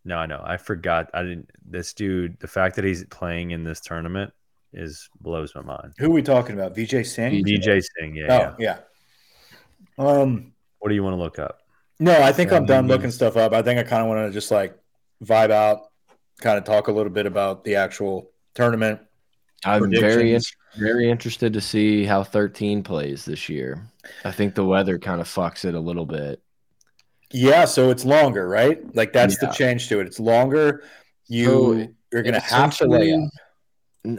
No, 0.06 0.18
I 0.18 0.26
know. 0.26 0.42
I 0.44 0.58
forgot. 0.58 1.08
I 1.14 1.22
didn't. 1.22 1.52
This 1.64 1.94
dude, 1.94 2.40
the 2.40 2.48
fact 2.48 2.76
that 2.78 2.86
he's 2.86 3.06
playing 3.06 3.52
in 3.52 3.64
this 3.64 3.80
tournament 3.80 4.34
is 4.74 5.08
blows 5.22 5.54
my 5.54 5.62
mind. 5.62 5.94
Who 6.00 6.08
are 6.08 6.14
we 6.14 6.24
talking 6.24 6.56
about? 6.56 6.76
Vijay 6.76 7.06
Singh? 7.06 7.46
Vijay 7.46 7.84
Singh, 8.00 8.16
yeah. 8.16 8.26
Oh, 8.28 8.56
yeah. 8.58 8.80
yeah. 10.00 10.04
Um, 10.04 10.54
what 10.80 10.90
do 10.90 10.96
you 10.96 11.04
want 11.04 11.14
to 11.14 11.22
look 11.22 11.38
up? 11.38 11.60
No, 12.00 12.20
I 12.20 12.32
think 12.32 12.52
I'm 12.52 12.66
done 12.66 12.88
looking 12.88 13.12
stuff 13.12 13.38
up. 13.38 13.54
I 13.54 13.62
think 13.62 13.80
I 13.80 13.84
kind 13.84 14.02
of 14.02 14.08
want 14.08 14.28
to 14.28 14.34
just 14.34 14.50
like 14.50 14.76
vibe 15.24 15.52
out, 15.52 15.92
kind 16.42 16.58
of 16.58 16.64
talk 16.64 16.88
a 16.88 16.92
little 16.92 17.12
bit 17.12 17.28
about 17.28 17.64
the 17.64 17.76
actual 17.76 18.32
tournament. 18.56 19.00
I'm 19.66 19.92
very 19.92 20.40
very 20.78 21.10
interested 21.10 21.54
to 21.54 21.62
see 21.62 22.06
how 22.06 22.24
13 22.24 22.84
plays 22.84 23.26
this 23.26 23.50
year. 23.50 23.88
I 24.24 24.32
think 24.32 24.56
the 24.56 24.66
weather 24.66 25.00
kind 25.00 25.20
of 25.20 25.28
fucks 25.28 25.66
it 25.66 25.74
a 25.74 25.80
little 25.80 26.06
bit. 26.06 26.42
Yeah, 27.32 27.66
so 27.66 27.90
it's 27.90 28.06
longer, 28.06 28.48
right? 28.48 28.80
Like 28.96 29.14
that's 29.14 29.38
yeah. 29.42 29.50
the 29.50 29.54
change 29.54 29.90
to 29.90 30.00
it. 30.00 30.08
It's 30.08 30.20
longer. 30.20 30.84
You 31.28 31.46
so 31.46 31.88
you're 32.12 32.24
gonna 32.24 32.40
have 32.40 32.76
to 32.78 32.88
lay 32.88 33.14
out. 33.14 33.30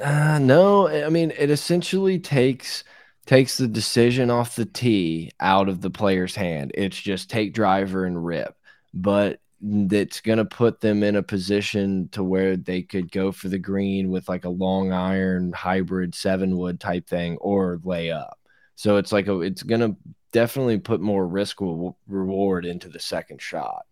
Uh, 0.01 0.39
no, 0.39 0.89
I 0.89 1.09
mean 1.09 1.33
it 1.37 1.51
essentially 1.51 2.19
takes 2.19 2.85
takes 3.27 3.57
the 3.57 3.69
decision 3.69 4.31
off 4.31 4.57
the 4.57 4.65
tee 4.65 5.31
out 5.41 5.69
of 5.69 5.81
the 5.81 5.91
player's 5.91 6.37
hand. 6.37 6.73
It's 6.75 7.01
just 7.01 7.31
take 7.31 7.53
driver 7.55 8.05
and 8.05 8.25
rip. 8.25 8.55
But 8.93 9.41
that's 9.61 10.21
going 10.21 10.39
to 10.39 10.45
put 10.45 10.81
them 10.81 11.03
in 11.03 11.17
a 11.17 11.23
position 11.23 12.09
to 12.13 12.25
where 12.25 12.57
they 12.57 12.83
could 12.83 13.13
go 13.13 13.31
for 13.31 13.49
the 13.49 13.59
green 13.59 14.11
with 14.11 14.29
like 14.29 14.45
a 14.45 14.51
long 14.51 14.93
iron 14.93 15.53
hybrid 15.53 16.15
seven 16.15 16.57
wood 16.57 16.81
type 16.81 17.07
thing 17.07 17.37
or 17.39 17.79
lay 17.85 18.11
up. 18.11 18.39
So 18.77 18.97
it's 18.97 19.13
like 19.13 19.29
a, 19.29 19.41
it's 19.43 19.63
going 19.63 19.83
to 19.83 19.97
definitely 20.33 20.79
put 20.79 21.01
more 21.01 21.27
risk 21.27 21.59
reward 21.61 22.65
into 22.65 22.89
the 22.89 23.01
second 23.01 23.43
shot. 23.43 23.85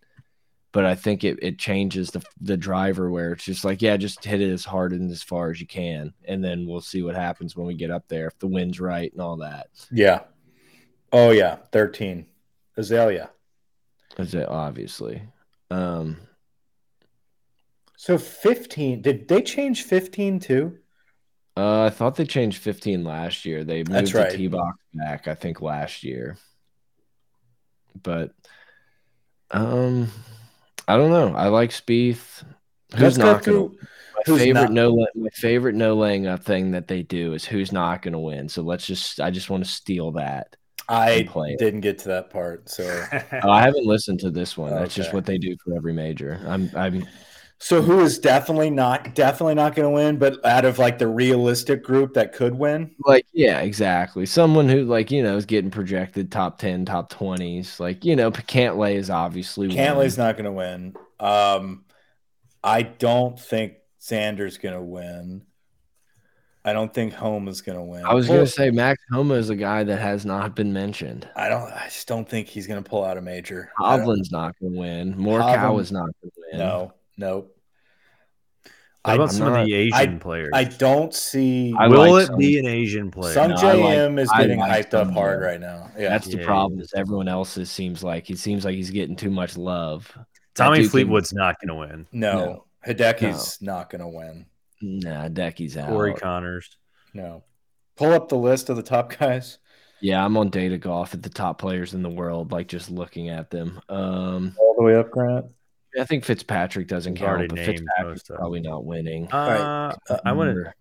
But 0.73 0.85
I 0.85 0.95
think 0.95 1.25
it, 1.25 1.39
it 1.43 1.59
changes 1.59 2.11
the 2.11 2.23
the 2.41 2.57
driver 2.57 3.11
where 3.11 3.33
it's 3.33 3.45
just 3.45 3.65
like, 3.65 3.81
yeah, 3.81 3.97
just 3.97 4.23
hit 4.23 4.43
it 4.43 4.53
as 4.53 4.67
hard 4.67 4.93
and 4.93 5.11
as 5.11 5.23
far 5.23 5.51
as 5.51 5.61
you 5.61 5.67
can. 5.67 6.13
And 6.27 6.45
then 6.45 6.67
we'll 6.67 6.83
see 6.83 7.03
what 7.03 7.15
happens 7.15 7.57
when 7.57 7.67
we 7.67 7.75
get 7.75 7.91
up 7.91 8.07
there, 8.09 8.27
if 8.27 8.39
the 8.39 8.47
wind's 8.47 8.79
right 8.79 9.11
and 9.11 9.21
all 9.21 9.39
that. 9.39 9.69
Yeah. 9.91 10.21
Oh, 11.11 11.31
yeah. 11.31 11.57
13. 11.73 12.27
Azalea. 12.77 13.31
Is 14.19 14.35
it 14.35 14.49
obviously? 14.49 15.23
Um, 15.71 16.17
so 17.97 18.17
15, 18.19 19.03
did 19.03 19.29
they 19.29 19.43
change 19.43 19.83
15 19.83 20.41
too? 20.41 20.79
Uh, 21.57 21.83
I 21.83 21.91
thought 21.91 22.15
they 22.15 22.25
changed 22.25 22.59
15 22.59 23.03
last 23.03 23.45
year. 23.45 23.65
They 23.65 23.79
moved 23.79 23.91
That's 23.91 24.15
right. 24.15 24.31
the 24.31 24.37
T 24.37 24.47
box 24.47 24.79
back, 24.95 25.27
I 25.27 25.35
think, 25.35 25.61
last 25.61 26.05
year. 26.05 26.37
But 28.01 28.33
um, 29.51 30.09
I 30.87 30.97
don't 30.97 31.11
know. 31.11 31.35
I 31.35 31.49
like 31.49 31.71
Spieth. 31.71 32.45
Who's 32.97 33.19
not 33.19 33.43
going 33.43 33.71
to? 33.71 33.79
My 34.27 34.39
favorite 34.39 34.71
no 34.73 35.07
my 35.15 35.31
favorite 35.33 35.75
no 35.75 35.95
laying 35.95 36.27
up 36.27 36.45
thing 36.45 36.73
that 36.73 36.89
they 36.89 37.03
do 37.03 37.35
is 37.35 37.45
who's 37.45 37.73
not 37.73 38.03
going 38.03 38.13
to 38.13 38.19
win. 38.19 38.49
So 38.49 38.63
let's 38.63 38.87
just 38.87 39.21
I 39.21 39.31
just 39.31 39.51
want 39.51 39.65
to 39.65 39.71
steal 39.71 40.13
that. 40.13 40.57
I 40.89 41.29
didn't 41.59 41.81
get 41.81 41.99
to 42.01 42.09
that 42.09 42.31
part, 42.31 42.69
so 42.69 42.85
oh, 43.43 43.51
I 43.51 43.63
haven't 43.63 43.87
listened 43.87 44.21
to 44.21 44.31
this 44.31 44.57
one. 44.57 44.71
That's 44.71 44.95
okay. 44.95 45.03
just 45.03 45.13
what 45.13 45.27
they 45.27 45.37
do 45.37 45.57
for 45.63 45.75
every 45.75 45.93
major. 45.93 46.41
I'm 46.47 46.71
I'm 46.75 47.07
so 47.61 47.83
who 47.83 48.01
is 48.01 48.19
definitely 48.19 48.71
not 48.71 49.15
definitely 49.15 49.57
not 49.57 49.75
going 49.75 49.85
to 49.85 49.91
win, 49.91 50.17
but 50.17 50.45
out 50.47 50.65
of 50.65 50.79
like 50.79 50.99
the 50.99 51.09
realistic 51.09 51.83
group 51.83 52.15
that 52.15 52.33
could 52.33 52.55
win? 52.55 52.95
Like 53.05 53.27
yeah, 53.33 53.61
exactly. 53.61 54.27
Someone 54.27 54.69
who 54.69 54.85
like 54.85 55.11
you 55.11 55.23
know 55.23 55.37
is 55.37 55.45
getting 55.45 55.71
projected 55.71 56.31
top 56.31 56.59
ten, 56.59 56.85
top 56.85 57.11
twenties. 57.11 57.81
Like 57.81 58.05
you 58.05 58.15
know, 58.15 58.31
Cantlay 58.31 58.95
is 58.95 59.11
obviously 59.11 59.69
Cantlay's 59.69 60.17
not 60.17 60.37
going 60.37 60.45
to 60.45 60.53
win. 60.53 60.95
Um, 61.19 61.85
I 62.63 62.83
don't 62.83 63.39
think 63.39 63.75
Xander's 64.01 64.59
going 64.59 64.75
to 64.75 64.83
win. 64.83 65.43
I 66.69 66.73
don't 66.73 66.93
think 66.93 67.15
Homa 67.15 67.51
is 67.51 67.63
going 67.63 67.79
to 67.79 67.85
win. 67.85 68.05
I 68.05 68.13
was 68.13 68.29
going 68.29 68.41
to 68.41 68.47
say 68.47 68.71
Max 68.71 69.03
Homa 69.11 69.35
is 69.35 69.49
a 69.49 69.57
guy 69.57 69.85
that 69.85 69.99
has 69.99 70.27
not 70.27 70.55
been 70.55 70.73
mentioned. 70.73 71.27
I 71.35 71.49
don't. 71.49 71.73
I 71.73 71.85
just 71.87 72.07
don't 72.07 72.29
think 72.29 72.47
he's 72.47 72.67
going 72.67 72.83
to 72.83 72.89
pull 72.89 73.05
out 73.05 73.17
a 73.17 73.23
major. 73.23 73.73
Hovland's 73.79 74.31
not 74.31 74.55
going 74.61 74.75
to 74.75 74.79
win. 74.79 75.15
Morikawa 75.15 75.81
is 75.81 75.91
not 75.91 76.05
going 76.21 76.31
to 76.31 76.31
win. 76.51 76.59
No, 76.59 76.93
nope. 77.17 77.55
How 79.05 79.15
about 79.15 79.31
I'm 79.31 79.35
some 79.35 79.53
not, 79.53 79.61
of 79.61 79.67
the 79.67 79.75
Asian 79.75 80.17
I, 80.17 80.19
players? 80.19 80.51
I 80.53 80.65
don't 80.65 81.15
see. 81.15 81.75
I 81.79 81.89
will 81.89 82.13
like 82.13 82.25
it 82.25 82.27
some, 82.27 82.37
be 82.37 82.59
an 82.59 82.67
Asian 82.67 83.11
player? 83.11 83.35
Sungjae 83.35 83.63
no, 83.63 83.91
Im 83.91 84.17
like, 84.17 84.23
is 84.25 84.31
getting 84.37 84.59
like 84.59 84.91
hyped 84.91 84.95
up 84.95 85.11
hard 85.11 85.41
right 85.41 85.61
now. 85.61 85.91
Yeah, 85.97 86.11
that's 86.11 86.27
the 86.27 86.39
yeah, 86.39 86.45
problem. 86.45 86.81
Is 86.81 86.93
everyone 86.95 87.29
else's 87.29 87.71
seems 87.71 88.05
like 88.05 88.29
it 88.29 88.39
seems 88.39 88.67
like 88.67 88.75
he's 88.75 88.91
getting 88.91 89.17
too 89.17 89.31
much 89.31 89.57
love. 89.57 90.13
Tommy 90.55 90.85
Fleetwood's 90.85 91.31
can, 91.31 91.39
not 91.39 91.57
going 91.61 91.69
to 91.69 91.75
win. 91.75 92.07
No, 92.13 92.33
no. 92.33 92.65
Hideki's 92.87 93.63
no. 93.63 93.75
not 93.75 93.91
going 93.91 94.01
to 94.01 94.09
win. 94.09 94.45
Nah, 94.81 95.29
Decky's 95.29 95.77
out. 95.77 95.89
Corey 95.89 96.15
Conners. 96.15 96.77
No. 97.15 97.45
Pull 97.97 98.13
up 98.13 98.29
the 98.29 98.37
list 98.37 98.69
of 98.69 98.77
the 98.77 98.83
top 98.83 99.17
guys. 99.19 99.59
Yeah, 100.01 100.25
I'm 100.25 100.37
on 100.37 100.51
data 100.51 100.79
golf 100.79 101.15
at 101.15 101.23
the 101.23 101.29
top 101.29 101.59
players 101.59 101.95
in 101.95 102.03
the 102.03 102.09
world, 102.09 102.53
like 102.53 102.69
just 102.69 102.91
looking 102.91 103.31
at 103.31 103.51
them. 103.51 103.81
Um, 103.89 104.55
All 104.61 104.77
the 104.77 104.85
way 104.85 104.95
up, 104.95 105.11
Grant. 105.11 105.47
I 105.99 106.05
think 106.05 106.25
Fitzpatrick 106.25 106.87
doesn't 106.87 107.17
He's 107.17 107.25
count, 107.25 107.49
but 107.49 107.59
Fitzpatrick's 107.59 108.23
probably 108.23 108.61
not 108.61 108.85
winning. 108.85 109.33
Uh, 109.33 109.93
right. 110.09 110.21
I 110.25 110.33
want 110.33 110.55
to 110.55 110.73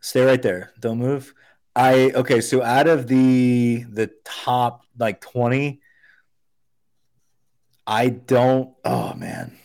stay 0.00 0.24
right 0.24 0.40
there. 0.40 0.72
Don't 0.80 0.98
move. 0.98 1.34
I 1.76 2.12
okay. 2.14 2.40
So 2.40 2.62
out 2.62 2.88
of 2.88 3.06
the 3.06 3.84
the 3.90 4.10
top 4.24 4.84
like 4.98 5.20
twenty, 5.20 5.80
I 7.86 8.08
don't. 8.08 8.74
Oh 8.84 9.12
man, 9.14 9.56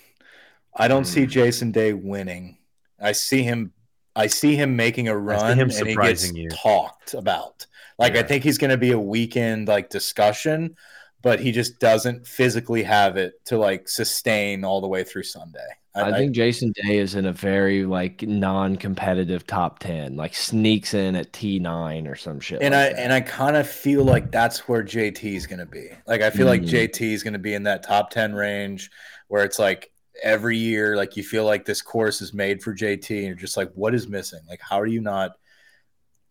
I 0.75 0.87
don't 0.87 1.05
see 1.05 1.23
hmm. 1.23 1.29
Jason 1.29 1.71
Day 1.71 1.93
winning. 1.93 2.57
I 3.03 3.11
see 3.11 3.43
him. 3.43 3.73
I 4.15 4.27
see 4.27 4.55
him 4.55 4.75
making 4.75 5.07
a 5.07 5.17
run 5.17 5.59
and 5.59 5.71
he 5.71 5.95
gets 5.95 6.31
you. 6.31 6.49
talked 6.49 7.13
about. 7.13 7.65
Like 7.97 8.13
yeah. 8.13 8.21
I 8.21 8.23
think 8.23 8.43
he's 8.43 8.57
going 8.57 8.71
to 8.71 8.77
be 8.77 8.91
a 8.91 8.99
weekend 8.99 9.67
like 9.67 9.89
discussion, 9.89 10.75
but 11.21 11.39
he 11.39 11.51
just 11.51 11.79
doesn't 11.79 12.27
physically 12.27 12.83
have 12.83 13.17
it 13.17 13.33
to 13.45 13.57
like 13.57 13.87
sustain 13.87 14.63
all 14.63 14.81
the 14.81 14.87
way 14.87 15.03
through 15.03 15.23
Sunday. 15.23 15.59
I, 15.95 16.09
I 16.09 16.11
think 16.11 16.31
I, 16.31 16.33
Jason 16.33 16.71
Day 16.71 16.97
is 16.97 17.13
in 17.13 17.25
a 17.25 17.31
very 17.31 17.85
like 17.85 18.23
non-competitive 18.23 19.45
top 19.45 19.79
ten, 19.79 20.15
like 20.15 20.33
sneaks 20.33 20.93
in 20.95 21.15
at 21.15 21.31
T 21.33 21.59
nine 21.59 22.07
or 22.07 22.15
some 22.15 22.39
shit. 22.39 22.61
And 22.61 22.73
like 22.73 22.81
I 22.81 22.89
that. 22.89 22.99
and 22.99 23.13
I 23.13 23.21
kind 23.21 23.55
of 23.55 23.69
feel 23.69 24.03
like 24.03 24.31
that's 24.31 24.67
where 24.67 24.83
JT 24.83 25.23
is 25.23 25.45
going 25.45 25.59
to 25.59 25.67
be. 25.67 25.89
Like 26.07 26.21
I 26.21 26.31
feel 26.31 26.47
mm. 26.47 26.49
like 26.49 26.61
JT 26.63 27.01
is 27.01 27.21
going 27.21 27.33
to 27.33 27.39
be 27.39 27.53
in 27.53 27.63
that 27.63 27.83
top 27.83 28.09
ten 28.09 28.33
range, 28.33 28.89
where 29.27 29.43
it's 29.43 29.59
like 29.59 29.91
every 30.21 30.57
year, 30.57 30.95
like 30.95 31.17
you 31.17 31.23
feel 31.23 31.45
like 31.45 31.65
this 31.65 31.81
course 31.81 32.21
is 32.21 32.33
made 32.33 32.61
for 32.61 32.73
JT, 32.73 33.09
and 33.09 33.27
you're 33.27 33.35
just 33.35 33.57
like, 33.57 33.71
what 33.73 33.95
is 33.95 34.07
missing? 34.07 34.41
Like, 34.47 34.61
how 34.61 34.79
are 34.79 34.85
you 34.85 35.01
not? 35.01 35.31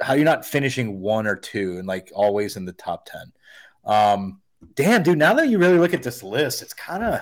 How 0.00 0.14
are 0.14 0.18
you 0.18 0.24
not 0.24 0.44
finishing 0.44 1.00
one 1.00 1.26
or 1.26 1.36
two 1.36 1.78
and 1.78 1.86
like 1.86 2.10
always 2.14 2.56
in 2.56 2.64
the 2.64 2.72
top 2.72 3.06
ten? 3.06 3.32
Um, 3.84 4.40
damn, 4.74 5.02
dude. 5.02 5.18
Now 5.18 5.34
that 5.34 5.48
you 5.48 5.59
really 5.59 5.78
look 5.78 5.94
at 5.94 6.02
this 6.02 6.22
list, 6.22 6.62
it's 6.62 6.74
kind 6.74 7.02
of. 7.02 7.20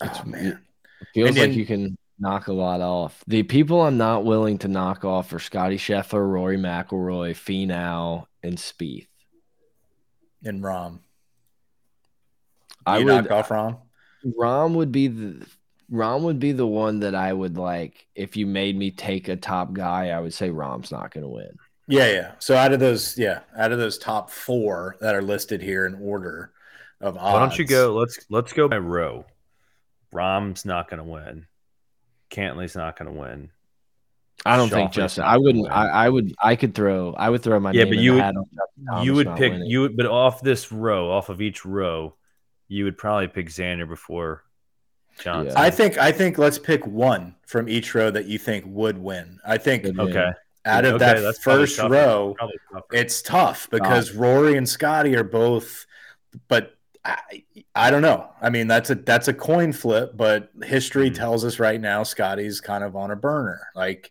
Oh 0.00 0.22
man, 0.26 0.60
it 1.00 1.08
feels 1.14 1.28
and 1.28 1.38
like 1.38 1.48
then, 1.50 1.58
you 1.58 1.66
can 1.66 1.96
knock 2.18 2.48
a 2.48 2.52
lot 2.52 2.80
off. 2.80 3.22
The 3.26 3.42
people 3.42 3.82
I'm 3.82 3.96
not 3.96 4.24
willing 4.24 4.58
to 4.58 4.68
knock 4.68 5.04
off 5.04 5.32
are 5.32 5.38
Scotty 5.38 5.78
Scheffler, 5.78 6.26
Rory 6.26 6.58
McIlroy, 6.58 7.32
Finau, 7.32 8.26
and 8.42 8.56
Spieth, 8.58 9.08
and 10.44 10.62
Rahm. 10.62 11.00
I 12.84 12.98
would 12.98 13.06
knock 13.06 13.30
off 13.30 13.48
Rahm. 13.48 13.78
Rahm 14.26 14.74
would 14.74 14.92
be 14.92 15.08
the 15.08 15.46
Rahm 15.90 16.22
would 16.22 16.40
be 16.40 16.52
the 16.52 16.66
one 16.66 17.00
that 17.00 17.14
I 17.14 17.32
would 17.32 17.56
like 17.56 18.06
if 18.14 18.36
you 18.36 18.46
made 18.46 18.76
me 18.76 18.90
take 18.90 19.28
a 19.28 19.36
top 19.36 19.72
guy. 19.72 20.08
I 20.08 20.20
would 20.20 20.34
say 20.34 20.50
Rahm's 20.50 20.90
not 20.90 21.12
going 21.12 21.22
to 21.22 21.28
win. 21.28 21.56
Yeah, 21.86 22.10
yeah. 22.10 22.32
So 22.40 22.56
out 22.56 22.72
of 22.72 22.80
those, 22.80 23.16
yeah, 23.16 23.40
out 23.56 23.70
of 23.70 23.78
those 23.78 23.96
top 23.96 24.30
four 24.30 24.96
that 25.00 25.14
are 25.14 25.22
listed 25.22 25.62
here 25.62 25.86
in 25.86 25.94
order 25.94 26.50
of 27.00 27.16
odds, 27.16 27.32
why 27.34 27.38
don't 27.38 27.58
you 27.58 27.64
go? 27.64 27.94
Let's 27.94 28.18
let's 28.28 28.52
go 28.52 28.68
by 28.68 28.78
row. 28.78 29.24
Rahm's 30.12 30.64
not 30.64 30.90
going 30.90 30.98
to 30.98 31.04
win. 31.04 31.46
Cantlay's 32.30 32.74
not 32.74 32.98
going 32.98 33.12
to 33.12 33.20
win. 33.20 33.50
I 34.44 34.56
don't 34.56 34.68
think 34.68 34.92
Justin. 34.92 35.24
I 35.24 35.38
wouldn't. 35.38 35.70
I, 35.70 35.88
I, 35.88 36.08
would. 36.08 36.34
I 36.42 36.56
could 36.56 36.74
throw. 36.74 37.14
I 37.14 37.30
would 37.30 37.42
throw 37.42 37.58
my 37.58 37.72
yeah, 37.72 37.84
but 37.84 37.96
you 37.96 38.14
would. 38.14 38.34
You 39.02 39.14
would 39.14 39.28
pick. 39.36 39.52
Winning. 39.52 39.68
You 39.68 39.82
would, 39.82 39.96
but 39.96 40.06
off 40.06 40.42
this 40.42 40.70
row, 40.70 41.10
off 41.10 41.28
of 41.28 41.40
each 41.40 41.64
row, 41.64 42.14
you 42.68 42.84
would 42.84 42.98
probably 42.98 43.28
pick 43.28 43.48
Xander 43.48 43.88
before 43.88 44.42
Johnson. 45.18 45.52
Yeah. 45.54 45.60
I 45.60 45.70
think 45.70 45.98
I 45.98 46.12
think 46.12 46.38
let's 46.38 46.58
pick 46.58 46.86
one 46.86 47.34
from 47.46 47.68
each 47.68 47.94
row 47.94 48.10
that 48.10 48.26
you 48.26 48.38
think 48.38 48.64
would 48.66 48.98
win. 48.98 49.38
I 49.46 49.58
think 49.58 49.84
okay. 49.84 50.32
Out 50.64 50.84
of 50.84 50.94
okay, 50.94 51.20
that 51.20 51.36
first 51.36 51.78
row, 51.78 52.34
it's 52.90 53.22
tough 53.22 53.70
because 53.70 54.12
Rory 54.12 54.56
and 54.56 54.68
Scotty 54.68 55.14
are 55.14 55.22
both, 55.22 55.86
but 56.48 56.76
I, 57.04 57.44
I 57.72 57.90
don't 57.92 58.02
know. 58.02 58.28
I 58.42 58.50
mean, 58.50 58.66
that's 58.66 58.90
a 58.90 58.96
that's 58.96 59.28
a 59.28 59.32
coin 59.32 59.72
flip, 59.72 60.16
but 60.16 60.50
history 60.64 61.06
mm-hmm. 61.06 61.14
tells 61.14 61.44
us 61.44 61.60
right 61.60 61.80
now 61.80 62.02
Scotty's 62.02 62.60
kind 62.60 62.82
of 62.82 62.96
on 62.96 63.12
a 63.12 63.16
burner. 63.16 63.60
Like 63.76 64.10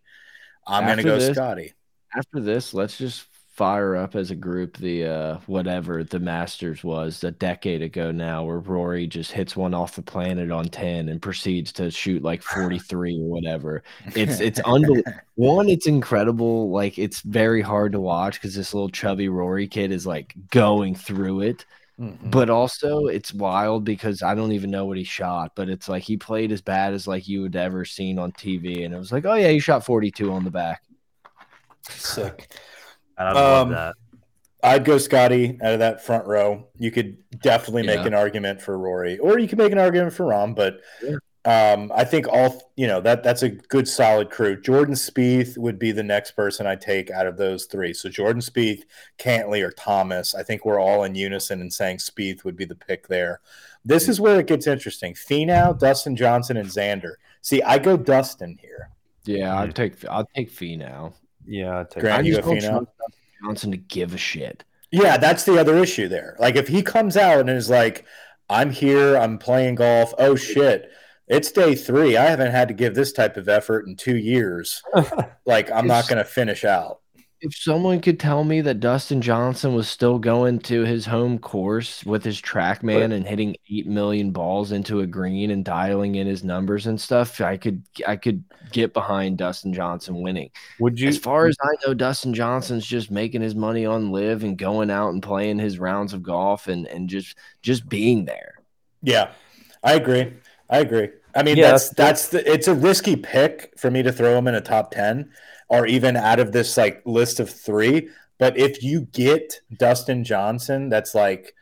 I'm 0.65 0.85
going 0.85 0.97
to 0.97 1.03
go 1.03 1.19
this, 1.19 1.35
Scotty. 1.35 1.73
After 2.15 2.39
this, 2.39 2.73
let's 2.73 2.97
just 2.97 3.25
fire 3.55 3.95
up 3.95 4.15
as 4.15 4.31
a 4.31 4.35
group 4.35 4.75
the 4.77 5.05
uh 5.05 5.37
whatever 5.45 6.03
the 6.03 6.19
Masters 6.19 6.83
was 6.83 7.23
a 7.23 7.31
decade 7.31 7.81
ago 7.81 8.11
now 8.11 8.43
where 8.43 8.59
Rory 8.59 9.07
just 9.07 9.31
hits 9.31 9.55
one 9.55 9.73
off 9.73 9.95
the 9.95 10.01
planet 10.01 10.51
on 10.51 10.65
10 10.65 11.07
and 11.07 11.21
proceeds 11.21 11.71
to 11.73 11.89
shoot 11.89 12.21
like 12.21 12.41
43 12.41 13.17
or 13.21 13.29
whatever. 13.29 13.81
It's 14.13 14.41
it's 14.41 14.59
unbelievable. 14.59 15.13
one 15.35 15.69
it's 15.69 15.87
incredible 15.87 16.69
like 16.69 16.99
it's 16.99 17.21
very 17.21 17.61
hard 17.61 17.93
to 17.93 17.99
watch 18.01 18.41
cuz 18.41 18.55
this 18.55 18.73
little 18.73 18.89
chubby 18.89 19.29
Rory 19.29 19.67
kid 19.67 19.93
is 19.93 20.05
like 20.05 20.35
going 20.51 20.93
through 20.93 21.41
it. 21.41 21.65
Mm 21.97 22.17
-hmm. 22.17 22.31
But 22.31 22.49
also 22.49 23.05
it's 23.05 23.33
wild 23.33 23.85
because 23.85 24.21
I 24.21 24.35
don't 24.35 24.51
even 24.51 24.69
know 24.69 24.85
what 24.85 24.97
he 24.97 25.05
shot, 25.05 25.55
but 25.55 25.69
it's 25.69 25.87
like 25.87 26.03
he 26.03 26.17
played 26.17 26.51
as 26.51 26.61
bad 26.61 26.93
as 26.93 27.07
like 27.07 27.25
you 27.31 27.41
would 27.41 27.55
ever 27.55 27.85
seen 27.85 28.19
on 28.19 28.33
TV 28.33 28.83
and 28.83 28.93
it 28.93 28.97
was 28.97 29.11
like, 29.13 29.25
"Oh 29.29 29.35
yeah, 29.35 29.51
he 29.51 29.59
shot 29.59 29.85
42 29.85 30.33
on 30.33 30.43
the 30.43 30.51
back." 30.51 30.81
Sick. 31.89 32.49
I 33.17 33.31
love 33.31 33.67
um, 33.67 33.73
that. 33.73 33.95
I'd 34.65 34.83
go 34.83 34.97
Scotty 34.97 35.59
out 35.61 35.73
of 35.73 35.79
that 35.79 36.03
front 36.03 36.25
row. 36.25 36.67
You 36.77 36.89
could 36.89 37.17
definitely 37.41 37.83
yeah. 37.83 37.97
make 37.97 38.05
an 38.05 38.15
argument 38.15 38.61
for 38.61 38.77
Rory, 38.77 39.19
or 39.19 39.37
you 39.37 39.47
could 39.47 39.59
make 39.59 39.71
an 39.71 39.77
argument 39.77 40.13
for 40.13 40.25
Rahm. 40.25 40.55
But 40.55 40.81
yeah. 41.03 41.73
um, 41.73 41.91
I 41.93 42.03
think 42.03 42.27
all 42.27 42.71
you 42.75 42.87
know 42.87 42.99
that 43.01 43.21
that's 43.21 43.43
a 43.43 43.49
good 43.49 43.87
solid 43.87 44.31
crew. 44.31 44.59
Jordan 44.59 44.95
Spieth 44.95 45.55
would 45.57 45.77
be 45.77 45.91
the 45.91 46.03
next 46.03 46.31
person 46.31 46.65
I 46.65 46.75
take 46.75 47.11
out 47.11 47.27
of 47.27 47.37
those 47.37 47.65
three. 47.65 47.93
So 47.93 48.09
Jordan 48.09 48.41
Spieth, 48.41 48.83
Cantlay, 49.19 49.61
or 49.61 49.71
Thomas. 49.71 50.33
I 50.33 50.41
think 50.41 50.65
we're 50.65 50.79
all 50.79 51.03
in 51.03 51.13
unison 51.13 51.61
in 51.61 51.69
saying 51.69 51.97
Spieth 51.97 52.43
would 52.43 52.55
be 52.55 52.65
the 52.65 52.75
pick 52.75 53.07
there. 53.07 53.41
This 53.83 54.09
is 54.09 54.19
where 54.19 54.39
it 54.39 54.47
gets 54.47 54.65
interesting. 54.65 55.13
Finau, 55.13 55.77
Dustin 55.77 56.15
Johnson, 56.15 56.57
and 56.57 56.69
Xander. 56.69 57.13
See, 57.41 57.61
I 57.61 57.77
go 57.77 57.97
Dustin 57.97 58.57
here. 58.59 58.89
Yeah, 59.25 59.59
I'd 59.59 59.75
take 59.75 60.03
I'd 60.09 60.25
take 60.35 60.51
Finau. 60.51 61.13
Yeah, 61.47 61.83
take 61.89 62.01
Grant, 62.01 62.25
you 62.25 62.41
go 62.41 62.87
Johnson 63.43 63.71
to 63.71 63.77
give 63.77 64.13
a 64.13 64.17
shit. 64.17 64.63
Yeah, 64.91 65.17
that's 65.17 65.43
the 65.43 65.59
other 65.59 65.77
issue 65.77 66.07
there. 66.07 66.35
Like 66.39 66.55
if 66.55 66.67
he 66.67 66.81
comes 66.81 67.17
out 67.17 67.41
and 67.41 67.49
is 67.49 67.69
like, 67.69 68.05
"I'm 68.49 68.71
here, 68.71 69.17
I'm 69.17 69.37
playing 69.37 69.75
golf." 69.75 70.13
Oh 70.17 70.35
shit, 70.35 70.89
it's 71.27 71.51
day 71.51 71.75
three. 71.75 72.17
I 72.17 72.25
haven't 72.25 72.51
had 72.51 72.67
to 72.69 72.73
give 72.73 72.95
this 72.95 73.11
type 73.11 73.37
of 73.37 73.49
effort 73.49 73.87
in 73.87 73.95
two 73.95 74.15
years. 74.15 74.81
like 75.45 75.71
I'm 75.71 75.87
not 75.87 76.07
going 76.07 76.17
to 76.17 76.23
finish 76.23 76.63
out 76.63 77.01
if 77.45 77.55
someone 77.55 78.01
could 78.01 78.19
tell 78.19 78.43
me 78.43 78.59
that 78.61 78.79
Dustin 78.79 79.21
Johnson 79.21 79.75
was 79.75 79.87
still 79.87 80.17
going 80.17 80.57
to 80.61 80.81
his 80.81 81.05
home 81.05 81.37
course 81.37 82.03
with 82.03 82.23
his 82.23 82.41
TrackMan 82.41 83.13
and 83.13 83.23
hitting 83.25 83.55
8 83.69 83.85
million 83.85 84.31
balls 84.31 84.71
into 84.71 85.01
a 85.01 85.07
green 85.07 85.51
and 85.51 85.63
dialing 85.63 86.15
in 86.15 86.25
his 86.25 86.43
numbers 86.43 86.87
and 86.87 86.99
stuff, 86.99 87.39
I 87.39 87.57
could 87.57 87.83
I 88.07 88.15
could 88.15 88.43
get 88.71 88.93
behind 88.93 89.37
Dustin 89.37 89.73
Johnson 89.73 90.21
winning. 90.21 90.49
Would 90.79 90.99
you 90.99 91.07
As 91.07 91.19
far 91.19 91.45
as 91.45 91.55
I 91.61 91.69
know 91.85 91.93
Dustin 91.93 92.33
Johnson's 92.33 92.87
just 92.87 93.11
making 93.11 93.41
his 93.41 93.53
money 93.53 93.85
on 93.85 94.11
LIV 94.11 94.43
and 94.43 94.57
going 94.57 94.89
out 94.89 95.09
and 95.13 95.21
playing 95.21 95.59
his 95.59 95.77
rounds 95.77 96.13
of 96.13 96.23
golf 96.23 96.67
and 96.67 96.87
and 96.87 97.07
just 97.07 97.37
just 97.61 97.87
being 97.87 98.25
there. 98.25 98.55
Yeah. 99.03 99.29
I 99.83 99.93
agree. 99.93 100.33
I 100.67 100.79
agree. 100.79 101.09
I 101.35 101.43
mean, 101.43 101.57
yeah, 101.57 101.71
that's 101.71 101.89
that's 101.89 102.29
the 102.29 102.51
it's 102.51 102.67
a 102.67 102.73
risky 102.73 103.15
pick 103.15 103.71
for 103.77 103.91
me 103.91 104.01
to 104.01 104.11
throw 104.11 104.35
him 104.35 104.47
in 104.47 104.55
a 104.55 104.61
top 104.61 104.89
10 104.91 105.29
or 105.67 105.85
even 105.87 106.15
out 106.15 106.39
of 106.39 106.51
this 106.51 106.77
like 106.77 107.01
list 107.05 107.39
of 107.39 107.49
three. 107.49 108.09
But 108.37 108.57
if 108.57 108.83
you 108.83 109.01
get 109.11 109.61
Dustin 109.77 110.23
Johnson, 110.23 110.89
that's 110.89 111.15
like 111.15 111.53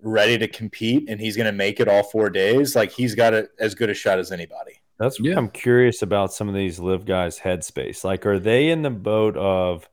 ready 0.00 0.38
to 0.38 0.48
compete 0.48 1.08
and 1.08 1.20
he's 1.20 1.36
going 1.36 1.46
to 1.46 1.52
make 1.52 1.78
it 1.78 1.88
all 1.88 2.02
four 2.02 2.30
days, 2.30 2.74
like 2.74 2.90
he's 2.90 3.14
got 3.14 3.34
a, 3.34 3.48
as 3.58 3.74
good 3.74 3.90
a 3.90 3.94
shot 3.94 4.18
as 4.18 4.32
anybody. 4.32 4.80
That's 4.98 5.18
yeah. 5.20 5.36
I'm 5.36 5.48
curious 5.48 6.02
about 6.02 6.32
some 6.32 6.48
of 6.48 6.54
these 6.54 6.78
LIV 6.78 7.06
guys' 7.06 7.38
headspace. 7.38 8.04
Like, 8.04 8.24
are 8.24 8.38
they 8.38 8.68
in 8.70 8.82
the 8.82 8.90
boat 8.90 9.36
of 9.36 9.88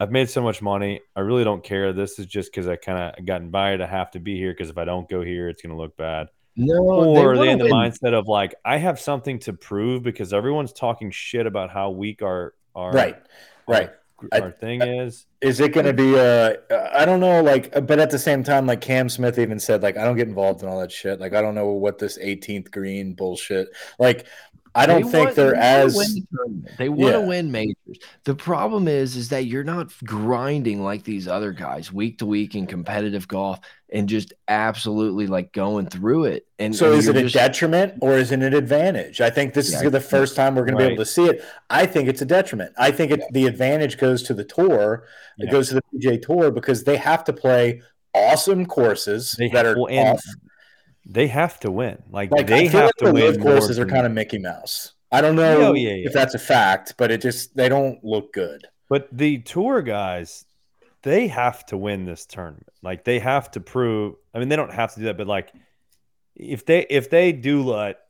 I've 0.00 0.10
made 0.10 0.30
so 0.30 0.42
much 0.42 0.62
money, 0.62 1.00
I 1.14 1.20
really 1.20 1.44
don't 1.44 1.62
care. 1.62 1.92
This 1.92 2.18
is 2.18 2.26
just 2.26 2.50
because 2.50 2.66
I 2.66 2.76
kind 2.76 3.14
of 3.18 3.26
got 3.26 3.42
invited. 3.42 3.80
I 3.80 3.86
have 3.86 4.10
to 4.12 4.18
be 4.18 4.36
here 4.36 4.52
because 4.52 4.70
if 4.70 4.78
I 4.78 4.84
don't 4.84 5.08
go 5.08 5.22
here, 5.22 5.48
it's 5.48 5.62
going 5.62 5.74
to 5.74 5.80
look 5.80 5.96
bad. 5.96 6.28
No, 6.56 6.82
or 6.82 7.32
are 7.32 7.38
they 7.38 7.50
in 7.50 7.58
the 7.58 7.64
win. 7.64 7.72
mindset 7.72 8.14
of 8.14 8.28
like 8.28 8.54
I 8.64 8.76
have 8.76 9.00
something 9.00 9.40
to 9.40 9.52
prove 9.52 10.02
because 10.02 10.32
everyone's 10.32 10.72
talking 10.72 11.10
shit 11.10 11.46
about 11.46 11.70
how 11.70 11.90
weak 11.90 12.22
our 12.22 12.54
our 12.74 12.92
right, 12.92 13.16
right. 13.66 13.90
Our, 14.32 14.42
our 14.42 14.50
thing 14.52 14.80
I, 14.80 15.02
is 15.02 15.26
is 15.40 15.60
it 15.60 15.72
going 15.72 15.86
to 15.86 15.92
be 15.92 16.14
a 16.14 16.56
I 16.94 17.04
don't 17.04 17.20
know 17.20 17.42
like 17.42 17.72
but 17.86 17.98
at 17.98 18.10
the 18.10 18.18
same 18.18 18.42
time 18.42 18.64
like 18.66 18.80
Cam 18.80 19.08
Smith 19.08 19.38
even 19.38 19.58
said 19.58 19.82
like 19.82 19.98
I 19.98 20.04
don't 20.04 20.16
get 20.16 20.28
involved 20.28 20.62
in 20.62 20.68
all 20.68 20.80
that 20.80 20.92
shit 20.92 21.20
like 21.20 21.34
I 21.34 21.42
don't 21.42 21.54
know 21.54 21.72
what 21.72 21.98
this 21.98 22.16
18th 22.16 22.70
green 22.70 23.12
bullshit 23.12 23.68
like 23.98 24.26
I 24.74 24.86
don't 24.86 25.02
they 25.02 25.10
think 25.10 25.24
want, 25.26 25.36
they're 25.36 25.52
they 25.52 25.58
as 25.58 25.94
the 25.94 26.26
they 26.78 26.88
want 26.88 27.12
to 27.12 27.20
yeah. 27.20 27.26
win 27.26 27.52
majors. 27.52 27.98
The 28.24 28.34
problem 28.34 28.88
is, 28.88 29.14
is 29.14 29.28
that 29.28 29.46
you're 29.46 29.62
not 29.62 29.92
grinding 30.04 30.82
like 30.82 31.04
these 31.04 31.28
other 31.28 31.52
guys 31.52 31.92
week 31.92 32.18
to 32.18 32.26
week 32.26 32.56
in 32.56 32.66
competitive 32.66 33.28
golf 33.28 33.60
and 33.94 34.08
just 34.08 34.34
absolutely 34.48 35.28
like 35.28 35.52
going 35.52 35.86
through 35.86 36.24
it. 36.24 36.46
And 36.58 36.74
so, 36.74 36.90
and 36.90 36.98
is 36.98 37.08
it 37.08 37.14
just, 37.14 37.34
a 37.34 37.38
detriment 37.38 37.94
or 38.02 38.18
is 38.18 38.32
it 38.32 38.42
an 38.42 38.52
advantage? 38.52 39.20
I 39.20 39.30
think 39.30 39.54
this 39.54 39.72
yeah, 39.72 39.82
is 39.82 39.92
the 39.92 40.00
first 40.00 40.34
time 40.34 40.56
we're 40.56 40.64
going 40.64 40.74
right. 40.74 40.82
to 40.82 40.88
be 40.88 40.92
able 40.94 41.04
to 41.04 41.10
see 41.10 41.26
it. 41.26 41.44
I 41.70 41.86
think 41.86 42.08
it's 42.08 42.20
a 42.20 42.26
detriment. 42.26 42.72
I 42.76 42.90
think 42.90 43.12
it, 43.12 43.22
the 43.30 43.46
advantage 43.46 43.96
goes 43.96 44.24
to 44.24 44.34
the 44.34 44.44
tour. 44.44 45.06
It 45.38 45.50
goes 45.50 45.68
to 45.68 45.76
the 45.76 45.82
PGA 45.94 46.20
Tour 46.20 46.50
because 46.50 46.84
they 46.84 46.96
have 46.96 47.24
to 47.24 47.32
play 47.32 47.82
awesome 48.14 48.66
courses 48.66 49.34
they 49.38 49.48
that 49.48 49.64
are 49.64 49.76
well, 49.78 50.12
off 50.12 50.22
they 51.06 51.28
have 51.28 51.60
to 51.60 51.70
win. 51.70 52.02
Like, 52.10 52.30
like 52.30 52.46
they 52.46 52.66
have 52.66 52.84
like 52.86 52.94
to 52.96 53.04
the 53.06 53.12
win. 53.12 53.40
Courses 53.40 53.78
are 53.78 53.86
kind 53.86 54.06
of 54.06 54.12
Mickey 54.12 54.38
Mouse. 54.38 54.92
I 55.12 55.20
don't 55.20 55.36
know 55.36 55.68
oh, 55.68 55.74
yeah, 55.74 55.90
yeah. 55.90 56.06
if 56.06 56.12
that's 56.12 56.34
a 56.34 56.38
fact, 56.38 56.94
but 56.98 57.10
it 57.10 57.20
just 57.20 57.54
they 57.54 57.68
don't 57.68 58.02
look 58.02 58.32
good. 58.32 58.66
But 58.88 59.08
the 59.12 59.38
tour 59.38 59.82
guys, 59.82 60.44
they 61.04 61.28
have 61.28 61.64
to 61.66 61.76
win 61.76 62.04
this 62.04 62.26
tournament. 62.26 62.72
Like 62.82 63.04
they 63.04 63.20
have 63.20 63.50
to 63.52 63.60
prove. 63.60 64.16
I 64.34 64.40
mean, 64.40 64.48
they 64.48 64.56
don't 64.56 64.72
have 64.72 64.94
to 64.94 65.00
do 65.00 65.06
that, 65.06 65.16
but 65.16 65.28
like 65.28 65.52
if 66.34 66.66
they 66.66 66.84
if 66.90 67.10
they 67.10 67.30
do 67.30 67.62
let 67.62 68.00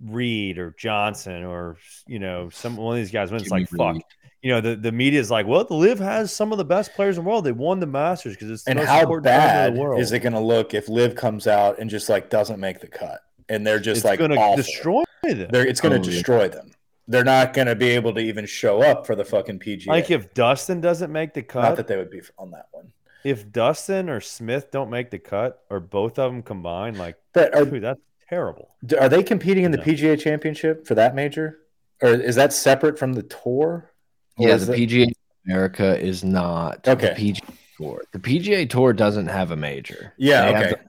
Reed 0.00 0.58
or 0.58 0.74
Johnson 0.78 1.42
or 1.42 1.78
you 2.06 2.20
know 2.20 2.50
some 2.50 2.76
one 2.76 2.96
of 2.96 3.02
these 3.02 3.10
guys 3.10 3.32
win, 3.32 3.40
it's 3.40 3.50
like 3.50 3.68
fuck 3.68 3.96
you 4.42 4.50
know, 4.50 4.60
the, 4.60 4.74
the 4.74 4.92
media 4.92 5.20
is 5.20 5.30
like, 5.30 5.46
well, 5.46 5.64
the 5.64 5.74
LIV 5.74 5.98
has 5.98 6.32
some 6.32 6.50
of 6.50 6.58
the 6.58 6.64
best 6.64 6.94
players 6.94 7.18
in 7.18 7.24
the 7.24 7.28
world. 7.28 7.44
They 7.44 7.52
won 7.52 7.78
the 7.78 7.86
Masters 7.86 8.34
because 8.34 8.50
it's 8.50 8.66
and 8.66 8.78
how 8.78 9.20
bad 9.20 9.76
is 9.98 10.12
it 10.12 10.20
going 10.20 10.32
to 10.32 10.40
look 10.40 10.72
if 10.72 10.88
LIV 10.88 11.14
comes 11.14 11.46
out 11.46 11.78
and 11.78 11.90
just 11.90 12.08
like 12.08 12.30
doesn't 12.30 12.58
make 12.58 12.80
the 12.80 12.86
cut 12.86 13.20
and 13.50 13.66
they're 13.66 13.78
just 13.78 13.98
it's 13.98 14.04
like 14.04 14.18
going 14.18 14.30
to 14.30 14.56
destroy 14.56 15.02
them. 15.24 15.48
They're, 15.50 15.66
it's 15.66 15.80
going 15.80 16.00
to 16.00 16.08
oh, 16.08 16.12
destroy 16.12 16.48
them. 16.48 16.70
They're 17.10 17.24
not 17.24 17.54
going 17.54 17.66
to 17.66 17.74
be 17.74 17.88
able 17.88 18.14
to 18.14 18.20
even 18.20 18.46
show 18.46 18.82
up 18.82 19.04
for 19.04 19.16
the 19.16 19.24
fucking 19.24 19.58
PGA. 19.58 19.88
Like 19.88 20.12
if 20.12 20.32
Dustin 20.32 20.80
doesn't 20.80 21.10
make 21.10 21.34
the 21.34 21.42
cut, 21.42 21.62
not 21.62 21.76
that 21.76 21.88
they 21.88 21.96
would 21.96 22.10
be 22.10 22.20
on 22.38 22.52
that 22.52 22.68
one. 22.70 22.92
If 23.24 23.50
Dustin 23.50 24.08
or 24.08 24.20
Smith 24.20 24.70
don't 24.70 24.90
make 24.90 25.10
the 25.10 25.18
cut, 25.18 25.64
or 25.70 25.80
both 25.80 26.20
of 26.20 26.30
them 26.30 26.42
combined, 26.42 26.98
like 26.98 27.16
that 27.32 27.52
are, 27.52 27.64
dude, 27.64 27.82
that's 27.82 28.00
terrible. 28.28 28.76
Are 28.98 29.08
they 29.08 29.24
competing 29.24 29.64
in 29.64 29.72
the 29.72 29.78
PGA 29.78 30.18
Championship 30.20 30.86
for 30.86 30.94
that 30.94 31.16
major, 31.16 31.58
or 32.00 32.10
is 32.10 32.36
that 32.36 32.52
separate 32.52 32.96
from 32.96 33.14
the 33.14 33.24
tour? 33.24 33.90
yeah, 34.38 34.56
the 34.56 34.72
PGA 34.72 35.10
America 35.46 36.00
is 36.00 36.22
not 36.22 36.86
okay. 36.86 37.12
the 37.14 37.32
PGA 37.32 37.54
Tour. 37.76 38.02
The 38.12 38.18
PGA 38.20 38.70
Tour 38.70 38.92
doesn't 38.92 39.26
have 39.26 39.50
a 39.50 39.56
major. 39.56 40.14
Yeah, 40.16 40.52
they 40.52 40.66
okay. 40.68 40.82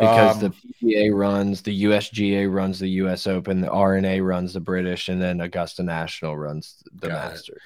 Because 0.00 0.42
um, 0.42 0.52
the 0.80 0.94
PGA 0.96 1.14
runs, 1.14 1.62
the 1.62 1.84
USGA 1.84 2.52
runs 2.52 2.78
the 2.78 2.88
US 2.88 3.26
Open, 3.26 3.60
the 3.60 3.70
R&A 3.70 4.20
runs 4.20 4.52
the 4.52 4.60
British, 4.60 5.08
and 5.08 5.20
then 5.20 5.40
Augusta 5.40 5.82
National 5.82 6.36
runs 6.36 6.82
the 6.92 7.08
Masters. 7.08 7.58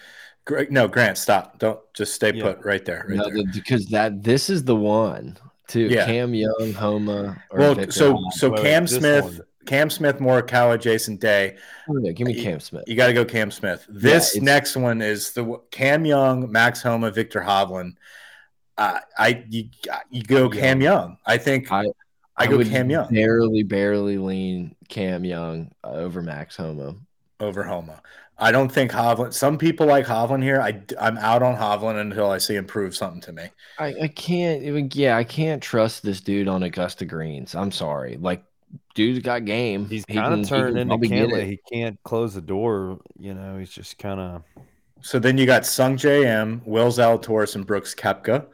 Great. 0.45 0.71
No, 0.71 0.89
Grant, 0.89 1.17
stop. 1.17 1.59
Don't 1.59 1.81
just 1.95 2.15
stay 2.15 2.33
yeah. 2.35 2.43
put 2.43 2.65
right 2.65 2.85
there. 2.85 3.07
Right 3.09 3.17
no, 3.17 3.31
there. 3.31 3.45
because 3.53 3.87
that 3.87 4.23
this 4.23 4.51
is 4.51 4.65
the 4.65 4.77
one 4.77 5.39
to 5.69 5.81
yeah. 5.81 6.05
Cam 6.05 6.35
Young, 6.35 6.73
Homa. 6.75 7.43
well, 7.51 7.75
Victor 7.75 7.93
so 7.93 8.23
so 8.33 8.53
Cam 8.53 8.87
Smith. 8.87 9.25
One 9.25 9.41
Cam 9.65 9.89
Smith, 9.89 10.19
Morikawa, 10.19 10.79
Jason 10.79 11.17
Day. 11.17 11.57
Yeah, 11.89 12.13
give 12.13 12.27
me 12.27 12.35
Cam 12.43 12.61
Smith. 12.61 12.85
You, 12.87 12.97
got 12.97 13.07
to 13.07 13.13
go 13.13 13.25
Cam 13.25 13.51
Smith. 13.51 13.87
This 13.89 14.37
yeah, 14.37 14.43
next 14.43 14.77
one 14.77 15.01
is 15.01 15.33
the 15.33 15.59
Cam 15.71 16.05
Young, 16.05 16.51
Max 16.51 16.83
Homa, 16.83 17.11
Victor 17.11 17.41
Hovland. 17.41 17.97
Uh, 18.77 18.99
I 19.17 19.45
you, 19.49 19.69
you 20.11 20.23
go 20.23 20.51
Cam 20.51 20.81
Young. 20.81 21.19
I 21.25 21.39
think 21.39 21.71
I, 21.71 21.87
I, 22.37 22.45
I 22.45 22.47
go 22.47 22.63
Cam 22.65 22.91
Young. 22.91 23.09
Barely, 23.13 23.63
barely 23.63 24.19
lean 24.19 24.75
Cam 24.89 25.25
Young 25.25 25.71
uh, 25.85 25.91
over 25.91 26.23
Max 26.23 26.57
Homa. 26.57 26.97
Over 27.41 27.63
Homa. 27.63 28.01
I 28.37 28.51
don't 28.51 28.71
think 28.71 28.91
Hovland. 28.91 29.33
Some 29.33 29.59
people 29.59 29.87
like 29.87 30.07
Hovland 30.07 30.43
here. 30.43 30.61
I 30.61 30.83
I'm 31.01 31.17
out 31.19 31.43
on 31.43 31.57
Hovland 31.57 32.01
until 32.01 32.31
I 32.31 32.39
see 32.39 32.57
him 32.57 32.65
prove 32.65 32.97
something 32.97 33.21
to 33.23 33.33
me. 33.33 33.45
I, 33.79 33.95
I 34.03 34.09
can't. 34.09 34.95
Yeah, 34.95 35.17
I 35.17 35.25
can't 35.25 35.63
trust 35.63 36.03
this 36.03 36.21
dude 36.21 36.49
on 36.49 36.65
Augusta 36.65 37.05
Greens. 37.05 37.55
I'm 37.55 37.71
sorry. 37.71 38.17
Like, 38.17 38.43
dude's 38.97 39.21
got 39.21 39.45
game. 39.45 39.89
He's 39.89 40.05
he 40.09 40.15
kind 40.15 40.41
of 40.41 40.49
turned 40.49 40.77
into 40.79 40.97
Cantlay. 40.97 41.47
He 41.47 41.61
can't 41.73 42.03
close 42.03 42.35
the 42.35 42.41
door. 42.41 42.99
You 43.17 43.35
know, 43.35 43.59
he's 43.59 43.71
just 43.71 43.99
kind 43.99 44.19
of. 44.19 44.43
So 45.01 45.21
then 45.21 45.39
you 45.39 45.47
got 45.47 45.63
Sungjae 45.63 46.25
Im, 46.25 46.63
Will 46.65 46.89
Zalatoris, 46.89 47.55
and 47.55 47.65
Brooks 47.65 47.95
Koepka. 47.95 48.47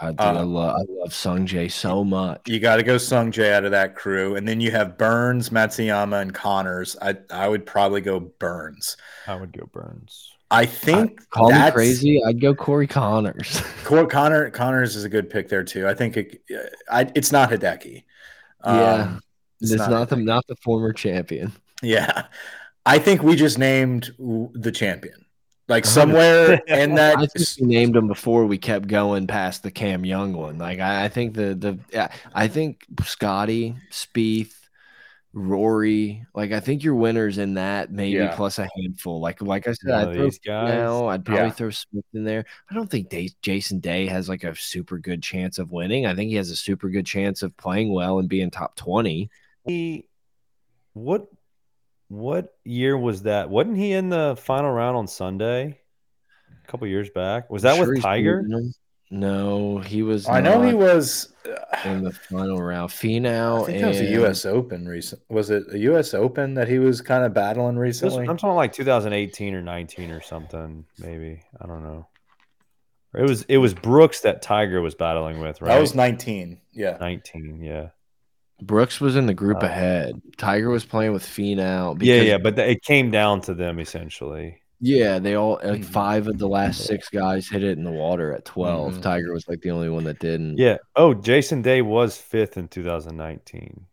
I, 0.00 0.12
do, 0.12 0.24
um, 0.24 0.36
I 0.36 0.42
love 0.42 0.76
I 0.76 0.84
love 0.88 1.10
Sungjae 1.10 1.70
so 1.70 2.02
much. 2.04 2.48
You 2.48 2.58
got 2.58 2.76
to 2.76 2.82
go 2.82 2.96
Sungjae 2.96 3.52
out 3.52 3.64
of 3.64 3.72
that 3.72 3.94
crew, 3.94 4.36
and 4.36 4.48
then 4.48 4.60
you 4.60 4.70
have 4.70 4.96
Burns, 4.96 5.50
Matsuyama, 5.50 6.22
and 6.22 6.34
Conners. 6.34 6.96
I 7.02 7.16
I 7.30 7.48
would 7.48 7.66
probably 7.66 8.00
go 8.00 8.20
Burns. 8.20 8.96
I 9.26 9.34
would 9.36 9.52
go 9.52 9.68
Burns. 9.72 10.32
I 10.50 10.66
think 10.66 11.20
I, 11.20 11.24
call 11.30 11.52
me 11.52 11.70
crazy. 11.70 12.20
I'd 12.26 12.40
go 12.40 12.54
Corey 12.54 12.86
Conners. 12.86 13.62
Corey 13.84 14.06
Connor 14.06 14.50
Conners 14.50 14.96
is 14.96 15.04
a 15.04 15.08
good 15.08 15.28
pick 15.28 15.48
there 15.48 15.64
too. 15.64 15.86
I 15.86 15.94
think 15.94 16.16
it, 16.16 16.42
I, 16.90 17.10
it's 17.14 17.30
not 17.30 17.50
Hideki. 17.50 18.04
Yeah, 18.64 18.92
um, 18.92 19.22
it's, 19.60 19.72
it's, 19.72 19.80
not, 19.80 19.90
not 19.90 20.08
the 20.08 20.16
not 20.16 20.46
the 20.46 20.56
former 20.56 20.92
champion. 20.92 21.52
Yeah, 21.82 22.24
I 22.86 22.98
think 22.98 23.22
we 23.22 23.36
just 23.36 23.58
named 23.58 24.10
the 24.18 24.72
champion. 24.72 25.26
Like 25.70 25.84
somewhere 25.84 26.54
in 26.66 26.96
that, 26.96 27.18
I 27.18 27.26
think 27.26 27.46
we 27.60 27.66
named 27.68 27.94
them 27.94 28.08
before 28.08 28.44
we 28.44 28.58
kept 28.58 28.88
going 28.88 29.28
past 29.28 29.62
the 29.62 29.70
Cam 29.70 30.04
Young 30.04 30.32
one. 30.32 30.58
Like 30.58 30.80
I, 30.80 31.04
I 31.04 31.08
think 31.08 31.34
the 31.34 31.54
the 31.54 32.10
I 32.34 32.48
think 32.48 32.84
Scotty 33.04 33.76
Spieth, 33.92 34.52
Rory, 35.32 36.26
like 36.34 36.50
I 36.50 36.58
think 36.58 36.82
your 36.82 36.96
winners 36.96 37.38
in 37.38 37.54
that 37.54 37.92
maybe 37.92 38.18
yeah. 38.18 38.34
plus 38.34 38.58
a 38.58 38.68
handful. 38.76 39.20
Like 39.20 39.40
like 39.40 39.68
I 39.68 39.74
said, 39.74 39.92
I'd 39.92 40.14
throw 40.14 40.30
now 40.66 41.06
I'd 41.06 41.24
probably 41.24 41.44
yeah. 41.44 41.50
throw 41.50 41.70
Smith 41.70 42.04
in 42.14 42.24
there. 42.24 42.44
I 42.68 42.74
don't 42.74 42.90
think 42.90 43.08
Day, 43.08 43.30
Jason 43.40 43.78
Day 43.78 44.08
has 44.08 44.28
like 44.28 44.42
a 44.42 44.56
super 44.56 44.98
good 44.98 45.22
chance 45.22 45.60
of 45.60 45.70
winning. 45.70 46.04
I 46.04 46.16
think 46.16 46.30
he 46.30 46.36
has 46.36 46.50
a 46.50 46.56
super 46.56 46.88
good 46.88 47.06
chance 47.06 47.44
of 47.44 47.56
playing 47.56 47.92
well 47.92 48.18
and 48.18 48.28
being 48.28 48.50
top 48.50 48.74
twenty. 48.74 49.30
He, 49.64 50.08
what 50.94 51.28
what 52.10 52.54
year 52.64 52.98
was 52.98 53.22
that? 53.22 53.48
Wasn't 53.48 53.76
he 53.76 53.92
in 53.92 54.08
the 54.08 54.36
final 54.36 54.70
round 54.72 54.96
on 54.96 55.06
Sunday? 55.06 55.78
A 56.64 56.66
couple 56.66 56.88
years 56.88 57.08
back. 57.08 57.48
Was 57.48 57.62
that 57.62 57.76
sure 57.76 57.94
with 57.94 58.02
Tiger? 58.02 58.44
No, 59.12 59.78
he 59.78 60.02
was. 60.02 60.28
I 60.28 60.40
know 60.40 60.62
he 60.62 60.74
was 60.74 61.32
in 61.84 62.02
the 62.02 62.12
final 62.12 62.60
round. 62.60 62.90
Finau. 62.90 63.62
I 63.62 63.66
think 63.66 63.76
and... 63.76 63.84
that 63.84 63.88
was 63.88 64.00
a 64.00 64.10
U.S. 64.12 64.44
Open 64.44 64.88
recent. 64.88 65.22
Was 65.28 65.50
it 65.50 65.64
a 65.72 65.78
U.S. 65.78 66.12
Open 66.12 66.54
that 66.54 66.66
he 66.66 66.80
was 66.80 67.00
kind 67.00 67.24
of 67.24 67.32
battling 67.32 67.76
recently? 67.76 68.28
I'm 68.28 68.36
talking 68.36 68.56
like 68.56 68.72
2018 68.72 69.54
or 69.54 69.62
19 69.62 70.10
or 70.10 70.20
something. 70.20 70.84
Maybe 70.98 71.42
I 71.60 71.66
don't 71.66 71.84
know. 71.84 72.08
It 73.14 73.22
was 73.22 73.42
it 73.42 73.58
was 73.58 73.72
Brooks 73.72 74.22
that 74.22 74.42
Tiger 74.42 74.80
was 74.80 74.96
battling 74.96 75.40
with, 75.40 75.60
right? 75.60 75.74
That 75.74 75.80
was 75.80 75.94
19. 75.94 76.60
Yeah, 76.72 76.96
19. 77.00 77.62
Yeah. 77.62 77.90
Brooks 78.62 79.00
was 79.00 79.16
in 79.16 79.26
the 79.26 79.34
group 79.34 79.62
uh, 79.62 79.66
ahead. 79.66 80.20
Tiger 80.36 80.70
was 80.70 80.84
playing 80.84 81.12
with 81.12 81.24
Finau. 81.24 82.00
Yeah, 82.02 82.22
yeah, 82.22 82.38
but 82.38 82.58
it 82.58 82.82
came 82.82 83.10
down 83.10 83.40
to 83.42 83.54
them 83.54 83.78
essentially. 83.78 84.60
Yeah, 84.80 85.18
they 85.18 85.34
all 85.34 85.60
like 85.62 85.80
mm-hmm. 85.80 85.82
five 85.82 86.26
of 86.26 86.38
the 86.38 86.48
last 86.48 86.86
six 86.86 87.10
guys 87.10 87.48
hit 87.48 87.62
it 87.62 87.76
in 87.76 87.84
the 87.84 87.90
water 87.90 88.32
at 88.32 88.46
12 88.46 88.92
mm-hmm. 88.92 89.00
Tiger 89.02 89.32
was 89.32 89.46
like 89.46 89.60
the 89.60 89.70
only 89.70 89.90
one 89.90 90.04
that 90.04 90.18
didn't. 90.18 90.56
Yeah. 90.56 90.78
Oh, 90.96 91.12
Jason 91.12 91.60
Day 91.60 91.82
was 91.82 92.16
fifth 92.16 92.56
in 92.56 92.68
2019. 92.68 93.86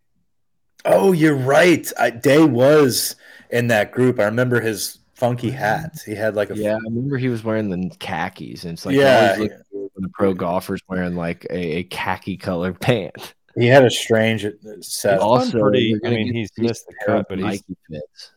Oh, 0.86 1.12
you're 1.12 1.36
right. 1.36 1.90
I, 1.98 2.08
Day 2.10 2.42
was 2.42 3.16
in 3.50 3.66
that 3.68 3.92
group. 3.92 4.18
I 4.18 4.24
remember 4.24 4.60
his 4.60 4.98
funky 5.14 5.50
hat. 5.50 5.98
He 6.06 6.14
had 6.14 6.34
like 6.34 6.50
a 6.50 6.56
yeah. 6.56 6.74
I 6.74 6.88
remember 6.88 7.18
he 7.18 7.28
was 7.28 7.44
wearing 7.44 7.68
the 7.68 7.94
khakis, 7.96 8.64
and 8.64 8.74
it's 8.74 8.86
like 8.86 8.96
yeah, 8.96 9.36
the 9.36 10.08
pro 10.14 10.32
golfers 10.32 10.80
wearing 10.88 11.16
like 11.16 11.46
a, 11.50 11.78
a 11.78 11.82
khaki 11.84 12.36
colored 12.36 12.80
pant. 12.80 13.34
He 13.58 13.66
had 13.66 13.84
a 13.84 13.90
strange 13.90 14.44
uh, 14.44 14.52
set. 14.80 15.18
Also, 15.20 15.60
pretty, 15.60 15.96
I 16.04 16.10
mean, 16.10 16.32
he's 16.32 16.50
missed 16.56 16.86
the 16.86 16.94
cut, 17.04 17.26
but 17.28 17.38
he's, 17.38 17.62
fits. 17.90 18.32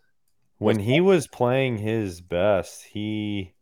when 0.57 0.79
he 0.79 0.99
was 0.99 1.27
playing 1.27 1.77
his 1.77 2.21
best, 2.21 2.83
he 2.83 3.53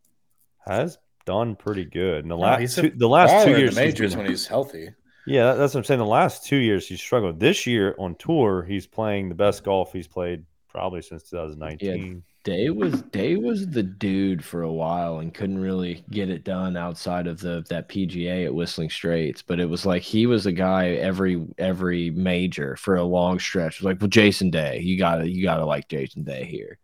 has 0.66 0.98
done 1.26 1.56
pretty 1.56 1.84
good. 1.84 2.24
In 2.24 2.28
the 2.28 2.36
last 2.36 2.76
two, 2.76 2.90
the 2.90 3.08
last 3.08 3.44
two 3.44 3.58
years, 3.58 3.76
majors 3.76 4.12
been, 4.12 4.22
when 4.22 4.30
he's 4.30 4.46
healthy. 4.46 4.90
Yeah, 5.26 5.54
that's 5.54 5.74
what 5.74 5.80
I'm 5.80 5.84
saying. 5.84 5.98
The 5.98 6.06
last 6.06 6.44
two 6.46 6.56
years 6.56 6.88
he's 6.88 7.00
struggled. 7.00 7.38
This 7.38 7.66
year 7.66 7.94
on 7.98 8.14
tour, 8.16 8.62
he's 8.62 8.86
playing 8.86 9.28
the 9.28 9.34
best 9.34 9.62
golf 9.62 9.92
he's 9.92 10.08
played 10.08 10.44
probably 10.68 11.02
since 11.02 11.24
2019. 11.24 12.22
Day 12.42 12.70
was 12.70 13.02
Day 13.02 13.36
was 13.36 13.68
the 13.68 13.82
dude 13.82 14.42
for 14.42 14.62
a 14.62 14.72
while 14.72 15.18
and 15.18 15.34
couldn't 15.34 15.58
really 15.58 16.04
get 16.10 16.30
it 16.30 16.42
done 16.42 16.76
outside 16.76 17.26
of 17.26 17.40
the 17.40 17.64
that 17.68 17.88
PGA 17.88 18.46
at 18.46 18.54
Whistling 18.54 18.88
Straits. 18.88 19.42
But 19.42 19.60
it 19.60 19.66
was 19.66 19.84
like 19.84 20.02
he 20.02 20.26
was 20.26 20.46
a 20.46 20.52
guy 20.52 20.90
every 20.92 21.44
every 21.58 22.10
major 22.10 22.76
for 22.76 22.96
a 22.96 23.04
long 23.04 23.38
stretch. 23.38 23.74
It 23.74 23.80
was 23.80 23.84
like, 23.92 24.00
well, 24.00 24.08
Jason 24.08 24.50
Day, 24.50 24.80
you 24.80 24.98
gotta 24.98 25.28
you 25.28 25.42
gotta 25.42 25.66
like 25.66 25.88
Jason 25.88 26.24
Day 26.24 26.44
here. 26.44 26.78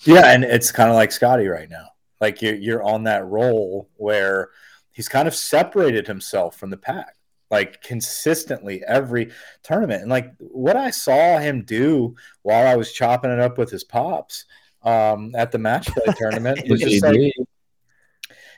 Yeah, 0.00 0.32
and 0.32 0.44
it's 0.44 0.70
kind 0.70 0.90
of 0.90 0.96
like 0.96 1.12
Scotty 1.12 1.46
right 1.46 1.70
now. 1.70 1.88
Like 2.20 2.42
you're 2.42 2.54
you're 2.54 2.82
on 2.82 3.04
that 3.04 3.24
roll 3.26 3.88
where 3.96 4.50
he's 4.90 5.08
kind 5.08 5.26
of 5.26 5.34
separated 5.34 6.06
himself 6.06 6.56
from 6.56 6.68
the 6.70 6.76
pack 6.76 7.16
like 7.52 7.82
consistently 7.82 8.82
every 8.88 9.30
tournament. 9.62 10.00
And 10.00 10.10
like 10.10 10.32
what 10.38 10.74
I 10.74 10.90
saw 10.90 11.38
him 11.38 11.62
do 11.62 12.16
while 12.42 12.66
I 12.66 12.74
was 12.74 12.92
chopping 12.92 13.30
it 13.30 13.38
up 13.38 13.58
with 13.58 13.70
his 13.70 13.84
pops 13.84 14.46
um, 14.82 15.32
at 15.36 15.52
the 15.52 15.58
match 15.58 15.86
play 15.86 16.12
tournament 16.18 16.68
was 16.68 16.80
just 16.80 17.04
like 17.04 17.32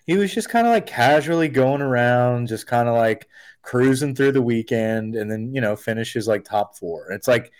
he 0.06 0.16
was 0.16 0.32
just 0.32 0.48
kind 0.48 0.66
of 0.66 0.72
like 0.72 0.86
casually 0.86 1.48
going 1.48 1.82
around, 1.82 2.48
just 2.48 2.66
kind 2.66 2.88
of 2.88 2.94
like 2.94 3.26
cruising 3.62 4.14
through 4.14 4.32
the 4.32 4.42
weekend, 4.42 5.16
and 5.16 5.30
then 5.30 5.52
you 5.54 5.60
know 5.60 5.76
finishes 5.76 6.28
like 6.28 6.44
top 6.44 6.76
four. 6.76 7.10
It's 7.10 7.28
like 7.28 7.52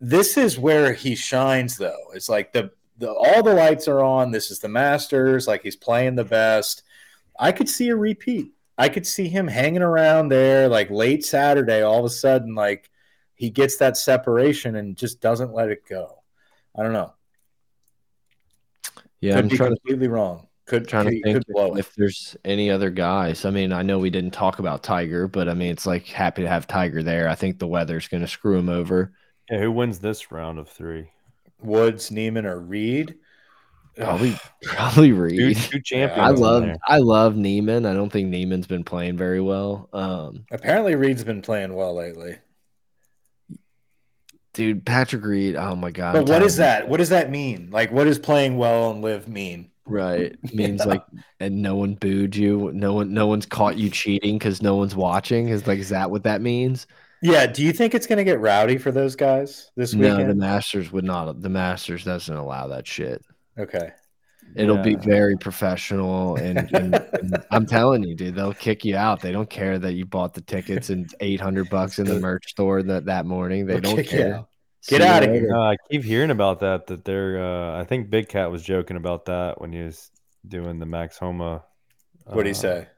this 0.00 0.36
is 0.36 0.58
where 0.58 0.92
he 0.92 1.14
shines, 1.14 1.76
though. 1.76 2.10
It's 2.14 2.28
like 2.28 2.52
the 2.52 2.70
the 2.98 3.10
all 3.10 3.42
the 3.42 3.54
lights 3.54 3.88
are 3.88 4.02
on. 4.02 4.30
This 4.30 4.50
is 4.50 4.58
the 4.58 4.68
Masters. 4.68 5.48
Like 5.48 5.62
he's 5.62 5.76
playing 5.76 6.14
the 6.14 6.24
best. 6.24 6.82
I 7.38 7.52
could 7.52 7.68
see 7.68 7.88
a 7.88 7.96
repeat. 7.96 8.52
I 8.82 8.88
could 8.88 9.06
see 9.06 9.28
him 9.28 9.46
hanging 9.46 9.80
around 9.80 10.28
there 10.28 10.68
like 10.68 10.90
late 10.90 11.24
Saturday. 11.24 11.82
All 11.82 12.00
of 12.00 12.04
a 12.04 12.10
sudden, 12.10 12.56
like 12.56 12.90
he 13.36 13.48
gets 13.48 13.76
that 13.76 13.96
separation 13.96 14.74
and 14.74 14.96
just 14.96 15.20
doesn't 15.20 15.54
let 15.54 15.68
it 15.68 15.86
go. 15.88 16.18
I 16.76 16.82
don't 16.82 16.92
know. 16.92 17.14
Yeah, 19.20 19.36
could 19.36 19.44
I'm 19.44 19.48
be 19.50 19.56
completely 19.56 20.08
to, 20.08 20.12
wrong. 20.12 20.48
Could 20.66 20.88
trying 20.88 21.04
to 21.04 21.22
think 21.22 21.44
if, 21.48 21.78
if, 21.78 21.94
there's 21.94 22.36
any 22.44 22.72
other 22.72 22.90
guys. 22.90 23.44
I 23.44 23.50
mean, 23.50 23.72
I 23.72 23.82
know 23.82 24.00
we 24.00 24.10
didn't 24.10 24.32
talk 24.32 24.58
about 24.58 24.82
Tiger, 24.82 25.28
but 25.28 25.48
I 25.48 25.54
mean, 25.54 25.70
it's 25.70 25.86
like 25.86 26.06
happy 26.06 26.42
to 26.42 26.48
have 26.48 26.66
Tiger 26.66 27.04
there. 27.04 27.28
I 27.28 27.36
think 27.36 27.60
the 27.60 27.68
weather's 27.68 28.08
going 28.08 28.22
to 28.22 28.28
screw 28.28 28.58
him 28.58 28.68
over. 28.68 29.12
Yeah, 29.48 29.60
who 29.60 29.70
wins 29.70 30.00
this 30.00 30.32
round 30.32 30.58
of 30.58 30.68
three? 30.68 31.08
Woods, 31.60 32.10
Niemann, 32.10 32.46
or 32.46 32.58
Reed? 32.58 33.14
Probably, 33.96 34.36
probably 34.62 35.12
Reed. 35.12 35.56
Two, 35.56 35.70
two 35.70 35.80
champions. 35.80 36.20
I 36.20 36.30
love, 36.30 36.68
I 36.88 36.98
love 36.98 37.36
Niemann. 37.36 37.86
I 37.86 37.94
don't 37.94 38.10
think 38.10 38.28
Niemann's 38.28 38.66
been 38.66 38.84
playing 38.84 39.16
very 39.16 39.40
well. 39.40 39.88
Um, 39.92 40.46
apparently 40.50 40.94
Reed's 40.94 41.24
been 41.24 41.42
playing 41.42 41.74
well 41.74 41.94
lately. 41.94 42.38
Dude, 44.54 44.84
Patrick 44.84 45.24
Reed. 45.24 45.56
Oh 45.56 45.74
my 45.74 45.90
god. 45.90 46.12
But 46.12 46.28
what 46.28 46.42
is 46.42 46.56
that? 46.56 46.88
What 46.88 46.98
does 46.98 47.08
that 47.08 47.30
mean? 47.30 47.70
Like, 47.70 47.90
what 47.90 48.04
does 48.04 48.18
playing 48.18 48.58
well 48.58 48.90
and 48.90 49.02
LIV 49.02 49.28
mean? 49.28 49.70
Right. 49.86 50.36
It 50.42 50.54
means 50.54 50.82
yeah. 50.84 50.92
like, 50.92 51.04
and 51.40 51.62
no 51.62 51.76
one 51.76 51.94
booed 51.94 52.36
you. 52.36 52.70
No 52.74 52.92
one, 52.92 53.14
no 53.14 53.26
one's 53.26 53.46
caught 53.46 53.78
you 53.78 53.88
cheating 53.88 54.38
because 54.38 54.62
no 54.62 54.76
one's 54.76 54.94
watching. 54.94 55.48
Is 55.48 55.66
like, 55.66 55.78
is 55.78 55.88
that 55.88 56.10
what 56.10 56.24
that 56.24 56.42
means? 56.42 56.86
Yeah. 57.22 57.46
Do 57.46 57.62
you 57.62 57.72
think 57.72 57.94
it's 57.94 58.06
going 58.06 58.18
to 58.18 58.24
get 58.24 58.40
rowdy 58.40 58.76
for 58.76 58.92
those 58.92 59.16
guys 59.16 59.70
this 59.76 59.94
weekend? 59.94 60.18
No, 60.18 60.28
the 60.28 60.34
Masters 60.34 60.92
would 60.92 61.04
not. 61.04 61.40
The 61.40 61.48
Masters 61.48 62.04
doesn't 62.04 62.34
allow 62.34 62.68
that 62.68 62.86
shit. 62.86 63.24
Okay. 63.58 63.92
It'll 64.54 64.76
yeah. 64.76 64.82
be 64.82 64.94
very 64.96 65.36
professional, 65.36 66.36
and, 66.36 66.58
and, 66.74 66.94
and, 66.94 67.44
I'm 67.50 67.64
telling 67.64 68.02
you, 68.02 68.14
dude, 68.14 68.34
they'll 68.34 68.52
kick 68.52 68.84
you 68.84 68.96
out. 68.96 69.20
They 69.20 69.32
don't 69.32 69.48
care 69.48 69.78
that 69.78 69.94
you 69.94 70.04
bought 70.04 70.34
the 70.34 70.42
tickets 70.42 70.90
and 70.90 71.12
800 71.20 71.70
bucks 71.70 71.98
in 71.98 72.04
the 72.06 72.20
merch 72.20 72.50
store 72.50 72.82
that 72.82 73.06
that 73.06 73.24
morning. 73.24 73.66
They 73.66 73.80
don't 73.80 74.06
care. 74.06 74.44
Get 74.88 75.00
See 75.00 75.06
out 75.06 75.22
of 75.22 75.30
here! 75.30 75.54
Uh, 75.54 75.70
I 75.70 75.76
keep 75.90 76.02
hearing 76.02 76.30
about 76.30 76.60
that. 76.60 76.88
That 76.88 77.04
they're. 77.04 77.40
Uh, 77.40 77.80
I 77.80 77.84
think 77.84 78.10
Big 78.10 78.28
Cat 78.28 78.50
was 78.50 78.64
joking 78.64 78.96
about 78.96 79.26
that 79.26 79.60
when 79.60 79.72
he 79.72 79.80
was 79.80 80.10
doing 80.46 80.80
the 80.80 80.86
Max 80.86 81.16
Homa. 81.16 81.62
What 82.24 82.42
did 82.42 82.46
he 82.46 82.50
uh, 82.50 82.54
say? 82.54 82.88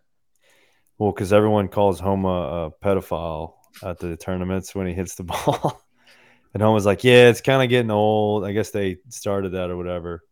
Well, 0.98 1.12
because 1.12 1.32
everyone 1.32 1.68
calls 1.68 2.00
Homa 2.00 2.28
a 2.28 2.70
pedophile 2.84 3.54
at 3.82 3.98
the 3.98 4.16
tournaments 4.16 4.74
when 4.74 4.86
he 4.86 4.94
hits 4.94 5.14
the 5.16 5.24
ball, 5.24 5.78
and 6.54 6.62
Homa's 6.62 6.86
like, 6.86 7.04
"Yeah, 7.04 7.28
it's 7.28 7.42
kind 7.42 7.62
of 7.62 7.68
getting 7.68 7.90
old. 7.90 8.44
I 8.46 8.52
guess 8.52 8.70
they 8.70 8.96
started 9.10 9.52
that 9.52 9.70
or 9.70 9.76
whatever." 9.76 10.22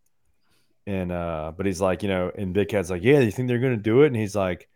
And 0.87 1.13
uh, 1.13 1.53
but 1.57 1.67
he's 1.67 1.81
like, 1.81 2.03
you 2.03 2.09
know, 2.09 2.31
and 2.37 2.53
Big 2.53 2.69
Cat's 2.69 2.91
like, 2.91 3.03
yeah, 3.03 3.21
you 3.21 3.31
think 3.31 3.49
they're 3.49 3.59
gonna 3.59 3.77
do 3.77 4.03
it? 4.03 4.09
And 4.09 4.17
he's 4.17 4.35
like, 4.35 4.69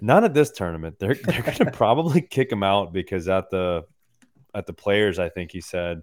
not 0.00 0.24
at 0.24 0.34
this 0.34 0.50
tournament. 0.50 0.98
They're 0.98 1.14
they're 1.24 1.42
gonna 1.42 1.70
probably 1.70 2.20
kick 2.20 2.50
him 2.50 2.62
out 2.62 2.92
because 2.92 3.28
at 3.28 3.50
the 3.50 3.84
at 4.54 4.66
the 4.66 4.72
players, 4.72 5.18
I 5.18 5.28
think 5.28 5.52
he 5.52 5.60
said 5.60 6.00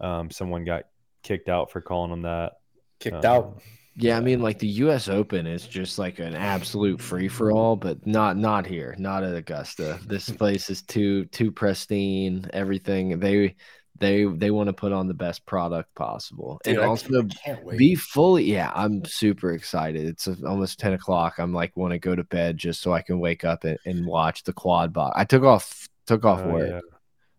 um, 0.00 0.30
someone 0.30 0.64
got 0.64 0.84
kicked 1.22 1.48
out 1.48 1.70
for 1.70 1.80
calling 1.80 2.12
him 2.12 2.22
that. 2.22 2.52
kicked 3.00 3.24
um, 3.24 3.32
out. 3.32 3.62
Yeah, 4.00 4.16
I 4.16 4.20
mean, 4.20 4.40
like 4.40 4.60
the 4.60 4.68
U.S. 4.68 5.08
Open 5.08 5.44
is 5.44 5.66
just 5.66 5.98
like 5.98 6.20
an 6.20 6.36
absolute 6.36 7.00
free 7.00 7.26
for 7.26 7.50
all, 7.50 7.74
but 7.74 8.06
not 8.06 8.36
not 8.36 8.64
here, 8.64 8.94
not 8.96 9.24
at 9.24 9.34
Augusta. 9.34 9.98
This 10.06 10.30
place 10.30 10.70
is 10.70 10.82
too 10.82 11.24
too 11.26 11.50
pristine. 11.50 12.48
Everything 12.52 13.18
they 13.18 13.56
they 13.98 14.24
they 14.24 14.50
want 14.50 14.68
to 14.68 14.72
put 14.72 14.92
on 14.92 15.08
the 15.08 15.14
best 15.14 15.44
product 15.46 15.94
possible, 15.94 16.60
Dude, 16.64 16.76
and 16.76 16.84
I 16.84 16.88
also 16.88 17.26
be 17.76 17.94
fully. 17.94 18.44
Yeah, 18.44 18.72
I'm 18.74 19.04
super 19.04 19.52
excited. 19.52 20.06
It's 20.06 20.28
almost 20.44 20.78
ten 20.78 20.92
o'clock. 20.92 21.38
I'm 21.38 21.52
like 21.52 21.76
want 21.76 21.92
to 21.92 21.98
go 21.98 22.14
to 22.14 22.24
bed 22.24 22.56
just 22.56 22.80
so 22.80 22.92
I 22.92 23.02
can 23.02 23.20
wake 23.20 23.44
up 23.44 23.64
and, 23.64 23.78
and 23.84 24.06
watch 24.06 24.44
the 24.44 24.52
quad 24.52 24.92
box. 24.92 25.14
I 25.18 25.24
took 25.24 25.42
off 25.42 25.88
took 26.06 26.24
off 26.24 26.40
oh, 26.42 26.50
work. 26.50 26.70
Yeah. 26.70 26.80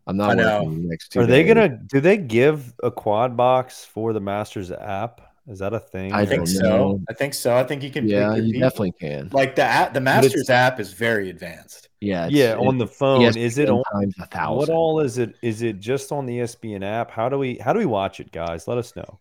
I'm 0.07 0.18
not 0.18 0.38
working 0.38 0.88
next 0.88 1.10
two. 1.10 1.19
Are 1.19 1.27
days. 1.27 1.48
they 1.48 1.53
gonna? 1.53 1.77
Do 1.86 1.99
they 1.99 2.18
give 2.18 2.73
a 2.81 2.90
quad 2.90 3.38
box 3.38 3.86
for 3.86 4.14
the 4.14 4.19
Masters 4.19 4.72
app? 4.72 5.22
Is 5.49 5.59
that 5.59 5.73
a 5.73 5.80
thing? 5.80 6.13
I 6.13 6.26
think 6.26 6.47
so. 6.47 7.01
I 7.09 7.13
think 7.13 7.34
so. 7.34 7.57
I 7.57 7.63
think 7.63 7.81
you 7.81 7.89
can. 7.89 8.07
Yeah, 8.07 8.35
you 8.35 8.53
people. 8.53 8.69
definitely 8.69 8.91
can. 8.91 9.30
Like 9.34 9.55
the 9.55 9.63
app, 9.63 9.93
the 9.95 10.01
Masters 10.01 10.49
app 10.49 10.80
is 10.80 10.93
very 10.93 11.31
advanced. 11.31 11.89
Yeah, 12.01 12.27
yeah. 12.30 12.55
On 12.55 12.77
the 12.77 12.85
phone, 12.85 13.23
is 13.35 13.57
it 13.57 13.69
on 13.69 13.84
a 14.19 14.26
thousand? 14.27 14.57
What 14.57 14.69
all 14.69 14.99
is 14.99 15.17
it? 15.17 15.35
Is 15.41 15.63
it 15.63 15.80
just 15.80 16.11
on 16.11 16.27
the 16.27 16.39
ESPN 16.39 16.84
app? 16.84 17.09
How 17.09 17.30
do 17.30 17.38
we 17.39 17.57
how 17.57 17.73
do 17.73 17.80
we 17.80 17.88
watch 17.88 18.19
it, 18.19 18.31
guys? 18.31 18.67
Let 18.67 18.77
us 18.77 18.95
know. 18.95 19.19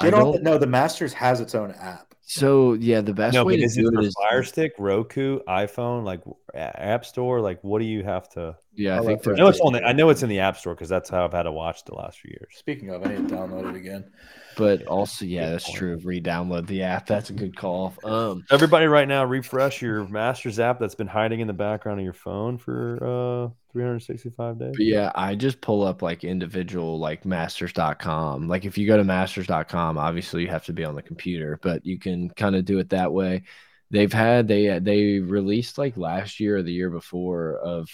Get 0.00 0.14
on. 0.14 0.32
The, 0.32 0.38
no, 0.40 0.58
the 0.58 0.66
Masters 0.66 1.12
has 1.12 1.40
its 1.40 1.54
own 1.54 1.72
app. 1.72 2.14
So 2.28 2.72
yeah, 2.72 3.02
the 3.02 3.12
best 3.12 3.34
no, 3.34 3.44
way 3.44 3.56
to 3.56 3.68
do 3.68 3.88
it 3.88 4.04
is 4.04 4.14
Fire 4.28 4.42
Stick, 4.42 4.72
Roku, 4.78 5.40
iPhone, 5.46 6.04
like 6.04 6.22
App 6.54 7.04
Store. 7.04 7.40
Like, 7.40 7.62
what 7.62 7.78
do 7.78 7.84
you 7.84 8.02
have 8.02 8.28
to? 8.30 8.56
Yeah, 8.74 8.98
I 8.98 9.04
think 9.04 9.28
I 9.28 9.32
know 9.32 9.46
it's 9.46 9.60
on. 9.60 9.74
The, 9.74 9.84
I 9.84 9.92
know 9.92 10.08
it's 10.08 10.22
in 10.22 10.28
the 10.28 10.40
App 10.40 10.56
Store 10.56 10.74
because 10.74 10.88
that's 10.88 11.08
how 11.08 11.24
I've 11.24 11.32
had 11.32 11.44
to 11.44 11.52
watch 11.52 11.84
the 11.84 11.94
last 11.94 12.18
few 12.18 12.30
years. 12.30 12.54
Speaking 12.56 12.90
of, 12.90 13.06
I 13.06 13.10
need 13.10 13.28
to 13.28 13.34
download 13.34 13.70
it 13.70 13.76
again. 13.76 14.10
But 14.56 14.86
also, 14.86 15.24
yeah, 15.24 15.50
that's 15.50 15.70
true. 15.70 16.00
Re-download 16.02 16.66
the 16.66 16.82
app. 16.82 17.06
That's 17.06 17.30
a 17.30 17.34
good 17.34 17.56
call. 17.56 17.94
Um, 18.02 18.44
everybody, 18.50 18.86
right 18.86 19.06
now, 19.06 19.24
refresh 19.24 19.82
your 19.82 20.08
Masters 20.08 20.58
app 20.58 20.78
that's 20.78 20.94
been 20.94 21.06
hiding 21.06 21.40
in 21.40 21.46
the 21.46 21.52
background 21.52 22.00
of 22.00 22.04
your 22.04 22.14
phone 22.14 22.56
for 22.56 22.96
uh 23.02 23.54
365 23.76 24.58
days. 24.58 24.72
But 24.74 24.86
yeah, 24.86 25.12
I 25.14 25.34
just 25.34 25.60
pull 25.60 25.82
up 25.82 26.00
like 26.00 26.24
individual 26.24 26.98
like 26.98 27.26
masters.com. 27.26 28.48
Like 28.48 28.64
if 28.64 28.78
you 28.78 28.86
go 28.86 28.96
to 28.96 29.04
masters.com, 29.04 29.98
obviously 29.98 30.42
you 30.42 30.48
have 30.48 30.64
to 30.64 30.72
be 30.72 30.84
on 30.84 30.94
the 30.94 31.02
computer, 31.02 31.58
but 31.60 31.84
you 31.84 31.98
can 31.98 32.30
kind 32.30 32.56
of 32.56 32.64
do 32.64 32.78
it 32.78 32.88
that 32.90 33.12
way. 33.12 33.42
They've 33.90 34.12
had 34.12 34.48
they 34.48 34.78
they 34.78 35.18
released 35.18 35.76
like 35.76 35.98
last 35.98 36.40
year 36.40 36.56
or 36.56 36.62
the 36.62 36.72
year 36.72 36.88
before 36.88 37.58
of 37.58 37.90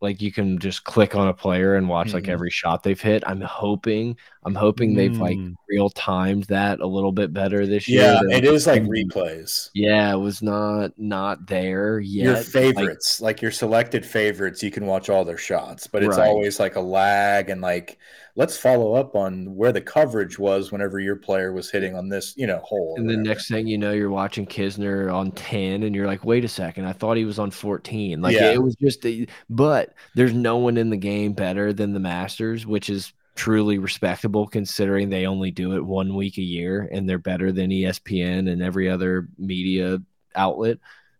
like 0.00 0.22
you 0.22 0.30
can 0.30 0.58
just 0.58 0.84
click 0.84 1.14
on 1.14 1.28
a 1.28 1.34
player 1.34 1.74
and 1.74 1.88
watch 1.88 2.12
like 2.14 2.24
mm-hmm. 2.24 2.32
every 2.32 2.50
shot 2.50 2.82
they've 2.82 3.00
hit. 3.00 3.24
I'm 3.26 3.40
hoping, 3.40 4.16
I'm 4.44 4.54
hoping 4.54 4.92
mm. 4.92 4.96
they've 4.96 5.18
like 5.18 5.36
mm. 5.36 5.54
real 5.68 5.90
timed 5.90 6.44
that 6.44 6.80
a 6.80 6.86
little 6.86 7.10
bit 7.10 7.32
better 7.32 7.66
this 7.66 7.88
year. 7.88 8.02
Yeah, 8.02 8.36
it 8.36 8.44
is 8.44 8.66
like 8.66 8.84
replays. 8.84 9.70
Yeah, 9.74 10.12
it 10.12 10.18
was 10.18 10.40
not 10.40 10.92
not 10.98 11.46
there 11.46 11.98
yet. 11.98 12.24
Your 12.24 12.36
favorites, 12.36 13.20
like, 13.20 13.36
like 13.36 13.42
your 13.42 13.50
selected 13.50 14.06
favorites, 14.06 14.62
you 14.62 14.70
can 14.70 14.86
watch 14.86 15.08
all 15.08 15.24
their 15.24 15.36
shots, 15.38 15.86
but 15.86 16.04
it's 16.04 16.16
right. 16.16 16.28
always 16.28 16.60
like 16.60 16.76
a 16.76 16.80
lag 16.80 17.50
and 17.50 17.60
like 17.60 17.98
let's 18.38 18.56
follow 18.56 18.94
up 18.94 19.16
on 19.16 19.52
where 19.56 19.72
the 19.72 19.80
coverage 19.80 20.38
was 20.38 20.70
whenever 20.70 21.00
your 21.00 21.16
player 21.16 21.52
was 21.52 21.72
hitting 21.72 21.96
on 21.96 22.08
this, 22.08 22.34
you 22.36 22.46
know, 22.46 22.58
hole. 22.58 22.94
And 22.96 23.10
the 23.10 23.16
next 23.16 23.48
thing 23.48 23.66
you 23.66 23.76
know, 23.76 23.90
you're 23.90 24.10
watching 24.10 24.46
Kisner 24.46 25.12
on 25.12 25.32
10 25.32 25.82
and 25.82 25.92
you're 25.92 26.06
like, 26.06 26.24
wait 26.24 26.44
a 26.44 26.48
second, 26.48 26.84
I 26.84 26.92
thought 26.92 27.16
he 27.16 27.24
was 27.24 27.40
on 27.40 27.50
14. 27.50 28.20
Like 28.22 28.36
yeah. 28.36 28.52
it 28.52 28.62
was 28.62 28.76
just, 28.76 29.04
a, 29.04 29.26
but 29.50 29.92
there's 30.14 30.32
no 30.32 30.56
one 30.56 30.76
in 30.76 30.88
the 30.88 30.96
game 30.96 31.32
better 31.32 31.72
than 31.72 31.92
the 31.92 31.98
Masters, 31.98 32.64
which 32.64 32.88
is 32.88 33.12
truly 33.34 33.78
respectable 33.78 34.46
considering 34.46 35.10
they 35.10 35.26
only 35.26 35.50
do 35.50 35.74
it 35.74 35.84
one 35.84 36.14
week 36.14 36.38
a 36.38 36.42
year 36.42 36.88
and 36.92 37.08
they're 37.08 37.18
better 37.18 37.50
than 37.50 37.70
ESPN 37.70 38.48
and 38.48 38.62
every 38.62 38.88
other 38.88 39.28
media 39.36 39.98
outlet. 40.36 40.78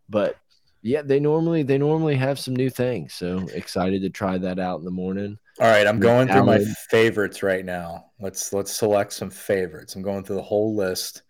But 0.08 0.36
yeah, 0.82 1.02
they 1.02 1.18
normally 1.18 1.64
they 1.64 1.78
normally 1.78 2.14
have 2.14 2.38
some 2.38 2.54
new 2.54 2.70
things. 2.70 3.12
So 3.12 3.48
excited 3.52 4.02
to 4.02 4.10
try 4.10 4.38
that 4.38 4.60
out 4.60 4.78
in 4.78 4.84
the 4.84 4.92
morning. 4.92 5.36
All 5.60 5.66
right, 5.66 5.86
I'm 5.86 5.98
going 5.98 6.28
through 6.28 6.44
my 6.44 6.64
favorites 6.89 7.43
right 7.43 7.64
now. 7.64 8.06
Let's 8.20 8.52
let's 8.52 8.72
select 8.72 9.12
some 9.12 9.30
favorites. 9.30 9.97
I'm 9.97 10.02
going 10.02 10.22
through 10.22 10.36
the 10.36 10.43
whole 10.43 10.76
list. 10.76 11.22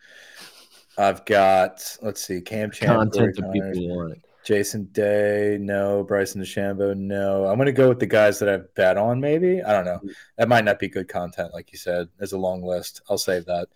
I've 0.98 1.24
got 1.24 1.96
let's 2.02 2.22
see, 2.22 2.40
Cam 2.40 2.70
Champ, 2.70 3.12
content 3.12 3.36
that 3.36 3.52
people 3.52 3.96
want. 3.96 4.18
Jason 4.44 4.84
Day, 4.92 5.58
no. 5.60 6.02
Bryson 6.04 6.42
DeChambeau, 6.42 6.96
no. 6.96 7.46
I'm 7.46 7.56
gonna 7.56 7.72
go 7.72 7.88
with 7.88 8.00
the 8.00 8.06
guys 8.06 8.38
that 8.38 8.48
I've 8.48 8.74
bet 8.74 8.96
on. 8.98 9.20
Maybe 9.20 9.62
I 9.62 9.72
don't 9.72 9.84
know. 9.84 10.00
That 10.36 10.48
might 10.48 10.64
not 10.64 10.78
be 10.78 10.88
good 10.88 11.08
content, 11.08 11.54
like 11.54 11.72
you 11.72 11.78
said. 11.78 12.08
There's 12.18 12.32
a 12.32 12.38
long 12.38 12.62
list. 12.62 13.00
I'll 13.08 13.18
save 13.18 13.46
that 13.46 13.68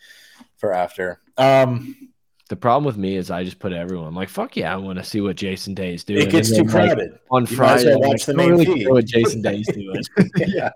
for 0.57 0.73
after. 0.73 1.21
Um, 1.39 1.97
the 2.53 2.57
problem 2.57 2.85
with 2.85 2.99
me 2.99 3.17
is 3.17 3.31
I 3.31 3.45
just 3.45 3.59
put 3.59 3.73
everyone 3.73 4.09
I'm 4.09 4.15
like 4.15 4.29
fuck 4.29 4.59
yeah 4.59 4.75
I 4.75 4.77
want 4.77 4.99
to 4.99 5.05
see 5.05 5.23
what 5.23 5.37
Jason 5.37 5.73
Day 5.73 5.95
is 5.95 6.05
doing. 6.05 6.21
It 6.21 6.29
gets 6.29 6.55
too 6.55 6.67
crowded 6.67 7.13
like, 7.13 7.21
on 7.31 7.47
you 7.47 7.57
Friday. 7.57 7.97
Well 7.97 8.11
watch 8.11 8.11
like, 8.11 8.27
the 8.27 8.35
main 8.35 8.51
really 8.51 8.67
feed. 8.67 8.89
What 8.89 9.07
Jason 9.07 9.41
Day 9.41 9.57
is 9.57 9.67
doing. 9.69 10.03
yeah, 10.37 10.69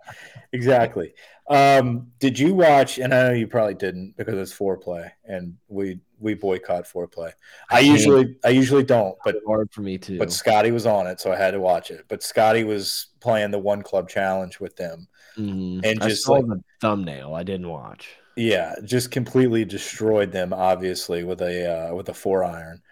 exactly. 0.55 1.13
Um, 1.51 2.13
did 2.19 2.39
you 2.39 2.55
watch? 2.55 2.99
And 2.99 3.13
I 3.13 3.29
know 3.29 3.35
you 3.35 3.47
probably 3.47 3.75
didn't 3.75 4.17
because 4.17 4.37
it's 4.37 4.59
foreplay, 4.59 5.11
and 5.27 5.59
we 5.69 6.01
we 6.19 6.33
boycott 6.33 6.87
foreplay. 6.87 7.33
I, 7.69 7.77
I 7.77 7.81
usually 7.81 8.39
I 8.43 8.49
usually 8.49 8.83
don't, 8.83 9.15
but 9.23 9.37
hard 9.47 9.71
for 9.71 9.83
me 9.83 9.99
too. 9.99 10.19
But 10.19 10.33
Scotty 10.33 10.71
was 10.71 10.87
on 10.87 11.07
it, 11.07 11.21
so 11.21 11.31
I 11.31 11.37
had 11.37 11.51
to 11.51 11.61
watch 11.61 11.91
it. 11.91 12.07
But 12.09 12.23
Scotty 12.23 12.65
was 12.65 13.09
playing 13.21 13.51
the 13.51 13.59
one 13.59 13.83
club 13.83 14.09
challenge 14.09 14.61
with 14.61 14.77
them, 14.77 15.09
mm-hmm. 15.37 15.81
and 15.85 16.01
just 16.01 16.27
like 16.27 16.47
the 16.47 16.65
thumbnail. 16.81 17.35
I 17.35 17.43
didn't 17.43 17.69
watch. 17.69 18.17
Yeah, 18.37 18.75
just 18.85 19.11
completely 19.11 19.65
destroyed 19.65 20.31
them. 20.31 20.53
Obviously, 20.53 21.25
with 21.25 21.41
a 21.41 21.91
uh, 21.91 21.95
with 21.95 22.11
a 22.11 22.15
four 22.15 22.45
iron, 22.45 22.83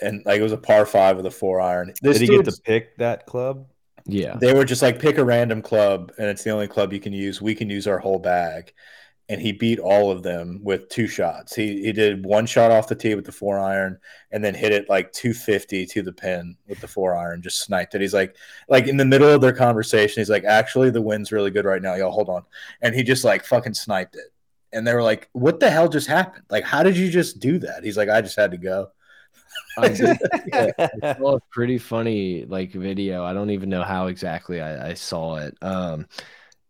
and 0.00 0.22
like 0.24 0.38
it 0.38 0.42
was 0.42 0.52
a 0.52 0.56
par 0.56 0.86
five 0.86 1.16
with 1.16 1.26
a 1.26 1.32
four 1.32 1.60
iron. 1.60 1.92
This 2.00 2.18
Did 2.18 2.30
he 2.30 2.36
get 2.36 2.44
to 2.44 2.60
pick 2.62 2.96
that 2.98 3.26
club? 3.26 3.66
Yeah, 4.06 4.36
they 4.36 4.54
were 4.54 4.64
just 4.64 4.82
like 4.82 5.00
pick 5.00 5.18
a 5.18 5.24
random 5.24 5.62
club, 5.62 6.12
and 6.16 6.28
it's 6.28 6.44
the 6.44 6.50
only 6.50 6.68
club 6.68 6.92
you 6.92 7.00
can 7.00 7.12
use. 7.12 7.42
We 7.42 7.56
can 7.56 7.68
use 7.68 7.88
our 7.88 7.98
whole 7.98 8.20
bag, 8.20 8.72
and 9.28 9.40
he 9.40 9.50
beat 9.50 9.80
all 9.80 10.12
of 10.12 10.22
them 10.22 10.60
with 10.62 10.88
two 10.90 11.08
shots. 11.08 11.56
He 11.56 11.82
he 11.82 11.92
did 11.92 12.24
one 12.24 12.46
shot 12.46 12.70
off 12.70 12.86
the 12.86 12.94
tee 12.94 13.16
with 13.16 13.24
the 13.24 13.32
four 13.32 13.58
iron, 13.58 13.98
and 14.30 14.44
then 14.44 14.54
hit 14.54 14.70
it 14.70 14.88
like 14.88 15.10
two 15.10 15.34
fifty 15.34 15.86
to 15.86 16.02
the 16.02 16.12
pin 16.12 16.56
with 16.68 16.78
the 16.78 16.86
four 16.86 17.16
iron. 17.16 17.42
Just 17.42 17.64
sniped 17.64 17.96
it. 17.96 18.00
He's 18.00 18.14
like 18.14 18.36
like 18.68 18.86
in 18.86 18.96
the 18.96 19.04
middle 19.04 19.28
of 19.28 19.40
their 19.40 19.52
conversation, 19.52 20.20
he's 20.20 20.30
like, 20.30 20.44
actually, 20.44 20.90
the 20.90 21.02
wind's 21.02 21.32
really 21.32 21.50
good 21.50 21.64
right 21.64 21.82
now, 21.82 21.94
y'all. 21.94 22.12
Hold 22.12 22.28
on, 22.28 22.44
and 22.80 22.94
he 22.94 23.02
just 23.02 23.24
like 23.24 23.44
fucking 23.44 23.74
sniped 23.74 24.14
it 24.14 24.33
and 24.74 24.86
they 24.86 24.94
were 24.94 25.02
like, 25.02 25.28
"What 25.32 25.60
the 25.60 25.70
hell 25.70 25.88
just 25.88 26.06
happened? 26.08 26.44
Like, 26.50 26.64
how 26.64 26.82
did 26.82 26.96
you 26.96 27.10
just 27.10 27.40
do 27.40 27.58
that?" 27.60 27.84
He's 27.84 27.96
like, 27.96 28.08
"I 28.08 28.20
just 28.20 28.36
had 28.36 28.50
to 28.50 28.58
go." 28.58 28.88
I, 29.78 29.86
yeah, 30.52 30.70
I 31.02 31.14
saw 31.14 31.36
a 31.36 31.40
pretty 31.50 31.78
funny 31.78 32.44
like 32.44 32.72
video. 32.72 33.24
I 33.24 33.32
don't 33.32 33.50
even 33.50 33.68
know 33.68 33.82
how 33.82 34.06
exactly 34.08 34.60
I, 34.60 34.90
I 34.90 34.94
saw 34.94 35.36
it. 35.36 35.56
Um, 35.62 36.06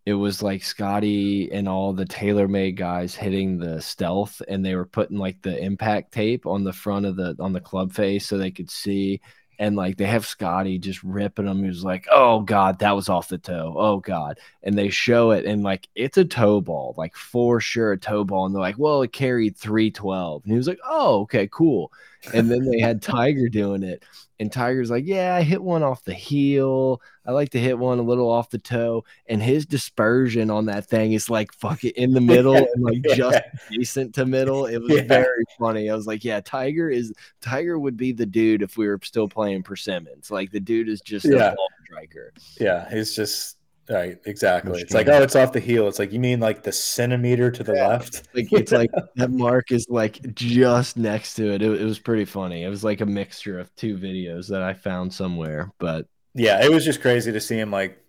it 0.07 0.15
was 0.15 0.43
like 0.43 0.63
Scotty 0.63 1.51
and 1.51 1.69
all 1.69 1.93
the 1.95 2.05
TaylorMade 2.05 2.77
guys 2.77 3.15
hitting 3.15 3.59
the 3.59 3.81
stealth, 3.81 4.43
and 4.49 4.65
they 4.65 4.75
were 4.75 4.87
putting 4.87 5.19
like 5.19 5.41
the 5.43 5.59
impact 5.59 6.13
tape 6.13 6.47
on 6.47 6.65
the 6.65 6.73
front 6.73 7.07
of 7.07 7.17
the 7.17 7.37
on 7.41 7.53
the 7.53 7.61
club 7.61 7.93
face 7.93 8.27
so 8.27 8.37
they 8.37 8.51
could 8.51 8.71
see 8.71 9.21
and 9.59 9.77
like 9.77 9.97
they 9.97 10.07
have 10.07 10.27
Scotty 10.27 10.79
just 10.79 11.03
ripping 11.03 11.47
him. 11.47 11.63
He 11.63 11.69
was 11.69 11.85
like, 11.85 12.07
"Oh 12.11 12.41
God, 12.41 12.79
that 12.81 12.97
was 12.97 13.09
off 13.09 13.29
the 13.29 13.39
toe. 13.39 13.75
Oh 13.77 13.99
God!" 13.99 14.39
And 14.63 14.77
they 14.77 14.89
show 14.91 15.31
it, 15.33 15.45
and 15.47 15.63
like 15.63 15.89
it's 15.95 16.19
a 16.19 16.25
toe 16.25 16.61
ball, 16.61 16.95
like 16.97 17.15
for 17.17 17.61
sure 17.61 17.93
a 17.93 17.99
toe 17.99 18.25
ball. 18.25 18.47
And 18.47 18.55
they're 18.55 18.61
like, 18.61 18.79
"Well, 18.79 19.03
it 19.03 19.13
carried 19.13 19.57
three 19.57 19.91
twelve. 19.91 20.43
And 20.45 20.53
he 20.53 20.57
was 20.57 20.69
like, 20.69 20.81
"Oh, 20.85 21.21
okay, 21.23 21.49
cool." 21.51 21.93
And 22.33 22.51
then 22.51 22.65
they 22.65 22.81
had 22.81 23.03
Tiger 23.03 23.49
doing 23.49 23.83
it, 23.83 24.03
and 24.41 24.51
Tiger's 24.51 24.91
like, 24.91 25.05
"Yeah, 25.07 25.35
I 25.35 25.43
hit 25.43 25.63
one 25.63 25.83
off 25.83 26.05
the 26.05 26.15
heel. 26.15 27.03
I 27.27 27.33
like 27.33 27.51
to 27.51 27.61
hit 27.61 27.79
one 27.79 27.99
a 27.99 28.03
little 28.03 28.31
off 28.31 28.51
the 28.51 28.59
toe." 28.59 29.05
And 29.27 29.43
his 29.43 29.67
dispersion 29.67 30.51
on 30.51 30.67
that 30.67 30.87
thing 30.87 31.13
is 31.13 31.29
like 31.29 31.53
fucking 31.53 31.93
in 31.97 32.13
the 32.13 32.21
middle 32.21 32.55
and 32.55 32.83
like 32.83 33.01
yeah. 33.05 33.15
just 33.15 33.41
adjacent 33.71 34.15
to 34.15 34.27
middle. 34.27 34.67
It 34.67 34.79
was 34.79 34.93
yeah. 34.93 35.03
very 35.03 35.45
funny. 35.59 35.91
I 35.91 35.95
was 35.95 36.07
like, 36.07 36.25
"Yeah, 36.25 36.41
Tiger 36.41 36.89
is 36.89 37.13
Tiger 37.41 37.79
would 37.79 37.97
be 37.97 38.13
the 38.13 38.27
dude 38.27 38.63
if 38.63 38.77
we 38.77 38.87
were 38.87 39.01
still 39.03 39.29
playing 39.29 39.63
persimmons. 39.63 40.31
Like 40.31 40.51
the 40.51 40.61
dude 40.61 40.89
is 40.89 41.01
just 41.01 41.27
yeah. 41.27 41.53
a 41.53 41.55
ball 41.55 41.69
striker. 41.85 42.33
Yeah, 42.59 42.89
he's 42.91 43.15
just 43.15 43.59
Right, 43.89 44.19
exactly. 44.25 44.81
It's 44.81 44.95
like, 44.95 45.09
oh, 45.09 45.23
it's 45.23 45.37
off 45.37 45.53
the 45.53 45.61
heel. 45.61 45.89
It's 45.89 45.99
like 45.99 46.11
you 46.11 46.19
mean 46.19 46.41
like 46.41 46.63
the 46.63 46.73
centimeter 46.73 47.51
to 47.51 47.63
the 47.63 47.75
yeah. 47.75 47.89
left. 47.89 48.29
Like 48.35 48.51
it's 48.51 48.73
like 48.73 48.91
that 49.17 49.31
mark 49.31 49.73
is 49.73 49.87
like 49.91 50.35
just 50.35 50.97
next 50.97 51.35
to 51.35 51.53
it. 51.53 51.61
it. 51.61 51.81
It 51.81 51.85
was 51.85 51.99
pretty 51.99 52.25
funny. 52.25 52.65
It 52.65 52.71
was 52.71 52.83
like 52.83 53.03
a 53.03 53.07
mixture 53.07 53.59
of 53.59 53.75
two 53.77 53.99
videos 53.99 54.49
that 54.49 54.63
I 54.63 54.73
found 54.73 55.13
somewhere. 55.13 55.71
But 55.79 56.07
yeah, 56.33 56.65
it 56.65 56.71
was 56.71 56.85
just 56.85 57.03
crazy 57.03 57.31
to 57.33 57.41
see 57.41 57.59
him 57.59 57.71
like 57.71 58.03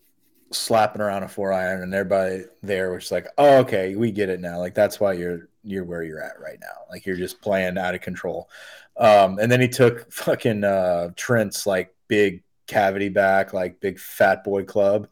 slapping 0.52 1.02
around 1.02 1.24
a 1.24 1.28
four 1.28 1.52
iron 1.52 1.82
and 1.82 1.94
everybody 1.94 2.46
there 2.64 2.94
was 2.94 3.12
like, 3.12 3.28
oh, 3.38 3.58
okay, 3.58 3.96
we 3.96 4.12
get 4.12 4.30
it 4.30 4.40
now. 4.40 4.60
Like 4.60 4.76
that's 4.76 5.02
why 5.02 5.14
you're 5.14 5.50
you're 5.64 5.84
where 5.84 6.04
you're 6.04 6.24
at 6.24 6.40
right 6.40 6.60
now. 6.62 6.86
Like 6.90 7.06
you're 7.06 7.18
just 7.18 7.42
playing 7.42 7.78
out 7.78 7.96
of 7.96 8.02
control. 8.02 8.50
Um, 8.96 9.40
and 9.40 9.52
then 9.52 9.60
he 9.60 9.68
took 9.68 10.10
fucking 10.10 10.64
uh 10.64 11.10
Trent's 11.18 11.68
like 11.68 11.94
big 12.08 12.44
cavity 12.66 13.10
back, 13.10 13.52
like 13.52 13.82
big 13.82 14.00
fat 14.00 14.46
boy 14.46 14.64
club 14.64 15.10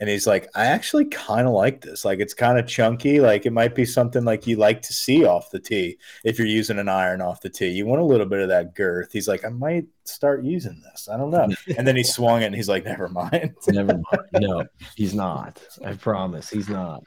and 0.00 0.08
he's 0.08 0.26
like, 0.26 0.48
I 0.54 0.64
actually 0.64 1.04
kind 1.04 1.46
of 1.46 1.52
like 1.52 1.82
this. 1.82 2.06
Like 2.06 2.20
it's 2.20 2.32
kind 2.32 2.58
of 2.58 2.66
chunky. 2.66 3.20
Like 3.20 3.44
it 3.44 3.52
might 3.52 3.74
be 3.74 3.84
something 3.84 4.24
like 4.24 4.46
you 4.46 4.56
like 4.56 4.80
to 4.82 4.94
see 4.94 5.26
off 5.26 5.50
the 5.50 5.60
tee 5.60 5.98
if 6.24 6.38
you're 6.38 6.48
using 6.48 6.78
an 6.78 6.88
iron 6.88 7.20
off 7.20 7.42
the 7.42 7.50
tee. 7.50 7.68
You 7.68 7.84
want 7.84 8.00
a 8.00 8.04
little 8.04 8.24
bit 8.24 8.40
of 8.40 8.48
that 8.48 8.74
girth. 8.74 9.12
He's 9.12 9.28
like, 9.28 9.44
I 9.44 9.50
might 9.50 9.84
start 10.04 10.42
using 10.42 10.82
this. 10.90 11.06
I 11.08 11.18
don't 11.18 11.30
know. 11.30 11.48
And 11.76 11.86
then 11.86 11.96
he 11.96 12.02
swung 12.02 12.42
it 12.42 12.46
and 12.46 12.54
he's 12.54 12.68
like, 12.68 12.86
never 12.86 13.08
mind. 13.08 13.54
never 13.68 13.92
mind. 13.92 14.28
No, 14.40 14.64
he's 14.96 15.14
not. 15.14 15.62
I 15.84 15.92
promise 15.92 16.48
he's 16.48 16.68
not. 16.68 17.04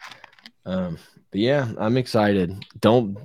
Um, 0.66 1.00
but 1.32 1.42
yeah, 1.42 1.72
I'm 1.80 1.98
excited. 1.98 2.64
Don't 2.80 3.18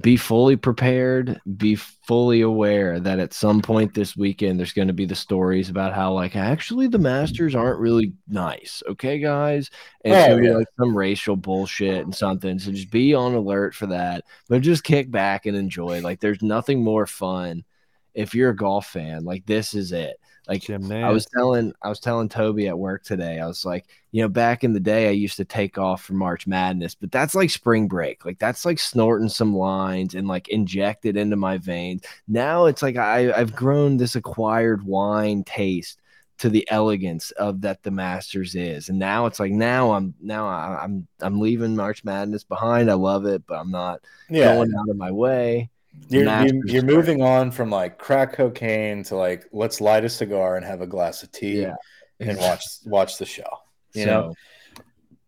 be 0.00 0.16
fully 0.16 0.56
prepared, 0.56 1.40
be 1.56 1.74
fully 1.74 2.42
aware 2.42 3.00
that 3.00 3.18
at 3.18 3.32
some 3.32 3.62
point 3.62 3.94
this 3.94 4.16
weekend 4.16 4.58
there's 4.58 4.74
going 4.74 4.88
to 4.88 4.94
be 4.94 5.06
the 5.06 5.14
stories 5.14 5.70
about 5.70 5.94
how 5.94 6.12
like 6.12 6.36
actually 6.36 6.88
the 6.88 6.98
masters 6.98 7.54
aren't 7.54 7.80
really 7.80 8.12
nice. 8.28 8.82
Okay, 8.86 9.18
guys. 9.18 9.70
And 10.04 10.12
oh, 10.12 10.18
it's 10.18 10.28
gonna 10.28 10.42
yeah. 10.42 10.50
be 10.50 10.56
like 10.56 10.68
some 10.78 10.96
racial 10.96 11.36
bullshit 11.36 12.04
and 12.04 12.14
something. 12.14 12.58
So 12.58 12.70
just 12.70 12.90
be 12.90 13.14
on 13.14 13.34
alert 13.34 13.74
for 13.74 13.86
that. 13.86 14.24
But 14.48 14.60
just 14.60 14.84
kick 14.84 15.10
back 15.10 15.46
and 15.46 15.56
enjoy. 15.56 16.02
Like 16.02 16.20
there's 16.20 16.42
nothing 16.42 16.84
more 16.84 17.06
fun 17.06 17.64
if 18.12 18.34
you're 18.34 18.50
a 18.50 18.56
golf 18.56 18.88
fan. 18.88 19.24
Like 19.24 19.46
this 19.46 19.72
is 19.72 19.92
it. 19.92 20.20
Like 20.48 20.68
I 20.70 21.10
was 21.10 21.26
telling 21.26 21.74
I 21.82 21.90
was 21.90 22.00
telling 22.00 22.30
Toby 22.30 22.68
at 22.68 22.78
work 22.78 23.04
today, 23.04 23.38
I 23.38 23.46
was 23.46 23.66
like, 23.66 23.86
you 24.12 24.22
know, 24.22 24.28
back 24.30 24.64
in 24.64 24.72
the 24.72 24.80
day 24.80 25.08
I 25.08 25.12
used 25.12 25.36
to 25.36 25.44
take 25.44 25.76
off 25.76 26.04
for 26.04 26.14
March 26.14 26.46
Madness, 26.46 26.94
but 26.94 27.12
that's 27.12 27.34
like 27.34 27.50
spring 27.50 27.86
break. 27.86 28.24
Like 28.24 28.38
that's 28.38 28.64
like 28.64 28.78
snorting 28.78 29.28
some 29.28 29.54
lines 29.54 30.14
and 30.14 30.26
like 30.26 30.48
inject 30.48 31.04
it 31.04 31.18
into 31.18 31.36
my 31.36 31.58
veins. 31.58 32.02
Now 32.28 32.64
it's 32.64 32.82
like 32.82 32.96
I, 32.96 33.30
I've 33.30 33.54
grown 33.54 33.98
this 33.98 34.16
acquired 34.16 34.86
wine 34.86 35.44
taste 35.44 36.00
to 36.38 36.48
the 36.48 36.66
elegance 36.70 37.30
of 37.32 37.60
that 37.60 37.82
the 37.82 37.90
Masters 37.90 38.54
is. 38.54 38.88
And 38.88 38.98
now 38.98 39.26
it's 39.26 39.40
like 39.40 39.52
now 39.52 39.92
I'm 39.92 40.14
now 40.18 40.46
I'm 40.46 41.06
I'm 41.20 41.40
leaving 41.40 41.76
March 41.76 42.04
Madness 42.04 42.44
behind. 42.44 42.90
I 42.90 42.94
love 42.94 43.26
it, 43.26 43.42
but 43.46 43.58
I'm 43.58 43.70
not 43.70 44.00
yeah. 44.30 44.54
going 44.54 44.72
out 44.74 44.88
of 44.88 44.96
my 44.96 45.10
way. 45.10 45.68
You're, 46.08 46.24
you're, 46.24 46.66
you're 46.66 46.82
moving 46.82 47.22
on 47.22 47.50
from 47.50 47.70
like 47.70 47.98
crack 47.98 48.32
cocaine 48.32 49.02
to 49.04 49.16
like 49.16 49.46
let's 49.52 49.80
light 49.80 50.04
a 50.04 50.08
cigar 50.08 50.56
and 50.56 50.64
have 50.64 50.80
a 50.80 50.86
glass 50.86 51.22
of 51.22 51.32
tea 51.32 51.62
yeah, 51.62 51.74
and 52.20 52.38
watch 52.38 52.64
watch 52.86 53.18
the 53.18 53.26
show. 53.26 53.48
You 53.94 54.04
so, 54.04 54.34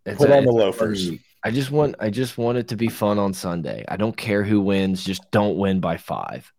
know, 0.07 0.15
put 0.15 0.31
a, 0.31 0.39
on 0.39 0.45
the 0.45 0.53
loafers. 0.53 1.11
I 1.43 1.51
just 1.51 1.71
want 1.71 1.97
I 2.01 2.11
just 2.11 2.39
want 2.39 2.59
it 2.59 2.69
to 2.69 2.77
be 2.77 2.89
fun 2.89 3.19
on 3.19 3.35
Sunday. 3.35 3.85
I 3.89 3.97
don't 3.97 4.17
care 4.17 4.43
who 4.43 4.61
wins, 4.61 5.05
just 5.05 5.31
don't 5.31 5.57
win 5.57 5.81
by 5.81 5.97
five. 5.97 6.51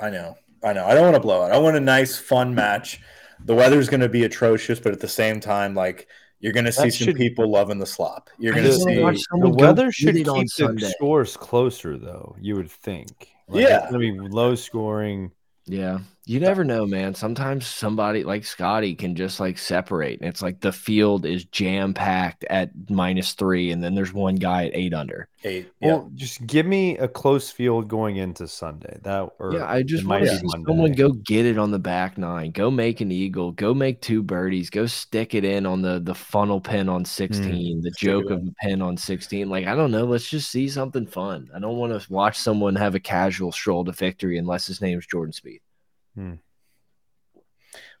I 0.00 0.10
know, 0.10 0.36
I 0.62 0.72
know. 0.72 0.86
I 0.86 0.94
don't 0.94 1.04
want 1.04 1.16
to 1.16 1.20
blow 1.20 1.44
it. 1.46 1.50
I 1.50 1.58
want 1.58 1.76
a 1.76 1.80
nice, 1.80 2.18
fun 2.18 2.54
match. 2.54 3.00
The 3.44 3.54
weather's 3.54 3.88
going 3.88 4.00
to 4.00 4.08
be 4.08 4.24
atrocious, 4.24 4.78
but 4.80 4.92
at 4.92 5.00
the 5.00 5.08
same 5.08 5.40
time, 5.40 5.74
like 5.74 6.08
you're 6.42 6.52
going 6.52 6.64
to 6.64 6.72
see 6.72 6.90
some 6.90 7.14
people 7.14 7.48
loving 7.48 7.78
the 7.78 7.86
slop. 7.86 8.28
You're 8.36 8.52
going 8.52 8.66
to 8.66 8.72
see 8.72 8.96
the 8.96 9.54
weather 9.56 9.92
should 9.92 10.16
keep 10.16 10.26
the 10.26 10.46
Sunday. 10.48 10.90
scores 10.90 11.36
closer, 11.36 11.96
though. 11.96 12.34
You 12.40 12.56
would 12.56 12.70
think. 12.70 13.31
Like, 13.48 13.62
yeah, 13.62 13.88
I 13.88 13.96
mean, 13.96 14.30
low 14.30 14.54
scoring. 14.54 15.32
Yeah. 15.66 16.00
You 16.24 16.38
never 16.38 16.62
know, 16.62 16.86
man. 16.86 17.16
Sometimes 17.16 17.66
somebody 17.66 18.22
like 18.22 18.44
Scotty 18.44 18.94
can 18.94 19.16
just 19.16 19.40
like 19.40 19.58
separate, 19.58 20.20
and 20.20 20.28
it's 20.28 20.40
like 20.40 20.60
the 20.60 20.70
field 20.70 21.26
is 21.26 21.44
jam 21.46 21.94
packed 21.94 22.44
at 22.44 22.70
minus 22.88 23.32
three, 23.32 23.72
and 23.72 23.82
then 23.82 23.96
there's 23.96 24.12
one 24.12 24.36
guy 24.36 24.66
at 24.66 24.76
eight 24.76 24.94
under. 24.94 25.28
Eight. 25.42 25.72
Yeah. 25.80 25.88
Well, 25.88 26.10
just 26.14 26.46
give 26.46 26.64
me 26.64 26.96
a 26.98 27.08
close 27.08 27.50
field 27.50 27.88
going 27.88 28.18
into 28.18 28.46
Sunday. 28.46 29.00
That 29.02 29.30
or 29.40 29.54
yeah, 29.54 29.68
I 29.68 29.82
just 29.82 30.06
want 30.06 30.22
to 30.22 30.38
see 30.38 30.48
someone 30.48 30.92
go 30.92 31.10
get 31.10 31.44
it 31.44 31.58
on 31.58 31.72
the 31.72 31.80
back 31.80 32.16
nine, 32.16 32.52
go 32.52 32.70
make 32.70 33.00
an 33.00 33.10
eagle, 33.10 33.50
go 33.50 33.74
make 33.74 34.00
two 34.00 34.22
birdies, 34.22 34.70
go 34.70 34.86
stick 34.86 35.34
it 35.34 35.44
in 35.44 35.66
on 35.66 35.82
the 35.82 35.98
the 35.98 36.14
funnel 36.14 36.60
pin 36.60 36.88
on 36.88 37.04
sixteen, 37.04 37.80
mm, 37.80 37.82
the 37.82 37.92
joke 37.98 38.30
of 38.30 38.44
the 38.44 38.54
pin 38.62 38.80
on 38.80 38.96
sixteen. 38.96 39.48
Like 39.48 39.66
I 39.66 39.74
don't 39.74 39.90
know, 39.90 40.04
let's 40.04 40.30
just 40.30 40.52
see 40.52 40.68
something 40.68 41.08
fun. 41.08 41.50
I 41.52 41.58
don't 41.58 41.78
want 41.78 42.00
to 42.00 42.12
watch 42.12 42.38
someone 42.38 42.76
have 42.76 42.94
a 42.94 43.00
casual 43.00 43.50
stroll 43.50 43.84
to 43.86 43.92
victory 43.92 44.38
unless 44.38 44.68
his 44.68 44.80
name 44.80 45.00
is 45.00 45.06
Jordan 45.06 45.32
Spieth. 45.32 45.58
Hmm. 46.14 46.34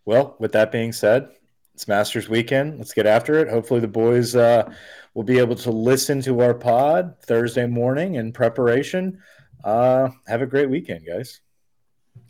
Well, 0.04 0.36
with 0.38 0.52
that 0.52 0.72
being 0.72 0.92
said, 0.92 1.28
it's 1.74 1.88
Masters 1.88 2.28
weekend. 2.28 2.78
Let's 2.78 2.92
get 2.92 3.06
after 3.06 3.38
it. 3.38 3.48
Hopefully, 3.48 3.80
the 3.80 3.88
boys 3.88 4.36
uh, 4.36 4.72
will 5.14 5.22
be 5.22 5.38
able 5.38 5.56
to 5.56 5.70
listen 5.70 6.20
to 6.22 6.40
our 6.40 6.54
pod 6.54 7.16
Thursday 7.22 7.66
morning 7.66 8.16
in 8.16 8.32
preparation. 8.32 9.22
Uh, 9.64 10.08
have 10.26 10.42
a 10.42 10.46
great 10.46 10.68
weekend, 10.68 11.06
guys. 11.06 11.40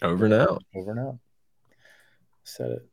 Over 0.03 0.29
now. 0.29 0.59
Over 0.75 0.95
now. 0.95 1.19
Said 2.45 2.71
it. 2.73 2.92